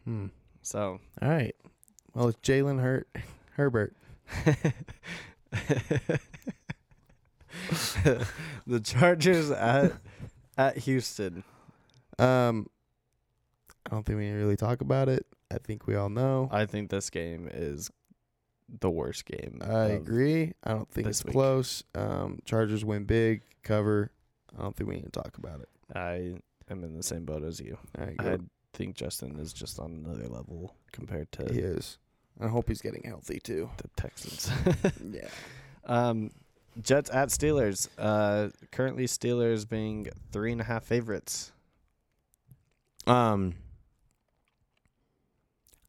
Hmm. 0.05 0.27
So 0.62 1.00
All 1.22 1.28
right. 1.28 1.54
Well, 2.14 2.28
it's 2.28 2.38
Jalen 2.40 2.80
Hurt 2.80 3.08
Herbert. 3.52 3.94
the 8.66 8.80
Chargers 8.82 9.50
at 9.50 9.92
at 10.56 10.78
Houston. 10.78 11.44
Um, 12.18 12.68
I 13.86 13.90
don't 13.90 14.04
think 14.04 14.18
we 14.18 14.26
need 14.26 14.32
to 14.32 14.38
really 14.38 14.56
talk 14.56 14.80
about 14.80 15.08
it. 15.08 15.26
I 15.52 15.58
think 15.58 15.86
we 15.86 15.96
all 15.96 16.08
know. 16.08 16.48
I 16.52 16.66
think 16.66 16.90
this 16.90 17.10
game 17.10 17.48
is 17.52 17.90
the 18.80 18.90
worst 18.90 19.24
game. 19.24 19.60
I 19.62 19.86
agree. 19.86 20.52
I 20.62 20.72
don't 20.72 20.88
think 20.90 21.08
it's 21.08 21.24
week. 21.24 21.32
close. 21.32 21.82
Um, 21.94 22.40
Chargers 22.44 22.84
win 22.84 23.04
big, 23.04 23.42
cover. 23.62 24.12
I 24.56 24.62
don't 24.62 24.76
think 24.76 24.88
we 24.88 24.96
need 24.96 25.12
to 25.12 25.22
talk 25.22 25.38
about 25.38 25.60
it. 25.60 25.68
I 25.94 26.34
am 26.70 26.84
in 26.84 26.96
the 26.96 27.02
same 27.02 27.24
boat 27.24 27.42
as 27.42 27.60
you. 27.60 27.78
All 27.98 28.06
right, 28.06 28.16
I. 28.20 28.38
think 28.72 28.97
Justin 28.97 29.38
is 29.38 29.52
just 29.52 29.78
on 29.78 30.05
another 30.05 30.28
level 30.28 30.74
compared 30.92 31.30
to 31.32 31.52
he 31.52 31.60
is. 31.60 31.98
I 32.40 32.48
hope 32.48 32.68
he's 32.68 32.80
getting 32.80 33.02
healthy 33.02 33.40
too. 33.40 33.70
the 33.76 33.88
Texans. 33.97 34.51
yeah. 35.12 35.28
um, 35.86 36.30
Jets 36.80 37.10
at 37.10 37.28
Steelers. 37.28 37.88
Uh, 37.98 38.48
currently 38.70 39.06
Steelers 39.06 39.68
being 39.68 40.09
three 40.32 40.52
and 40.52 40.60
a 40.60 40.64
half 40.64 40.84
favorites. 40.84 41.52
Um, 43.06 43.55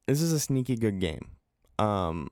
this 0.07 0.21
is 0.21 0.33
a 0.33 0.39
sneaky 0.39 0.75
good 0.75 0.99
game. 0.99 1.27
Um, 1.79 2.29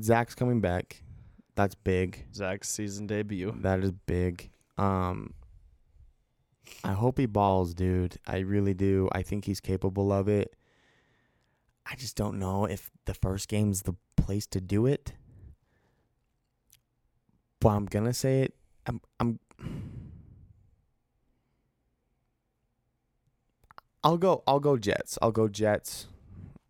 Zach's 0.00 0.34
coming 0.34 0.60
back. 0.60 1.02
That's 1.54 1.74
big. 1.74 2.26
Zach's 2.34 2.68
season 2.68 3.06
debut. 3.06 3.54
That 3.60 3.80
is 3.80 3.90
big. 3.90 4.50
Um, 4.78 5.32
I 6.84 6.92
hope 6.92 7.18
he 7.18 7.26
balls, 7.26 7.74
dude. 7.74 8.16
I 8.26 8.38
really 8.38 8.74
do. 8.74 9.08
I 9.12 9.22
think 9.22 9.44
he's 9.44 9.60
capable 9.60 10.12
of 10.12 10.28
it. 10.28 10.54
I 11.84 11.94
just 11.94 12.16
don't 12.16 12.38
know 12.38 12.64
if 12.64 12.90
the 13.04 13.14
first 13.14 13.48
game's 13.48 13.82
the 13.82 13.94
place 14.16 14.46
to 14.48 14.60
do 14.60 14.86
it. 14.86 15.12
But 17.60 17.68
I'm 17.70 17.86
gonna 17.86 18.12
say 18.12 18.42
it. 18.42 18.54
I'm. 18.86 19.00
I'm. 19.20 19.38
I'll 24.02 24.18
go. 24.18 24.42
I'll 24.46 24.60
go 24.60 24.76
Jets. 24.76 25.18
I'll 25.22 25.32
go 25.32 25.48
Jets. 25.48 26.06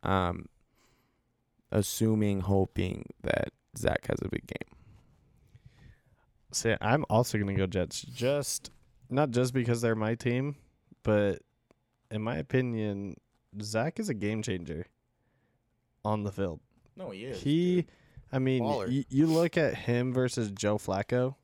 Um, 0.03 0.47
assuming, 1.73 2.41
hoping 2.41 3.07
that 3.23 3.49
Zach 3.77 4.07
has 4.09 4.19
a 4.23 4.29
big 4.29 4.47
game. 4.47 4.77
See, 6.53 6.75
I'm 6.81 7.05
also 7.11 7.39
gonna 7.39 7.55
go 7.55 7.67
Jets. 7.67 8.03
Just 8.03 8.71
not 9.11 9.31
just 9.31 9.53
because 9.55 9.81
they're 9.81 9.95
my 9.95 10.15
team, 10.15 10.57
but 11.03 11.41
in 12.11 12.23
my 12.23 12.37
opinion, 12.37 13.17
Zach 13.63 13.99
is 13.99 14.09
a 14.09 14.15
game 14.15 14.43
changer 14.43 14.87
on 16.05 16.23
the 16.23 16.33
field. 16.33 16.61
No, 16.97 17.11
he 17.11 17.25
is. 17.27 17.43
he, 17.43 17.87
I 18.33 18.39
mean, 18.39 18.63
y- 18.65 19.05
you 19.09 19.27
look 19.27 19.57
at 19.57 19.75
him 19.75 20.13
versus 20.13 20.51
Joe 20.51 20.79
Flacco. 20.79 21.35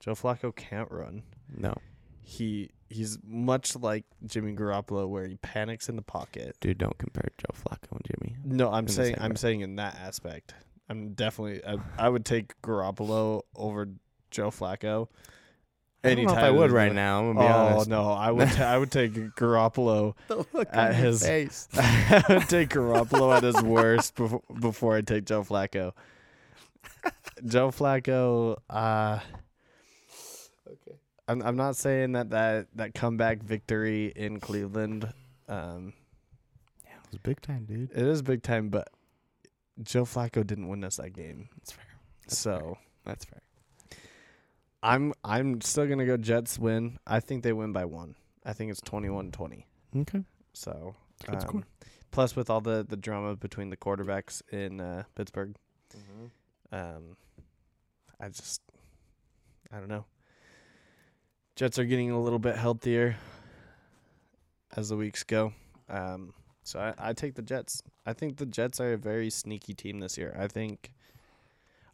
Joe 0.00 0.12
Flacco 0.14 0.54
can't 0.54 0.90
run. 0.90 1.22
no, 1.56 1.74
He 2.22 2.70
he's 2.88 3.18
much 3.26 3.74
like 3.76 4.04
Jimmy 4.24 4.54
Garoppolo, 4.54 5.08
where 5.08 5.26
he 5.26 5.36
panics 5.36 5.88
in 5.88 5.96
the 5.96 6.02
pocket. 6.02 6.56
dude, 6.60 6.78
don't 6.78 6.96
compare 6.98 7.28
Joe 7.38 7.54
Flacco 7.54 7.92
and 7.92 8.02
Jimmy. 8.04 8.36
No, 8.44 8.70
I'm 8.70 8.86
the 8.86 8.92
saying 8.92 9.16
I'm 9.18 9.30
breath. 9.30 9.38
saying 9.40 9.60
in 9.62 9.76
that 9.76 9.96
aspect. 10.00 10.54
I'm 10.88 11.14
definitely 11.14 11.64
I, 11.64 11.78
I 11.98 12.08
would 12.08 12.24
take 12.24 12.60
Garoppolo 12.62 13.42
over 13.56 13.88
Joe 14.30 14.50
Flacco. 14.50 15.08
I 16.06 16.14
don't 16.14 16.24
know 16.26 16.32
if 16.32 16.38
I 16.38 16.50
would 16.50 16.70
right 16.70 16.92
now. 16.92 17.20
I'm 17.20 17.34
gonna 17.34 17.48
be 17.48 17.52
Oh 17.52 17.58
honest. 17.74 17.88
no, 17.88 18.10
I 18.10 18.30
would 18.30 18.48
ta- 18.50 18.64
I 18.72 18.78
would 18.78 18.90
take 18.92 19.12
Garoppolo. 19.36 20.14
At 20.72 20.94
his- 20.94 21.22
face. 21.22 21.68
I 21.74 22.24
would 22.28 22.48
take 22.48 22.70
Garoppolo 22.70 23.36
at 23.36 23.42
his 23.42 23.60
worst 23.62 24.14
before 24.14 24.42
before 24.60 24.96
I 24.96 25.00
take 25.02 25.24
Joe 25.24 25.42
Flacco. 25.42 25.92
Joe 27.44 27.68
Flacco, 27.70 28.56
uh 28.70 29.20
Okay. 30.66 30.96
I'm 31.28 31.42
I'm 31.42 31.56
not 31.56 31.76
saying 31.76 32.12
that 32.12 32.30
that, 32.30 32.66
that 32.74 32.94
comeback 32.94 33.42
victory 33.42 34.12
in 34.14 34.40
Cleveland 34.40 35.12
um 35.48 35.92
Yeah, 36.84 36.90
it 37.04 37.10
was 37.12 37.18
big 37.22 37.40
time, 37.40 37.64
dude. 37.66 37.90
it 37.92 37.98
is 37.98 38.22
big 38.22 38.42
time, 38.42 38.68
but 38.68 38.88
Joe 39.82 40.04
Flacco 40.04 40.46
didn't 40.46 40.68
win 40.68 40.82
us 40.84 40.96
that 40.96 41.10
game. 41.12 41.48
That's 41.56 41.72
fair. 41.72 41.84
That's 42.22 42.38
so 42.38 42.58
fair. 42.58 42.74
That's 43.04 43.24
fair. 43.24 43.40
I'm 44.82 45.12
I'm 45.24 45.60
still 45.60 45.86
gonna 45.86 46.06
go 46.06 46.16
Jets 46.16 46.58
win. 46.58 46.98
I 47.06 47.20
think 47.20 47.42
they 47.42 47.52
win 47.52 47.72
by 47.72 47.84
one. 47.84 48.14
I 48.44 48.52
think 48.52 48.70
it's 48.70 48.80
21-20. 48.82 49.64
Okay. 50.02 50.22
So 50.52 50.94
Good 51.28 51.42
score. 51.42 51.60
um, 51.60 51.64
plus 52.10 52.36
with 52.36 52.50
all 52.50 52.60
the 52.60 52.84
the 52.88 52.96
drama 52.96 53.36
between 53.36 53.70
the 53.70 53.76
quarterbacks 53.76 54.42
in 54.52 54.80
uh, 54.80 55.04
Pittsburgh, 55.14 55.56
um, 56.72 57.16
I 58.20 58.28
just 58.28 58.62
I 59.72 59.78
don't 59.78 59.88
know. 59.88 60.04
Jets 61.56 61.78
are 61.78 61.84
getting 61.84 62.10
a 62.10 62.20
little 62.20 62.38
bit 62.38 62.56
healthier 62.56 63.16
as 64.76 64.90
the 64.90 64.96
weeks 64.96 65.24
go. 65.24 65.52
Um, 65.88 66.34
so 66.62 66.78
I, 66.78 66.94
I 66.98 67.12
take 67.14 67.34
the 67.34 67.42
Jets. 67.42 67.82
I 68.04 68.12
think 68.12 68.36
the 68.36 68.46
Jets 68.46 68.80
are 68.80 68.92
a 68.92 68.98
very 68.98 69.30
sneaky 69.30 69.72
team 69.72 70.00
this 70.00 70.18
year. 70.18 70.36
I 70.38 70.48
think 70.48 70.92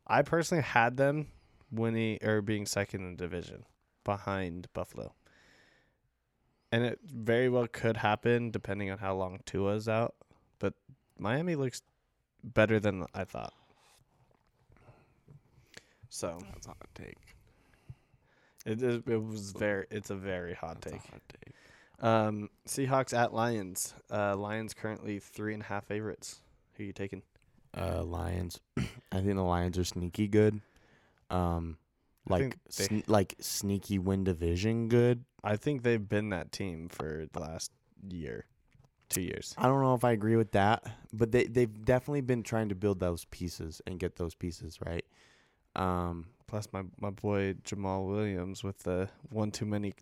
I 0.07 0.23
personally 0.23 0.63
had 0.65 0.97
them 0.97 1.29
winning 1.73 2.19
or 2.23 2.43
being 2.43 2.67
second 2.67 3.03
in 3.03 3.17
the 3.17 3.23
division 3.23 3.65
behind 4.05 4.69
Buffalo. 4.75 5.15
And 6.71 6.85
it 6.85 7.01
very 7.05 7.49
well 7.49 7.67
could 7.67 7.99
happen 7.99 8.51
depending 8.51 8.91
on 8.91 8.99
how 8.99 9.15
long 9.15 9.41
Tua's 9.45 9.89
out. 9.89 10.15
But 10.59 10.75
Miami 11.19 11.55
looks 11.55 11.83
better 12.45 12.79
than 12.81 13.07
I 13.15 13.25
thought. 13.25 13.53
So 16.09 16.39
That's 16.53 16.67
a 16.67 16.71
hot 16.71 16.89
take. 16.95 17.17
it 18.67 18.83
is, 18.83 19.03
it 19.07 19.23
was 19.25 19.53
very 19.53 19.87
it's 19.91 20.11
a 20.11 20.15
very 20.15 20.55
hot 20.55 20.81
That's 20.83 20.93
take. 20.93 21.11
hot 21.11 21.23
take. 21.29 21.55
Um, 22.07 22.51
Seahawks 22.67 23.17
at 23.17 23.33
Lions. 23.33 23.95
Uh, 24.11 24.37
Lions 24.37 24.75
currently 24.75 25.19
three 25.21 25.55
and 25.55 25.63
a 25.63 25.67
half 25.67 25.87
favorites. 25.87 26.41
Who 26.77 26.85
you 26.85 26.93
taking? 26.93 27.23
Uh, 27.77 28.03
Lions. 28.03 28.61
I 28.79 29.21
think 29.21 29.35
the 29.37 29.43
Lions 29.43 29.79
are 29.79 29.85
sneaky 29.85 30.27
good. 30.29 30.61
Um, 31.33 31.79
like 32.29 32.57
they- 32.77 32.87
sne- 32.87 33.05
like 33.09 33.35
sneaky 33.41 33.99
win 33.99 34.25
division 34.25 34.89
good. 34.89 35.25
I 35.43 35.57
think 35.57 35.83
they've 35.83 36.09
been 36.09 36.29
that 36.31 36.53
team 36.53 36.89
for 36.89 37.27
the 37.33 37.41
last 37.41 37.73
year, 38.09 38.47
two 39.09 39.23
years. 39.23 39.55
I 39.59 39.67
don't 39.67 39.81
know 39.83 39.95
if 39.95 40.05
I 40.05 40.13
agree 40.13 40.37
with 40.37 40.53
that, 40.53 40.85
but 41.13 41.33
they 41.33 41.45
they've 41.47 41.85
definitely 41.85 42.21
been 42.21 42.43
trying 42.43 42.69
to 42.69 42.75
build 42.77 43.01
those 43.01 43.25
pieces 43.27 43.81
and 43.87 43.99
get 43.99 44.17
those 44.17 44.35
pieces 44.35 44.79
right. 44.87 45.05
Um, 45.75 46.27
Plus, 46.47 46.69
my 46.73 46.83
my 47.01 47.09
boy 47.11 47.55
Jamaal 47.65 48.07
Williams 48.07 48.63
with 48.63 48.79
the 48.85 49.09
one 49.31 49.51
too 49.51 49.65
many 49.65 49.95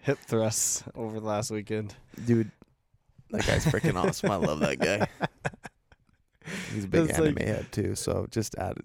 hip 0.00 0.18
thrusts 0.26 0.82
over 0.94 1.20
the 1.20 1.26
last 1.26 1.50
weekend. 1.50 1.94
dude, 2.24 2.50
that 3.30 3.46
guy's 3.46 3.66
freaking 3.66 3.96
awesome. 4.02 4.30
I 4.30 4.36
love 4.36 4.60
that 4.60 4.78
guy. 4.78 5.06
He's 6.72 6.84
a 6.84 6.88
big 6.88 7.10
It's 7.10 7.18
anime 7.18 7.34
like- 7.34 7.44
head 7.44 7.66
too, 7.70 7.94
so 7.94 8.26
just 8.30 8.54
add 8.56 8.78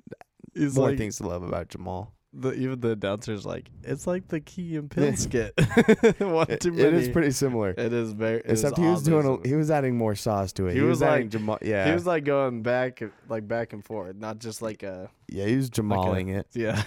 He's 0.53 0.75
more 0.75 0.89
like 0.89 0.97
things 0.97 1.17
to 1.17 1.27
love 1.27 1.43
about 1.43 1.69
Jamaal. 1.69 2.09
the 2.35 2.51
even 2.53 2.79
the 2.79 2.91
announcers 2.91 3.45
like 3.45 3.69
it's 3.83 4.07
like 4.07 4.27
the 4.27 4.39
Key 4.39 4.77
and 4.77 4.91
Yeah. 4.97 5.13
skit. 5.15 5.53
one 6.19 6.47
It- 6.49 6.65
is 6.65 7.09
pretty 7.09 7.31
similar. 7.31 7.71
It 7.77 7.93
is 7.93 8.13
very. 8.13 8.39
it 8.39 8.45
is 8.47 8.63
Except 8.63 8.77
he 8.79 8.85
was 8.85 9.03
doing 9.03 9.25
a, 9.27 9.47
he 9.47 9.55
was 9.55 9.69
adding 9.69 9.97
more 9.97 10.15
sauce 10.15 10.51
to 10.53 10.67
it. 10.67 10.73
He 10.73 10.79
He, 10.79 10.81
was 10.85 10.99
was, 10.99 11.01
like- 11.01 11.29
Jamaal. 11.29 11.59
Yeah, 11.61 11.85
He 11.87 11.93
was 11.93 12.05
like 12.07 12.23
going 12.25 12.63
back, 12.63 13.01
like 13.29 13.47
back 13.47 13.73
and 13.73 13.83
forth, 13.85 14.15
not 14.15 14.39
just 14.39 14.61
like 14.61 14.81
a 14.83 15.09
yeah, 15.29 15.45
he 15.45 15.55
was 15.55 15.69
Jamaling 15.69 16.29
it. 16.35 16.47
yeah. 16.53 16.81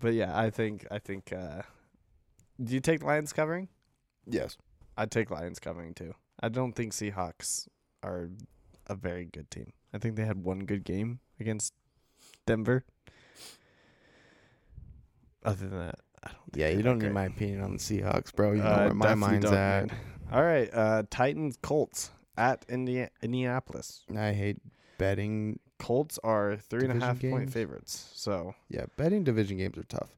but 0.00 0.14
yeah, 0.14 0.38
I 0.38 0.50
think 0.50 0.86
I 0.90 0.98
think. 0.98 1.32
uh 1.32 1.62
Do 2.62 2.74
you 2.74 2.80
take 2.80 3.02
Lions 3.02 3.32
covering? 3.32 3.68
Yes. 4.26 4.56
I 4.96 5.06
take 5.06 5.30
Lions 5.30 5.58
covering 5.58 5.94
too. 5.94 6.14
I 6.42 6.48
don't 6.50 6.72
think 6.74 6.92
Seahawks 6.92 7.68
are 8.02 8.28
a 8.86 8.94
very 8.94 9.24
good 9.24 9.50
team. 9.50 9.72
I 9.94 9.98
think 9.98 10.16
they 10.16 10.24
had 10.26 10.44
one 10.44 10.60
good 10.66 10.84
game 10.84 11.20
against 11.38 11.72
Denver. 12.46 12.84
Other 15.44 15.68
than 15.68 15.78
that, 15.78 15.98
I 16.22 16.28
don't. 16.28 16.36
Think 16.52 16.56
Yeah, 16.56 16.68
you 16.70 16.82
don't 16.82 16.98
need 16.98 17.12
my 17.12 17.24
opinion 17.24 17.62
on 17.62 17.72
the 17.72 17.78
Seahawks, 17.78 18.34
bro. 18.34 18.52
You 18.52 18.62
know 18.62 18.68
Uh, 18.68 18.84
where 18.86 18.94
my 18.94 19.14
mind's 19.14 19.50
at. 19.50 19.90
All 20.32 20.42
right, 20.42 20.68
uh 20.72 21.02
Titans 21.10 21.56
Colts 21.62 22.10
at 22.36 22.64
Indi- 22.68 23.08
Indianapolis. 23.22 24.04
I 24.16 24.32
hate 24.32 24.58
betting. 24.98 25.58
Colts 25.78 26.18
are 26.22 26.56
three 26.56 26.82
and 26.84 26.90
a 26.90 26.94
Division 26.94 27.08
half 27.08 27.20
point 27.22 27.44
games? 27.46 27.52
favorites. 27.54 28.10
So 28.14 28.54
Yeah, 28.68 28.84
betting 28.96 29.24
division 29.24 29.56
games 29.56 29.78
are 29.78 29.82
tough. 29.84 30.10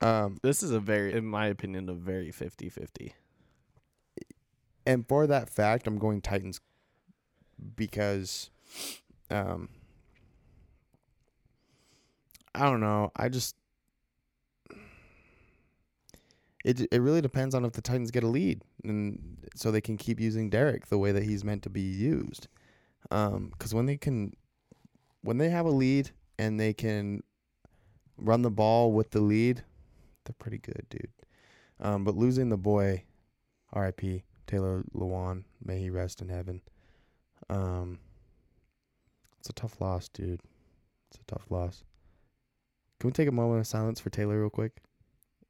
Um, 0.00 0.38
this 0.42 0.62
is 0.62 0.70
a 0.70 0.78
very, 0.80 1.12
in 1.12 1.24
my 1.24 1.46
opinion, 1.46 1.88
a 1.88 1.94
very 1.94 2.30
50-50. 2.30 3.12
and 4.86 5.06
for 5.08 5.26
that 5.26 5.48
fact, 5.50 5.86
I'm 5.86 5.98
going 5.98 6.20
Titans 6.20 6.60
because, 7.76 8.50
um, 9.30 9.68
I 12.54 12.64
don't 12.64 12.80
know. 12.80 13.10
I 13.16 13.28
just 13.28 13.56
it 16.64 16.80
it 16.90 17.00
really 17.00 17.20
depends 17.20 17.54
on 17.54 17.64
if 17.64 17.72
the 17.72 17.82
Titans 17.82 18.10
get 18.10 18.24
a 18.24 18.28
lead, 18.28 18.62
and 18.82 19.38
so 19.54 19.70
they 19.70 19.80
can 19.80 19.96
keep 19.96 20.18
using 20.18 20.50
Derrick 20.50 20.86
the 20.86 20.98
way 20.98 21.12
that 21.12 21.22
he's 21.22 21.44
meant 21.44 21.62
to 21.64 21.70
be 21.70 21.82
used. 21.82 22.48
Um, 23.10 23.50
because 23.52 23.74
when 23.74 23.86
they 23.86 23.98
can, 23.98 24.32
when 25.20 25.36
they 25.36 25.50
have 25.50 25.66
a 25.66 25.70
lead 25.70 26.10
and 26.38 26.58
they 26.58 26.72
can 26.72 27.22
run 28.16 28.42
the 28.42 28.50
ball 28.50 28.92
with 28.92 29.10
the 29.10 29.20
lead, 29.20 29.62
they're 30.24 30.34
pretty 30.38 30.58
good, 30.58 30.86
dude. 30.88 31.12
Um, 31.80 32.04
but 32.04 32.16
losing 32.16 32.48
the 32.48 32.56
boy, 32.56 33.04
R.I.P. 33.72 34.24
Taylor 34.46 34.84
Lewan, 34.94 35.44
may 35.62 35.80
he 35.80 35.90
rest 35.90 36.22
in 36.22 36.28
heaven. 36.28 36.62
Um, 37.50 37.98
it's 39.38 39.50
a 39.50 39.52
tough 39.52 39.80
loss, 39.80 40.08
dude. 40.08 40.40
It's 41.10 41.20
a 41.20 41.24
tough 41.26 41.50
loss. 41.50 41.84
Can 43.04 43.10
we 43.10 43.12
take 43.12 43.28
a 43.28 43.32
moment 43.32 43.60
of 43.60 43.66
silence 43.66 44.00
for 44.00 44.08
Taylor 44.08 44.40
real 44.40 44.48
quick? 44.48 44.72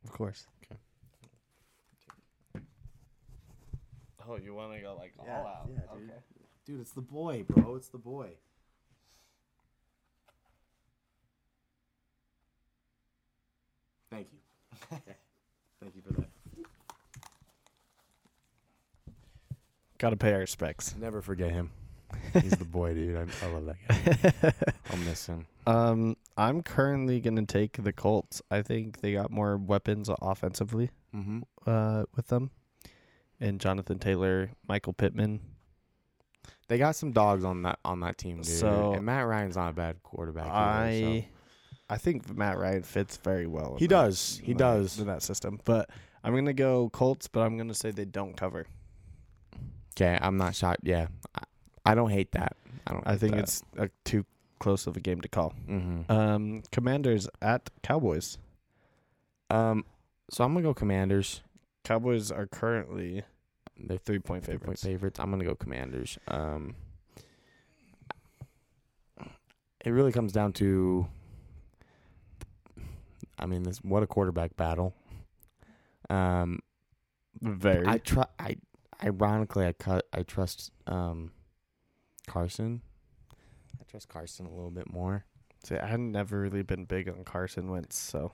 Of 0.02 0.10
course. 0.10 0.48
Okay. 0.64 0.74
Oh, 4.28 4.36
you 4.42 4.56
want 4.56 4.74
to 4.74 4.80
go 4.80 4.96
like 4.98 5.12
all 5.20 5.24
Yeah, 5.24 5.38
out? 5.38 5.68
yeah, 5.68 5.76
dude. 5.96 6.10
Okay. 6.10 6.18
Dude, 6.66 6.80
it's 6.80 6.90
the 6.90 7.00
boy, 7.00 7.44
bro. 7.48 7.76
It's 7.76 7.90
the 7.90 7.98
boy. 7.98 8.30
Thank 14.10 14.26
you. 14.32 14.38
Thank 15.80 15.94
you 15.94 16.02
for 16.02 16.12
that. 16.14 16.28
Got 19.98 20.10
to 20.10 20.16
pay 20.16 20.32
our 20.32 20.40
respects. 20.40 20.96
Never 20.98 21.22
forget 21.22 21.52
him. 21.52 21.70
He's 22.34 22.56
the 22.56 22.64
boy, 22.64 22.94
dude. 22.94 23.16
I, 23.16 23.20
I 23.44 23.50
love 23.50 23.66
that 23.66 24.52
guy. 24.62 24.72
I'll 24.90 24.96
miss 24.98 25.26
him. 25.26 25.46
um, 25.66 26.16
I'm 26.36 26.62
currently 26.62 27.20
gonna 27.20 27.46
take 27.46 27.82
the 27.82 27.92
Colts. 27.92 28.42
I 28.50 28.62
think 28.62 29.00
they 29.00 29.12
got 29.12 29.30
more 29.30 29.56
weapons 29.56 30.08
offensively 30.22 30.90
Mm-hmm. 31.14 31.40
uh, 31.66 32.04
with 32.16 32.26
them, 32.28 32.50
and 33.40 33.60
Jonathan 33.60 33.98
Taylor, 34.00 34.50
Michael 34.68 34.92
Pittman. 34.92 35.40
They 36.66 36.76
got 36.78 36.96
some 36.96 37.12
dogs 37.12 37.44
on 37.44 37.62
that 37.62 37.78
on 37.84 38.00
that 38.00 38.18
team, 38.18 38.38
dude. 38.38 38.46
So- 38.46 38.94
and 38.94 39.04
Matt 39.04 39.26
Ryan's 39.26 39.56
not 39.56 39.70
a 39.70 39.74
bad 39.74 40.02
quarterback. 40.02 40.46
either, 40.46 41.06
I, 41.06 41.28
I 41.88 41.98
think 41.98 42.34
Matt 42.36 42.58
Ryan 42.58 42.82
fits 42.82 43.16
very 43.18 43.46
well. 43.46 43.76
He 43.78 43.86
that- 43.86 43.94
does. 43.94 44.40
He 44.42 44.52
that- 44.54 44.58
does. 44.58 44.98
in 44.98 45.06
that 45.06 45.22
system. 45.22 45.60
But 45.64 45.88
I'm 46.24 46.34
gonna 46.34 46.52
go 46.54 46.88
Colts, 46.90 47.28
but 47.28 47.40
I'm 47.42 47.56
gonna 47.56 47.74
say 47.74 47.90
they 47.92 48.06
don't 48.06 48.36
cover. 48.36 48.66
Okay, 49.96 50.18
I'm 50.20 50.36
not 50.36 50.56
shocked. 50.56 50.80
Yeah, 50.82 51.06
I, 51.84 51.94
don't 51.94 52.10
hate 52.10 52.32
that. 52.32 52.56
I 52.86 52.92
don't. 52.92 53.06
I 53.06 53.16
think 53.16 53.32
that. 53.32 53.40
it's 53.40 53.62
uh, 53.78 53.88
too 54.04 54.24
close 54.58 54.86
of 54.86 54.96
a 54.96 55.00
game 55.00 55.20
to 55.20 55.28
call. 55.28 55.54
Mm-hmm. 55.68 56.10
Um, 56.10 56.62
Commanders 56.72 57.28
at 57.42 57.70
Cowboys. 57.82 58.38
Um, 59.50 59.84
so 60.30 60.44
I'm 60.44 60.54
gonna 60.54 60.64
go 60.64 60.74
Commanders. 60.74 61.42
Cowboys 61.84 62.32
are 62.32 62.46
currently 62.46 63.22
They're 63.78 63.98
three 63.98 64.18
point 64.18 64.44
three 64.44 64.54
point 64.54 64.78
favorites. 64.78 64.82
favorites. 64.82 65.20
I'm 65.20 65.30
gonna 65.30 65.44
go 65.44 65.54
Commanders. 65.54 66.18
Um, 66.28 66.76
it 69.84 69.90
really 69.90 70.12
comes 70.12 70.32
down 70.32 70.52
to. 70.54 71.06
I 73.38 73.46
mean, 73.46 73.64
this 73.64 73.78
what 73.78 74.02
a 74.02 74.06
quarterback 74.06 74.56
battle. 74.56 74.94
Um, 76.08 76.60
Very. 77.40 77.86
I 77.86 77.98
try. 77.98 78.24
I 78.38 78.56
ironically, 79.02 79.66
I 79.66 79.72
cut. 79.72 80.06
I 80.12 80.22
trust 80.22 80.72
um, 80.86 81.32
Carson. 82.26 82.82
I 83.80 83.84
trust 83.90 84.08
Carson 84.08 84.46
a 84.46 84.50
little 84.50 84.70
bit 84.70 84.92
more. 84.92 85.24
See, 85.64 85.76
I 85.76 85.86
had 85.86 86.00
never 86.00 86.40
really 86.40 86.62
been 86.62 86.84
big 86.84 87.08
on 87.08 87.24
Carson 87.24 87.70
Wentz, 87.70 87.96
so 87.96 88.32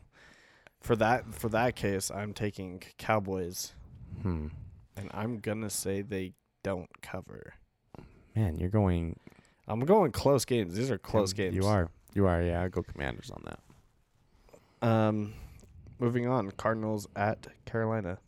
for 0.80 0.96
that 0.96 1.34
for 1.34 1.48
that 1.50 1.76
case, 1.76 2.10
I'm 2.10 2.32
taking 2.32 2.82
Cowboys, 2.98 3.74
Hmm. 4.22 4.48
and 4.96 5.10
I'm 5.14 5.38
gonna 5.38 5.70
say 5.70 6.02
they 6.02 6.32
don't 6.62 6.90
cover. 7.02 7.54
Man, 8.34 8.58
you're 8.58 8.68
going 8.70 9.18
I'm 9.68 9.80
going 9.80 10.10
close 10.10 10.44
games. 10.44 10.74
These 10.74 10.90
are 10.90 10.98
close 10.98 11.32
games. 11.32 11.54
You 11.54 11.66
are. 11.66 11.90
You 12.14 12.26
are. 12.26 12.42
Yeah, 12.42 12.62
I 12.62 12.68
go 12.68 12.82
Commanders 12.82 13.30
on 13.30 13.44
that. 13.44 14.88
Um, 14.88 15.34
moving 16.00 16.26
on. 16.26 16.50
Cardinals 16.52 17.06
at 17.14 17.46
Carolina. 17.66 18.18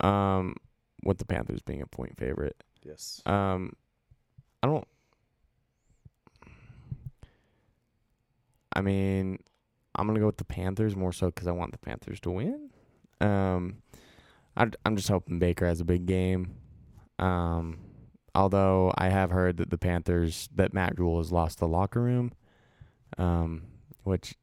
Um, 0.00 0.54
with 1.02 1.18
the 1.18 1.24
Panthers 1.24 1.60
being 1.62 1.82
a 1.82 1.86
point 1.86 2.16
favorite. 2.16 2.62
Yes. 2.84 3.20
Um, 3.26 3.72
I 4.64 4.66
don't. 4.66 4.88
I 8.74 8.80
mean, 8.80 9.38
I'm 9.94 10.06
gonna 10.06 10.20
go 10.20 10.26
with 10.26 10.38
the 10.38 10.46
Panthers 10.46 10.96
more 10.96 11.12
so 11.12 11.26
because 11.26 11.46
I 11.46 11.52
want 11.52 11.72
the 11.72 11.78
Panthers 11.78 12.18
to 12.20 12.30
win. 12.30 12.70
Um, 13.20 13.82
I, 14.56 14.68
I'm 14.86 14.96
just 14.96 15.08
hoping 15.08 15.38
Baker 15.38 15.66
has 15.66 15.82
a 15.82 15.84
big 15.84 16.06
game. 16.06 16.54
Um, 17.18 17.78
although 18.34 18.90
I 18.96 19.10
have 19.10 19.32
heard 19.32 19.58
that 19.58 19.68
the 19.68 19.76
Panthers 19.76 20.48
that 20.54 20.72
Matt 20.72 20.98
Rhule 20.98 21.18
has 21.18 21.30
lost 21.30 21.58
the 21.58 21.68
locker 21.68 22.00
room. 22.00 22.32
Um, 23.18 23.64
which 24.04 24.34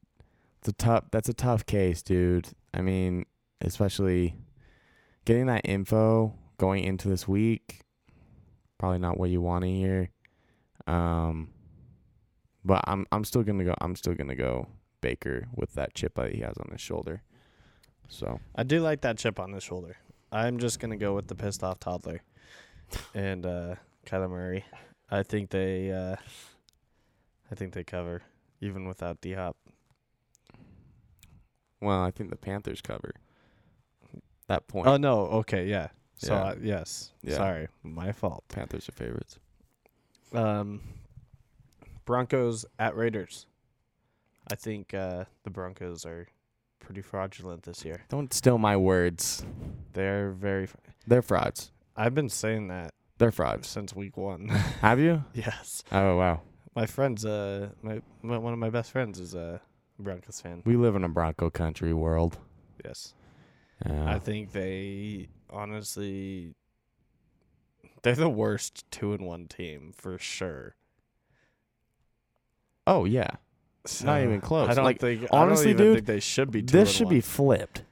it's 0.59 0.67
a 0.67 0.73
tough. 0.73 1.05
That's 1.09 1.29
a 1.29 1.33
tough 1.33 1.65
case, 1.65 2.03
dude. 2.03 2.49
I 2.75 2.81
mean, 2.81 3.25
especially 3.59 4.35
getting 5.25 5.47
that 5.47 5.61
info 5.65 6.35
going 6.59 6.83
into 6.83 7.07
this 7.09 7.27
week 7.27 7.81
probably 8.81 8.97
not 8.97 9.19
what 9.19 9.29
you 9.29 9.39
want 9.39 9.63
to 9.63 9.69
hear. 9.69 10.09
Um, 10.87 11.49
but 12.65 12.83
I'm 12.87 13.05
I'm 13.11 13.23
still 13.23 13.43
gonna 13.43 13.63
go. 13.63 13.75
I'm 13.79 13.95
still 13.95 14.15
gonna 14.15 14.35
go 14.35 14.67
Baker 15.01 15.47
with 15.55 15.73
that 15.73 15.93
chip 15.93 16.15
that 16.15 16.33
he 16.33 16.41
has 16.41 16.57
on 16.57 16.69
his 16.71 16.81
shoulder. 16.81 17.21
So 18.09 18.39
I 18.55 18.63
do 18.63 18.81
like 18.81 19.01
that 19.01 19.19
chip 19.19 19.39
on 19.39 19.53
his 19.53 19.63
shoulder. 19.63 19.97
I'm 20.31 20.57
just 20.57 20.79
gonna 20.79 20.97
go 20.97 21.13
with 21.13 21.27
the 21.27 21.35
pissed 21.35 21.63
off 21.63 21.79
toddler, 21.79 22.23
and 23.13 23.45
uh, 23.45 23.75
Kyler 24.07 24.29
Murray. 24.29 24.65
I 25.11 25.21
think 25.21 25.51
they. 25.51 25.91
Uh, 25.91 26.15
I 27.51 27.55
think 27.55 27.73
they 27.73 27.83
cover 27.83 28.23
even 28.61 28.87
without 28.87 29.21
D 29.21 29.33
Hop. 29.33 29.57
well, 31.79 32.01
I 32.01 32.09
think 32.09 32.31
the 32.31 32.35
Panthers 32.35 32.81
cover 32.81 33.13
that 34.47 34.67
point. 34.67 34.87
Oh 34.87 34.97
no. 34.97 35.27
Okay. 35.27 35.67
Yeah. 35.67 35.89
So 36.21 36.33
Yeah. 36.33 36.41
uh, 36.43 36.55
yes. 36.61 37.11
Yeah. 37.23 37.35
Sorry, 37.35 37.67
my 37.83 38.11
fault. 38.11 38.43
Panthers 38.47 38.87
are 38.87 38.91
favorites. 38.93 39.39
Um, 40.33 40.81
Broncos 42.05 42.65
at 42.79 42.95
Raiders. 42.95 43.47
I 44.51 44.55
think 44.55 44.93
uh, 44.93 45.25
the 45.43 45.49
Broncos 45.49 46.05
are 46.05 46.27
pretty 46.79 47.01
fraudulent 47.01 47.63
this 47.63 47.85
year. 47.85 48.01
Don't 48.09 48.33
steal 48.33 48.57
my 48.57 48.75
words. 48.77 49.45
They're 49.93 50.31
very. 50.31 50.67
Fr- 50.67 50.77
They're 51.07 51.21
frauds. 51.21 51.71
I've 51.95 52.13
been 52.15 52.29
saying 52.29 52.67
that 52.69 52.93
They're 53.17 53.31
frauds. 53.31 53.67
since 53.67 53.95
week 53.95 54.17
one. 54.17 54.47
Have 54.81 54.99
you? 54.99 55.23
yes, 55.33 55.83
Oh 55.91 56.17
wow. 56.17 56.41
my 56.75 56.85
friends. 56.85 57.25
Uh, 57.25 57.69
my, 57.81 58.01
my 58.21 58.37
one 58.37 58.53
of 58.53 58.59
my 58.59 58.69
best 58.69 58.91
friends 58.91 59.19
is 59.19 59.33
a 59.35 59.61
Broncos 59.99 60.39
fan. 60.41 60.61
We 60.65 60.75
live 60.75 60.95
in 60.95 61.03
a 61.03 61.09
Bronco 61.09 61.49
country 61.49 61.93
world. 61.93 62.37
Yes. 62.85 63.13
I 63.83 64.19
think 64.19 64.51
they 64.51 65.27
honestly. 65.51 66.55
They're 68.03 68.15
the 68.15 68.29
worst 68.29 68.89
two 68.89 69.13
and 69.13 69.25
one 69.27 69.47
team 69.47 69.91
for 69.95 70.17
sure. 70.17 70.75
oh 72.87 73.05
yeah. 73.05 73.29
Not 74.03 74.21
even 74.21 74.41
close. 74.41 74.69
I 74.69 74.73
don't 74.73 74.85
Like, 74.85 74.99
think. 74.99 75.27
honestly, 75.31 75.71
I 75.71 75.73
don't 75.73 75.75
even 75.75 75.77
dude, 75.77 75.95
think 75.97 76.05
they 76.07 76.19
should 76.19 76.51
be. 76.51 76.61
Two 76.63 76.77
This 76.77 76.91
should 76.91 77.05
one. 77.05 77.15
be 77.15 77.21
flipped. 77.21 77.83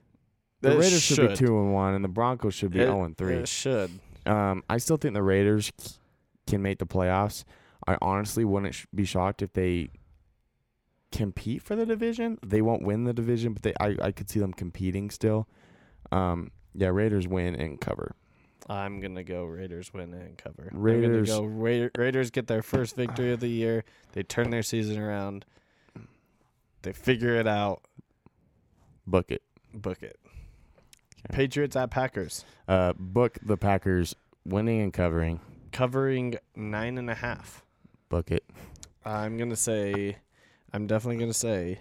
The 0.61 0.71
Raiders 0.71 1.01
should. 1.01 1.29
be 1.29 1.35
two 1.35 1.59
and 1.59 1.73
one, 1.73 1.93
and 1.93 2.03
the 2.03 2.09
Broncos 2.09 2.53
should 2.53 2.71
be 2.71 2.79
It- 2.79 2.85
zero 2.85 3.03
and 3.03 3.17
three. 3.17 3.35
It 3.35 3.47
should. 3.47 3.91
Um, 4.25 4.63
I 4.69 4.77
still 4.77 4.97
think 4.97 5.13
the 5.13 5.23
Raiders 5.23 5.71
can 6.47 6.61
make 6.61 6.79
the 6.79 6.85
playoffs. 6.85 7.45
I 7.87 7.97
honestly 8.01 8.43
wouldn't 8.43 8.75
sh- 8.75 8.85
be 8.93 9.05
shocked 9.05 9.41
if 9.41 9.53
they 9.53 9.89
compete 11.11 11.61
for 11.63 11.75
the 11.75 11.85
division. 11.85 12.37
They 12.45 12.61
won't 12.61 12.83
win 12.83 13.05
the 13.05 13.13
division, 13.13 13.53
but 13.53 13.63
they 13.63 13.73
I, 13.79 13.95
I 14.01 14.11
could 14.11 14.29
see 14.29 14.39
them 14.39 14.53
competing 14.53 15.09
still. 15.09 15.47
Um, 16.11 16.51
yeah, 16.73 16.87
Raiders 16.89 17.27
win 17.27 17.55
and 17.55 17.79
cover. 17.79 18.15
I'm 18.67 18.99
gonna 18.99 19.23
go 19.23 19.45
Raiders 19.45 19.91
win 19.93 20.13
and 20.13 20.37
cover. 20.37 20.69
Raiders- 20.71 21.29
go 21.29 21.43
Ra- 21.43 21.89
Raiders 21.97 22.29
get 22.29 22.47
their 22.47 22.61
first 22.61 22.95
victory 22.95 23.31
of 23.31 23.39
the 23.39 23.47
year. 23.47 23.83
They 24.13 24.21
turn 24.23 24.51
their 24.51 24.61
season 24.63 24.99
around. 24.99 25.45
They 26.83 26.93
figure 26.93 27.35
it 27.35 27.47
out. 27.47 27.81
Book 29.07 29.31
it. 29.31 29.41
Book 29.73 30.03
it. 30.03 30.19
Okay. 31.25 31.35
Patriots 31.35 31.75
at 31.75 31.89
Packers 31.91 32.45
Uh, 32.67 32.93
book 32.93 33.37
the 33.41 33.57
Packers 33.57 34.15
winning 34.45 34.81
and 34.81 34.93
covering. 34.93 35.39
covering 35.71 36.35
nine 36.55 36.97
and 36.97 37.09
a 37.09 37.15
half. 37.15 37.63
Book 38.07 38.31
it. 38.31 38.43
I'm 39.03 39.37
gonna 39.37 39.55
say, 39.55 40.17
I'm 40.71 40.85
definitely 40.87 41.17
gonna 41.19 41.33
say, 41.33 41.79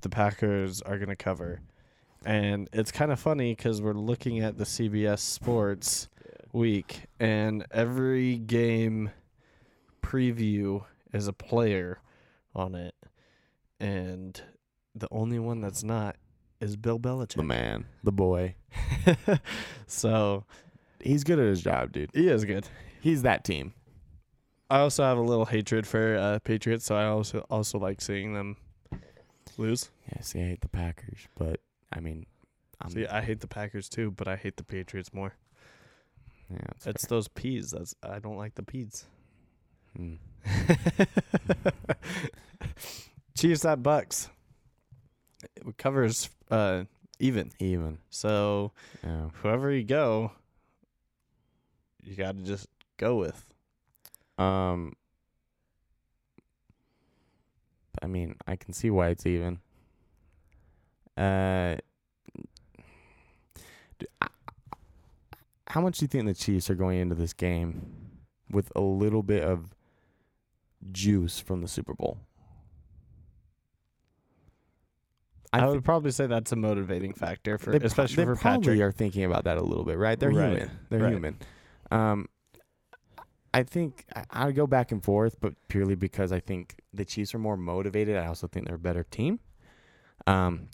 the 0.00 0.08
Packers 0.08 0.80
are 0.82 0.98
gonna 0.98 1.16
cover, 1.16 1.60
and 2.24 2.68
it's 2.72 2.90
kind 2.92 3.10
of 3.12 3.18
funny 3.20 3.54
because 3.54 3.80
we're 3.82 3.92
looking 3.92 4.40
at 4.40 4.58
the 4.58 4.64
CBS 4.64 5.20
Sports 5.20 6.08
week, 6.52 7.06
and 7.20 7.64
every 7.70 8.36
game 8.36 9.10
preview 10.02 10.84
is 11.12 11.26
a 11.28 11.32
player 11.32 11.98
on 12.54 12.74
it, 12.74 12.94
and 13.80 14.40
the 14.94 15.08
only 15.10 15.38
one 15.38 15.60
that's 15.60 15.82
not 15.82 16.16
is 16.60 16.76
Bill 16.76 16.98
Belichick, 16.98 17.36
The 17.36 17.42
man, 17.42 17.86
the 18.04 18.12
boy. 18.12 18.54
so 19.86 20.44
He's 21.00 21.24
good 21.24 21.38
at 21.40 21.46
his 21.46 21.62
job, 21.62 21.92
dude. 21.92 22.10
he 22.14 22.28
is 22.28 22.44
good. 22.44 22.68
He's 23.00 23.22
that 23.22 23.42
team. 23.44 23.72
I 24.70 24.78
also 24.78 25.02
have 25.02 25.18
a 25.18 25.22
little 25.22 25.44
hatred 25.46 25.86
for 25.86 26.16
uh, 26.16 26.38
Patriots, 26.44 26.84
so 26.86 26.94
I 26.94 27.06
also 27.06 27.40
also 27.50 27.78
like 27.78 28.00
seeing 28.00 28.32
them 28.34 28.56
lose. 29.58 29.90
Yeah, 30.10 30.22
see, 30.22 30.40
I 30.40 30.44
hate 30.44 30.60
the 30.60 30.68
Packers, 30.68 31.26
but 31.36 31.60
I 31.92 32.00
mean, 32.00 32.26
I'm, 32.80 32.90
See, 32.90 33.06
I 33.06 33.20
hate 33.20 33.40
the 33.40 33.46
Packers 33.46 33.88
too, 33.88 34.10
but 34.10 34.26
I 34.28 34.36
hate 34.36 34.56
the 34.56 34.64
Patriots 34.64 35.12
more. 35.12 35.34
yeah, 36.50 36.58
that's 36.82 36.86
It's 36.86 37.06
those 37.06 37.28
peas. 37.28 37.70
That's 37.70 37.94
I 38.02 38.18
don't 38.18 38.36
like 38.36 38.54
the 38.54 38.62
peas. 38.62 39.04
Mm. 39.98 40.18
Chiefs 43.36 43.64
at 43.64 43.82
Bucs. 43.82 44.28
It 45.56 45.76
covers 45.76 46.30
uh 46.50 46.84
even. 47.18 47.52
even. 47.58 47.98
So 48.10 48.72
Yeah. 49.04 49.28
whoever 49.42 49.70
you 49.70 49.84
go, 49.84 50.32
you 52.02 52.14
got 52.16 52.36
to 52.36 52.42
just 52.42 52.68
go 52.96 53.16
with. 53.16 53.52
Um, 54.38 54.94
I 58.02 58.06
mean, 58.06 58.36
I 58.46 58.56
can 58.56 58.72
see 58.72 58.90
why 58.90 59.08
it's 59.08 59.26
even. 59.26 59.60
Uh, 61.16 61.76
I- 64.20 64.28
how 65.68 65.80
much 65.80 65.98
do 65.98 66.04
you 66.04 66.08
think 66.08 66.26
the 66.26 66.34
Chiefs 66.34 66.68
are 66.70 66.74
going 66.74 66.98
into 66.98 67.14
this 67.14 67.32
game 67.32 68.10
with 68.50 68.70
a 68.76 68.80
little 68.80 69.22
bit 69.22 69.42
of 69.42 69.74
juice 70.90 71.38
from 71.40 71.60
the 71.62 71.68
Super 71.68 71.94
Bowl? 71.94 72.18
I, 75.52 75.60
thi- 75.60 75.66
would 75.66 75.84
probably 75.84 76.10
say 76.12 76.26
that's 76.26 76.52
a 76.52 76.56
motivating 76.56 77.12
factor 77.12 77.58
for 77.58 77.76
they 77.78 77.84
especially 77.84 78.16
they 78.16 78.24
for 78.24 78.36
probably 78.36 78.74
Patrick. 78.74 78.80
are 78.80 78.92
thinking 78.92 79.24
about 79.24 79.44
that 79.44 79.58
a 79.58 79.62
little 79.62 79.84
bit, 79.84 79.98
right? 79.98 80.18
They're 80.18 80.30
Right, 80.30 80.48
human. 80.58 80.70
They're 80.88 81.00
right. 81.00 81.12
human. 81.12 81.36
Um, 81.90 82.26
I 83.52 83.62
think 83.62 84.06
I, 84.16 84.24
I 84.30 84.52
go 84.52 84.66
back 84.66 84.92
and 84.92 85.04
forth, 85.04 85.36
but 85.40 85.52
purely 85.68 85.94
because 85.94 86.32
I 86.32 86.40
think 86.40 86.76
the 86.94 87.04
Chiefs 87.04 87.34
are 87.34 87.38
more 87.38 87.58
motivated. 87.58 88.16
I 88.16 88.26
also 88.26 88.46
think 88.46 88.66
they're 88.66 88.76
a 88.76 88.78
better 88.78 89.04
team. 89.04 89.40
Um, 90.26 90.68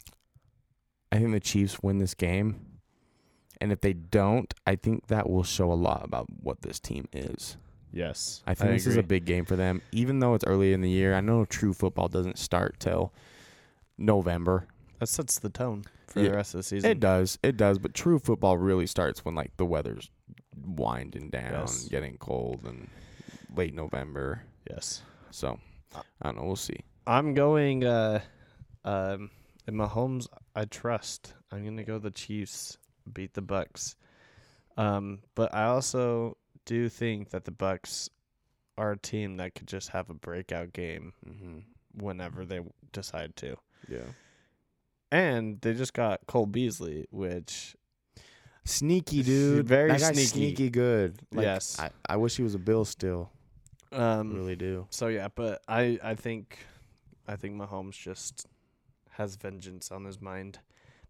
I 1.11 1.17
think 1.17 1.31
the 1.31 1.39
Chiefs 1.39 1.81
win 1.81 1.97
this 1.97 2.13
game, 2.13 2.65
and 3.59 3.71
if 3.71 3.81
they 3.81 3.93
don't, 3.93 4.53
I 4.67 4.75
think 4.75 5.07
that 5.07 5.29
will 5.29 5.43
show 5.43 5.71
a 5.71 5.73
lot 5.73 6.03
about 6.05 6.27
what 6.41 6.61
this 6.61 6.79
team 6.79 7.07
is. 7.13 7.57
Yes. 7.91 8.43
I 8.45 8.53
think 8.53 8.71
this 8.71 8.85
is 8.85 8.97
a 8.97 9.03
big 9.03 9.25
game 9.25 9.45
for 9.45 9.55
them, 9.55 9.81
even 9.91 10.19
though 10.19 10.35
it's 10.35 10.45
early 10.45 10.73
in 10.73 10.81
the 10.81 10.89
year. 10.89 11.15
I 11.15 11.21
know 11.21 11.45
true 11.45 11.73
football 11.73 12.07
doesn't 12.07 12.37
start 12.37 12.75
till 12.79 13.11
November. 13.97 14.67
That 14.99 15.07
sets 15.07 15.39
the 15.39 15.49
tone 15.49 15.85
for 16.07 16.19
Yeah. 16.21 16.29
the 16.29 16.35
rest 16.35 16.53
of 16.53 16.59
the 16.59 16.63
season. 16.63 16.91
It 16.91 16.99
does, 16.99 17.39
it 17.41 17.57
does, 17.57 17.79
but 17.79 17.93
true 17.93 18.19
football 18.19 18.57
really 18.57 18.85
starts 18.85 19.25
when 19.25 19.33
like 19.35 19.55
the 19.57 19.65
weather's 19.65 20.09
winding 20.55 21.29
down, 21.29 21.51
Yes. 21.53 21.85
getting 21.89 22.17
cold, 22.17 22.61
and 22.65 22.89
late 23.55 23.73
November. 23.73 24.43
Yes. 24.69 25.01
So 25.31 25.59
I 25.95 26.01
don't 26.23 26.37
know. 26.37 26.43
We'll 26.43 26.55
see. 26.55 26.77
I'm 27.07 27.33
going 27.33 27.83
uh 27.85 28.21
um 28.85 29.31
in 29.67 29.75
Mahomes 29.75 30.27
I 30.55 30.65
trust. 30.65 31.33
I'm 31.51 31.63
gonna 31.63 31.83
go 31.83 31.99
the 31.99 32.11
Chiefs 32.11 32.77
beat 33.11 33.33
the 33.33 33.41
Bucs. 33.41 33.95
Um 34.77 35.19
but 35.35 35.53
I 35.53 35.65
also 35.65 36.37
do 36.65 36.89
think 36.89 37.29
that 37.31 37.45
the 37.45 37.51
Bucs 37.51 38.09
are 38.77 38.91
a 38.93 38.97
team 38.97 39.37
that 39.37 39.55
could 39.55 39.67
just 39.67 39.89
have 39.89 40.09
a 40.09 40.13
breakout 40.13 40.73
game 40.73 41.13
Mm-hmm. 41.27 41.59
whenever 42.03 42.45
they 42.45 42.61
decide 42.93 43.35
to. 43.37 43.57
Yeah. 43.87 43.99
And 45.11 45.59
they 45.61 45.73
just 45.73 45.93
got 45.93 46.25
Cole 46.27 46.45
Beasley, 46.45 47.07
which 47.11 47.75
Sneaky 48.65 49.23
dude, 49.23 49.67
Very 49.67 49.89
that 49.89 49.99
sneaky. 50.13 50.25
sneaky 50.27 50.69
good. 50.69 51.17
Like, 51.33 51.43
Yes. 51.45 51.79
I, 51.79 51.89
I 52.07 52.17
wish 52.17 52.35
he 52.37 52.43
was 52.43 52.53
a 52.53 52.59
Bill 52.59 52.85
still. 52.85 53.31
um 53.91 54.35
really 54.35 54.55
do. 54.55 54.85
So 54.91 55.07
yeah, 55.07 55.29
but 55.33 55.61
I 55.67 55.97
I 56.03 56.13
think 56.15 56.59
I 57.27 57.35
think 57.35 57.55
Mahomes 57.55 57.97
just 57.97 58.45
has 59.11 59.35
vengeance 59.35 59.91
on 59.91 60.05
his 60.05 60.21
mind. 60.21 60.59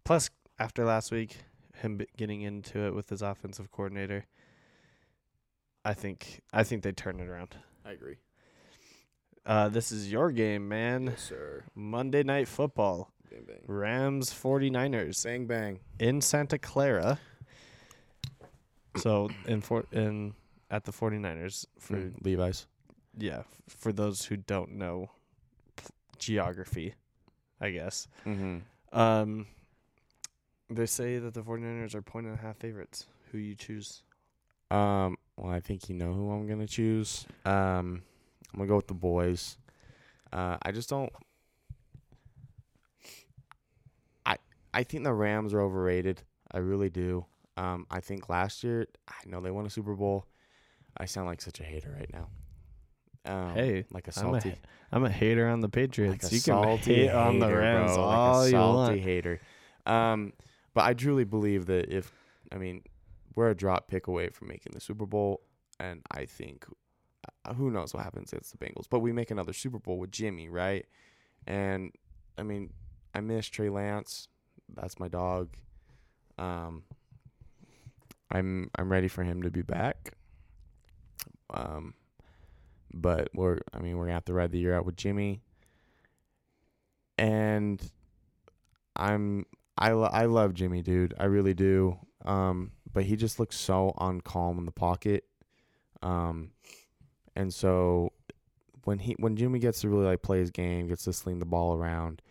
Plus, 0.04 0.30
after 0.58 0.84
last 0.84 1.10
week, 1.12 1.36
him 1.76 2.00
getting 2.16 2.42
into 2.42 2.80
it 2.86 2.94
with 2.94 3.08
his 3.10 3.22
offensive 3.22 3.70
coordinator, 3.70 4.26
I 5.84 5.94
think 5.94 6.40
I 6.52 6.62
think 6.64 6.82
they 6.82 6.92
turn 6.92 7.20
it 7.20 7.28
around. 7.28 7.56
I 7.84 7.92
agree. 7.92 8.16
Uh, 9.46 9.68
this 9.70 9.90
is 9.90 10.12
your 10.12 10.30
game, 10.30 10.68
man. 10.68 11.14
sir. 11.16 11.64
Monday 11.74 12.22
Night 12.22 12.46
Football. 12.48 13.10
Bang 13.30 13.44
bang. 13.46 13.62
Rams 13.66 14.30
49ers 14.32 15.24
Bang 15.24 15.46
bang. 15.46 15.80
in 15.98 16.20
Santa 16.20 16.58
Clara. 16.58 17.18
So 18.96 19.30
in 19.46 19.60
for 19.60 19.84
in 19.92 20.34
at 20.70 20.84
the 20.84 20.92
49ers 20.92 21.64
for 21.78 21.94
For 21.96 22.12
Levi's. 22.22 22.66
yeah, 23.16 23.42
for 23.68 23.92
those 23.92 24.24
who 24.26 24.36
don't 24.36 24.72
know 24.72 25.10
p- 25.76 25.84
geography, 26.18 26.94
I 27.60 27.70
guess. 27.70 28.08
Mm-hmm. 28.26 28.98
Um, 28.98 29.46
they 30.68 30.86
say 30.86 31.18
that 31.18 31.34
the 31.34 31.42
49ers 31.42 31.94
are 31.94 32.02
point 32.02 32.26
and 32.26 32.38
a 32.38 32.40
half 32.40 32.56
favorites. 32.56 33.06
Who 33.32 33.38
you 33.38 33.54
choose? 33.54 34.02
Um. 34.70 35.16
Well, 35.36 35.52
I 35.52 35.60
think 35.60 35.88
you 35.88 35.94
know 35.94 36.12
who 36.12 36.30
I'm 36.30 36.46
gonna 36.46 36.66
choose. 36.66 37.26
Um, 37.44 38.02
I'm 38.52 38.58
gonna 38.58 38.68
go 38.68 38.76
with 38.76 38.88
the 38.88 38.94
boys. 38.94 39.56
Uh, 40.32 40.58
I 40.62 40.70
just 40.70 40.88
don't. 40.90 41.10
I 44.26 44.36
I 44.74 44.82
think 44.82 45.04
the 45.04 45.12
Rams 45.12 45.54
are 45.54 45.60
overrated. 45.60 46.22
I 46.52 46.58
really 46.58 46.90
do. 46.90 47.24
Um, 47.56 47.86
I 47.90 48.00
think 48.00 48.28
last 48.28 48.62
year, 48.62 48.86
I 49.08 49.14
know 49.26 49.40
they 49.40 49.50
won 49.50 49.66
a 49.66 49.70
Super 49.70 49.94
Bowl. 49.94 50.26
I 50.96 51.06
sound 51.06 51.26
like 51.26 51.40
such 51.40 51.60
a 51.60 51.64
hater 51.64 51.94
right 51.96 52.10
now. 52.12 52.28
Um, 53.24 53.54
Hey, 53.54 53.84
like 53.90 54.08
a 54.08 54.12
salty, 54.12 54.54
I'm 54.92 55.04
a 55.04 55.10
hater 55.10 55.46
on 55.48 55.60
the 55.60 55.66
like 55.66 55.72
Patriots. 55.72 56.30
a 56.30 56.34
you 56.34 56.40
can 56.40 56.62
salty 56.62 56.94
hate 56.94 57.10
on 57.10 57.38
the 57.38 57.54
Rams 57.54 57.92
bro, 57.94 58.02
all 58.04 58.38
like 58.38 58.46
a 58.46 58.50
you 58.50 58.50
salty 58.52 58.76
want. 58.94 59.00
hater. 59.00 59.40
Um, 59.86 60.32
but 60.74 60.84
I 60.84 60.94
truly 60.94 61.24
believe 61.24 61.66
that 61.66 61.92
if 61.94 62.12
I 62.52 62.56
mean 62.56 62.82
we're 63.34 63.50
a 63.50 63.54
drop 63.54 63.88
pick 63.88 64.06
away 64.06 64.28
from 64.30 64.48
making 64.48 64.72
the 64.74 64.80
Super 64.80 65.06
Bowl, 65.06 65.42
and 65.78 66.02
I 66.10 66.24
think 66.24 66.64
uh, 67.44 67.54
who 67.54 67.70
knows 67.70 67.92
what 67.94 68.02
happens 68.02 68.32
against 68.32 68.52
the 68.58 68.64
Bengals, 68.64 68.86
but 68.90 69.00
we 69.00 69.12
make 69.12 69.30
another 69.30 69.52
Super 69.52 69.78
Bowl 69.78 69.98
with 69.98 70.10
Jimmy, 70.10 70.48
right? 70.48 70.86
And 71.46 71.92
I 72.38 72.42
mean, 72.42 72.70
I 73.14 73.20
miss 73.20 73.46
Trey 73.48 73.68
Lance. 73.68 74.28
That's 74.74 74.98
my 74.98 75.08
dog. 75.08 75.56
Um, 76.38 76.84
I'm 78.30 78.70
I'm 78.76 78.90
ready 78.90 79.08
for 79.08 79.24
him 79.24 79.42
to 79.42 79.50
be 79.50 79.62
back. 79.62 80.14
Um, 81.52 81.94
but 82.92 83.28
we're 83.34 83.58
I 83.72 83.78
mean 83.78 83.96
we're 83.96 84.04
gonna 84.04 84.14
have 84.14 84.24
to 84.26 84.34
ride 84.34 84.52
the 84.52 84.58
year 84.58 84.74
out 84.74 84.86
with 84.86 84.96
Jimmy. 84.96 85.42
And 87.18 87.80
I'm 88.96 89.46
I 89.76 89.92
lo- 89.92 90.10
I 90.12 90.26
love 90.26 90.54
Jimmy, 90.54 90.82
dude. 90.82 91.14
I 91.18 91.24
really 91.24 91.54
do. 91.54 91.98
Um, 92.24 92.72
but 92.92 93.04
he 93.04 93.16
just 93.16 93.38
looks 93.38 93.56
so 93.56 93.94
uncalm 93.98 94.58
in 94.58 94.66
the 94.66 94.72
pocket. 94.72 95.24
Um, 96.02 96.50
and 97.36 97.52
so 97.52 98.12
when 98.84 98.98
he 98.98 99.14
when 99.18 99.36
Jimmy 99.36 99.58
gets 99.58 99.80
to 99.80 99.88
really 99.88 100.04
like 100.04 100.22
play 100.22 100.38
his 100.38 100.50
game, 100.50 100.88
gets 100.88 101.04
to 101.04 101.12
sling 101.12 101.38
the 101.38 101.46
ball 101.46 101.74
around, 101.74 102.22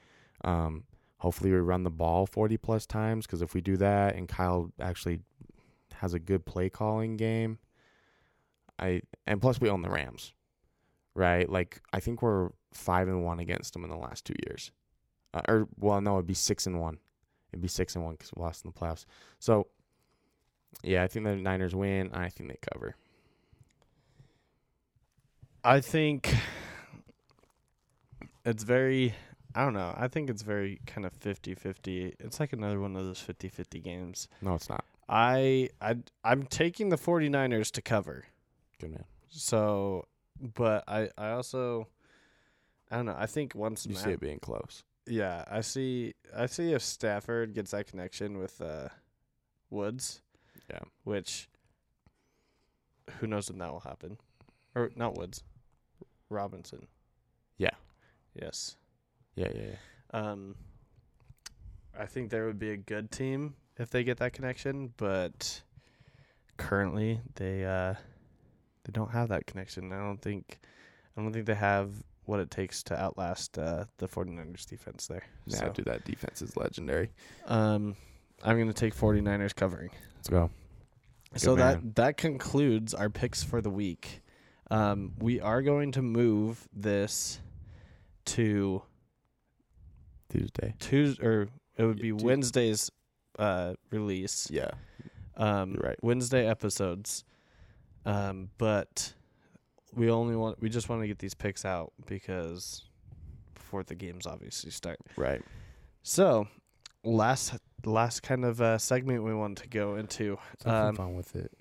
um, 0.44 0.84
hopefully 1.18 1.52
we 1.52 1.57
run 1.57 1.84
the 1.84 1.90
ball 1.90 2.26
forty 2.26 2.57
plus 2.57 2.86
times. 2.86 3.26
Because 3.26 3.41
if 3.41 3.53
we 3.53 3.61
do 3.61 3.77
that, 3.77 4.15
and 4.15 4.27
Kyle 4.27 4.72
actually 4.80 5.22
has 5.95 6.14
a 6.14 6.19
good 6.19 6.45
play 6.45 6.69
calling 6.69 7.18
game, 7.18 7.60
I 8.77 9.02
and 9.26 9.41
plus 9.41 9.60
we 9.60 9.69
own 9.69 9.81
the 9.81 9.90
Rams, 9.90 10.34
right? 11.15 11.49
Like 11.49 11.81
I 11.94 11.99
think 11.99 12.22
we're 12.22 12.49
five 12.73 13.07
and 13.07 13.23
one 13.23 13.40
against 13.40 13.73
them 13.73 13.84
in 13.84 13.90
the 13.90 13.98
last 13.98 14.26
two 14.26 14.36
years, 14.48 14.72
uh, 15.34 15.41
or 15.48 15.68
well, 15.77 16.02
no, 16.02 16.15
it'd 16.15 16.27
be 16.27 16.34
six 16.34 16.65
and 16.65 16.80
one. 16.80 16.98
It'd 17.52 17.61
be 17.61 17.68
six 17.68 17.95
and 17.95 18.03
one 18.03 18.14
because 18.14 18.31
we 18.36 18.41
lost 18.41 18.64
in 18.64 18.72
the 18.72 18.80
playoffs. 18.80 19.06
So, 19.40 19.68
yeah, 20.84 21.03
I 21.03 21.07
think 21.07 21.26
the 21.26 21.36
Niners 21.36 21.76
win. 21.76 22.11
I 22.14 22.30
think 22.30 22.49
they 22.49 22.60
cover. 22.73 22.95
I 25.64 25.81
think 25.81 26.34
it's 28.45 28.64
very 28.64 29.14
I 29.56 29.64
don't 29.64 29.73
know. 29.73 29.94
I 29.98 30.07
think 30.07 30.30
it's 30.30 30.44
very 30.44 30.80
kind 30.86 31.06
of 31.06 31.19
50-50. 31.19 32.14
It's 32.19 32.40
like 32.40 32.53
another 32.53 32.80
one 32.80 32.95
of 32.95 33.03
those 33.03 33.19
50-50 33.19 33.84
games. 33.84 34.27
No, 34.41 34.53
it's 34.53 34.69
not. 34.69 34.86
I 35.07 35.69
I 35.81 35.95
I'm 36.23 36.44
taking 36.44 36.90
the 36.90 36.98
49ers 36.98 37.72
to 37.72 37.81
cover. 37.81 38.26
Good 38.80 38.91
man. 38.91 39.06
So, 39.27 40.06
but 40.56 40.84
I 40.88 41.10
I 41.18 41.32
also 41.32 41.88
I 42.91 42.98
don't 42.98 43.06
know. 43.06 43.16
I 43.18 43.26
think 43.28 43.53
once 43.56 43.86
You 43.86 43.94
Matt, 43.94 44.03
see 44.03 44.11
it 44.11 44.20
being 44.20 44.40
close. 44.40 44.84
yeah, 45.06 45.44
I 45.49 45.61
see 45.61 46.14
I 46.36 46.45
see 46.48 46.74
if 46.74 46.82
Stafford 46.82 47.53
gets 47.53 47.72
that 47.72 47.88
connection 47.88 48.38
with 48.38 48.61
uh 48.61 48.90
Woods, 49.70 50.22
Yeah. 50.70 50.80
which 51.03 51.48
who 53.20 53.28
knows 53.28 53.49
when 53.49 53.60
that 53.60 53.72
will 53.72 53.80
happen. 53.82 54.18
Or 54.76 54.91
not 54.95 55.16
Woods. 55.18 55.44
Robinson. 56.30 56.88
Yeah. 57.57 57.72
Yes. 58.40 58.76
Yeah, 59.36 59.49
yeah, 59.56 59.61
yeah. 59.72 60.20
Um 60.20 60.56
I 61.98 62.06
think 62.06 62.30
there 62.30 62.45
would 62.45 62.60
be 62.60 62.72
a 62.72 62.78
good 62.78 63.11
team 63.11 63.56
if 63.78 63.90
they 63.90 64.03
get 64.03 64.18
that 64.18 64.34
connection, 64.34 64.94
but 64.98 65.61
currently 66.57 67.22
they 67.36 67.66
uh 67.66 67.95
they 68.90 68.99
don't 68.99 69.11
have 69.11 69.30
that 69.30 69.45
connection. 69.45 69.94
I 69.94 69.98
don't 69.99 70.20
think 70.22 70.60
I 71.16 71.22
don't 71.22 71.32
think 71.32 71.45
they 71.45 71.53
have 71.53 71.91
what 72.26 72.40
it 72.40 72.49
takes 72.49 72.82
to 72.84 72.99
outlast 72.99 73.57
uh, 73.57 73.86
the 73.98 74.07
49ers 74.07 74.66
defense 74.66 75.07
there. 75.07 75.24
Yeah, 75.45 75.57
So, 75.57 75.70
dude, 75.70 75.86
that 75.86 76.06
defense 76.06 76.41
is 76.41 76.57
legendary. 76.57 77.11
um 77.45 77.95
I'm 78.44 78.56
going 78.56 78.68
to 78.68 78.74
take 78.74 78.95
49ers 78.95 79.53
covering. 79.53 79.90
Let's 80.16 80.30
go. 80.30 80.49
so 81.36 81.56
man. 81.56 81.82
that 81.84 81.95
that 81.95 82.18
concludes 82.18 82.94
our 82.94 83.10
picks 83.10 83.44
for 83.44 83.61
the 83.61 83.70
week. 83.70 84.22
Um 84.72 85.14
we 85.20 85.40
are 85.40 85.61
going 85.61 85.91
to 85.94 86.02
move 86.02 86.68
this 86.74 87.40
to 88.26 88.82
Tuesday. 90.30 90.74
Tuesday 90.80 91.24
or 91.26 91.48
it 91.78 91.84
would 91.86 91.99
be 92.02 92.07
Yeah, 92.10 92.18
Tu- 92.18 92.26
Wednesday's 92.26 92.91
uh 93.38 93.74
release. 93.91 94.49
Yeah. 94.49 94.72
Um 95.38 95.76
right. 95.80 95.98
Wednesday 96.02 96.48
episodes. 96.48 97.24
Um 98.10 98.49
but 98.57 99.14
we 99.95 100.10
only 100.10 100.36
want 100.36 100.61
we 100.61 100.69
just 100.69 100.90
want 100.90 101.02
to 101.02 101.07
get 101.07 101.19
these 101.19 101.34
picks 101.34 101.65
out 101.65 101.91
because 102.06 102.84
before 103.53 103.84
the 103.84 103.95
games 103.95 104.26
obviously 104.26 104.72
start. 104.72 104.99
Right. 105.15 105.41
So, 106.02 106.48
last 107.03 107.56
last 107.86 108.22
kind 108.23 108.45
of 108.45 108.61
uh 108.61 108.77
segment 108.77 109.23
we 109.23 109.34
want 109.34 109.57
to 109.60 109.68
go 109.68 109.95
into. 109.95 110.38
Let's 110.52 110.64
have 110.64 110.72
some 110.73 110.88
Um, 110.90 110.95
fun 110.95 111.15
with 111.15 111.36
it. 111.36 111.52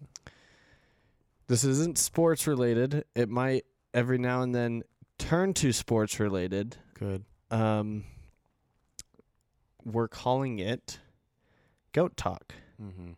This 1.48 1.64
isn't 1.64 1.98
sports 1.98 2.46
related. 2.46 3.04
It 3.14 3.28
might 3.28 3.64
every 3.94 4.18
now 4.18 4.42
and 4.42 4.54
then 4.54 4.82
turn 5.18 5.54
to 5.54 5.72
sports 5.72 6.18
related. 6.20 6.76
Good. 6.94 7.24
Um 7.50 8.04
we're 9.84 10.08
calling 10.08 10.58
it 10.58 10.98
goat 11.92 12.16
talk. 12.16 12.54
Mm-hmm. 12.82 13.12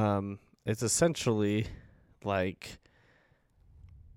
um 0.00 0.38
it's 0.66 0.82
essentially 0.82 1.66
like 2.24 2.78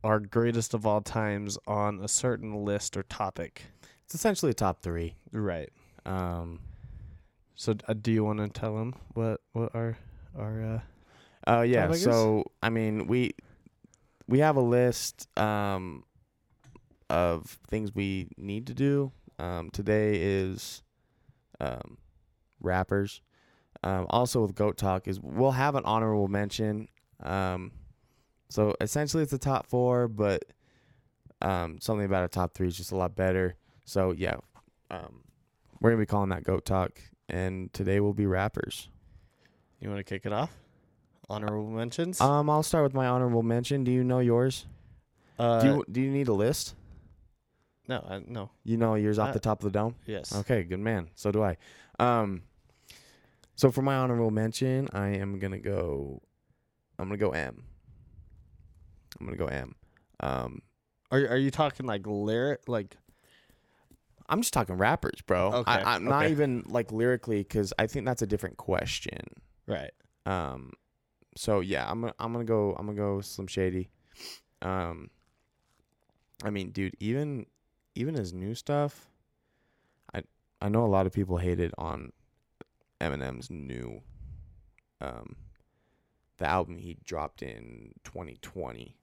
our 0.04 0.20
greatest 0.20 0.74
of 0.74 0.86
all 0.86 1.02
times 1.02 1.58
on 1.68 2.00
a 2.00 2.08
certain 2.08 2.64
list 2.66 2.96
or 2.96 3.04
topic 3.04 3.64
It's 4.04 4.14
essentially 4.16 4.52
a 4.52 4.54
top 4.54 4.82
three. 4.82 5.16
right 5.32 5.70
Um. 6.06 6.60
so 7.56 7.74
uh, 7.88 7.94
do 7.94 8.12
you 8.12 8.24
want 8.24 8.40
to 8.40 8.48
tell 8.50 8.76
them 8.78 8.94
what 9.14 9.42
what 9.54 9.74
our 9.74 9.98
our 10.38 10.64
uh 10.64 10.80
Uh, 11.52 11.62
yeah. 11.62 11.90
Is? 11.90 12.02
So 12.04 12.46
I 12.62 12.70
mean, 12.70 13.08
we 13.08 13.08
we 13.08 13.36
we 14.28 14.40
have 14.40 14.56
a 14.58 14.62
list 14.62 15.28
um, 15.38 16.04
of 17.10 17.60
things 17.68 17.94
we 17.94 18.28
need 18.38 18.66
to 18.68 18.74
do. 18.74 19.12
Um, 19.38 19.70
today 19.70 20.18
is 20.20 20.82
um, 21.60 21.98
rappers. 22.60 23.22
Um, 23.84 24.08
also 24.10 24.42
with 24.42 24.56
Goat 24.56 24.78
Talk 24.78 25.08
is 25.08 25.20
we'll 25.22 25.52
have 25.52 25.76
an 25.76 25.86
honorable 25.86 26.28
mention. 26.28 26.88
Um, 27.22 27.72
so 28.50 28.76
essentially 28.82 29.24
it's 29.24 29.32
the 29.32 29.38
top 29.38 29.68
four, 29.68 30.08
but 30.08 30.44
um, 31.42 31.80
something 31.82 32.06
about 32.06 32.24
a 32.24 32.28
top 32.28 32.54
three 32.54 32.68
is 32.68 32.78
just 32.78 32.92
a 32.92 32.96
lot 32.96 33.16
better. 33.16 33.56
So 33.86 34.12
yeah, 34.12 34.36
um, 34.90 35.22
we're 35.80 35.92
gonna 35.92 36.02
be 36.02 36.06
calling 36.06 36.30
that 36.30 36.44
Goat 36.44 36.66
Talk, 36.66 37.00
and 37.30 37.72
today 37.74 38.00
we'll 38.00 38.14
be 38.14 38.26
rappers. 38.26 38.90
You 39.80 39.90
want 39.90 40.00
to 40.00 40.04
kick 40.04 40.26
it 40.26 40.34
off? 40.34 40.52
Honorable 41.30 41.70
mentions. 41.70 42.22
Um, 42.22 42.50
I'll 42.50 42.64
start 42.64 42.84
with 42.84 42.94
my 42.94 43.08
honorable 43.08 43.44
mention. 43.44 43.84
Do 43.84 43.92
you 43.92 44.04
know 44.04 44.20
yours? 44.20 44.66
uh, 45.40 45.60
do 45.62 45.68
you 45.68 45.86
do 45.92 46.02
you 46.02 46.12
need 46.12 46.28
a 46.28 46.34
list? 46.34 46.76
no, 47.88 48.04
I, 48.08 48.22
no. 48.26 48.50
You 48.64 48.78
know 48.78 48.96
yours 48.96 49.20
off 49.20 49.30
Uh, 49.30 49.34
the 49.34 49.40
top 49.40 49.60
of 49.64 49.72
the 49.72 49.78
dome. 49.78 49.96
Yes. 50.06 50.34
Okay, 50.34 50.64
good 50.64 50.80
man. 50.80 51.10
So 51.16 51.32
do 51.32 51.44
I. 51.44 51.58
Um, 52.00 52.44
so 53.56 53.70
for 53.72 53.82
my 53.82 53.96
honorable 53.96 54.32
mention, 54.32 54.88
I 54.94 55.10
am 55.10 55.38
gonna 55.40 55.60
go. 55.60 56.22
I'm 56.98 57.08
gonna 57.08 57.18
go 57.18 57.32
M. 57.32 57.64
I'm 59.20 59.26
gonna 59.26 59.38
go 59.38 59.48
M. 59.48 59.76
Um, 60.20 60.62
Are 61.12 61.20
are 61.20 61.38
you 61.38 61.52
talking 61.52 61.86
like 61.86 62.06
lyric 62.06 62.68
like? 62.68 62.98
I'm 64.28 64.42
just 64.42 64.54
talking 64.54 64.76
rappers, 64.76 65.22
bro. 65.22 65.52
Okay, 65.54 65.72
I, 65.72 65.96
I'm 65.96 66.06
not 66.06 66.28
even 66.28 66.64
like 66.68 66.92
lyrically 66.92 67.40
because 67.40 67.74
I 67.78 67.88
think 67.88 68.06
that's 68.06 68.22
a 68.24 68.28
different 68.28 68.58
question. 68.58 69.20
Right. 69.68 69.92
Um, 70.26 70.74
so 71.38 71.60
yeah, 71.60 71.90
I'm 71.90 72.02
gonna 72.02 72.14
I'm 72.20 72.32
gonna 72.32 72.46
go 72.46 72.76
I'm 72.78 72.88
gonna 72.88 72.98
go 72.98 73.22
Slim 73.22 73.48
Shady. 73.48 73.90
Um, 74.62 75.10
I 76.44 76.50
mean, 76.50 76.72
dude, 76.72 76.96
even 77.00 77.46
even 77.94 78.16
his 78.16 78.34
new 78.34 78.56
stuff, 78.56 79.08
I 80.14 80.24
I 80.62 80.70
know 80.70 80.86
a 80.86 80.88
lot 80.88 81.06
of 81.06 81.14
people 81.14 81.38
hated 81.38 81.72
on 81.78 82.12
Eminem's 83.02 83.50
new, 83.50 84.02
um, 85.02 85.36
the 86.38 86.46
album 86.48 86.78
he 86.78 86.98
dropped 87.04 87.42
in 87.42 87.94
2020. 88.04 88.96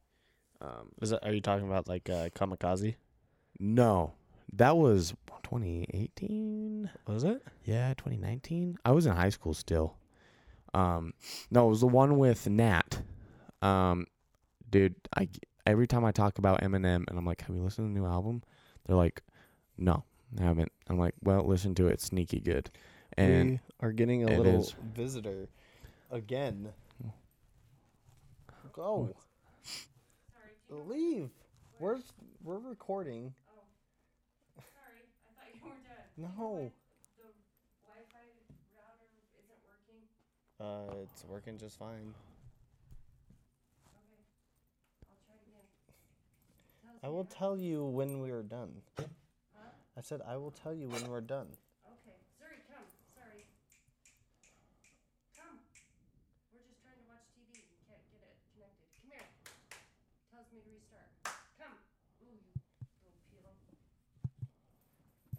Um, 0.62 0.90
Is 1.00 1.10
that? 1.10 1.26
Are 1.26 1.32
you 1.32 1.40
talking 1.40 1.66
about 1.66 1.88
like 1.88 2.08
uh, 2.08 2.28
Kamikaze? 2.30 2.94
no, 3.58 4.12
that 4.52 4.76
was 4.76 5.14
2018. 5.42 6.90
Was 7.06 7.24
it? 7.24 7.42
Yeah, 7.64 7.94
2019. 7.94 8.78
I 8.84 8.92
was 8.92 9.06
in 9.06 9.12
high 9.12 9.30
school 9.30 9.54
still. 9.54 9.96
Um, 10.72 11.12
no, 11.50 11.66
it 11.66 11.70
was 11.70 11.80
the 11.80 11.86
one 11.86 12.16
with 12.16 12.48
Nat. 12.48 13.02
Um, 13.60 14.06
dude, 14.70 14.94
I 15.16 15.28
every 15.66 15.86
time 15.86 16.04
I 16.04 16.12
talk 16.12 16.38
about 16.38 16.60
Eminem 16.62 17.04
and 17.08 17.18
I'm 17.18 17.26
like, 17.26 17.42
"Have 17.42 17.54
you 17.54 17.62
listened 17.62 17.88
to 17.88 17.94
the 17.94 18.00
new 18.00 18.06
album?" 18.06 18.42
They're 18.86 18.96
like, 18.96 19.22
"No, 19.76 20.04
I 20.40 20.44
haven't." 20.44 20.72
I'm 20.88 20.98
like, 20.98 21.14
"Well, 21.22 21.46
listen 21.46 21.74
to 21.76 21.88
it. 21.88 21.94
It's 21.94 22.06
sneaky 22.06 22.40
good." 22.40 22.70
And 23.18 23.50
we 23.50 23.60
are 23.80 23.92
getting 23.92 24.24
a 24.24 24.38
little 24.38 24.62
is. 24.62 24.74
visitor 24.94 25.48
again. 26.10 26.72
Go. 28.72 29.14
Leave. 30.72 31.28
We're 31.78 31.98
we're 32.42 32.58
recording. 32.58 33.34
Oh, 33.50 33.60
Sorry, 34.56 35.04
I 35.28 35.30
thought 35.36 35.52
you 35.54 35.60
were 35.68 35.76
done. 35.84 36.08
No. 36.16 36.72
The 37.18 37.28
Wi-Fi 37.84 38.24
router 38.72 39.08
isn't 39.36 39.60
working. 39.68 40.00
Uh, 40.58 41.02
it's 41.02 41.24
working 41.26 41.58
just 41.58 41.78
fine. 41.78 42.14
Okay, 43.92 44.16
I'll 45.10 45.18
try 45.26 45.36
again. 45.44 45.66
Tells 46.80 46.96
I 47.04 47.08
me 47.08 47.12
will 47.12 47.24
tell 47.24 47.56
you 47.58 47.84
when 47.84 48.20
we 48.20 48.30
are 48.30 48.42
done. 48.42 48.72
Huh? 48.96 49.04
I 49.98 50.00
said 50.00 50.20
I 50.26 50.36
will 50.38 50.52
tell 50.52 50.72
you 50.74 50.88
when 50.88 51.06
we're 51.10 51.20
done. 51.20 51.48
Okay, 51.84 52.16
sorry, 52.40 52.56
come. 52.72 52.86
Sorry. 53.12 53.44
Come. 55.36 55.58
We're 56.54 56.64
just 56.64 56.80
trying 56.80 56.96
to 56.96 57.06
watch 57.10 57.28
TV. 57.36 57.60
We 57.60 57.76
can't 57.84 58.00
get 58.08 58.24
it 58.24 58.40
connected. 58.56 58.88
Come 59.02 59.10
here. 59.12 59.28
Tells 60.32 60.48
me 60.54 60.62
to 60.64 60.70
restart. 60.72 61.10
Come. 61.60 61.76
Ooh, 62.24 62.38
you 62.38 63.36
little 63.36 63.52
peel. 63.66 63.82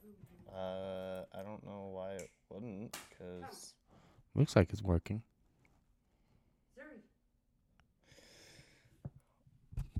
Ooh, 0.05 0.19
you. 0.29 0.37
Uh, 0.63 1.25
I 1.37 1.41
don't 1.43 1.63
know 1.65 1.89
why 1.91 2.11
it 2.13 2.29
wouldn't, 2.49 2.95
cause 3.19 3.73
looks 4.33 4.55
like 4.55 4.71
it's 4.71 4.81
working. 4.81 5.21
Sorry. 6.73 7.01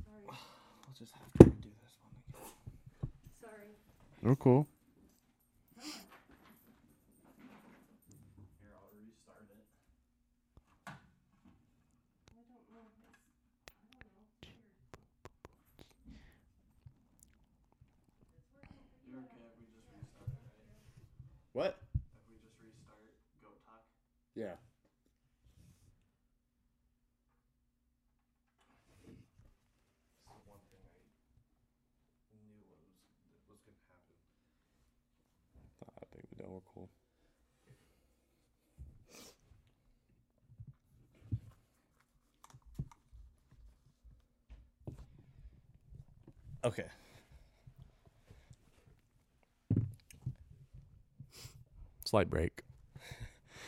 Sorry. 0.05 0.23
we'll 0.25 0.95
just 0.97 1.11
have 1.11 1.27
to 1.33 1.45
redo 1.51 1.71
this 1.83 1.97
one 1.99 2.15
again. 2.29 3.11
Sorry. 3.41 3.75
We're 4.21 4.37
cool. 4.37 4.65
Come 5.75 5.89
on. 7.51 7.75
Here, 8.61 8.71
I'll 8.71 8.87
restart 8.95 9.43
it. 9.51 9.67
I 10.87 10.95
don't 12.47 12.63
know. 12.71 12.87
It's, 12.95 13.11
I 13.11 13.83
don't 13.91 14.07
know. 14.07 14.23
It's 14.39 14.47
weird. 16.07 16.31
It's 18.31 18.47
working 18.55 18.79
for 18.87 19.11
you. 19.11 19.11
You're 19.11 19.27
okay 19.27 19.43
if 19.43 19.59
we 19.59 19.67
just 19.75 19.91
restart 19.91 20.31
it, 20.31 20.39
right? 20.55 20.87
What? 21.53 21.77
If 21.93 22.25
we 22.27 22.41
just 22.41 22.57
restart 22.65 22.97
Goat 23.37 23.61
Talk. 23.61 23.85
Yeah. 24.33 24.57
This 29.05 30.33
is 30.33 30.49
one 30.49 30.65
thing 30.73 30.81
I 32.33 32.41
knew 32.41 32.57
what 32.65 32.81
was 32.81 32.97
was 33.45 33.61
gonna 33.69 33.85
happen. 33.85 34.17
Not 35.85 35.93
that 35.93 36.09
big 36.09 36.25
of. 36.41 36.49
We're 36.49 36.65
cool. 36.73 36.89
Okay. 46.65 46.89
Slight 52.13 52.29
break. 52.29 52.61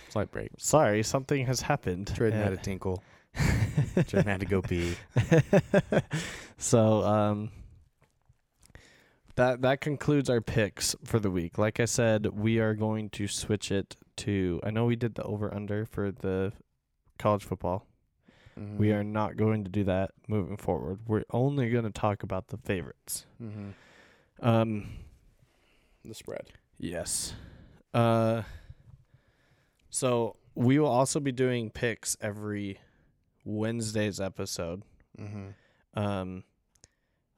Slight 0.09 0.29
break. 0.29 0.51
Sorry, 0.59 1.01
something 1.01 1.47
has 1.47 1.61
happened. 1.61 2.13
Jordan 2.13 2.39
had 2.39 2.53
a 2.53 2.57
tinkle. 2.57 3.01
Jordan 4.05 4.27
had 4.29 4.39
to 4.41 4.45
go 4.45 4.61
pee. 4.61 4.95
so 6.59 7.01
um 7.03 7.49
that 9.35 9.63
that 9.63 9.81
concludes 9.81 10.29
our 10.29 10.41
picks 10.41 10.95
for 11.03 11.17
the 11.19 11.31
week. 11.31 11.57
Like 11.57 11.79
I 11.79 11.85
said, 11.85 12.27
we 12.37 12.59
are 12.59 12.75
going 12.75 13.09
to 13.17 13.27
switch 13.27 13.71
it 13.71 13.95
to 14.17 14.61
I 14.63 14.69
know 14.69 14.85
we 14.85 14.95
did 14.95 15.15
the 15.15 15.23
over 15.23 15.51
under 15.51 15.87
for 15.87 16.11
the 16.11 16.53
college 17.17 17.43
football. 17.43 17.87
We 18.55 18.61
Mm-hmm. 18.61 18.95
are 18.99 19.03
not 19.03 19.37
going 19.37 19.63
to 19.65 19.71
do 19.71 19.83
that 19.85 20.11
moving 20.29 20.55
forward. 20.57 20.99
We're 21.07 21.23
only 21.31 21.69
going 21.71 21.83
to 21.83 21.89
talk 21.91 22.21
about 22.21 22.49
the 22.49 22.57
favorites. 22.57 23.25
Mm-hmm. 23.43 24.47
Um 24.47 24.89
The 26.05 26.13
spread. 26.13 26.51
yes. 26.77 27.33
Uh 27.95 28.43
so 29.89 30.35
we 30.55 30.77
will 30.79 30.87
also 30.89 31.19
be 31.19 31.31
doing 31.31 31.69
picks 31.69 32.17
every 32.19 32.79
Wednesday's 33.45 34.19
episode. 34.19 34.83
Mm-hmm. 35.19 35.99
Um, 35.99 36.43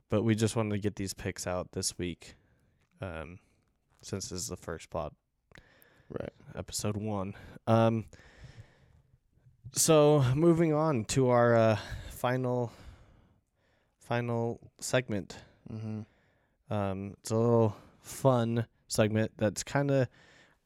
but 0.09 0.23
we 0.23 0.33
just 0.35 0.55
wanted 0.55 0.71
to 0.71 0.79
get 0.79 0.95
these 0.95 1.13
picks 1.13 1.45
out 1.45 1.73
this 1.73 1.97
week, 1.99 2.33
um, 3.01 3.37
since 4.01 4.29
this 4.29 4.39
is 4.41 4.47
the 4.47 4.57
first 4.57 4.89
pod, 4.89 5.13
Right. 6.09 6.31
episode 6.55 6.97
one. 6.97 7.33
Um, 7.67 8.05
so 9.73 10.23
moving 10.35 10.73
on 10.73 11.05
to 11.05 11.29
our 11.29 11.55
uh, 11.55 11.77
final, 12.09 12.71
final 13.99 14.59
segment. 14.79 15.37
Mm-hmm. 15.71 16.73
Um, 16.73 17.15
it's 17.19 17.31
a 17.31 17.35
little 17.35 17.75
fun 18.01 18.65
segment 18.87 19.31
that's 19.37 19.63
kind 19.63 19.91
of 19.91 20.07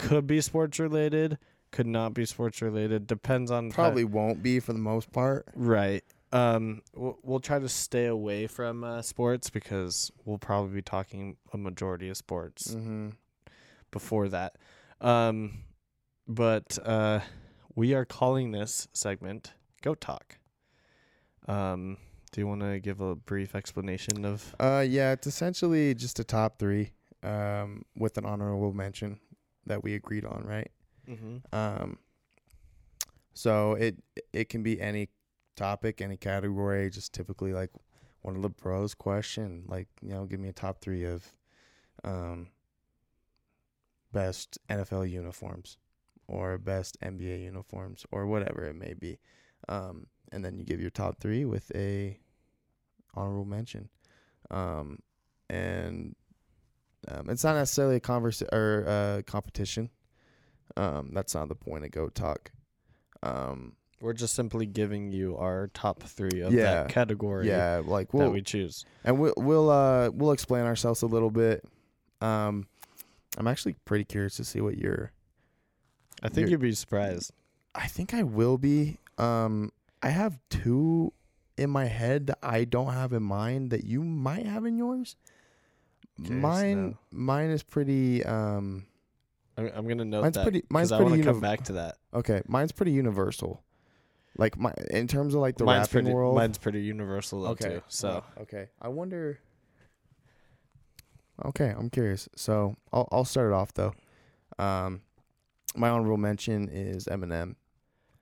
could 0.02 0.28
be 0.28 0.42
sports 0.42 0.80
related, 0.80 1.38
could 1.72 1.88
not 1.88 2.14
be 2.14 2.26
sports 2.26 2.62
related. 2.62 3.08
Depends 3.08 3.50
on 3.52 3.72
Probably 3.72 4.04
won't 4.04 4.44
be 4.44 4.60
for 4.60 4.74
the 4.74 4.80
most 4.80 5.12
part. 5.12 5.48
Right. 5.56 6.04
Um, 6.34 6.82
we'll, 6.96 7.18
we'll 7.24 7.40
try 7.40 7.60
to 7.60 7.68
stay 7.70 8.06
away 8.06 8.48
from 8.48 8.84
uh, 8.84 9.02
sports 9.02 9.50
because 9.50 10.12
we'll 10.26 10.38
probably 10.38 10.74
be 10.76 10.82
talking 10.82 11.38
a 11.54 11.58
majority 11.58 12.10
of 12.10 12.18
sports 12.18 12.74
Mm-hmm. 12.74 13.10
before 13.92 14.30
that. 14.30 14.56
Um, 15.02 15.60
but 16.28 16.78
uh, 16.86 17.20
we 17.76 17.94
are 17.94 18.06
calling 18.06 18.52
this 18.52 18.88
segment 18.94 19.54
"Goat 19.82 20.00
Talk." 20.00 20.38
Um, 21.48 21.98
do 22.32 22.40
you 22.40 22.48
want 22.48 22.62
to 22.62 22.80
give 22.80 23.02
a 23.02 23.16
brief 23.16 23.56
explanation 23.56 24.24
of? 24.26 24.56
Uh, 24.60 24.86
yeah, 24.88 25.12
it's 25.12 25.28
essentially 25.28 25.94
just 25.96 26.20
a 26.20 26.24
top 26.24 26.60
three, 26.60 26.92
um, 27.24 27.84
with 27.98 28.18
an 28.18 28.26
honorable 28.26 28.72
mention 28.74 29.20
that 29.66 29.84
we 29.84 29.96
agreed 29.96 30.26
on, 30.26 30.44
right? 30.46 30.72
Mm-hmm. 31.10 31.38
Um, 31.54 31.98
so 33.34 33.74
it 33.74 33.96
it 34.34 34.50
can 34.50 34.64
be 34.64 34.80
any 34.80 35.10
topic, 35.56 36.02
any 36.02 36.18
category, 36.18 36.90
just 36.90 37.14
typically 37.14 37.54
like 37.54 37.70
one 38.22 38.36
of 38.36 38.42
the 38.42 38.50
bros 38.50 38.94
question, 38.94 39.64
like 39.68 39.88
you 40.02 40.14
know, 40.14 40.26
give 40.26 40.40
me 40.40 40.50
a 40.50 40.54
top 40.54 40.82
three 40.82 41.04
of 41.04 41.26
um 42.04 42.48
best 44.12 44.58
NFL 44.70 45.10
uniforms 45.10 45.78
or 46.28 46.58
best 46.58 47.00
NBA 47.02 47.44
uniforms 47.44 48.06
or 48.12 48.26
whatever 48.26 48.66
it 48.66 48.76
may 48.76 48.94
be. 48.94 49.20
Um, 49.70 50.08
and 50.32 50.44
then 50.44 50.58
you 50.58 50.64
give 50.64 50.82
your 50.82 50.90
top 50.90 51.20
three 51.20 51.46
with 51.46 51.72
a 51.76 52.18
honorable 53.14 53.46
mention. 53.46 53.90
Um, 54.50 55.00
and 55.50 56.16
um, 57.08 57.30
it's 57.30 57.44
not 57.44 57.56
necessarily 57.56 57.96
a 57.96 58.00
converse 58.00 58.42
or 58.52 58.86
uh, 58.88 59.22
competition. 59.26 59.90
Um, 60.78 61.12
that's 61.14 61.34
not 61.36 61.50
the 61.50 61.56
point 61.56 61.84
of 61.86 61.92
Go 61.92 62.10
Talk. 62.10 62.52
Um, 63.24 63.74
We're 64.00 64.14
just 64.14 64.34
simply 64.36 64.66
giving 64.66 65.12
you 65.12 65.38
our 65.38 65.70
top 65.74 66.04
three 66.04 66.42
of 66.42 66.54
Yeah. 66.54 66.64
that 66.84 66.90
category 66.90 67.48
yeah, 67.48 67.82
like 67.86 68.12
that 68.12 68.18
we'll 68.18 68.32
we 68.32 68.42
choose. 68.42 68.86
and 69.04 69.20
we'll 69.20 69.34
we'll 69.38 69.70
uh 69.70 70.10
we'll 70.12 70.32
explain 70.32 70.66
ourselves 70.66 71.02
a 71.02 71.08
little 71.08 71.30
bit. 71.32 71.64
Um, 72.22 72.68
I'm 73.38 73.48
actually 73.48 73.76
pretty 73.86 74.06
curious 74.06 74.36
to 74.38 74.44
see 74.44 74.62
what 74.62 74.78
your. 74.78 75.12
I 76.24 76.28
think 76.28 76.38
You're- 76.50 76.52
you'd 76.52 76.62
be 76.62 76.72
surprised. 76.74 77.32
I 77.74 77.88
think 77.88 78.14
I 78.14 78.24
will 78.24 78.58
be. 78.58 78.98
Um, 79.18 79.72
I 80.04 80.10
have 80.10 80.38
two 80.50 81.14
in 81.58 81.70
my 81.70 81.86
head 81.86 82.28
that 82.28 82.40
I 82.44 82.64
don't 82.66 82.94
have 82.94 83.14
in 83.14 83.24
mind 83.24 83.70
that 83.72 83.84
you 83.86 84.04
might 84.04 84.46
have 84.46 84.66
in 84.66 84.78
yours. 84.78 85.16
Curious 86.24 86.42
mine, 86.42 86.90
now. 86.92 86.98
mine 87.12 87.50
is 87.50 87.64
pretty. 87.64 88.24
Um, 88.26 88.86
I'm, 89.58 89.72
I'm 89.76 89.88
gonna 89.88 90.06
note 90.06 90.22
Mine's 90.22 90.36
that 90.36 90.44
pretty- 90.44 90.64
mine's 90.70 90.90
'cause 90.90 91.00
I 91.00 91.04
want 91.04 91.12
pretty 91.14 91.24
to 91.24 91.30
come 91.32 91.40
back 91.42 91.64
to 91.66 91.74
that. 91.74 91.98
okay, 92.14 92.42
mine's 92.48 92.72
pretty 92.72 92.92
universal. 92.94 93.64
Like 94.38 94.58
my 94.58 94.74
in 94.90 95.08
terms 95.08 95.34
of 95.36 95.42
like 95.42 95.58
the 95.58 95.66
mine's 95.66 95.88
rapping 95.88 96.04
pretty, 96.06 96.16
world. 96.16 96.36
mine's 96.36 96.58
pretty 96.58 96.82
universal 96.82 97.42
though 97.44 97.50
okay, 97.50 97.70
too. 97.76 97.84
So 97.90 98.24
okay, 98.40 98.70
I 98.82 98.88
wonder. 98.88 99.40
Okay, 101.44 101.74
I'm 101.78 101.90
curious. 101.90 102.30
So 102.36 102.76
I'll 102.94 103.08
I'll 103.12 103.26
start 103.26 103.52
it 103.52 103.54
off 103.54 103.74
though. 103.74 103.94
Um, 104.60 105.02
my 105.76 105.90
honorable 105.90 106.18
mention 106.18 106.70
is 106.70 107.06
Eminem. 107.08 107.56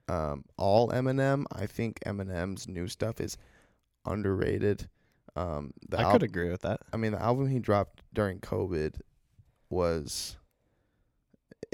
Um, 0.08 0.46
all 0.58 0.90
Eminem. 0.90 1.46
I 1.52 1.68
think 1.68 2.00
Eminem's 2.06 2.68
new 2.68 2.88
stuff 2.88 3.20
is 3.22 3.38
underrated. 4.06 4.90
Um, 5.36 5.74
I 5.96 6.04
al- 6.04 6.12
could 6.12 6.24
agree 6.24 6.50
with 6.50 6.62
that. 6.62 6.82
I 6.94 6.98
mean, 6.98 7.12
the 7.14 7.22
album 7.22 7.48
he 7.50 7.60
dropped 7.60 8.02
during 8.14 8.40
COVID 8.40 8.96
was, 9.70 10.38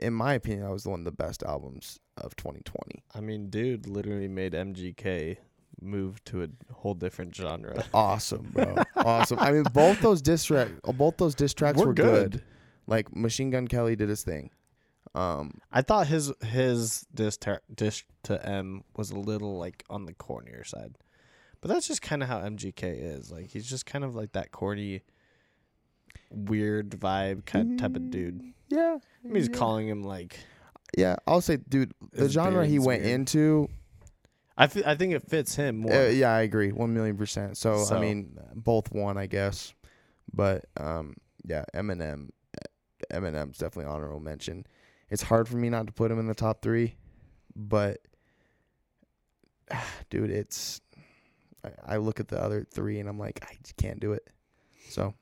in 0.02 0.14
my 0.14 0.34
opinion, 0.34 0.64
that 0.64 0.72
was 0.72 0.86
one 0.86 1.00
of 1.00 1.06
the 1.06 1.12
best 1.12 1.44
albums 1.44 2.00
of 2.18 2.36
2020. 2.36 3.04
I 3.14 3.22
mean, 3.22 3.50
dude 3.50 3.88
literally 3.88 4.28
made 4.28 4.54
MGK 4.54 5.38
move 5.82 6.24
to 6.26 6.44
a 6.44 6.48
whole 6.74 6.94
different 6.94 7.36
genre. 7.36 7.84
Awesome, 7.94 8.50
bro. 8.54 8.76
awesome. 8.98 9.40
I 9.40 9.52
mean, 9.52 9.64
both 9.74 10.00
those 10.02 10.22
diss 10.22 10.44
track, 10.46 10.70
both 10.84 11.18
those 11.18 11.36
diss 11.36 11.54
tracks 11.54 11.80
Were 11.80 11.88
were, 11.88 11.94
good. 11.94 12.32
good. 12.32 12.44
Like 12.88 13.16
Machine 13.16 13.50
Gun 13.50 13.68
Kelly 13.68 13.96
did 13.96 14.10
his 14.10 14.24
thing. 14.24 14.52
Um, 15.16 15.60
I 15.72 15.82
thought 15.82 16.08
his 16.08 16.32
his 16.46 17.06
diss, 17.14 17.38
ter- 17.38 17.62
diss 17.74 18.04
to 18.24 18.46
M 18.48 18.84
was 18.98 19.12
a 19.12 19.18
little 19.18 19.58
like 19.58 19.84
on 19.90 20.06
the 20.06 20.14
cornier 20.14 20.66
side, 20.66 20.98
but 21.62 21.70
that's 21.70 21.88
just 21.88 22.02
kind 22.02 22.22
of 22.24 22.30
how 22.30 22.40
MGK 22.40 22.84
is. 23.18 23.32
Like 23.32 23.48
he's 23.48 23.70
just 23.70 23.86
kind 23.86 24.04
of 24.04 24.16
like 24.16 24.34
that 24.34 24.52
corny, 24.52 25.02
weird 26.30 26.90
vibe 26.92 27.46
kind 27.46 27.80
type 27.80 27.96
of 27.96 28.10
dude. 28.10 28.42
yeah. 28.70 28.98
I 29.24 29.28
mean, 29.28 29.36
he's 29.36 29.50
yeah. 29.50 29.56
calling 29.58 29.88
him 29.88 30.04
like 30.04 30.38
Yeah, 30.98 31.16
I'll 31.28 31.42
say, 31.42 31.58
dude, 31.58 31.94
the 32.12 32.30
genre 32.30 32.66
he 32.66 32.80
went 32.80 33.04
weird. 33.04 33.14
into, 33.14 33.70
I 34.58 34.68
th- 34.68 34.86
I 34.86 34.96
think 34.96 35.14
it 35.14 35.28
fits 35.30 35.56
him 35.56 35.78
more. 35.78 35.94
uh, 35.94 36.08
yeah, 36.10 36.32
I 36.34 36.42
agree, 36.42 36.72
one 36.72 36.94
million 36.94 37.18
percent. 37.18 37.58
So, 37.58 37.84
So- 37.84 37.96
I 37.98 38.00
mean, 38.02 38.38
both 38.56 38.92
won, 38.92 39.18
I 39.18 39.26
guess, 39.28 39.74
but 40.34 40.66
um, 40.78 41.16
yeah, 41.44 41.66
Eminem, 41.74 42.30
Eminem's 43.12 43.58
definitely 43.58 43.92
honorable 43.92 44.20
mention. 44.20 44.66
It's 45.10 45.22
hard 45.24 45.48
for 45.48 45.58
me 45.58 45.70
not 45.70 45.88
to 45.88 45.94
put 45.94 46.10
him 46.12 46.20
in 46.20 46.28
the 46.28 46.34
top 46.36 46.62
three, 46.62 46.96
but 47.56 48.00
dude, 50.10 50.32
it's 50.32 50.82
I, 51.66 51.96
I 51.96 51.98
look 51.98 52.20
at 52.20 52.28
the 52.28 52.42
other 52.42 52.66
three 52.70 53.00
and 53.00 53.10
I'm 53.10 53.20
like, 53.20 53.40
I 53.44 53.58
just 53.64 53.78
can't 53.78 54.00
do 54.00 54.14
it. 54.14 54.28
So 54.90 55.14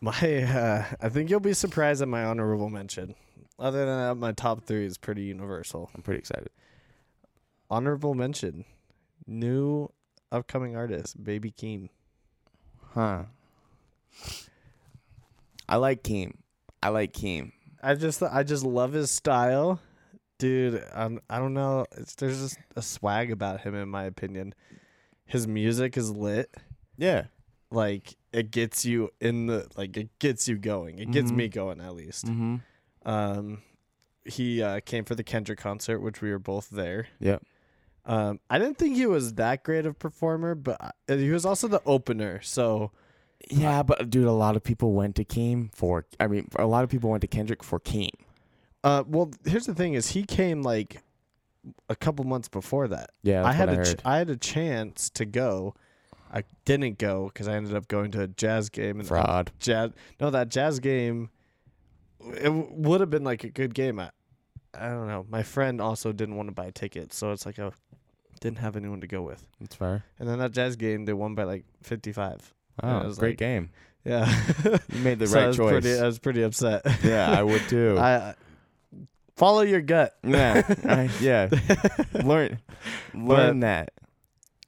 My, 0.00 0.12
uh, 0.42 0.84
I 1.00 1.08
think 1.08 1.30
you'll 1.30 1.40
be 1.40 1.54
surprised 1.54 2.02
at 2.02 2.08
my 2.08 2.24
honorable 2.24 2.70
mention. 2.70 3.14
Other 3.58 3.86
than 3.86 3.98
that, 3.98 4.14
my 4.16 4.32
top 4.32 4.64
three 4.64 4.84
is 4.84 4.98
pretty 4.98 5.22
universal. 5.22 5.90
I'm 5.94 6.02
pretty 6.02 6.18
excited. 6.18 6.50
Honorable 7.70 8.14
mention, 8.14 8.64
new 9.26 9.90
upcoming 10.30 10.76
artist, 10.76 11.22
Baby 11.22 11.50
Keem. 11.50 11.88
Huh. 12.92 13.24
I 15.68 15.76
like 15.76 16.02
Keem. 16.02 16.34
I 16.82 16.90
like 16.90 17.12
Keem. 17.12 17.52
I 17.82 17.94
just, 17.94 18.22
I 18.22 18.42
just 18.42 18.64
love 18.64 18.92
his 18.92 19.10
style, 19.10 19.80
dude. 20.38 20.82
I'm, 20.94 21.20
I 21.30 21.38
don't 21.38 21.54
know. 21.54 21.86
It's, 21.96 22.14
there's 22.14 22.40
just 22.40 22.58
a 22.76 22.82
swag 22.82 23.30
about 23.30 23.60
him, 23.62 23.74
in 23.74 23.88
my 23.88 24.04
opinion. 24.04 24.54
His 25.24 25.46
music 25.46 25.96
is 25.96 26.10
lit. 26.10 26.54
Yeah. 26.96 27.24
Like 27.70 28.14
it 28.32 28.50
gets 28.50 28.84
you 28.84 29.10
in 29.20 29.46
the, 29.46 29.66
like 29.76 29.96
it 29.96 30.16
gets 30.18 30.46
you 30.48 30.56
going. 30.56 30.98
It 30.98 31.10
gets 31.10 31.30
Mhm. 31.32 31.36
me 31.36 31.48
going 31.48 31.80
at 31.80 31.94
least. 31.94 32.26
Mm-hmm. 32.26 32.56
Um, 33.08 33.62
he 34.24 34.62
uh, 34.62 34.80
came 34.84 35.04
for 35.04 35.14
the 35.14 35.24
Kendrick 35.24 35.58
concert, 35.58 36.00
which 36.00 36.20
we 36.20 36.30
were 36.30 36.38
both 36.38 36.70
there. 36.70 37.06
yeah 37.20 37.38
Um, 38.04 38.38
I 38.50 38.58
didn't 38.58 38.78
think 38.78 38.96
he 38.96 39.06
was 39.06 39.34
that 39.34 39.64
great 39.64 39.86
of 39.86 39.92
a 39.92 39.94
performer, 39.94 40.54
but 40.54 40.80
I- 40.80 41.14
he 41.16 41.30
was 41.30 41.44
also 41.44 41.66
the 41.68 41.82
opener. 41.86 42.40
So 42.42 42.92
Yeah, 43.50 43.82
but 43.82 44.10
dude, 44.10 44.26
a 44.26 44.32
lot 44.32 44.54
of 44.56 44.62
people 44.62 44.92
went 44.92 45.16
to 45.16 45.24
Keem 45.24 45.74
for. 45.74 46.06
I 46.20 46.26
mean, 46.28 46.48
a 46.56 46.66
lot 46.66 46.84
of 46.84 46.90
people 46.90 47.10
went 47.10 47.20
to 47.22 47.26
Kendrick 47.28 47.62
for 47.64 47.78
Keem. 47.80 48.10
Uh, 48.86 49.02
well, 49.06 49.30
here's 49.44 49.66
the 49.66 49.74
thing: 49.74 49.94
is 49.94 50.10
he 50.10 50.22
came 50.22 50.62
like 50.62 51.02
a 51.88 51.96
couple 51.96 52.24
months 52.24 52.48
before 52.48 52.86
that. 52.88 53.10
Yeah, 53.22 53.44
I 53.44 53.52
had 53.52 53.68
what 53.68 53.78
a 53.78 53.80
I 53.80 53.84
ch- 53.94 53.96
I 54.04 54.18
had 54.18 54.30
a 54.30 54.36
chance 54.36 55.10
to 55.10 55.24
go. 55.24 55.74
I 56.32 56.44
didn't 56.64 56.98
go 56.98 57.26
because 57.32 57.48
I 57.48 57.54
ended 57.54 57.74
up 57.74 57.88
going 57.88 58.10
to 58.12 58.22
a 58.22 58.28
jazz 58.28 58.68
game. 58.68 58.98
And 59.00 59.08
Fraud. 59.08 59.50
jazz. 59.58 59.90
No, 60.20 60.30
that 60.30 60.48
jazz 60.50 60.78
game. 60.80 61.30
It 62.20 62.44
w- 62.44 62.68
would 62.70 63.00
have 63.00 63.10
been 63.10 63.24
like 63.24 63.44
a 63.44 63.48
good 63.50 63.74
game. 63.74 63.98
I, 63.98 64.10
I 64.74 64.88
don't 64.88 65.08
know. 65.08 65.24
My 65.28 65.42
friend 65.42 65.80
also 65.80 66.12
didn't 66.12 66.36
want 66.36 66.48
to 66.48 66.54
buy 66.54 66.70
tickets, 66.70 67.16
so 67.16 67.32
it's 67.32 67.46
like 67.46 67.58
I 67.58 67.70
didn't 68.40 68.58
have 68.58 68.76
anyone 68.76 69.00
to 69.00 69.06
go 69.06 69.22
with. 69.22 69.46
That's 69.60 69.74
fair. 69.74 70.04
And 70.18 70.28
then 70.28 70.38
that 70.38 70.52
jazz 70.52 70.76
game, 70.76 71.04
they 71.06 71.12
won 71.12 71.34
by 71.34 71.44
like 71.44 71.64
fifty-five. 71.82 72.52
Yeah, 72.82 72.98
Oh, 72.98 73.00
it 73.02 73.06
was 73.06 73.18
great 73.18 73.30
like- 73.30 73.38
game. 73.38 73.70
Yeah, 74.04 74.32
You 74.92 75.00
made 75.00 75.18
the 75.18 75.26
So 75.26 75.38
I 75.38 75.40
right 75.40 75.46
was 75.48 75.56
choice. 75.56 75.70
Pretty, 75.72 75.98
I 75.98 76.06
was 76.06 76.18
pretty 76.20 76.42
upset. 76.42 76.82
yeah, 77.02 77.28
I 77.28 77.42
would 77.42 77.62
too. 77.68 77.96
I 77.98 78.34
follow 79.36 79.62
your 79.62 79.80
gut. 79.80 80.16
yeah, 80.24 80.62
I- 80.84 81.10
yeah. 81.20 81.48
Learn, 82.14 82.58
learn 83.14 83.60
that. 83.60 83.90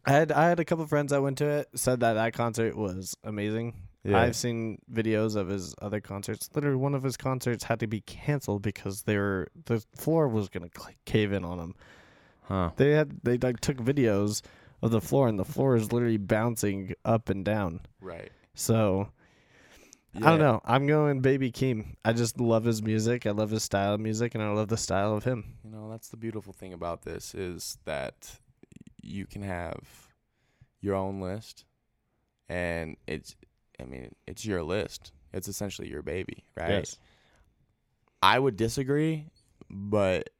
I 0.05 0.12
had 0.12 0.32
I 0.32 0.49
had 0.49 0.61
a 0.61 0.65
couple 0.65 0.86
friends 0.86 1.11
that 1.12 1.23
went 1.23 1.39
to 1.39 1.49
it. 1.49 1.69
Said 1.74 2.01
that 2.01 2.15
that 2.15 2.32
concert 2.32 2.77
was 2.77 3.16
amazing. 3.24 3.74
Yeah. 4.05 4.20
I've 4.20 4.36
seen 4.36 4.78
videos 4.90 5.36
of 5.36 5.49
his 5.49 5.74
other 5.82 6.01
concerts. 6.01 6.49
Literally, 6.55 6.77
one 6.77 6.95
of 6.95 7.03
his 7.03 7.16
concerts 7.16 7.65
had 7.65 7.81
to 7.81 7.86
be 7.86 8.01
canceled 8.01 8.62
because 8.62 9.03
they 9.03 9.19
were 9.19 9.49
the 9.66 9.82
floor 9.97 10.28
was 10.28 10.49
gonna 10.49 10.69
cl- 10.74 10.95
cave 11.05 11.32
in 11.32 11.45
on 11.45 11.59
him. 11.59 11.74
Huh. 12.45 12.70
They 12.77 12.93
had 12.93 13.20
they 13.23 13.36
like 13.36 13.61
took 13.61 13.77
videos 13.78 14.40
of 14.81 14.93
the 14.93 15.01
floor, 15.01 15.28
and 15.28 15.39
the 15.39 15.45
floor 15.45 15.77
is 15.77 15.93
literally 15.93 16.16
bouncing 16.16 16.95
up 17.05 17.28
and 17.28 17.45
down. 17.45 17.81
Right. 18.01 18.31
So 18.55 19.09
I 20.16 20.20
don't 20.20 20.39
know. 20.39 20.60
I'm 20.64 20.86
going 20.86 21.20
Baby 21.20 21.52
Keem. 21.52 21.97
I 22.05 22.12
just 22.12 22.40
love 22.40 22.64
his 22.64 22.82
music. 22.82 23.26
I 23.26 23.30
love 23.30 23.51
his 23.51 23.62
style 23.62 23.94
of 23.94 24.01
music, 24.01 24.35
and 24.35 24.43
I 24.43 24.51
love 24.51 24.68
the 24.68 24.76
style 24.76 25.14
of 25.14 25.24
him. 25.24 25.59
You 25.64 25.70
know, 25.70 25.90
that's 25.90 26.09
the 26.09 26.16
beautiful 26.16 26.52
thing 26.52 26.72
about 26.72 27.02
this 27.02 27.35
is 27.35 27.78
that 27.85 28.39
you 29.02 29.26
can 29.26 29.43
have 29.43 30.09
your 30.80 30.94
own 30.94 31.20
list, 31.20 31.64
and 32.48 32.97
it's. 33.06 33.36
I 33.80 33.85
mean, 33.85 34.12
it's 34.26 34.44
your 34.44 34.64
list. 34.64 35.12
It's 35.32 35.47
essentially 35.47 35.89
your 35.89 36.02
baby, 36.02 36.44
right? 36.56 36.70
Yes. 36.70 36.98
I 38.20 38.39
would 38.39 38.56
disagree, 38.56 39.26
but 39.70 40.30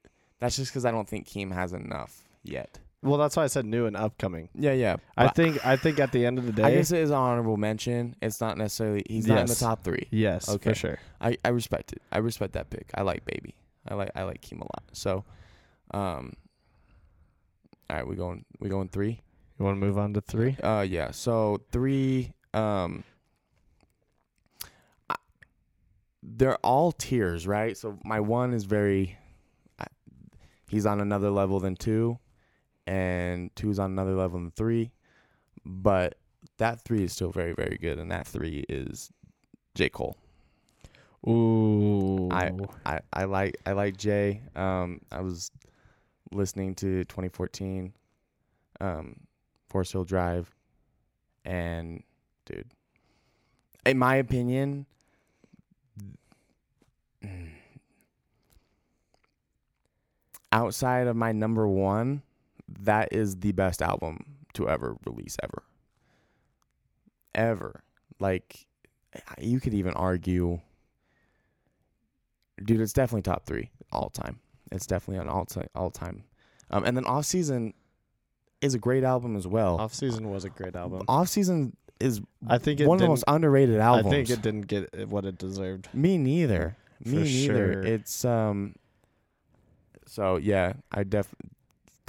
that's 0.41 0.57
just 0.57 0.73
because 0.73 0.85
I 0.85 0.91
don't 0.91 1.09
think 1.09 1.29
Keem 1.29 1.53
has 1.53 1.73
enough 1.73 2.25
yet. 2.43 2.81
Well, 3.01 3.17
that's 3.19 3.37
why 3.37 3.45
I 3.45 3.47
said 3.47 3.65
new 3.65 3.87
and 3.87 3.97
upcoming. 3.97 4.49
Yeah, 4.55 4.73
yeah. 4.73 4.97
I 5.17 5.27
but 5.27 5.37
think 5.37 5.65
I 5.65 5.77
think 5.77 6.01
at 6.01 6.11
the 6.11 6.27
end 6.27 6.37
of 6.39 6.47
the 6.47 6.53
day, 6.53 6.65
I 6.65 6.73
guess 6.75 6.91
it 6.91 6.99
is 6.99 7.11
an 7.11 7.17
honorable 7.17 7.57
mention. 7.57 8.17
It's 8.21 8.41
not 8.41 8.59
necessarily 8.59 9.05
he's 9.09 9.27
not 9.29 9.39
in 9.39 9.47
the 9.47 9.51
Yes. 9.53 9.61
top 9.61 9.85
three. 9.85 10.09
yes, 10.11 10.49
Okay. 10.49 10.71
for 10.71 10.75
sure. 10.75 10.99
I, 11.21 11.37
I 11.45 11.51
respect 11.51 11.93
it. 11.93 12.03
I 12.11 12.19
respect 12.19 12.55
that 12.55 12.71
pick. 12.71 12.91
I 12.95 13.03
like 13.03 13.25
baby. 13.25 13.55
I 13.87 13.95
like 13.95 14.11
I 14.17 14.25
like 14.25 14.41
Keem 14.43 14.59
a 14.61 14.65
lot. 14.65 14.83
So, 14.93 15.25
um, 15.93 16.33
all 17.89 17.97
right, 17.97 18.07
we 18.07 18.17
going 18.17 18.45
we 18.59 18.69
going 18.69 18.89
three. 18.89 19.21
You 19.59 19.65
want 19.65 19.81
to 19.81 19.87
move 19.87 19.97
on 19.99 20.13
to 20.15 20.21
three? 20.21 20.57
Uh, 20.63 20.85
yeah. 20.89 21.13
So 21.13 21.61
three. 21.71 22.33
Um, 22.53 23.05
I- 25.09 25.15
they're 26.23 26.57
all 26.59 26.91
tiers, 26.93 27.47
right? 27.47 27.77
So 27.77 27.99
my 28.05 28.19
one 28.21 28.53
is 28.55 28.65
very. 28.65 29.17
I- 29.79 29.87
He's 30.69 30.85
on 30.85 31.01
another 31.01 31.31
level 31.31 31.61
than 31.61 31.77
two, 31.77 32.19
and 32.89 33.55
two 33.55 33.71
is 33.71 33.79
on 33.79 33.93
another 33.93 34.15
level 34.15 34.41
than 34.41 34.51
three. 34.51 34.91
but 35.65 36.17
that 36.57 36.81
three 36.81 37.05
is 37.05 37.13
still 37.13 37.31
very 37.31 37.53
very 37.53 37.77
good, 37.79 37.99
and 37.99 38.11
that 38.11 38.27
three 38.27 38.65
is 38.69 39.11
J 39.75 39.91
Cole. 39.91 40.17
Ooh. 41.29 42.29
I 42.31 42.53
I 42.87 43.01
I 43.13 43.25
like 43.25 43.57
I 43.67 43.73
like 43.73 43.97
Jay. 43.97 44.41
Um, 44.57 45.01
I 45.13 45.21
was 45.21 45.51
listening 46.33 46.75
to 46.77 47.05
2014, 47.05 47.93
um, 48.81 49.17
Forest 49.69 49.93
Hills 49.93 50.07
Drive, 50.09 50.55
and 51.45 52.03
dude, 52.47 52.71
in 53.85 53.99
my 53.99 54.17
opinion, 54.17 54.87
outside 60.53 61.07
of 61.09 61.17
my 61.17 61.33
number 61.33 61.67
one, 61.69 62.23
that 62.81 63.13
is 63.13 63.37
the 63.37 63.53
best 63.53 63.83
album 63.83 64.37
to 64.55 64.69
ever 64.69 64.97
release 65.07 65.37
ever. 65.43 65.63
Ever. 67.35 67.83
Like 68.21 68.67
you 69.41 69.61
could 69.61 69.75
even 69.75 69.93
argue 69.95 70.61
dude, 72.65 72.81
it's 72.81 72.93
definitely 72.93 73.23
top 73.23 73.47
three 73.47 73.71
all 73.93 74.11
time. 74.11 74.41
It's 74.73 74.87
definitely 74.87 75.23
an 75.23 75.29
all 75.29 75.45
time 75.45 75.69
all 75.75 75.91
time. 75.91 76.25
Um, 76.71 76.85
and 76.85 76.97
then 76.97 77.05
off 77.05 77.25
season 77.25 77.75
is 78.61 78.75
a 78.75 78.79
great 78.79 79.05
album 79.05 79.37
as 79.37 79.47
well. 79.47 79.79
Off 79.79 79.95
season 79.95 80.31
was 80.31 80.45
a 80.45 80.51
great 80.51 80.77
album. 80.77 81.03
Off 81.09 81.29
season 81.29 81.77
is 82.01 82.21
I 82.47 82.59
think 82.59 82.81
one 82.81 82.97
of 82.97 83.01
the 83.01 83.09
most 83.09 83.25
underrated 83.27 83.79
albums. 83.79 84.07
I 84.07 84.11
think 84.11 84.31
it 84.31 84.43
didn't 84.43 84.67
get 84.67 85.09
what 85.09 85.25
it 85.25 85.39
deserved. 85.39 85.89
Me 85.95 86.19
neither. 86.19 86.77
Me 87.05 87.11
For 87.13 87.17
neither. 87.25 87.73
sure. 87.73 87.83
It's 87.83 88.25
um. 88.25 88.75
So 90.07 90.37
yeah, 90.37 90.75
I 90.93 91.05
def 91.05 91.35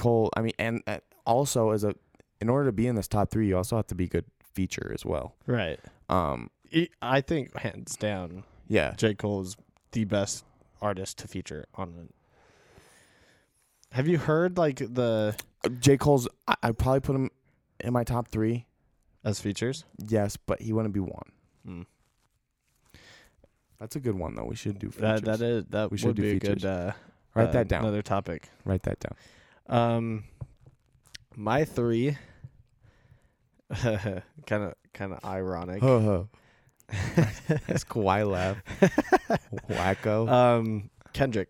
Cole. 0.02 0.30
I 0.36 0.42
mean, 0.42 0.54
and 0.58 0.82
uh, 0.88 0.98
also 1.26 1.72
as 1.72 1.84
a 1.84 1.94
in 2.42 2.50
order 2.50 2.66
to 2.70 2.72
be 2.72 2.88
in 2.88 2.96
this 2.96 3.08
top 3.08 3.30
three, 3.32 3.48
you 3.48 3.58
also 3.58 3.76
have 3.76 3.88
to 3.88 3.96
be 3.96 4.08
good 4.08 4.26
feature 4.54 4.92
as 4.94 5.06
well. 5.06 5.36
Right. 5.46 5.80
Um. 6.10 6.50
I 7.02 7.22
think 7.22 7.58
hands 7.58 7.96
down, 7.96 8.44
Yeah. 8.68 8.94
J. 8.96 9.16
Cole 9.16 9.42
is 9.42 9.58
the 9.92 10.04
best 10.06 10.46
artist 10.82 11.18
to 11.20 11.28
feature 11.28 11.66
on. 11.76 12.10
Have 13.92 14.08
you 14.08 14.20
heard 14.20 14.56
like 14.58 14.78
the 14.78 15.36
J 15.80 15.98
Cole's. 15.98 16.28
I 16.48 16.56
I'd 16.64 16.78
probably 16.78 17.00
put 17.00 17.16
him 17.16 17.32
in 17.80 17.92
my 17.94 18.04
top 18.04 18.28
three. 18.28 18.68
as 19.24 19.40
features? 19.40 19.84
Yes, 19.98 20.38
but 20.38 20.62
he 20.62 20.72
wouldn't 20.74 20.94
be 20.94 21.00
one. 21.00 21.32
Mm. 21.68 21.86
That's 23.80 23.96
a 23.96 24.00
good 24.00 24.16
one 24.16 24.36
though. 24.36 24.46
We 24.46 24.56
should 24.56 24.78
do 24.78 24.90
That 24.90 25.24
that 25.26 25.42
is 25.42 25.66
that 25.70 25.90
We 25.92 25.98
should 25.98 26.08
would 26.08 26.16
do 26.18 26.22
be 26.22 26.30
a 26.30 26.34
features. 26.34 26.64
good 26.64 26.66
uh, 26.66 26.92
Write 27.34 27.50
uh, 27.50 27.52
that 27.54 27.68
down. 27.68 27.82
Another 27.84 28.02
topic. 28.02 28.50
Write 28.66 28.84
that 28.84 29.00
down. 29.00 29.16
Um, 29.70 30.24
my 31.36 31.64
three. 31.66 32.18
Kind 33.82 34.64
of 34.64 34.74
kind 34.94 35.14
of 35.14 35.24
ironic. 35.24 35.82
Ho 35.82 36.00
ho. 36.00 36.30
That's 37.68 37.84
Kawhi 37.84 38.28
laugh. 38.30 38.58
Wacko. 39.70 40.28
um, 40.28 40.90
Kendrick, 41.14 41.50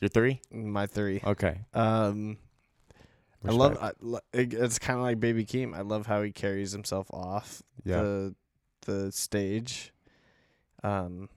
You're 0.00 0.08
three. 0.08 0.40
my 0.52 0.86
three. 0.86 1.20
Okay. 1.24 1.62
Um, 1.74 2.36
I 3.44 3.50
love. 3.50 3.72
Respect. 3.72 3.96
I, 4.00 4.04
lo- 4.06 4.20
it, 4.32 4.54
it's 4.54 4.78
kind 4.78 4.98
of 4.98 5.02
like 5.04 5.18
Baby 5.18 5.44
Keem. 5.44 5.74
I 5.76 5.80
love 5.80 6.06
how 6.06 6.22
he 6.22 6.30
carries 6.30 6.70
himself 6.70 7.08
off 7.12 7.60
Yeah. 7.84 8.02
the 8.02 8.34
the 8.82 9.10
stage. 9.12 9.92
Um, 10.84 11.28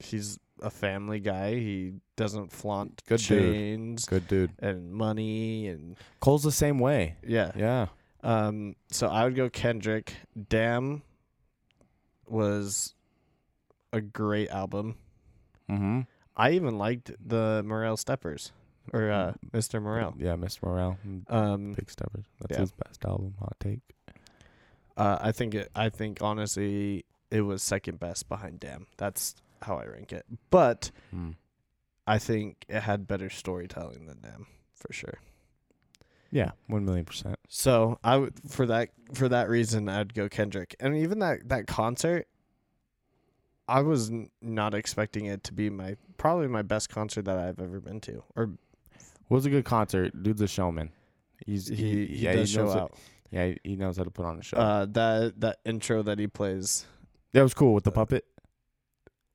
he's 0.00 0.38
a 0.62 0.70
family 0.70 1.20
guy. 1.20 1.54
He 1.54 1.94
doesn't 2.16 2.52
flaunt 2.52 3.02
Good 3.06 3.18
dude. 3.20 3.26
chains 3.52 4.04
Good 4.06 4.28
dude. 4.28 4.50
and 4.58 4.92
money 4.92 5.68
and 5.68 5.96
Cole's 6.20 6.42
the 6.42 6.52
same 6.52 6.78
way. 6.78 7.16
yeah. 7.26 7.52
Yeah. 7.56 7.86
Um, 8.22 8.76
so 8.90 9.08
I 9.08 9.24
would 9.24 9.34
go 9.34 9.48
Kendrick. 9.48 10.14
Damn 10.48 11.02
was 12.28 12.94
a 13.92 14.00
great 14.00 14.48
album. 14.50 14.96
Mm-hmm. 15.70 16.00
I 16.36 16.52
even 16.52 16.78
liked 16.78 17.12
the 17.26 17.62
Morale 17.64 17.96
Steppers 17.96 18.52
or 18.92 19.10
uh, 19.10 19.32
Mr. 19.52 19.80
Morale. 19.80 20.14
Yeah, 20.18 20.34
Mr. 20.36 20.62
Morale. 20.64 20.98
mm, 21.06 21.22
Um, 21.32 21.72
Big 21.72 21.90
Steppers. 21.90 22.24
That's 22.40 22.52
yeah. 22.52 22.60
his 22.60 22.72
best 22.72 23.04
album. 23.04 23.34
Hot 23.40 23.56
take. 23.60 23.80
uh, 24.96 25.18
I 25.20 25.32
think 25.32 25.54
it. 25.54 25.70
I 25.74 25.88
think 25.88 26.18
honestly, 26.22 27.04
it 27.30 27.42
was 27.42 27.62
second 27.62 27.98
best 28.00 28.28
behind 28.28 28.60
Damn. 28.60 28.86
That's 28.96 29.34
how 29.62 29.76
I 29.76 29.86
rank 29.86 30.12
it. 30.12 30.24
But 30.50 30.90
Mm. 31.14 31.36
I 32.06 32.18
think 32.18 32.64
it 32.68 32.80
had 32.80 33.06
better 33.06 33.30
storytelling 33.30 34.06
than 34.06 34.20
them 34.22 34.46
for 34.74 34.92
sure. 34.92 35.18
Yeah, 36.32 36.52
one 36.66 36.84
million 36.84 37.04
percent. 37.04 37.38
So 37.48 37.98
I 38.04 38.16
would 38.16 38.34
for 38.48 38.66
that 38.66 38.90
for 39.14 39.28
that 39.28 39.48
reason 39.48 39.88
I'd 39.88 40.14
go 40.14 40.28
Kendrick. 40.28 40.76
And 40.80 40.96
even 40.96 41.18
that 41.20 41.48
that 41.48 41.66
concert 41.66 42.26
I 43.68 43.82
was 43.82 44.10
n- 44.10 44.30
not 44.42 44.74
expecting 44.74 45.26
it 45.26 45.44
to 45.44 45.52
be 45.52 45.70
my 45.70 45.96
probably 46.18 46.48
my 46.48 46.62
best 46.62 46.88
concert 46.88 47.24
that 47.26 47.38
I've 47.38 47.60
ever 47.60 47.80
been 47.80 48.00
to. 48.02 48.22
Or 48.36 48.50
was 49.28 49.46
a 49.46 49.50
good 49.50 49.64
concert. 49.64 50.20
Dude's 50.22 50.40
a 50.40 50.48
showman. 50.48 50.90
He's 51.46 51.68
he, 51.68 52.06
he, 52.06 52.16
yeah, 52.24 52.32
does 52.34 52.48
he 52.50 52.56
show 52.56 52.64
knows 52.64 52.76
out. 52.76 52.90
It, 52.92 52.98
yeah, 53.30 53.46
he- 53.46 53.70
he 53.70 53.76
knows 53.76 53.96
how 53.96 54.04
to 54.04 54.10
put 54.10 54.24
on 54.24 54.38
a 54.38 54.42
show. 54.42 54.56
Uh 54.56 54.86
that 54.86 55.40
that 55.40 55.58
intro 55.64 56.02
that 56.02 56.18
he 56.18 56.26
plays 56.26 56.86
that 57.32 57.42
was 57.42 57.54
cool 57.54 57.74
with 57.74 57.84
the 57.84 57.90
uh, 57.90 57.94
puppet. 57.94 58.24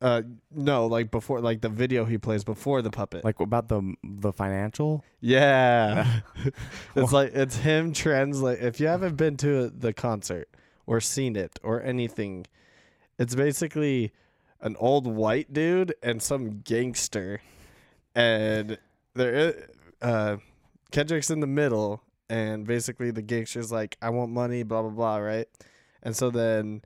Uh 0.06 0.22
no, 0.52 0.86
like 0.86 1.10
before 1.10 1.42
like 1.42 1.62
the 1.62 1.70
video 1.70 2.06
he 2.06 2.20
plays 2.20 2.44
before 2.44 2.84
the 2.84 2.92
puppet. 2.92 3.26
Like 3.26 3.40
about 3.40 3.70
the 3.70 3.96
the 4.04 4.32
financial. 4.32 5.04
Yeah. 5.20 6.20
it's 6.96 7.12
like 7.12 7.34
it's 7.34 7.58
him 7.58 7.92
translate 7.92 8.60
if 8.62 8.80
you 8.80 8.86
haven't 8.86 9.16
been 9.16 9.36
to 9.38 9.72
the 9.72 9.94
concert 9.94 10.48
or 10.86 11.02
seen 11.02 11.36
it 11.36 11.60
or 11.64 11.82
anything, 11.82 12.46
it's 13.18 13.34
basically 13.34 14.14
an 14.62 14.76
old 14.80 15.08
white 15.08 15.52
dude 15.52 15.96
and 16.04 16.22
some 16.22 16.60
gangster 16.60 17.42
and 18.14 18.78
there 19.16 19.70
uh 20.04 20.38
Kendrick's 20.92 21.32
in 21.32 21.40
the 21.40 21.48
middle 21.48 22.04
and 22.30 22.68
basically 22.68 23.10
the 23.10 23.24
gangster's 23.24 23.72
like 23.72 23.98
I 24.04 24.12
want 24.12 24.32
money 24.32 24.62
blah 24.62 24.84
blah 24.84 24.92
blah, 24.92 25.18
right? 25.18 25.48
And 26.04 26.16
so 26.16 26.30
then 26.30 26.84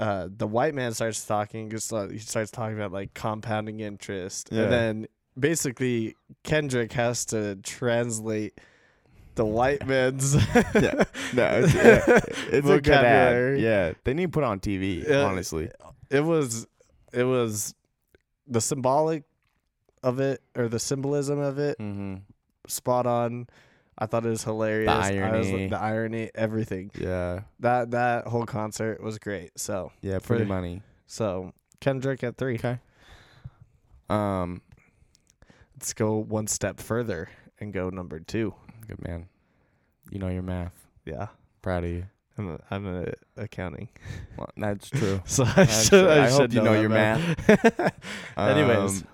uh, 0.00 0.28
the 0.34 0.46
white 0.46 0.74
man 0.74 0.92
starts 0.94 1.24
talking. 1.24 1.70
Just 1.70 1.92
uh, 1.92 2.08
he 2.08 2.18
starts 2.18 2.50
talking 2.50 2.76
about 2.76 2.92
like 2.92 3.14
compounding 3.14 3.80
interest, 3.80 4.48
Yeah. 4.50 4.62
and 4.62 4.72
then 4.72 5.06
basically 5.38 6.16
Kendrick 6.42 6.92
has 6.92 7.24
to 7.26 7.56
translate 7.56 8.58
the 9.34 9.44
white 9.44 9.86
man's 9.86 10.34
Yeah. 10.74 11.04
No, 11.32 11.46
it's, 11.62 11.74
yeah, 11.74 12.00
it's 12.50 12.68
a 12.68 12.80
good 12.80 12.88
ad. 12.88 13.02
vocabulary. 13.04 13.62
Yeah, 13.62 13.92
they 14.04 14.14
need 14.14 14.26
to 14.26 14.30
put 14.30 14.42
it 14.42 14.46
on 14.46 14.60
TV. 14.60 15.08
Yeah. 15.08 15.22
honestly, 15.24 15.70
It 16.10 16.20
was 16.20 16.66
it 17.12 17.24
was 17.24 17.74
the 18.46 18.60
symbolic 18.60 19.24
of 20.02 20.18
it 20.18 20.42
or 20.56 20.68
the 20.68 20.78
symbolism 20.78 21.38
of 21.38 21.58
it 21.58 21.78
mm-hmm. 21.78 22.16
spot 22.66 23.06
on. 23.06 23.48
I 24.00 24.06
thought 24.06 24.24
it 24.24 24.30
was 24.30 24.44
hilarious. 24.44 24.88
I 24.90 25.30
was, 25.36 25.48
the 25.50 25.78
irony, 25.78 26.30
everything. 26.34 26.90
yeah, 26.98 27.40
That 27.60 27.90
that 27.90 28.26
whole 28.26 28.46
concert 28.46 29.02
was 29.02 29.18
great. 29.18 29.58
So 29.58 29.92
yeah, 30.00 30.18
For- 30.18 30.28
pretty 30.36 30.46
money. 30.46 30.82
so 31.06 31.52
Kendrick 31.80 32.24
at 32.24 32.36
three. 32.38 32.54
Okay. 32.56 32.78
Um, 34.08 34.62
Let's 35.76 35.92
go 35.94 36.16
one 36.16 36.46
step 36.46 36.78
further 36.80 37.28
and 37.58 37.72
go 37.72 37.88
number 37.90 38.20
two. 38.20 38.54
good 38.86 39.02
man. 39.02 39.28
You 40.10 40.18
know 40.18 40.28
your 40.28 40.42
math. 40.42 40.74
Yeah, 41.06 41.28
Proud 41.62 41.84
of 41.84 41.90
you. 41.90 42.04
I'm 42.38 42.50
a, 42.54 42.58
I'm 42.70 42.86
a 42.86 43.06
accounting, 43.36 43.88
Well, 44.36 44.48
that's 44.56 44.88
true. 44.98 45.20
so 45.26 45.44
I 45.44 45.52
That's 45.64 45.82
should 45.84 45.90
true. 45.90 46.08
I, 46.08 46.24
I 46.24 46.28
hope 46.30 46.40
should 46.42 46.54
you 46.54 46.62
know 46.62 46.78
your 46.80 46.88
math. 46.88 47.22
Anyways, 48.38 49.02
Um, 49.02 49.08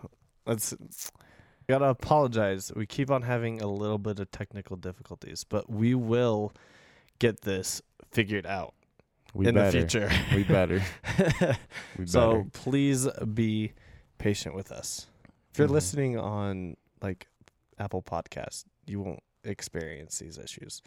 let's 0.46 0.74
gotta 1.68 1.86
apologize. 1.86 2.72
We 2.74 2.86
keep 2.86 3.10
on 3.10 3.22
having 3.22 3.60
a 3.60 3.66
little 3.66 3.98
bit 3.98 4.18
of 4.20 4.30
technical 4.30 4.76
difficulties, 4.76 5.44
but 5.44 5.70
we 5.70 5.94
will 5.94 6.52
get 7.18 7.42
this 7.42 7.82
figured 8.10 8.46
out 8.46 8.74
we 9.34 9.46
in 9.48 9.54
better. 9.54 9.70
the 9.82 9.88
future. 9.88 10.10
We 10.34 10.44
better. 10.44 10.82
We 11.98 12.06
so 12.06 12.30
better. 12.30 12.48
please 12.52 13.08
be 13.34 13.72
patient 14.18 14.54
with 14.54 14.70
us. 14.72 15.06
If 15.52 15.58
you're 15.58 15.68
Mhm. 15.68 15.72
listening 15.72 16.18
on 16.18 16.76
like 17.02 17.26
Apple 17.78 18.02
Podcast, 18.02 18.64
you 18.86 19.00
won't 19.00 19.22
experience 19.44 20.18
these 20.18 20.38
issues. 20.38 20.82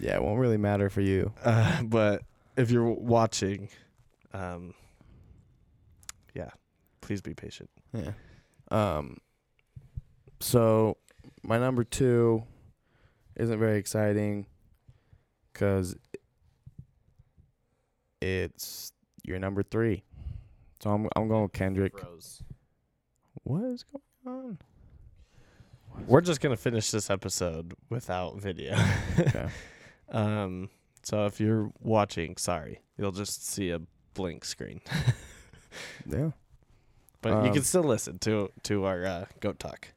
Yeah, 0.00 0.16
it 0.16 0.22
won't 0.22 0.38
really 0.40 0.56
matter 0.58 0.90
for 0.90 1.00
you. 1.00 1.32
Uh, 1.42 1.82
but 1.84 2.22
if 2.56 2.70
you're 2.70 2.84
watching, 2.90 3.68
um, 4.32 4.74
yeah, 6.34 6.50
please 7.00 7.20
be 7.22 7.34
patient. 7.34 7.70
Yeah. 7.92 8.12
Um. 8.70 9.18
So, 10.40 10.96
my 11.42 11.58
number 11.58 11.84
two 11.84 12.44
isn't 13.36 13.58
very 13.58 13.78
exciting 13.78 14.46
because 15.52 15.96
it's 18.20 18.92
your 19.24 19.38
number 19.38 19.62
three. 19.62 20.02
So 20.82 20.90
I'm 20.90 21.08
I'm 21.16 21.28
going 21.28 21.42
with 21.44 21.52
Kendrick. 21.52 21.94
What 23.44 23.64
is 23.64 23.84
going 23.84 24.36
on? 24.36 24.58
we're 26.06 26.20
just 26.20 26.40
gonna 26.42 26.56
finish 26.56 26.90
this 26.90 27.08
episode 27.08 27.72
without 27.88 28.38
video. 28.38 28.76
Okay. 29.18 29.48
um, 30.10 30.68
so 31.02 31.24
if 31.26 31.40
you're 31.40 31.70
watching, 31.80 32.36
sorry, 32.36 32.80
you'll 32.98 33.12
just 33.12 33.46
see 33.46 33.70
a 33.70 33.80
blink 34.12 34.44
screen, 34.44 34.80
yeah. 36.06 36.30
but 37.22 37.30
you 37.30 37.48
Um, 37.48 37.52
can 37.54 37.62
still 37.62 37.82
listen 37.84 38.18
to 38.20 38.50
to 38.64 38.84
our 38.84 39.04
uh, 39.06 39.24
goat 39.40 39.58
talk 39.58 39.88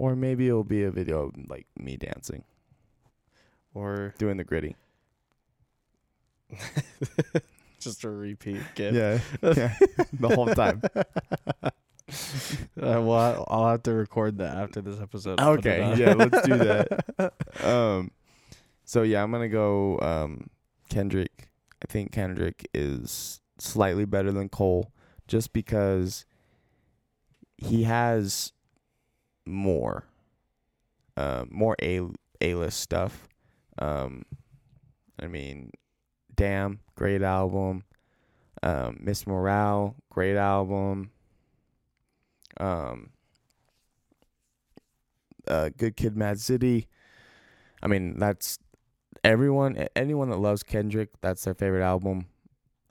Or 0.00 0.16
maybe 0.16 0.48
it'll 0.48 0.64
be 0.64 0.82
a 0.84 0.90
video 0.90 1.24
of 1.26 1.34
like 1.50 1.66
me 1.78 1.98
dancing, 1.98 2.44
or 3.74 4.14
doing 4.16 4.38
the 4.38 4.44
gritty. 4.44 4.74
just 7.80 8.02
a 8.04 8.08
repeat 8.08 8.62
gif. 8.74 8.94
Yeah. 8.94 9.18
yeah. 9.54 9.74
the 10.14 10.28
whole 10.34 10.46
time. 10.46 10.80
Uh, 12.82 13.00
well, 13.00 13.44
I'll 13.48 13.68
have 13.68 13.84
to 13.84 13.92
record 13.92 14.38
that 14.38 14.56
after 14.56 14.80
this 14.80 15.00
episode. 15.00 15.38
and 15.38 15.62
put 15.62 15.66
it 15.66 15.68
Okay, 15.70 15.80
on. 15.80 15.96
yeah, 15.96 16.14
let's 16.14 16.42
do 16.44 16.56
that. 16.56 17.32
Um, 17.64 18.10
so 18.84 19.02
yeah, 19.02 19.22
I'm 19.22 19.30
gonna 19.30 19.48
go 19.48 19.96
um 20.00 20.50
Kendrick. 20.88 21.50
I 21.80 21.86
think 21.92 22.10
Kendrick 22.10 22.68
is 22.74 23.40
slightly 23.58 24.06
better 24.06 24.32
than 24.32 24.48
Cole, 24.48 24.90
just 25.28 25.52
because 25.52 26.24
he 27.58 27.84
has 27.84 28.50
more, 29.46 30.04
uh, 31.16 31.44
more 31.50 31.76
a 31.82 32.00
a 32.40 32.54
list 32.54 32.80
stuff. 32.80 33.28
Um, 33.78 34.24
I 35.18 35.26
mean, 35.26 35.70
damn, 36.34 36.80
great 36.94 37.22
album. 37.22 37.84
Um, 38.62 38.98
Miss 39.00 39.26
Morale, 39.26 39.94
great 40.10 40.36
album. 40.36 41.10
Um, 42.58 43.10
uh, 45.48 45.70
Good 45.76 45.96
Kid, 45.96 46.16
Mad 46.16 46.40
City. 46.40 46.88
I 47.82 47.86
mean, 47.86 48.18
that's 48.18 48.58
everyone, 49.24 49.88
anyone 49.96 50.30
that 50.30 50.38
loves 50.38 50.62
Kendrick, 50.62 51.10
that's 51.20 51.44
their 51.44 51.54
favorite 51.54 51.84
album. 51.84 52.26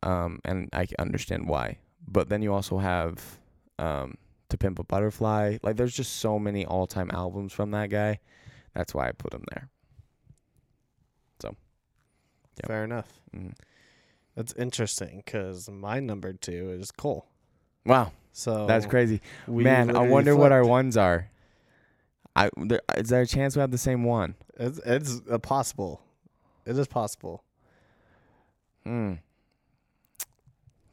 Um, 0.01 0.39
and 0.45 0.69
I 0.73 0.88
understand 0.97 1.47
why. 1.47 1.77
But 2.07 2.30
then 2.30 2.41
you 2.41 2.53
also 2.53 2.77
have 2.80 3.39
um, 3.77 4.15
To 4.49 4.57
Pimp 4.57 4.80
a 4.80 4.84
Butterfly. 4.84 5.57
Like, 5.61 5.76
there's 5.77 5.93
just 5.95 6.17
so 6.17 6.39
many 6.39 6.65
all 6.65 6.88
time 6.88 7.09
albums 7.13 7.53
from 7.53 7.71
that 7.71 7.89
guy. 7.89 8.19
That's 8.73 8.93
why 8.93 9.07
I 9.07 9.11
put 9.11 9.34
him 9.34 9.43
there. 9.51 9.69
Yep. 11.43 11.55
Fair 12.67 12.84
enough. 12.84 13.21
Mhm. 13.34 13.53
That's 14.35 14.53
interesting 14.53 15.21
because 15.26 15.69
my 15.69 15.99
number 15.99 16.34
two 16.34 16.71
is 16.71 16.91
Cole. 16.91 17.26
Wow, 17.85 18.11
So 18.34 18.65
that's 18.67 18.85
crazy. 18.85 19.21
Man, 19.47 19.95
I 19.95 20.01
wonder 20.09 20.35
what 20.35 20.51
our 20.51 20.65
ones 20.65 20.97
are. 20.97 21.30
I 22.35 22.49
there, 22.57 22.81
is 22.97 23.09
there 23.09 23.21
a 23.21 23.27
chance 23.27 23.55
we 23.55 23.61
have 23.61 23.71
the 23.71 23.77
same 23.77 24.03
one? 24.03 24.35
It's 24.57 24.80
it's 24.85 25.21
possible. 25.41 26.01
It 26.65 26.77
is 26.77 26.88
possible. 26.88 27.43
Hmm. 28.84 29.13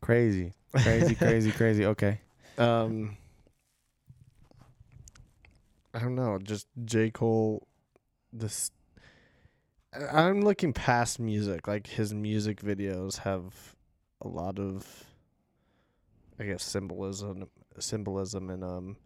Crazy, 0.01 0.53
crazy, 0.73 1.15
crazy, 1.15 1.53
crazy. 1.61 1.85
Okay. 1.87 2.21
Um, 2.59 3.17
I 5.97 6.01
don't 6.01 6.15
know. 6.15 6.39
Just 6.43 6.67
J 6.85 7.11
Cole. 7.11 7.67
This. 8.33 8.71
I'm 10.13 10.43
looking 10.43 10.75
past 10.75 11.19
music. 11.19 11.67
Like 11.67 11.87
his 11.87 12.13
music 12.13 12.61
videos 12.61 13.17
have 13.21 13.55
a 14.21 14.29
lot 14.29 14.59
of, 14.59 14.87
I 16.39 16.45
guess, 16.45 16.63
symbolism, 16.63 17.47
symbolism, 17.79 18.51
and 18.51 18.63
um, 18.63 18.97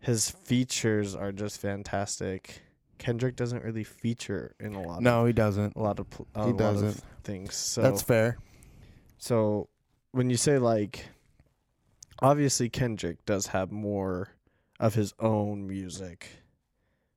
his 0.00 0.30
features 0.30 1.14
are 1.14 1.30
just 1.30 1.60
fantastic. 1.60 2.62
Kendrick 2.96 3.36
doesn't 3.36 3.62
really 3.62 3.84
feature 3.84 4.54
in 4.58 4.74
a 4.74 4.80
lot. 4.80 5.02
No, 5.02 5.20
of, 5.20 5.26
he 5.26 5.32
doesn't. 5.34 5.76
a 5.76 5.82
lot 5.82 5.98
of 6.00 6.08
pl- 6.08 6.26
a 6.34 6.46
he 6.46 6.50
lot 6.52 6.58
doesn't. 6.58 6.88
of 6.88 7.02
things. 7.22 7.54
So 7.54 7.82
That's 7.82 8.00
fair. 8.02 8.38
so 9.18 9.68
when 10.12 10.30
you 10.30 10.38
say 10.38 10.58
like 10.58 11.06
obviously 12.20 12.70
Kendrick 12.70 13.24
does 13.26 13.48
have 13.48 13.70
more 13.70 14.30
of 14.80 14.94
his 14.94 15.12
own 15.18 15.66
music, 15.66 16.28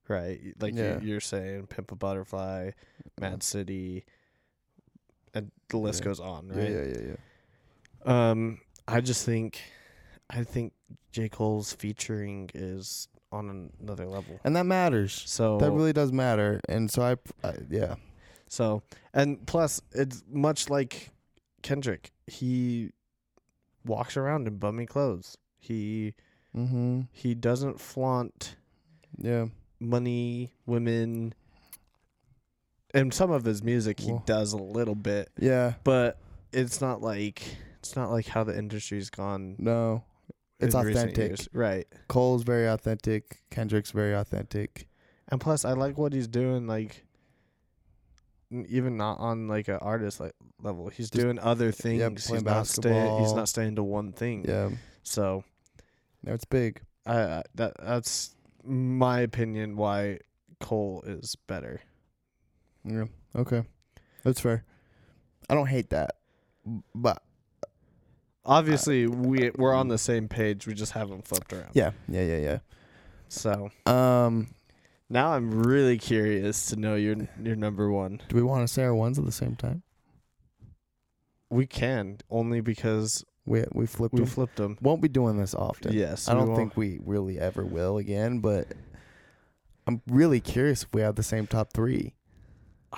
right? 0.08 0.40
Like 0.60 0.76
Yeah. 0.76 1.00
you, 1.00 1.08
you're 1.12 1.20
saying 1.20 1.68
Pimp 1.68 1.92
a 1.92 1.96
Butterfly, 1.96 2.72
Mad 3.20 3.44
City, 3.44 4.06
and 5.34 5.52
the 5.70 5.78
list 5.78 6.02
Yeah. 6.02 6.06
goes 6.06 6.20
on, 6.20 6.48
Yeah, 6.50 6.56
right? 6.56 6.72
yeah, 6.72 6.84
yeah, 6.84 7.16
yeah. 8.06 8.30
Um 8.30 8.60
I 8.88 9.02
just 9.02 9.26
think 9.26 9.62
I 10.30 10.44
think 10.44 10.74
J. 11.12 11.30
Cole's 11.30 11.74
featuring 11.74 12.50
is 12.54 13.08
on 13.32 13.70
another 13.82 14.08
level. 14.08 14.40
And 14.44 14.56
that 14.56 14.66
matters. 14.66 15.14
So 15.26 15.58
That 15.58 15.72
really 15.72 15.94
does 15.94 16.12
matter. 16.12 16.60
And 16.68 16.90
so 16.90 17.02
I, 17.04 17.48
I 17.48 17.54
yeah. 17.70 17.96
So, 18.48 18.84
and 19.14 19.46
plus, 19.46 19.82
it's 19.94 20.24
much 20.30 20.70
like 20.70 21.10
Kendrick. 21.62 22.12
He 22.28 22.92
walks 23.86 24.18
around 24.18 24.48
in 24.48 24.58
bummy 24.58 24.86
clothes. 24.86 25.38
He 25.60 26.14
Mm-hmm. 26.56 27.02
he 27.14 27.34
doesn't 27.36 27.80
flaunt 27.80 28.56
Yeah. 29.18 29.48
money, 29.80 30.52
women. 30.66 31.34
And 32.94 33.14
some 33.14 33.32
of 33.32 33.46
his 33.46 33.64
music 33.64 34.00
he 34.02 34.18
does 34.26 34.52
a 34.54 34.58
little 34.58 34.96
bit, 34.96 35.30
Yeah. 35.40 35.76
but 35.84 36.18
it's 36.52 36.82
not 36.82 37.02
like 37.02 37.42
it's 37.80 37.96
not 37.96 38.12
like 38.12 38.28
how 38.28 38.44
the 38.44 38.58
industry's 38.58 39.10
gone. 39.10 39.56
No. 39.58 40.04
It's 40.60 40.76
authentic. 40.76 41.40
right? 41.54 41.88
Cole's 42.08 42.44
very 42.44 42.68
authentic. 42.68 43.42
Kendrick's 43.50 43.90
very 43.92 44.14
authentic. 44.14 44.88
And 45.30 45.42
plus, 45.42 45.66
I 45.66 45.72
like 45.74 45.98
what 45.98 46.14
he's 46.14 46.28
doing. 46.28 46.68
Like, 46.68 47.04
even 48.52 48.98
not 48.98 49.20
on 49.20 49.48
like 49.48 49.70
an 49.70 49.78
artist 49.82 50.20
like 50.20 50.34
level, 50.62 50.90
he's 50.90 51.10
Just- 51.10 51.14
doing 51.24 51.40
other 51.40 51.72
things. 51.72 52.28
he's 52.28 52.44
not 52.44 52.68
staying. 52.68 53.20
He's 53.22 53.34
not 53.34 53.48
staying 53.50 53.76
to 53.78 53.84
one 53.84 54.12
thing. 54.12 54.46
Yeah. 54.48 54.70
So 55.04 55.44
It's 56.26 56.46
big. 56.46 56.82
I 57.06 57.22
I- 57.22 57.44
that 57.56 57.74
that's 57.82 58.36
my 58.64 59.22
opinion. 59.22 59.76
Why 59.76 60.20
Cole 60.60 61.04
is 61.08 61.36
better. 61.48 61.82
Yeah. 62.84 63.06
Okay. 63.36 63.64
That's 64.24 64.40
fair. 64.40 64.64
I 65.50 65.56
don't 65.56 65.68
hate 65.68 65.90
that. 65.90 66.18
But 66.94 67.22
Obviously, 68.44 69.06
we 69.08 69.52
we're 69.56 69.74
on 69.74 69.88
the 69.88 69.98
same 70.00 70.28
page. 70.28 70.66
We 70.66 70.74
just 70.74 70.94
haven't 70.94 71.28
flipped 71.28 71.54
around. 71.54 71.70
yeah. 71.74 71.92
Yeah, 72.08 72.24
yeah, 72.24 72.38
yeah. 72.38 72.60
So 73.30 73.70
yeah. 73.88 74.26
Um 74.26 74.48
now 75.10 75.34
I'm 75.34 75.52
really 75.64 75.98
curious 75.98 76.66
to 76.68 76.76
know 76.76 76.96
your 76.96 77.16
your 77.42 77.56
number 77.56 77.92
one. 77.92 78.22
do 78.30 78.36
we 78.36 78.42
want 78.44 78.68
to 78.68 78.74
say 78.74 78.84
our 78.84 78.96
ones 78.96 79.20
at 79.20 79.26
the 79.26 79.32
same 79.32 79.56
time? 79.56 79.84
We 81.50 81.66
can 81.68 82.18
only 82.30 82.62
because 82.62 83.26
We 83.52 83.66
we 83.74 83.86
flipped 83.86 84.14
we 84.14 84.22
them. 84.22 84.30
flipped 84.30 84.56
them. 84.56 84.78
Won't 84.82 85.02
be 85.02 85.08
doing 85.10 85.38
this 85.38 85.54
often. 85.54 85.92
Yes, 85.94 86.30
I 86.30 86.34
don't 86.34 86.56
think 86.56 86.78
we 86.78 87.00
really 87.06 87.38
ever 87.38 87.66
will 87.66 87.98
again, 87.98 88.40
but 88.40 88.68
I'm 89.86 90.02
really 90.08 90.40
curious 90.40 90.84
if 90.84 90.94
we 90.94 91.02
have 91.02 91.16
the 91.16 91.24
same 91.24 91.48
top 91.48 91.74
3. 91.74 92.14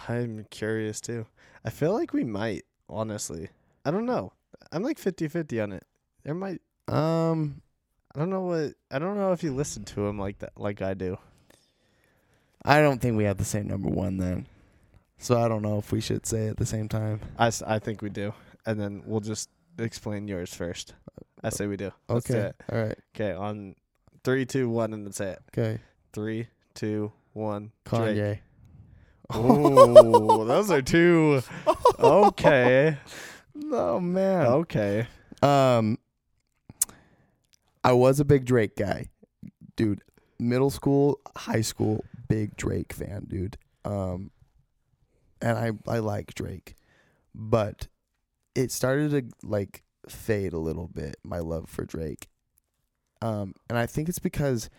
I'm 0.09 0.45
curious 0.51 1.01
too. 1.01 1.25
I 1.65 1.69
feel 1.71 1.93
like 1.93 2.13
we 2.13 2.23
might. 2.23 2.65
Honestly, 2.89 3.49
I 3.85 3.89
don't 3.91 4.05
know. 4.05 4.33
I'm 4.71 4.83
like 4.83 4.99
50-50 4.99 5.63
on 5.63 5.71
it. 5.71 5.85
There 6.23 6.33
might. 6.35 6.61
Um 6.87 7.61
I 8.15 8.19
don't 8.19 8.29
know 8.29 8.41
what. 8.41 8.73
I 8.91 8.99
don't 8.99 9.17
know 9.17 9.31
if 9.31 9.41
you 9.43 9.53
listen 9.53 9.83
to 9.85 10.05
him 10.05 10.19
like 10.19 10.37
that, 10.39 10.51
like 10.55 10.83
I 10.83 10.93
do. 10.93 11.17
I 12.63 12.79
don't 12.79 13.01
think 13.01 13.17
we 13.17 13.23
have 13.23 13.37
the 13.37 13.43
same 13.45 13.67
number 13.67 13.89
1 13.89 14.17
then. 14.17 14.45
So 15.17 15.39
I 15.41 15.47
don't 15.47 15.61
know 15.61 15.77
if 15.79 15.91
we 15.91 15.99
should 16.01 16.25
say 16.25 16.45
it 16.47 16.51
at 16.51 16.57
the 16.57 16.65
same 16.65 16.87
time. 16.89 17.21
I, 17.37 17.47
s- 17.47 17.61
I 17.65 17.79
think 17.79 18.01
we 18.01 18.09
do, 18.09 18.33
and 18.65 18.79
then 18.79 19.03
we'll 19.05 19.19
just 19.21 19.49
explain 19.77 20.27
yours 20.27 20.53
first. 20.53 20.93
I 21.43 21.49
say 21.49 21.67
we 21.67 21.77
do. 21.77 21.91
Let's 22.07 22.27
do 22.27 22.35
okay. 22.35 22.47
it. 22.47 22.55
All 22.71 22.83
right. 22.83 22.97
Okay, 23.15 23.33
on 23.33 23.75
three, 24.23 24.45
two, 24.45 24.69
one, 24.69 24.93
and 24.93 25.05
then 25.05 25.13
say 25.13 25.31
it. 25.31 25.39
Okay. 25.57 25.81
Three, 26.13 26.47
two, 26.73 27.11
one. 27.33 27.71
Drake. 27.85 28.17
Kanye. 28.17 28.39
Oh, 29.29 30.45
those 30.45 30.71
are 30.71 30.81
two. 30.81 31.41
Okay. 31.99 32.97
Oh 33.71 33.99
man. 33.99 34.47
Okay. 34.47 35.07
Um, 35.41 35.97
I 37.83 37.93
was 37.93 38.19
a 38.19 38.25
big 38.25 38.45
Drake 38.45 38.75
guy, 38.75 39.07
dude. 39.75 40.01
Middle 40.39 40.69
school, 40.69 41.19
high 41.35 41.61
school, 41.61 42.03
big 42.27 42.57
Drake 42.57 42.91
fan, 42.91 43.25
dude. 43.27 43.57
Um, 43.85 44.31
and 45.41 45.57
I 45.57 45.71
I 45.89 45.99
like 45.99 46.33
Drake, 46.33 46.75
but 47.33 47.87
it 48.55 48.71
started 48.71 49.11
to 49.11 49.47
like 49.47 49.83
fade 50.07 50.53
a 50.53 50.57
little 50.57 50.87
bit. 50.87 51.17
My 51.23 51.39
love 51.39 51.69
for 51.69 51.85
Drake. 51.85 52.27
Um, 53.21 53.53
and 53.69 53.77
I 53.77 53.85
think 53.85 54.09
it's 54.09 54.19
because 54.19 54.69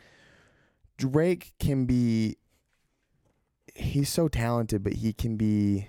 Drake 0.98 1.52
can 1.58 1.86
be. 1.86 2.36
He's 3.74 4.08
so 4.08 4.28
talented, 4.28 4.82
but 4.82 4.94
he 4.94 5.12
can 5.12 5.36
be. 5.36 5.88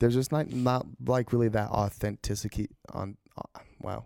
There's 0.00 0.14
just 0.14 0.32
not 0.32 0.52
not 0.52 0.86
like 1.06 1.32
really 1.32 1.48
that 1.48 1.70
authenticity 1.70 2.68
on. 2.92 3.16
Uh, 3.36 3.60
wow, 3.80 4.04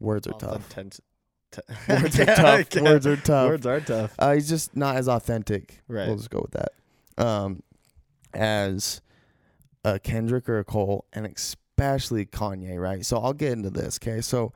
words 0.00 0.26
are 0.26 0.38
tough. 0.38 0.68
Words 1.86 2.18
are 2.18 2.24
tough. 2.24 2.74
Words 2.76 3.06
are 3.06 3.16
tough. 3.16 3.48
Words 3.48 3.66
are 3.66 3.80
tough. 3.80 4.14
Uh, 4.18 4.32
he's 4.32 4.48
just 4.48 4.74
not 4.74 4.96
as 4.96 5.06
authentic. 5.06 5.82
Right. 5.86 6.08
We'll 6.08 6.16
just 6.16 6.30
go 6.30 6.40
with 6.40 6.52
that. 6.52 6.72
Um, 7.22 7.62
as 8.32 9.02
a 9.84 9.98
Kendrick 9.98 10.48
or 10.48 10.58
a 10.58 10.64
Cole, 10.64 11.06
and 11.12 11.26
especially 11.26 12.26
Kanye, 12.26 12.78
right? 12.80 13.04
So 13.04 13.18
I'll 13.18 13.32
get 13.32 13.52
into 13.52 13.70
this. 13.70 13.98
Okay, 14.02 14.20
so 14.20 14.52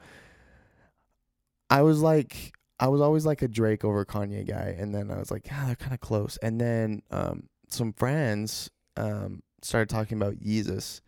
I 1.71 1.83
was 1.83 2.01
like, 2.01 2.53
I 2.79 2.89
was 2.89 3.01
always 3.01 3.27
like 3.27 3.43
a 3.43 3.49
Drake 3.49 3.85
over 3.85 4.05
Kanye 4.05 4.47
guy, 4.47 4.75
and 4.79 4.95
then 4.95 5.11
I 5.11 5.19
was 5.19 5.31
like, 5.31 5.47
yeah, 5.47 5.67
they're 5.67 5.77
kind 5.77 5.95
of 5.95 6.01
close. 6.01 6.39
And 6.43 6.61
then 6.61 7.03
um, 7.11 7.49
some 7.69 7.93
friends 7.93 8.71
um 8.97 9.43
started 9.63 9.89
talking 9.89 10.17
about 10.17 10.37
Yeezus 10.37 11.01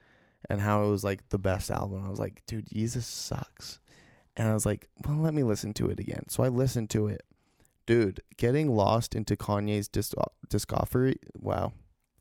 and 0.51 0.61
how 0.61 0.85
it 0.85 0.91
was 0.91 1.05
like 1.05 1.29
the 1.29 1.39
best 1.39 1.71
album. 1.71 2.05
I 2.05 2.11
was 2.11 2.19
like, 2.19 2.43
dude, 2.47 2.69
Yeezus 2.69 3.03
sucks. 3.03 3.81
And 4.37 4.49
I 4.49 4.55
was 4.55 4.65
like, 4.65 4.89
well, 5.05 5.19
let 5.19 5.35
me 5.35 5.43
listen 5.43 5.75
to 5.75 5.91
it 5.91 5.99
again. 5.99 6.29
So 6.29 6.43
I 6.45 6.49
listened 6.49 6.91
to 6.91 7.09
it 7.09 7.23
dude, 7.89 8.21
getting 8.37 8.69
lost 8.69 9.15
into 9.15 9.35
Kanye's 9.35 9.89
disc-. 9.89 10.15
Wow, 11.41 11.73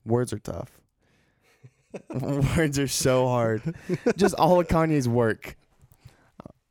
words 0.06 0.32
are 0.32 0.40
tough. 0.40 0.80
words 2.57 2.78
are 2.80 2.88
so 2.88 3.28
hard. 3.28 3.76
Just 4.15 4.36
all 4.36 4.60
of 4.60 4.68
Kanye's 4.68 5.07
work. 5.07 5.56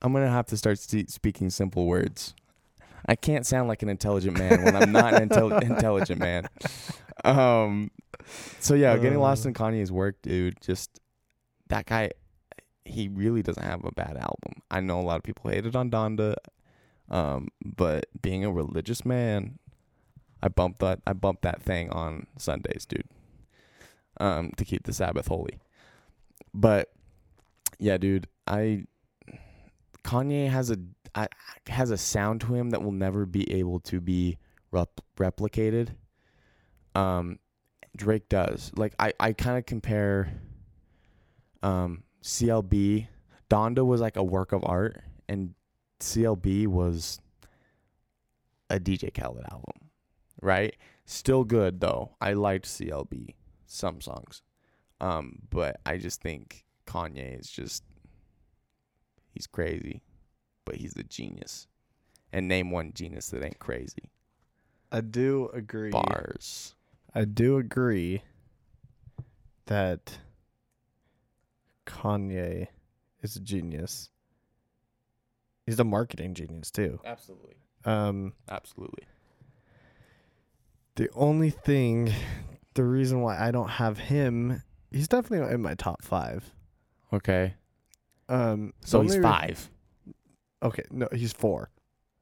I'm 0.02 0.12
gonna 0.12 0.28
have 0.30 0.46
to 0.46 0.56
start 0.56 0.78
st- 0.78 1.10
speaking 1.10 1.50
simple 1.50 1.86
words. 1.86 2.34
I 3.08 3.14
can't 3.14 3.46
sound 3.46 3.68
like 3.68 3.82
an 3.82 3.88
intelligent 3.88 4.38
man 4.38 4.62
when 4.64 4.74
I'm 4.76 4.92
not 4.92 5.14
an 5.14 5.28
intel- 5.28 5.62
intelligent 5.70 6.18
man. 6.20 6.46
Um, 7.24 7.90
so 8.60 8.74
yeah, 8.74 8.96
getting 8.98 9.18
lost 9.20 9.46
Uh. 9.46 9.48
in 9.50 9.54
Kanye's 9.54 9.92
work, 9.92 10.16
dude. 10.22 10.60
Just 10.60 11.00
that 11.68 11.86
guy. 11.86 12.10
He 12.84 13.08
really 13.08 13.42
doesn't 13.42 13.64
have 13.64 13.84
a 13.84 13.90
bad 13.90 14.16
album. 14.16 14.62
I 14.70 14.78
know 14.80 15.00
a 15.00 15.02
lot 15.02 15.16
of 15.16 15.24
people 15.24 15.50
hated 15.50 15.74
on 15.74 15.90
Donda. 15.90 16.36
Um, 17.10 17.48
but 17.64 18.06
being 18.22 18.44
a 18.44 18.50
religious 18.52 19.04
man, 19.04 19.58
I 20.42 20.48
bumped 20.48 20.78
that 20.80 21.00
I 21.06 21.12
bumped 21.12 21.42
that 21.42 21.62
thing 21.62 21.90
on 21.90 22.26
Sundays, 22.38 22.86
dude. 22.86 23.08
Um, 24.18 24.52
to 24.56 24.64
keep 24.64 24.84
the 24.84 24.92
Sabbath 24.92 25.26
holy. 25.26 25.58
But 26.54 26.90
yeah, 27.78 27.98
dude, 27.98 28.28
I 28.46 28.84
Kanye 30.04 30.48
has 30.48 30.70
a 30.70 30.78
I, 31.14 31.28
has 31.66 31.90
a 31.90 31.96
sound 31.96 32.40
to 32.42 32.54
him 32.54 32.70
that 32.70 32.82
will 32.82 32.92
never 32.92 33.26
be 33.26 33.50
able 33.52 33.80
to 33.80 34.00
be 34.00 34.38
rep- 34.70 35.00
replicated. 35.18 35.90
Um, 36.94 37.38
Drake 37.96 38.28
does. 38.28 38.72
Like 38.76 38.94
I 38.98 39.12
I 39.18 39.32
kind 39.32 39.58
of 39.58 39.66
compare 39.66 40.32
um 41.62 42.02
CLB 42.22 43.08
Donda 43.48 43.84
was 43.84 44.00
like 44.00 44.16
a 44.16 44.24
work 44.24 44.52
of 44.52 44.64
art 44.64 45.02
and 45.28 45.54
CLB 46.00 46.66
was 46.66 47.20
a 48.68 48.78
DJ 48.78 49.14
Khaled 49.14 49.44
album, 49.50 49.90
right? 50.42 50.76
Still 51.04 51.44
good 51.44 51.80
though. 51.80 52.16
I 52.20 52.32
liked 52.32 52.66
CLB 52.66 53.34
some 53.66 54.00
songs, 54.00 54.42
um, 55.00 55.38
but 55.50 55.80
I 55.84 55.98
just 55.98 56.20
think 56.20 56.64
Kanye 56.86 57.38
is 57.38 57.50
just 57.50 57.82
he's 59.32 59.46
crazy, 59.46 60.02
but 60.64 60.76
he's 60.76 60.96
a 60.96 61.02
genius. 61.02 61.66
And 62.32 62.48
name 62.48 62.70
one 62.70 62.92
genius 62.94 63.28
that 63.28 63.42
ain't 63.42 63.58
crazy. 63.58 64.10
I 64.90 65.00
do 65.00 65.48
agree. 65.54 65.90
Bars. 65.90 66.74
I 67.14 67.24
do 67.24 67.56
agree 67.56 68.22
that 69.66 70.18
Kanye 71.86 72.68
is 73.22 73.36
a 73.36 73.40
genius. 73.40 74.10
He's 75.64 75.80
a 75.80 75.84
marketing 75.84 76.34
genius 76.34 76.70
too. 76.70 77.00
Absolutely. 77.04 77.54
Um, 77.84 78.32
Absolutely. 78.48 79.04
the 80.96 81.08
only 81.14 81.50
thing, 81.50 82.12
the 82.76 82.84
reason 82.84 83.20
why 83.20 83.36
I 83.38 83.50
don't 83.50 83.68
have 83.68 83.98
him, 83.98 84.62
he's 84.90 85.08
definitely 85.08 85.52
in 85.52 85.60
my 85.62 85.74
top 85.74 86.02
five. 86.02 86.52
Okay. 87.12 87.54
Um, 88.28 88.72
So 88.84 89.00
he's 89.02 89.16
re- 89.16 89.22
five. 89.22 89.70
okay, 90.62 90.84
no, 90.90 91.08
he's 91.12 91.32
four. 91.32 91.70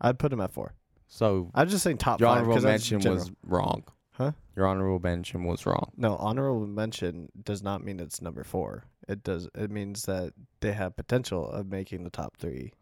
I'd 0.00 0.18
put 0.18 0.32
him 0.32 0.40
at 0.40 0.52
four. 0.52 0.74
So 1.06 1.50
I'm 1.54 1.68
just 1.68 1.84
saying 1.84 1.98
top 1.98 2.20
your 2.20 2.28
five. 2.28 2.38
honorable 2.38 2.54
'cause 2.54 2.62
that's 2.64 2.82
mention 2.90 3.00
general. 3.00 3.18
was 3.20 3.32
wrong. 3.44 3.84
Huh? 4.12 4.32
Your 4.56 4.66
honorable 4.66 5.00
mention 5.00 5.44
was 5.44 5.66
wrong. 5.66 5.90
No, 5.96 6.16
honorable 6.16 6.66
mention 6.66 7.28
does 7.42 7.62
not 7.62 7.82
mean 7.84 7.98
it's 8.00 8.20
number 8.22 8.44
four. 8.44 8.84
It 9.08 9.22
does. 9.22 9.48
It 9.54 9.70
means 9.70 10.02
that 10.02 10.32
they 10.60 10.72
have 10.72 10.96
potential 10.96 11.48
of 11.48 11.66
making 11.66 12.04
the 12.04 12.10
top 12.10 12.36
three. 12.36 12.72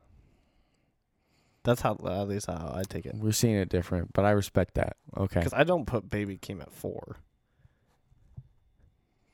That's 1.65 1.81
how, 1.81 1.93
at 2.05 2.29
least 2.29 2.47
how 2.47 2.73
I 2.75 2.83
take 2.89 3.07
it. 3.07 3.15
We're 3.15 3.33
seeing 3.33 3.55
it 3.55 3.69
different, 3.69 4.13
but 4.13 4.25
I 4.25 4.31
respect 4.33 4.75
that. 4.75 4.97
Okay. 5.17 5.41
Because 5.41 5.53
I 5.55 5.63
don't 5.65 5.87
put 5.87 6.11
Baby 6.11 6.37
Keem 6.37 6.61
at 6.61 6.73
four. 6.73 7.17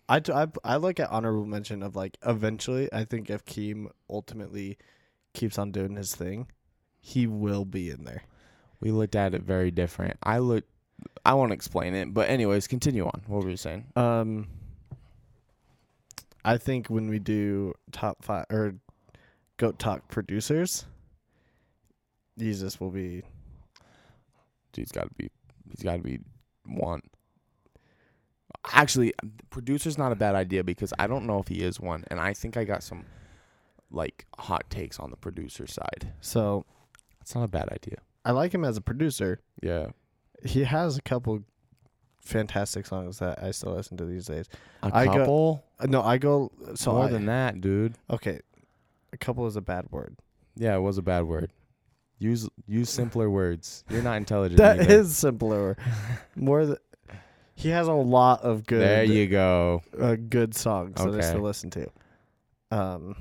I, 0.09 0.23
I, 0.33 0.47
I 0.65 0.77
look 0.77 0.99
at 1.01 1.11
honorable 1.11 1.45
mention 1.45 1.83
of 1.83 1.95
like 1.95 2.17
eventually. 2.25 2.89
I 2.93 3.05
think 3.05 3.29
if 3.31 3.45
Keem 3.45 3.91
ultimately 4.09 4.79
keeps 5.35 5.59
on 5.59 5.71
doing 5.71 5.97
his 5.97 6.15
thing, 6.15 6.49
he 7.01 7.27
will 7.27 7.65
be 7.65 7.91
in 7.91 8.05
there. 8.05 8.23
We 8.81 8.91
looked 8.91 9.17
at 9.17 9.35
it 9.35 9.43
very 9.43 9.71
different. 9.71 10.17
I 10.23 10.39
look. 10.39 10.65
I 11.25 11.35
won't 11.35 11.53
explain 11.53 11.95
it, 11.95 12.13
but 12.13 12.29
anyways, 12.29 12.67
continue 12.67 13.05
on. 13.05 13.23
What 13.27 13.45
were 13.45 13.51
you 13.51 13.57
saying? 13.57 13.87
Um, 13.95 14.49
I 16.45 16.57
think 16.57 16.89
when 16.89 17.09
we 17.09 17.19
do 17.19 17.75
top 17.93 18.25
five 18.25 18.47
or 18.51 18.75
goat 19.59 19.79
talk 19.79 20.09
producers, 20.09 20.87
Jesus 22.39 22.81
will 22.81 22.91
be. 22.91 23.23
Dude's 24.73 24.93
got 24.93 25.09
to 25.09 25.15
be. 25.15 25.31
He's 25.71 25.83
got 25.83 25.97
to 25.97 26.03
be 26.03 26.21
one. 26.65 27.03
Actually, 28.73 29.15
producer's 29.51 29.97
not 29.97 30.13
a 30.13 30.17
bad 30.17 30.35
idea 30.35 30.63
because 30.65 30.93
I 30.99 31.07
don't 31.07 31.27
know 31.27 31.39
if 31.39 31.49
he 31.49 31.63
is 31.63 31.81
one, 31.81 32.05
and 32.09 32.21
I 32.21 32.35
think 32.35 32.57
I 32.57 32.65
got 32.65 32.83
some 32.83 33.05
like 33.91 34.27
hot 34.39 34.69
takes 34.69 34.99
on 34.99 35.11
the 35.11 35.17
producer 35.17 35.67
side. 35.67 36.13
So 36.21 36.67
It's 37.23 37.35
not 37.35 37.45
a 37.45 37.49
bad 37.49 37.69
idea. 37.71 37.99
I 38.25 38.33
like 38.33 38.53
him 38.53 38.65
as 38.65 38.77
a 38.77 38.81
producer. 38.83 39.41
Yeah. 39.63 39.89
He 40.45 40.65
has 40.65 40.99
a 40.99 41.03
couple 41.03 41.43
fantastic 42.21 42.85
songs 42.87 43.19
that 43.21 43.43
I 43.43 43.51
still 43.53 43.73
listen 43.75 43.97
to 43.97 44.05
these 44.05 44.27
days. 44.27 44.49
A 44.83 44.91
I 44.95 45.07
go- 45.07 45.13
couple. 45.15 45.65
Uh, 45.81 45.87
No, 45.87 46.03
I 46.03 46.19
go 46.19 46.51
so 46.75 46.93
More 46.93 47.05
I- 47.05 47.09
than 47.09 47.27
that, 47.27 47.61
dude. 47.61 47.95
Okay, 48.11 48.41
a 49.13 49.17
couple 49.17 49.47
is 49.47 49.57
a 49.57 49.63
bad 49.63 49.87
word. 49.91 50.17
Yeah, 50.57 50.77
it 50.77 50.81
was 50.81 50.99
a 50.99 51.03
bad 51.03 51.25
word. 51.25 51.53
Use 52.19 52.49
use 52.67 52.91
simpler 52.91 53.31
words. 53.31 53.85
You're 53.89 54.03
not 54.03 54.17
intelligent. 54.17 54.59
That 54.59 54.81
either. 54.81 54.93
is 54.93 55.17
simpler. 55.17 55.77
More 56.37 56.67
than 56.67 56.77
he 57.59 57.71
has 57.71 57.89
a 57.89 57.93
lot 57.93 58.43
of 58.43 58.67
good. 58.67 58.81
There 58.83 59.03
you 59.05 59.27
go. 59.27 59.83
uh, 60.01 60.15
good 60.15 60.55
songs 60.55 60.95
that 60.95 61.07
I 61.09 61.11
Okay. 61.11 61.23
still 61.23 61.41
listen 61.41 61.71
to. 61.71 61.89
Um, 62.71 63.17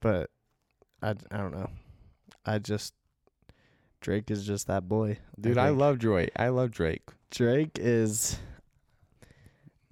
but 0.00 0.28
I, 1.02 1.10
I 1.30 1.36
don't 1.38 1.52
know. 1.52 1.70
I 2.44 2.58
just 2.58 2.92
Drake 4.02 4.30
is 4.30 4.44
just 4.44 4.66
that 4.66 4.86
boy, 4.88 5.16
Dude, 5.40 5.56
I 5.56 5.68
think. 5.68 5.78
love 5.80 5.98
Drake. 5.98 6.30
I 6.36 6.48
love 6.48 6.72
Drake. 6.72 7.02
Drake 7.30 7.78
is. 7.80 8.38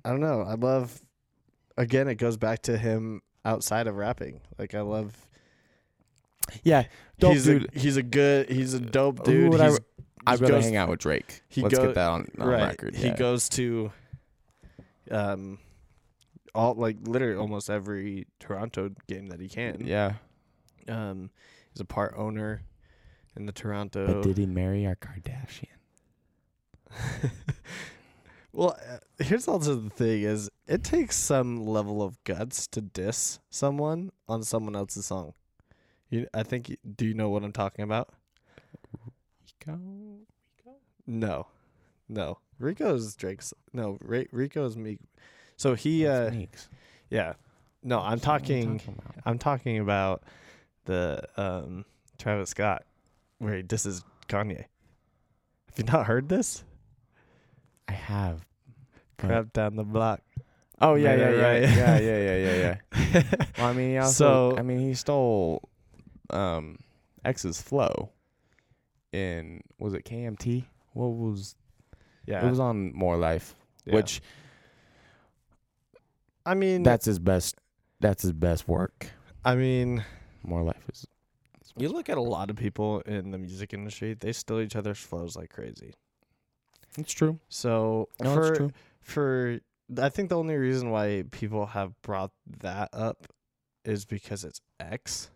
I 0.05 0.11
don't 0.11 0.21
know. 0.21 0.43
I 0.43 0.55
love. 0.55 1.01
Again, 1.79 2.09
it 2.09 2.17
goes 2.17 2.37
back 2.37 2.63
to 2.63 2.77
him 2.77 3.23
outside 3.45 3.87
of 3.87 3.97
rapping. 3.97 4.41
Like 4.59 4.75
I 4.75 4.81
love. 4.83 5.15
Yeah, 6.65 6.85
dope 7.21 7.33
he's 7.35 7.45
dude. 7.45 7.75
A, 7.75 7.79
he's 7.79 7.97
a 7.97 8.03
good. 8.03 8.51
He's 8.51 8.75
a 8.75 8.81
dope 8.81 9.25
dude. 9.25 9.61
I- 9.61 9.69
He's, 9.71 9.81
I'd 10.27 10.39
he 10.39 10.45
rather 10.45 10.55
goes- 10.55 10.65
hang 10.65 10.77
out 10.77 10.89
with 10.89 11.01
Drake. 11.01 11.43
he 11.49 11.63
Let's 11.63 11.77
go- 11.77 11.87
get 11.87 11.95
that 11.95 12.11
on, 12.11 12.29
on 12.39 12.49
right. 12.49 12.63
record. 12.69 12.95
He 12.95 13.07
yeah. 13.07 13.17
goes 13.17 13.49
to, 13.51 13.91
um, 15.11 15.59
all 16.55 16.75
like 16.75 16.97
literally 17.03 17.37
almost 17.37 17.71
every 17.71 18.27
Toronto 18.39 18.91
game 19.07 19.29
that 19.29 19.41
he 19.41 19.49
can. 19.49 19.87
Yeah. 19.87 20.15
Um, 20.89 21.31
he's 21.73 21.81
a 21.81 21.85
part 21.85 22.15
owner 22.17 22.63
in 23.37 23.47
the 23.47 23.53
Toronto. 23.53 24.07
But 24.07 24.23
did 24.23 24.39
he 24.39 24.47
marry 24.47 24.87
our 24.87 24.97
Kardashian? 24.97 25.67
well, 28.53 28.77
uh, 28.91 28.99
here's 29.23 29.47
also 29.49 29.77
the 29.77 29.91
thing: 29.91 30.23
is 30.23 30.51
it 30.67 30.83
takes 30.83 31.17
some 31.17 31.65
level 31.67 32.03
of 32.03 32.23
guts 32.25 32.67
to 32.69 32.81
diss 32.81 33.39
someone 33.49 34.11
on 34.29 34.43
someone 34.43 34.75
else's 34.75 35.07
song. 35.07 35.35
You, 36.09 36.27
I 36.35 36.43
think. 36.43 36.77
Do 36.97 37.07
you 37.07 37.15
know 37.15 37.31
what 37.31 37.45
I'm 37.45 37.53
talking 37.53 37.85
about? 37.85 38.13
Rico? 39.73 40.77
No, 41.07 41.47
no. 42.09 42.39
Rico's 42.59 43.15
Drake's. 43.15 43.53
No, 43.73 43.99
Ra- 44.03 44.25
Rico's 44.33 44.77
me. 44.77 44.99
So 45.57 45.75
he. 45.75 46.05
That's 46.05 46.33
uh 46.33 46.37
Meeks. 46.37 46.69
Yeah. 47.09 47.35
No, 47.83 47.99
I'm 48.01 48.19
What 48.19 48.29
are 48.29 48.39
you 48.53 48.63
talking. 48.63 48.81
about? 48.99 49.15
I'm 49.25 49.39
talking 49.39 49.79
about 49.79 50.23
the 50.85 51.23
um 51.37 51.85
Travis 52.19 52.51
Scott, 52.51 52.85
where 53.39 53.57
he 53.57 53.63
disses 53.63 54.05
Kanye. 54.29 54.65
Have 55.69 55.79
you 55.79 55.85
not 55.85 56.07
heard 56.07 56.29
this? 56.29 56.65
I 57.89 57.93
have. 57.93 58.45
Crap 59.19 59.53
down 59.53 59.77
the 59.77 59.85
block. 59.85 60.21
Oh 60.81 60.95
yeah, 60.95 61.15
yeah, 61.15 61.31
yeah, 61.31 61.37
right. 61.43 61.63
yeah, 61.63 61.99
yeah, 61.99 62.19
yeah, 62.19 62.37
yeah, 62.37 62.77
yeah. 63.05 63.23
Well, 63.59 63.67
I 63.67 63.73
mean, 63.75 63.91
he 63.91 63.99
also, 63.99 64.51
So- 64.53 64.59
I 64.59 64.63
mean, 64.63 64.81
he 64.81 64.95
stole, 64.95 65.69
um, 66.31 66.79
X's 67.25 67.61
flow. 67.61 68.11
In 69.13 69.63
was 69.79 69.95
it 69.95 70.05
KMT? 70.05 70.65
What 70.93 71.09
was 71.09 71.55
Yeah. 72.27 72.47
it 72.47 72.51
was 72.51 72.61
on 72.61 72.93
More 72.95 73.17
Life, 73.17 73.55
yeah. 73.85 73.95
which 73.95 74.21
I 76.47 76.55
mean 76.55 76.83
that's 76.83 77.05
his 77.07 77.19
best. 77.19 77.57
That's 78.01 78.23
his 78.23 78.33
best 78.33 78.67
work. 78.69 79.09
I 79.45 79.55
mean 79.57 80.05
More 80.43 80.63
Life 80.63 80.89
is 80.93 81.07
you 81.77 81.89
look 81.89 82.09
at 82.11 82.19
a 82.19 82.23
lot 82.23 82.51
of 82.51 82.57
people 82.57 83.01
in 83.03 83.31
the 83.31 83.39
music 83.39 83.73
industry, 83.73 84.15
they 84.15 84.33
steal 84.33 84.61
each 84.61 84.75
other's 84.77 84.99
flows 84.99 85.37
like 85.37 85.51
crazy. 85.51 85.95
it's 86.99 87.13
true. 87.13 87.39
So 87.49 88.09
No, 88.21 88.35
for 88.35 88.49
it's 88.49 88.59
true. 88.59 88.73
for 89.01 89.61
I 90.01 90.09
think 90.09 90.29
the 90.29 90.37
only 90.37 90.57
reason 90.57 90.91
why 90.91 91.25
people 91.31 91.67
have 91.67 92.01
brought 92.03 92.33
that 92.61 92.91
up 92.93 93.29
is 93.85 94.05
because 94.05 94.45
it's 94.45 94.61
X. 94.79 95.31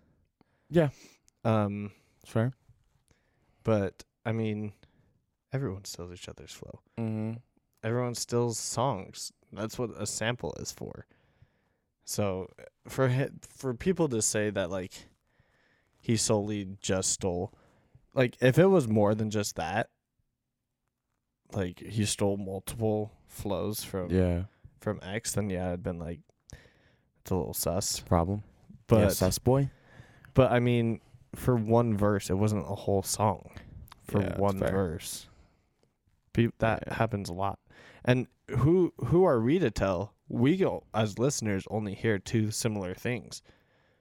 Yeah, 0.71 0.89
Um 1.45 1.93
it's 2.23 2.31
fair. 2.33 2.53
But 3.65 4.05
I 4.25 4.33
mean 4.33 4.73
everyone 5.53 5.85
steals 5.85 6.13
each 6.13 6.29
other's 6.29 6.53
flow. 6.53 6.81
Mm-hmm. 6.99 7.33
everyone 7.83 8.15
steals 8.15 8.59
songs. 8.59 9.33
That's 9.53 9.79
what 9.79 9.91
a 9.99 10.07
sample 10.07 10.55
is 10.59 10.73
for. 10.73 11.07
So 12.05 12.49
for 12.89 13.09
hi- 13.09 13.31
for 13.41 13.73
people 13.75 14.09
to 14.09 14.21
say 14.23 14.51
that 14.51 14.71
like 14.71 14.93
he 16.01 16.17
solely 16.17 16.77
just 16.81 17.11
stole, 17.13 17.53
like 18.15 18.37
if 18.43 18.59
it 18.59 18.67
was 18.67 18.87
more 18.89 19.15
than 19.15 19.31
just 19.31 19.57
that, 19.57 19.89
like 21.53 21.79
he 21.81 22.05
stole 22.05 22.37
multiple 22.37 23.13
flows 23.27 23.83
from 23.85 24.11
Yeah, 24.11 24.45
from 24.81 25.01
X, 25.03 25.33
then 25.33 25.51
yeah, 25.51 25.73
I'd 25.73 25.83
been 25.83 25.99
like, 25.99 26.21
it's 27.21 27.31
a 27.31 27.35
little 27.37 27.55
sus. 27.55 28.01
problem. 28.01 28.43
But 28.87 28.99
yeah, 29.01 29.09
sus 29.09 29.39
boy. 29.39 29.71
but 30.35 30.53
I 30.53 30.61
mean, 30.61 31.01
for 31.35 31.57
one 31.57 31.97
verse, 31.97 32.31
it 32.31 32.35
wasn't 32.35 32.63
a 32.69 32.75
whole 32.75 33.03
song. 33.03 33.51
For 34.05 34.21
Yeah, 34.21 34.37
one 34.39 34.59
verse, 34.59 35.29
Pe- 36.35 36.49
that 36.59 36.85
Yeah. 36.87 36.95
happens 36.95 37.29
a 37.31 37.33
lot. 37.33 37.59
And 38.05 38.27
who 38.59 38.93
who 39.07 39.25
are 39.25 39.41
we 39.41 39.59
to 39.61 39.71
tell? 39.71 40.13
We 40.29 40.57
go 40.59 40.85
as 40.93 41.19
listeners 41.19 41.65
only 41.71 41.95
hear 41.95 42.19
two 42.19 42.51
similar 42.51 42.95
things. 42.95 43.41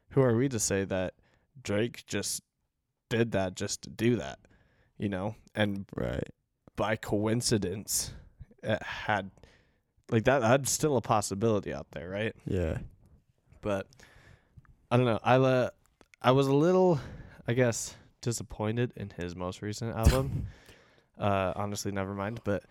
Who 0.10 0.22
are 0.22 0.36
we 0.36 0.50
to 0.50 0.60
say 0.60 0.84
that 0.86 1.14
Drake 1.62 2.06
just 2.06 2.44
did 3.10 3.32
that 3.32 3.56
just 3.56 3.82
to 3.84 3.90
do 3.90 4.16
that? 4.18 4.40
You 4.98 5.10
know, 5.10 5.36
and 5.56 5.86
Right. 5.96 6.28
by 6.76 6.96
coincidence, 6.98 8.14
it 8.62 8.82
had 8.84 9.32
like 10.10 10.26
that. 10.26 10.40
That's 10.40 10.70
still 10.72 10.98
a 10.98 11.02
possibility 11.02 11.74
out 11.74 11.88
there, 11.92 12.10
right? 12.10 12.36
Yeah. 12.46 12.80
but 13.62 13.88
I 14.92 14.98
don't 14.98 15.06
know. 15.06 15.20
I 15.24 15.36
uh, 15.38 15.70
I 16.22 16.32
was 16.32 16.48
a 16.48 16.54
little, 16.54 17.00
I 17.48 17.54
guess, 17.54 17.96
disappointed 18.22 18.94
in 18.96 19.12
his 19.18 19.36
most 19.36 19.62
recent 19.62 19.96
album. 20.04 20.48
uh, 21.18 21.54
honestly, 21.56 21.92
never 21.92 22.14
mind. 22.14 22.40
But 22.44 22.64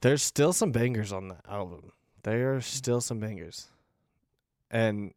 there's 0.00 0.22
still 0.22 0.52
some 0.52 0.72
bangers 0.72 1.12
on 1.12 1.28
the 1.28 1.36
album. 1.48 1.92
There 2.22 2.54
are 2.54 2.60
still 2.60 3.00
some 3.00 3.20
bangers, 3.20 3.68
and 4.70 5.12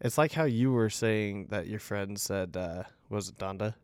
it's 0.00 0.18
like 0.18 0.32
how 0.32 0.44
you 0.44 0.72
were 0.72 0.90
saying 0.90 1.46
that 1.50 1.66
your 1.68 1.78
friend 1.80 2.18
said, 2.20 2.56
uh, 2.56 2.82
was 3.08 3.28
it 3.30 3.36
Donda 3.38 3.74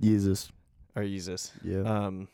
Jesus. 0.00 0.50
or 0.96 1.02
Yeezus? 1.02 1.52
Yeah. 1.62 1.80
um 1.82 2.28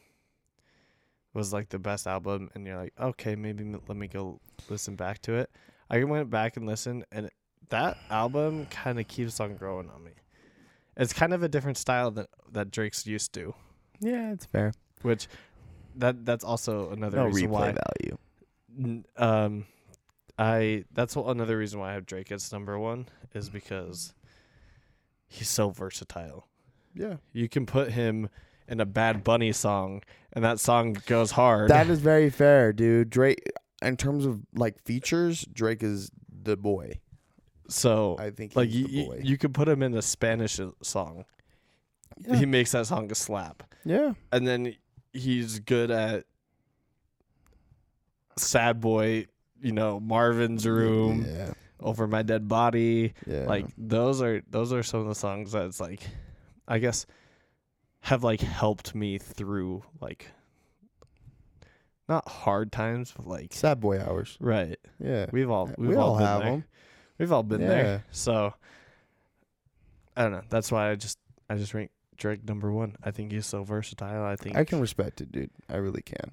was 1.35 1.53
like 1.53 1.69
the 1.69 1.79
best 1.79 2.07
album 2.07 2.51
and 2.55 2.67
you're 2.67 2.79
like 2.79 2.95
okay 2.99 3.37
maybe 3.37 3.63
m- 3.63 3.79
let 3.89 3.97
me 3.99 4.09
go 4.09 4.41
listen 4.71 4.97
back 4.97 5.21
to 5.21 5.35
it 5.35 5.51
i 5.91 6.03
went 6.03 6.31
back 6.31 6.57
and 6.57 6.65
listened 6.67 7.05
and 7.13 7.29
that 7.69 7.99
album 8.09 8.65
kind 8.71 8.99
of 8.99 9.07
keeps 9.07 9.39
on 9.39 9.55
growing 9.55 9.91
on 9.91 10.03
me 10.03 10.13
it's 10.97 11.13
kind 11.13 11.33
of 11.35 11.43
a 11.43 11.49
different 11.49 11.77
style 11.79 12.11
that 12.13 12.29
that 12.53 12.71
drake's 12.71 13.07
used 13.07 13.33
to 13.35 13.55
yeah, 14.01 14.33
it's 14.33 14.47
fair. 14.47 14.73
which 15.03 15.27
that 15.97 16.25
that's 16.27 16.45
also 16.45 16.91
another 16.91 17.17
No 17.19 17.27
reason 17.27 17.51
why 17.51 17.75
value. 18.79 19.03
Um 19.17 19.67
i 20.39 20.85
that's 20.93 21.17
another 21.17 21.57
reason 21.57 21.81
why 21.81 21.91
i 21.91 21.95
have 21.95 22.05
drake 22.05 22.31
as 22.31 22.53
number 22.53 22.79
one 22.79 23.07
is 23.35 23.49
because 23.49 24.13
he's 25.29 25.49
so 25.49 25.71
versatile 25.71 26.47
Yeah. 26.95 27.17
you 27.33 27.49
can 27.49 27.65
put 27.65 27.93
him 27.93 28.29
in 28.69 28.81
a 28.81 28.85
bad 28.87 29.25
bunny 29.25 29.53
song 29.53 30.03
and 30.35 30.45
that 30.45 30.61
song 30.61 30.97
goes 31.07 31.31
hard 31.31 31.71
That 31.71 31.89
is 31.89 32.01
very 32.01 32.29
fair, 32.31 32.73
dude. 32.75 33.09
Drake, 33.11 33.51
in 33.81 33.97
terms 33.97 34.27
of 34.27 34.41
like 34.55 34.79
features, 34.85 35.47
Drake 35.53 35.83
is 35.83 36.11
the 36.43 36.57
boy. 36.57 37.01
So 37.69 38.17
I 38.19 38.31
think 38.31 38.55
like 38.57 38.71
you, 38.71 39.15
you, 39.21 39.37
could 39.39 39.53
put 39.55 39.69
him 39.69 39.83
in 39.83 39.95
a 39.95 40.03
spanish 40.03 40.61
uh, 40.61 40.71
song 40.83 41.25
yeah. 42.19 42.37
he 42.37 42.47
makes 42.47 42.73
that 42.73 42.87
song 42.87 43.11
a 43.11 43.15
slap 43.15 43.63
yeah. 43.85 44.15
and 44.33 44.47
then 44.47 44.75
he's 45.13 45.59
good 45.61 45.91
at 45.91 46.25
sad 48.37 48.81
boy 48.81 49.27
you 49.63 49.73
know 49.73 49.99
marvin's 49.99 50.67
room 50.67 51.25
Yeah. 51.27 51.53
over 51.81 52.07
my 52.07 52.23
dead 52.23 52.49
body 52.49 53.15
Yeah. 53.27 53.47
like 53.47 53.67
those 53.79 54.21
are 54.23 54.43
those 54.51 54.73
are 54.73 54.83
some 54.83 55.01
of 55.01 55.07
the 55.09 55.15
songs 55.15 55.53
that 55.53 55.67
it's 55.67 55.81
like 55.81 56.01
i 56.69 56.79
guess 56.79 57.07
have 58.01 58.23
like 58.23 58.41
helped 58.41 58.95
me 58.95 59.19
through 59.19 59.83
like 60.01 60.31
not 62.09 62.29
hard 62.29 62.71
times 62.71 63.13
but 63.17 63.27
like 63.27 63.53
sad 63.53 63.81
boy 63.81 64.01
hours. 64.01 64.37
right 64.39 64.79
Yeah. 65.01 65.27
we've 65.33 65.51
all 65.51 65.71
we've 65.79 65.91
we 65.91 65.97
all, 65.97 66.11
all 66.11 66.19
have 66.19 66.41
there. 66.41 66.53
'em. 66.53 66.65
We've 67.19 67.33
all 67.33 67.43
been 67.43 67.61
Yeah. 67.61 67.69
there 67.69 68.05
so 68.11 68.55
i 70.17 70.23
don't 70.23 70.33
know 70.33 70.43
that's 70.49 70.71
why 70.73 70.91
i 70.91 70.95
just 70.95 71.19
i 71.51 71.57
just 71.57 71.75
rank 71.75 71.91
drake 72.17 72.47
number 72.49 72.73
one 72.73 72.97
i 73.05 73.11
think 73.11 73.31
he's 73.33 73.47
so 73.47 73.63
versatile 73.65 74.25
i 74.25 74.37
think 74.37 74.57
I 74.57 74.65
can 74.65 74.81
respect 74.81 75.21
it, 75.21 75.31
dude. 75.33 75.51
I 75.69 75.77
really 75.77 76.03
can. 76.03 76.31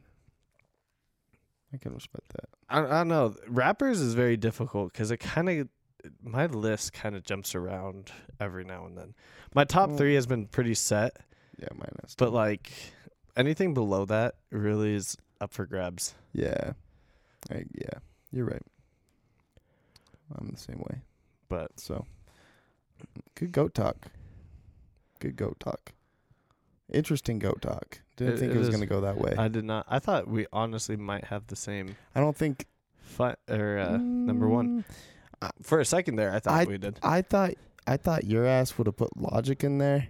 I 1.73 1.77
can 1.77 1.93
respect 1.93 2.29
that. 2.29 2.49
I, 2.69 2.79
I 2.85 2.89
don't 2.99 3.07
know. 3.07 3.35
Rappers 3.47 3.99
is 3.99 4.13
very 4.13 4.37
difficult 4.37 4.93
because 4.93 5.09
it 5.11 5.17
kind 5.17 5.49
of 5.49 5.67
my 6.21 6.45
list 6.45 6.93
kind 6.93 7.15
of 7.15 7.23
jumps 7.23 7.55
around 7.55 8.11
every 8.39 8.63
now 8.63 8.85
and 8.85 8.95
then. 8.97 9.13
My 9.55 9.63
top 9.65 9.89
Mm. 9.89 9.97
three 9.97 10.13
has 10.15 10.27
been 10.27 10.45
pretty 10.45 10.75
set, 10.75 11.17
Yeah, 11.57 11.69
mine 11.73 11.95
is. 12.05 12.15
but 12.15 12.31
like 12.31 12.71
anything 13.35 13.73
below 13.73 14.05
that 14.05 14.35
really 14.51 14.93
is 14.93 15.17
up 15.41 15.51
for 15.51 15.65
grabs. 15.65 16.13
yeah, 16.31 16.73
I, 17.51 17.65
yeah, 17.73 17.99
you're 18.31 18.45
right. 18.45 18.61
I'm 20.37 20.49
the 20.49 20.57
same 20.59 20.79
way. 20.79 21.01
But 21.49 21.79
So, 21.79 22.05
good 23.35 23.51
goat 23.51 23.73
talk. 23.73 23.97
Good 25.19 25.35
goat 25.35 25.59
talk. 25.59 25.91
Interesting 26.91 27.39
goat 27.39 27.61
talk. 27.61 27.99
Didn't 28.17 28.35
It- 28.35 28.39
think 28.39 28.51
it 28.51 28.55
it, 28.55 28.59
was 28.59 28.67
is. 28.69 28.75
gonna 28.75 28.85
go 28.85 29.01
that 29.01 29.17
way. 29.17 29.33
I, 29.37 29.45
I 29.45 29.47
did 29.47 29.63
not. 29.65 29.85
I 29.89 29.99
thought 29.99 30.27
we 30.27 30.45
honestly 30.53 30.95
might 30.97 31.25
have 31.25 31.47
the 31.47 31.55
same 31.55 31.95
I 32.13 32.19
don't 32.19 32.35
think 32.37 32.67
fi- 33.01 33.35
or 33.49 33.77
uh, 33.79 33.97
number 33.97 34.47
one. 34.47 34.83
Mm, 35.41 35.49
For 35.61 35.79
a 35.79 35.85
second 35.85 36.15
there, 36.17 36.31
I 36.33 36.39
thought 36.39 36.53
I- 36.53 36.65
we 36.65 36.77
did. 36.77 36.99
I 37.03 37.21
thought 37.21 37.53
I 37.87 37.97
thought 37.97 38.23
your 38.25 38.45
ass 38.45 38.77
would 38.77 38.87
have 38.87 38.95
put 38.97 39.15
logic 39.17 39.63
in 39.63 39.77
there. 39.77 40.07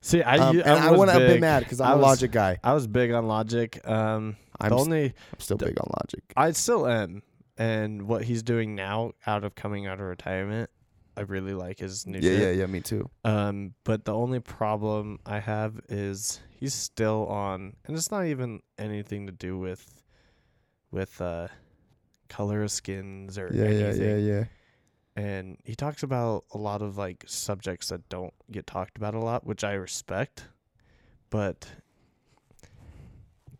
See, 0.00 0.22
I 0.22 0.36
Um, 0.38 0.56
u- 0.56 0.62
and 0.62 0.70
I 0.78 0.90
was 0.90 0.98
wouldn't 1.00 1.18
have 1.18 1.28
been 1.28 1.40
mad 1.40 1.64
because 1.64 1.80
I 1.80 1.88
I'm 1.90 1.94
a 1.94 1.96
was- 1.98 2.04
logic 2.04 2.30
guy. 2.32 2.58
I 2.62 2.72
was 2.72 2.86
big 2.86 3.10
on 3.12 3.26
Logic. 3.26 3.80
Um, 3.86 4.36
I'm, 4.60 4.70
the 4.70 4.76
only 4.76 5.04
I'm 5.06 5.40
still 5.40 5.56
big 5.56 5.76
on 5.80 5.90
logic. 6.00 6.22
I 6.36 6.52
still 6.52 6.86
am, 6.86 7.22
and 7.58 8.02
what 8.08 8.24
he's 8.24 8.42
doing 8.42 8.74
now, 8.74 9.12
out 9.26 9.44
of 9.44 9.54
coming 9.54 9.86
out 9.86 10.00
of 10.00 10.06
retirement, 10.06 10.70
I 11.16 11.22
really 11.22 11.52
like 11.54 11.80
his 11.80 12.06
new 12.06 12.18
Yeah, 12.20 12.30
shit. 12.30 12.40
yeah, 12.40 12.50
yeah. 12.62 12.66
Me 12.66 12.80
too. 12.80 13.10
Um, 13.24 13.74
but 13.84 14.04
the 14.04 14.14
only 14.14 14.38
problem 14.40 15.18
I 15.26 15.40
have 15.40 15.80
is 15.88 16.40
he's 16.50 16.72
still 16.74 17.26
on, 17.26 17.74
and 17.86 17.96
it's 17.96 18.10
not 18.12 18.26
even 18.26 18.60
anything 18.78 19.26
to 19.26 19.32
do 19.32 19.58
with, 19.58 20.02
with 20.92 21.20
uh, 21.20 21.48
color 22.28 22.62
of 22.62 22.70
skins 22.70 23.36
or 23.36 23.50
Yeah, 23.52 23.64
yeah, 23.64 23.70
anything. 23.86 24.08
yeah, 24.08 24.16
yeah. 24.34 24.44
And 25.16 25.56
he 25.64 25.74
talks 25.74 26.04
about 26.04 26.44
a 26.54 26.58
lot 26.58 26.80
of 26.80 26.96
like 26.96 27.24
subjects 27.26 27.88
that 27.88 28.08
don't 28.08 28.32
get 28.52 28.68
talked 28.68 28.96
about 28.96 29.14
a 29.14 29.18
lot, 29.18 29.44
which 29.44 29.64
I 29.64 29.72
respect. 29.72 30.44
But 31.28 31.68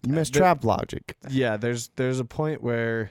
You 0.06 0.12
missed 0.12 0.34
trap 0.34 0.64
logic. 0.64 1.16
yeah, 1.28 1.56
there's 1.56 1.88
there's 1.96 2.20
a 2.20 2.24
point 2.24 2.62
where 2.62 3.10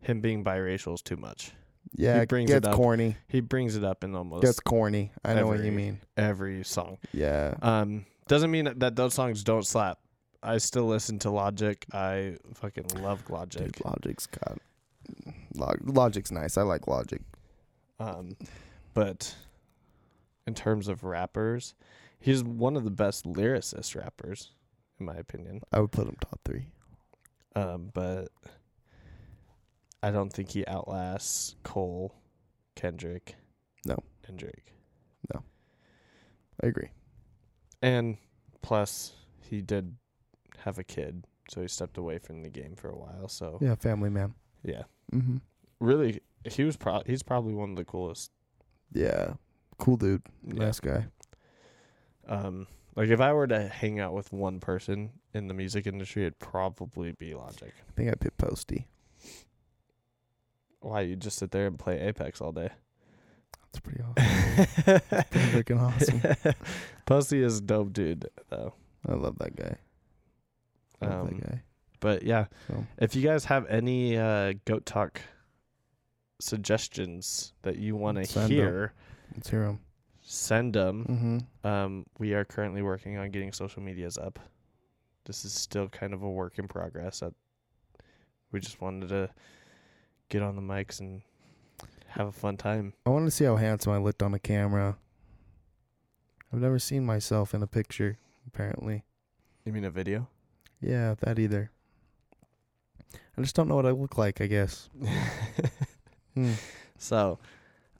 him 0.00 0.20
being 0.20 0.44
biracial 0.44 0.94
is 0.94 1.02
too 1.02 1.16
much. 1.16 1.52
Yeah, 1.92 2.20
it 2.20 2.28
brings 2.28 2.50
it 2.50 2.54
gets 2.54 2.68
up 2.68 2.74
corny. 2.74 3.16
He 3.26 3.40
brings 3.40 3.74
it 3.76 3.82
up 3.84 4.04
in 4.04 4.14
almost 4.14 4.42
Gets 4.42 4.60
corny. 4.60 5.12
I 5.24 5.34
know 5.34 5.46
what 5.46 5.64
you 5.64 5.72
mean. 5.72 6.00
every 6.16 6.62
song. 6.64 6.98
Yeah. 7.12 7.54
Um, 7.62 8.06
doesn't 8.28 8.50
mean 8.50 8.72
that 8.76 8.94
those 8.96 9.14
songs 9.14 9.42
don't 9.42 9.66
slap. 9.66 9.98
I 10.42 10.58
still 10.58 10.86
listen 10.86 11.18
to 11.20 11.30
Logic. 11.30 11.84
I 11.92 12.36
fucking 12.54 12.86
love 13.02 13.28
Logic. 13.28 13.72
Dude, 13.72 13.84
Logic's 13.84 14.26
got 14.26 14.58
Log- 15.54 15.80
Logic's 15.96 16.30
nice. 16.30 16.56
I 16.56 16.62
like 16.62 16.86
Logic. 16.86 17.20
Um, 17.98 18.36
but 18.94 19.34
in 20.46 20.54
terms 20.54 20.86
of 20.88 21.02
rappers, 21.04 21.74
he's 22.20 22.42
one 22.44 22.76
of 22.76 22.84
the 22.84 22.90
best 22.90 23.24
lyricist 23.26 24.00
rappers, 24.00 24.52
in 24.98 25.06
my 25.06 25.16
opinion. 25.16 25.60
I 25.72 25.80
would 25.80 25.92
put 25.92 26.06
him 26.06 26.16
top 26.20 26.40
three. 26.44 26.66
Um, 27.56 27.90
but 27.92 28.28
I 30.02 30.10
don't 30.10 30.32
think 30.32 30.50
he 30.50 30.66
outlasts 30.66 31.56
Cole, 31.62 32.14
Kendrick, 32.74 33.34
No. 33.84 33.96
and 34.26 34.38
Drake. 34.38 34.72
No. 35.34 35.42
I 36.62 36.66
agree. 36.68 36.90
And 37.82 38.16
plus, 38.62 39.12
he 39.42 39.60
did 39.60 39.94
have 40.58 40.78
a 40.78 40.84
kid, 40.84 41.26
so 41.48 41.60
he 41.62 41.68
stepped 41.68 41.98
away 41.98 42.18
from 42.18 42.42
the 42.42 42.48
game 42.50 42.76
for 42.76 42.88
a 42.90 42.96
while. 42.98 43.28
So 43.28 43.58
Yeah, 43.60 43.74
family 43.74 44.10
man. 44.10 44.34
yeah, 44.62 44.84
Mm-hmm. 45.12 45.38
really, 45.80 46.20
he 46.44 46.64
was 46.64 46.76
pro- 46.76 47.02
he's 47.06 47.22
probably 47.22 47.54
one 47.54 47.70
of 47.70 47.76
the 47.76 47.84
coolest. 47.84 48.30
Yeah, 48.92 49.34
cool 49.78 49.96
dude. 49.96 50.22
Yeah. 50.46 50.54
Nice 50.64 50.80
guy. 50.80 51.06
Um, 52.28 52.66
like 52.96 53.08
if 53.08 53.20
I 53.20 53.32
were 53.32 53.46
to 53.46 53.66
hang 53.68 53.98
out 54.00 54.12
with 54.14 54.32
one 54.32 54.60
person 54.60 55.10
in 55.34 55.48
the 55.48 55.54
music 55.54 55.86
industry, 55.86 56.22
it'd 56.22 56.38
probably 56.38 57.12
be 57.12 57.34
Logic. 57.34 57.72
I 57.88 57.92
think 57.92 58.10
I 58.10 58.14
picked 58.14 58.38
Posty. 58.38 58.86
Why 60.80 61.02
you 61.02 61.16
just 61.16 61.38
sit 61.38 61.50
there 61.50 61.66
and 61.66 61.78
play 61.78 62.00
Apex 62.00 62.40
all 62.40 62.52
day? 62.52 62.70
That's 63.72 63.80
pretty 63.80 64.00
awesome. 64.02 65.24
pretty 65.30 65.62
freaking 65.62 65.80
awesome. 65.80 66.54
Posty 67.06 67.42
is 67.42 67.60
dope, 67.60 67.92
dude. 67.92 68.28
Though. 68.48 68.74
I 69.08 69.14
love 69.14 69.38
that 69.38 69.54
guy. 69.56 69.76
Love 71.00 71.12
Um, 71.12 71.26
that 71.40 71.48
guy. 71.50 71.62
But 72.00 72.22
yeah, 72.22 72.46
So 72.66 72.86
if 72.98 73.14
you 73.14 73.22
guys 73.22 73.44
have 73.44 73.66
any 73.66 74.16
uh, 74.16 74.54
goat 74.64 74.86
talk 74.86 75.20
suggestions 76.40 77.52
that 77.62 77.76
you 77.76 77.94
want 77.96 78.16
to 78.18 78.24
Send 78.24 78.44
'em. 78.44 78.50
hear, 78.50 78.92
let's 79.34 79.50
hear 79.50 79.64
him. 79.64 79.80
send 80.22 80.72
them. 80.74 81.04
Mm-hmm. 81.62 81.66
Um, 81.66 82.06
we 82.18 82.32
are 82.34 82.44
currently 82.44 82.82
working 82.82 83.18
on 83.18 83.30
getting 83.30 83.52
social 83.52 83.82
medias 83.82 84.16
up. 84.18 84.38
This 85.26 85.44
is 85.44 85.52
still 85.52 85.88
kind 85.88 86.14
of 86.14 86.22
a 86.22 86.30
work 86.30 86.58
in 86.58 86.66
progress. 86.68 87.20
That 87.20 87.34
we 88.50 88.60
just 88.60 88.80
wanted 88.80 89.10
to 89.10 89.28
get 90.30 90.40
on 90.42 90.56
the 90.56 90.62
mics 90.62 90.98
and 91.00 91.20
have 92.08 92.26
a 92.28 92.32
fun 92.32 92.56
time. 92.56 92.94
I 93.04 93.10
want 93.10 93.26
to 93.26 93.30
see 93.30 93.44
how 93.44 93.56
handsome 93.56 93.92
I 93.92 93.98
looked 93.98 94.22
on 94.22 94.32
the 94.32 94.38
camera. 94.38 94.96
I've 96.52 96.60
never 96.60 96.78
seen 96.78 97.04
myself 97.04 97.52
in 97.54 97.62
a 97.62 97.66
picture. 97.66 98.18
Apparently, 98.46 99.04
You 99.64 99.72
mean 99.72 99.84
a 99.84 99.90
video? 99.90 100.28
yeah, 100.80 101.14
that 101.20 101.38
either. 101.38 101.70
I 103.36 103.42
just 103.42 103.54
don't 103.54 103.68
know 103.68 103.76
what 103.76 103.86
I 103.86 103.90
look 103.90 104.16
like. 104.18 104.40
I 104.40 104.46
guess. 104.46 104.88
Hmm. 106.36 106.52
So, 106.96 107.40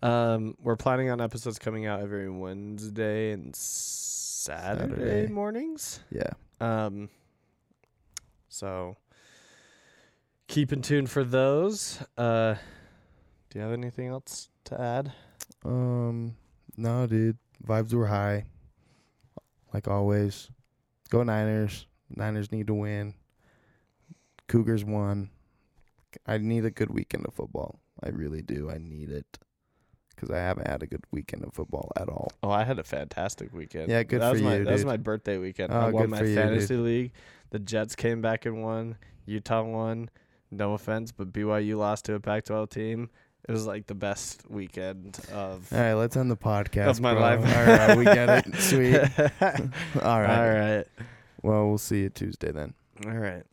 um, 0.03 0.57
we're 0.63 0.77
planning 0.77 1.11
on 1.11 1.21
episodes 1.21 1.59
coming 1.59 1.87
out 1.87 2.01
every 2.01 2.31
Wednesday 2.31 3.33
and 3.33 3.55
Saturday, 3.57 4.89
Saturday. 4.95 5.27
mornings. 5.33 5.99
Yeah. 6.11 6.31
Um, 6.61 7.09
so 8.49 8.97
keep 10.51 10.73
in 10.73 10.83
tune 10.83 11.07
for 11.07 11.23
those. 11.23 12.03
Uh, 12.19 12.55
do 13.49 13.59
you 13.59 13.65
have 13.65 13.73
anything 13.73 14.09
else 14.09 14.49
to 14.65 14.81
add? 14.81 15.13
Um. 15.65 16.37
No, 16.77 17.07
dude. 17.07 17.39
Vibes 17.67 17.95
were 17.95 18.07
high. 18.07 18.47
Like 19.73 19.89
always. 19.89 20.51
Go 21.09 21.23
Niners. 21.23 21.87
Niners 22.15 22.51
need 22.53 22.67
to 22.67 22.75
win. 22.75 23.15
Cougars 24.49 24.85
won. 24.85 25.31
I 26.27 26.39
need 26.39 26.65
a 26.65 26.71
good 26.71 26.91
weekend 26.91 27.27
of 27.27 27.35
football. 27.35 27.81
I 28.03 28.09
really 28.09 28.43
do. 28.43 28.71
I 28.71 28.79
need 28.79 29.11
it. 29.11 29.39
Because 30.09 30.31
I 30.31 30.39
haven't 30.39 30.67
had 30.67 30.83
a 30.83 30.87
good 30.87 31.05
weekend 31.13 31.45
of 31.45 31.55
football 31.55 31.93
at 31.97 32.09
all. 32.09 32.33
Oh, 32.43 32.51
I 32.51 32.65
had 32.65 32.79
a 32.79 32.85
fantastic 32.85 33.55
weekend. 33.55 33.91
Yeah, 33.91 34.03
good 34.03 34.21
that 34.21 34.29
for 34.29 34.33
was 34.33 34.43
my, 34.43 34.57
you, 34.57 34.65
That 34.65 34.73
was 34.73 34.85
my 34.85 34.97
birthday 34.97 35.39
weekend. 35.39 35.73
Oh, 35.73 35.79
I 35.79 35.91
won 35.91 36.03
good 36.05 36.11
my 36.11 36.19
for 36.19 36.25
you, 36.27 36.35
fantasy 36.35 36.77
league. 36.77 37.13
The 37.51 37.59
Jets 37.59 37.95
came 37.95 38.21
back 38.21 38.45
and 38.45 38.63
won. 38.63 38.97
Utah 39.27 39.63
won. 39.63 40.11
No 40.51 40.75
offense, 40.75 41.13
but 41.13 41.33
BYU 41.33 41.77
lost 41.77 42.07
to 42.07 42.15
a 42.15 42.21
Pac-12 42.21 42.71
team. 42.71 43.11
It 43.49 43.53
was 43.53 43.67
like 43.67 43.87
the 43.87 43.95
best 43.95 44.43
weekend 44.51 45.19
of. 45.33 45.73
All 45.73 45.79
right, 45.79 45.95
let's 45.95 46.17
end 46.17 46.31
the 46.31 46.37
podcast. 46.37 46.87
That's 46.87 47.01
my 47.01 47.13
bro. 47.15 47.23
life. 47.23 47.41
All 47.41 47.65
right, 47.65 47.97
we 47.97 48.05
get 48.05 48.47
it. 48.47 48.55
Sweet. 48.61 48.97
All 50.01 50.03
All 50.03 50.21
right. 50.21 50.77
right. 50.77 50.87
Well, 51.43 51.69
we'll 51.69 51.79
see 51.79 52.03
you 52.03 52.11
Tuesday 52.11 52.53
then. 52.53 52.75
All 53.07 53.13
right. 53.13 53.45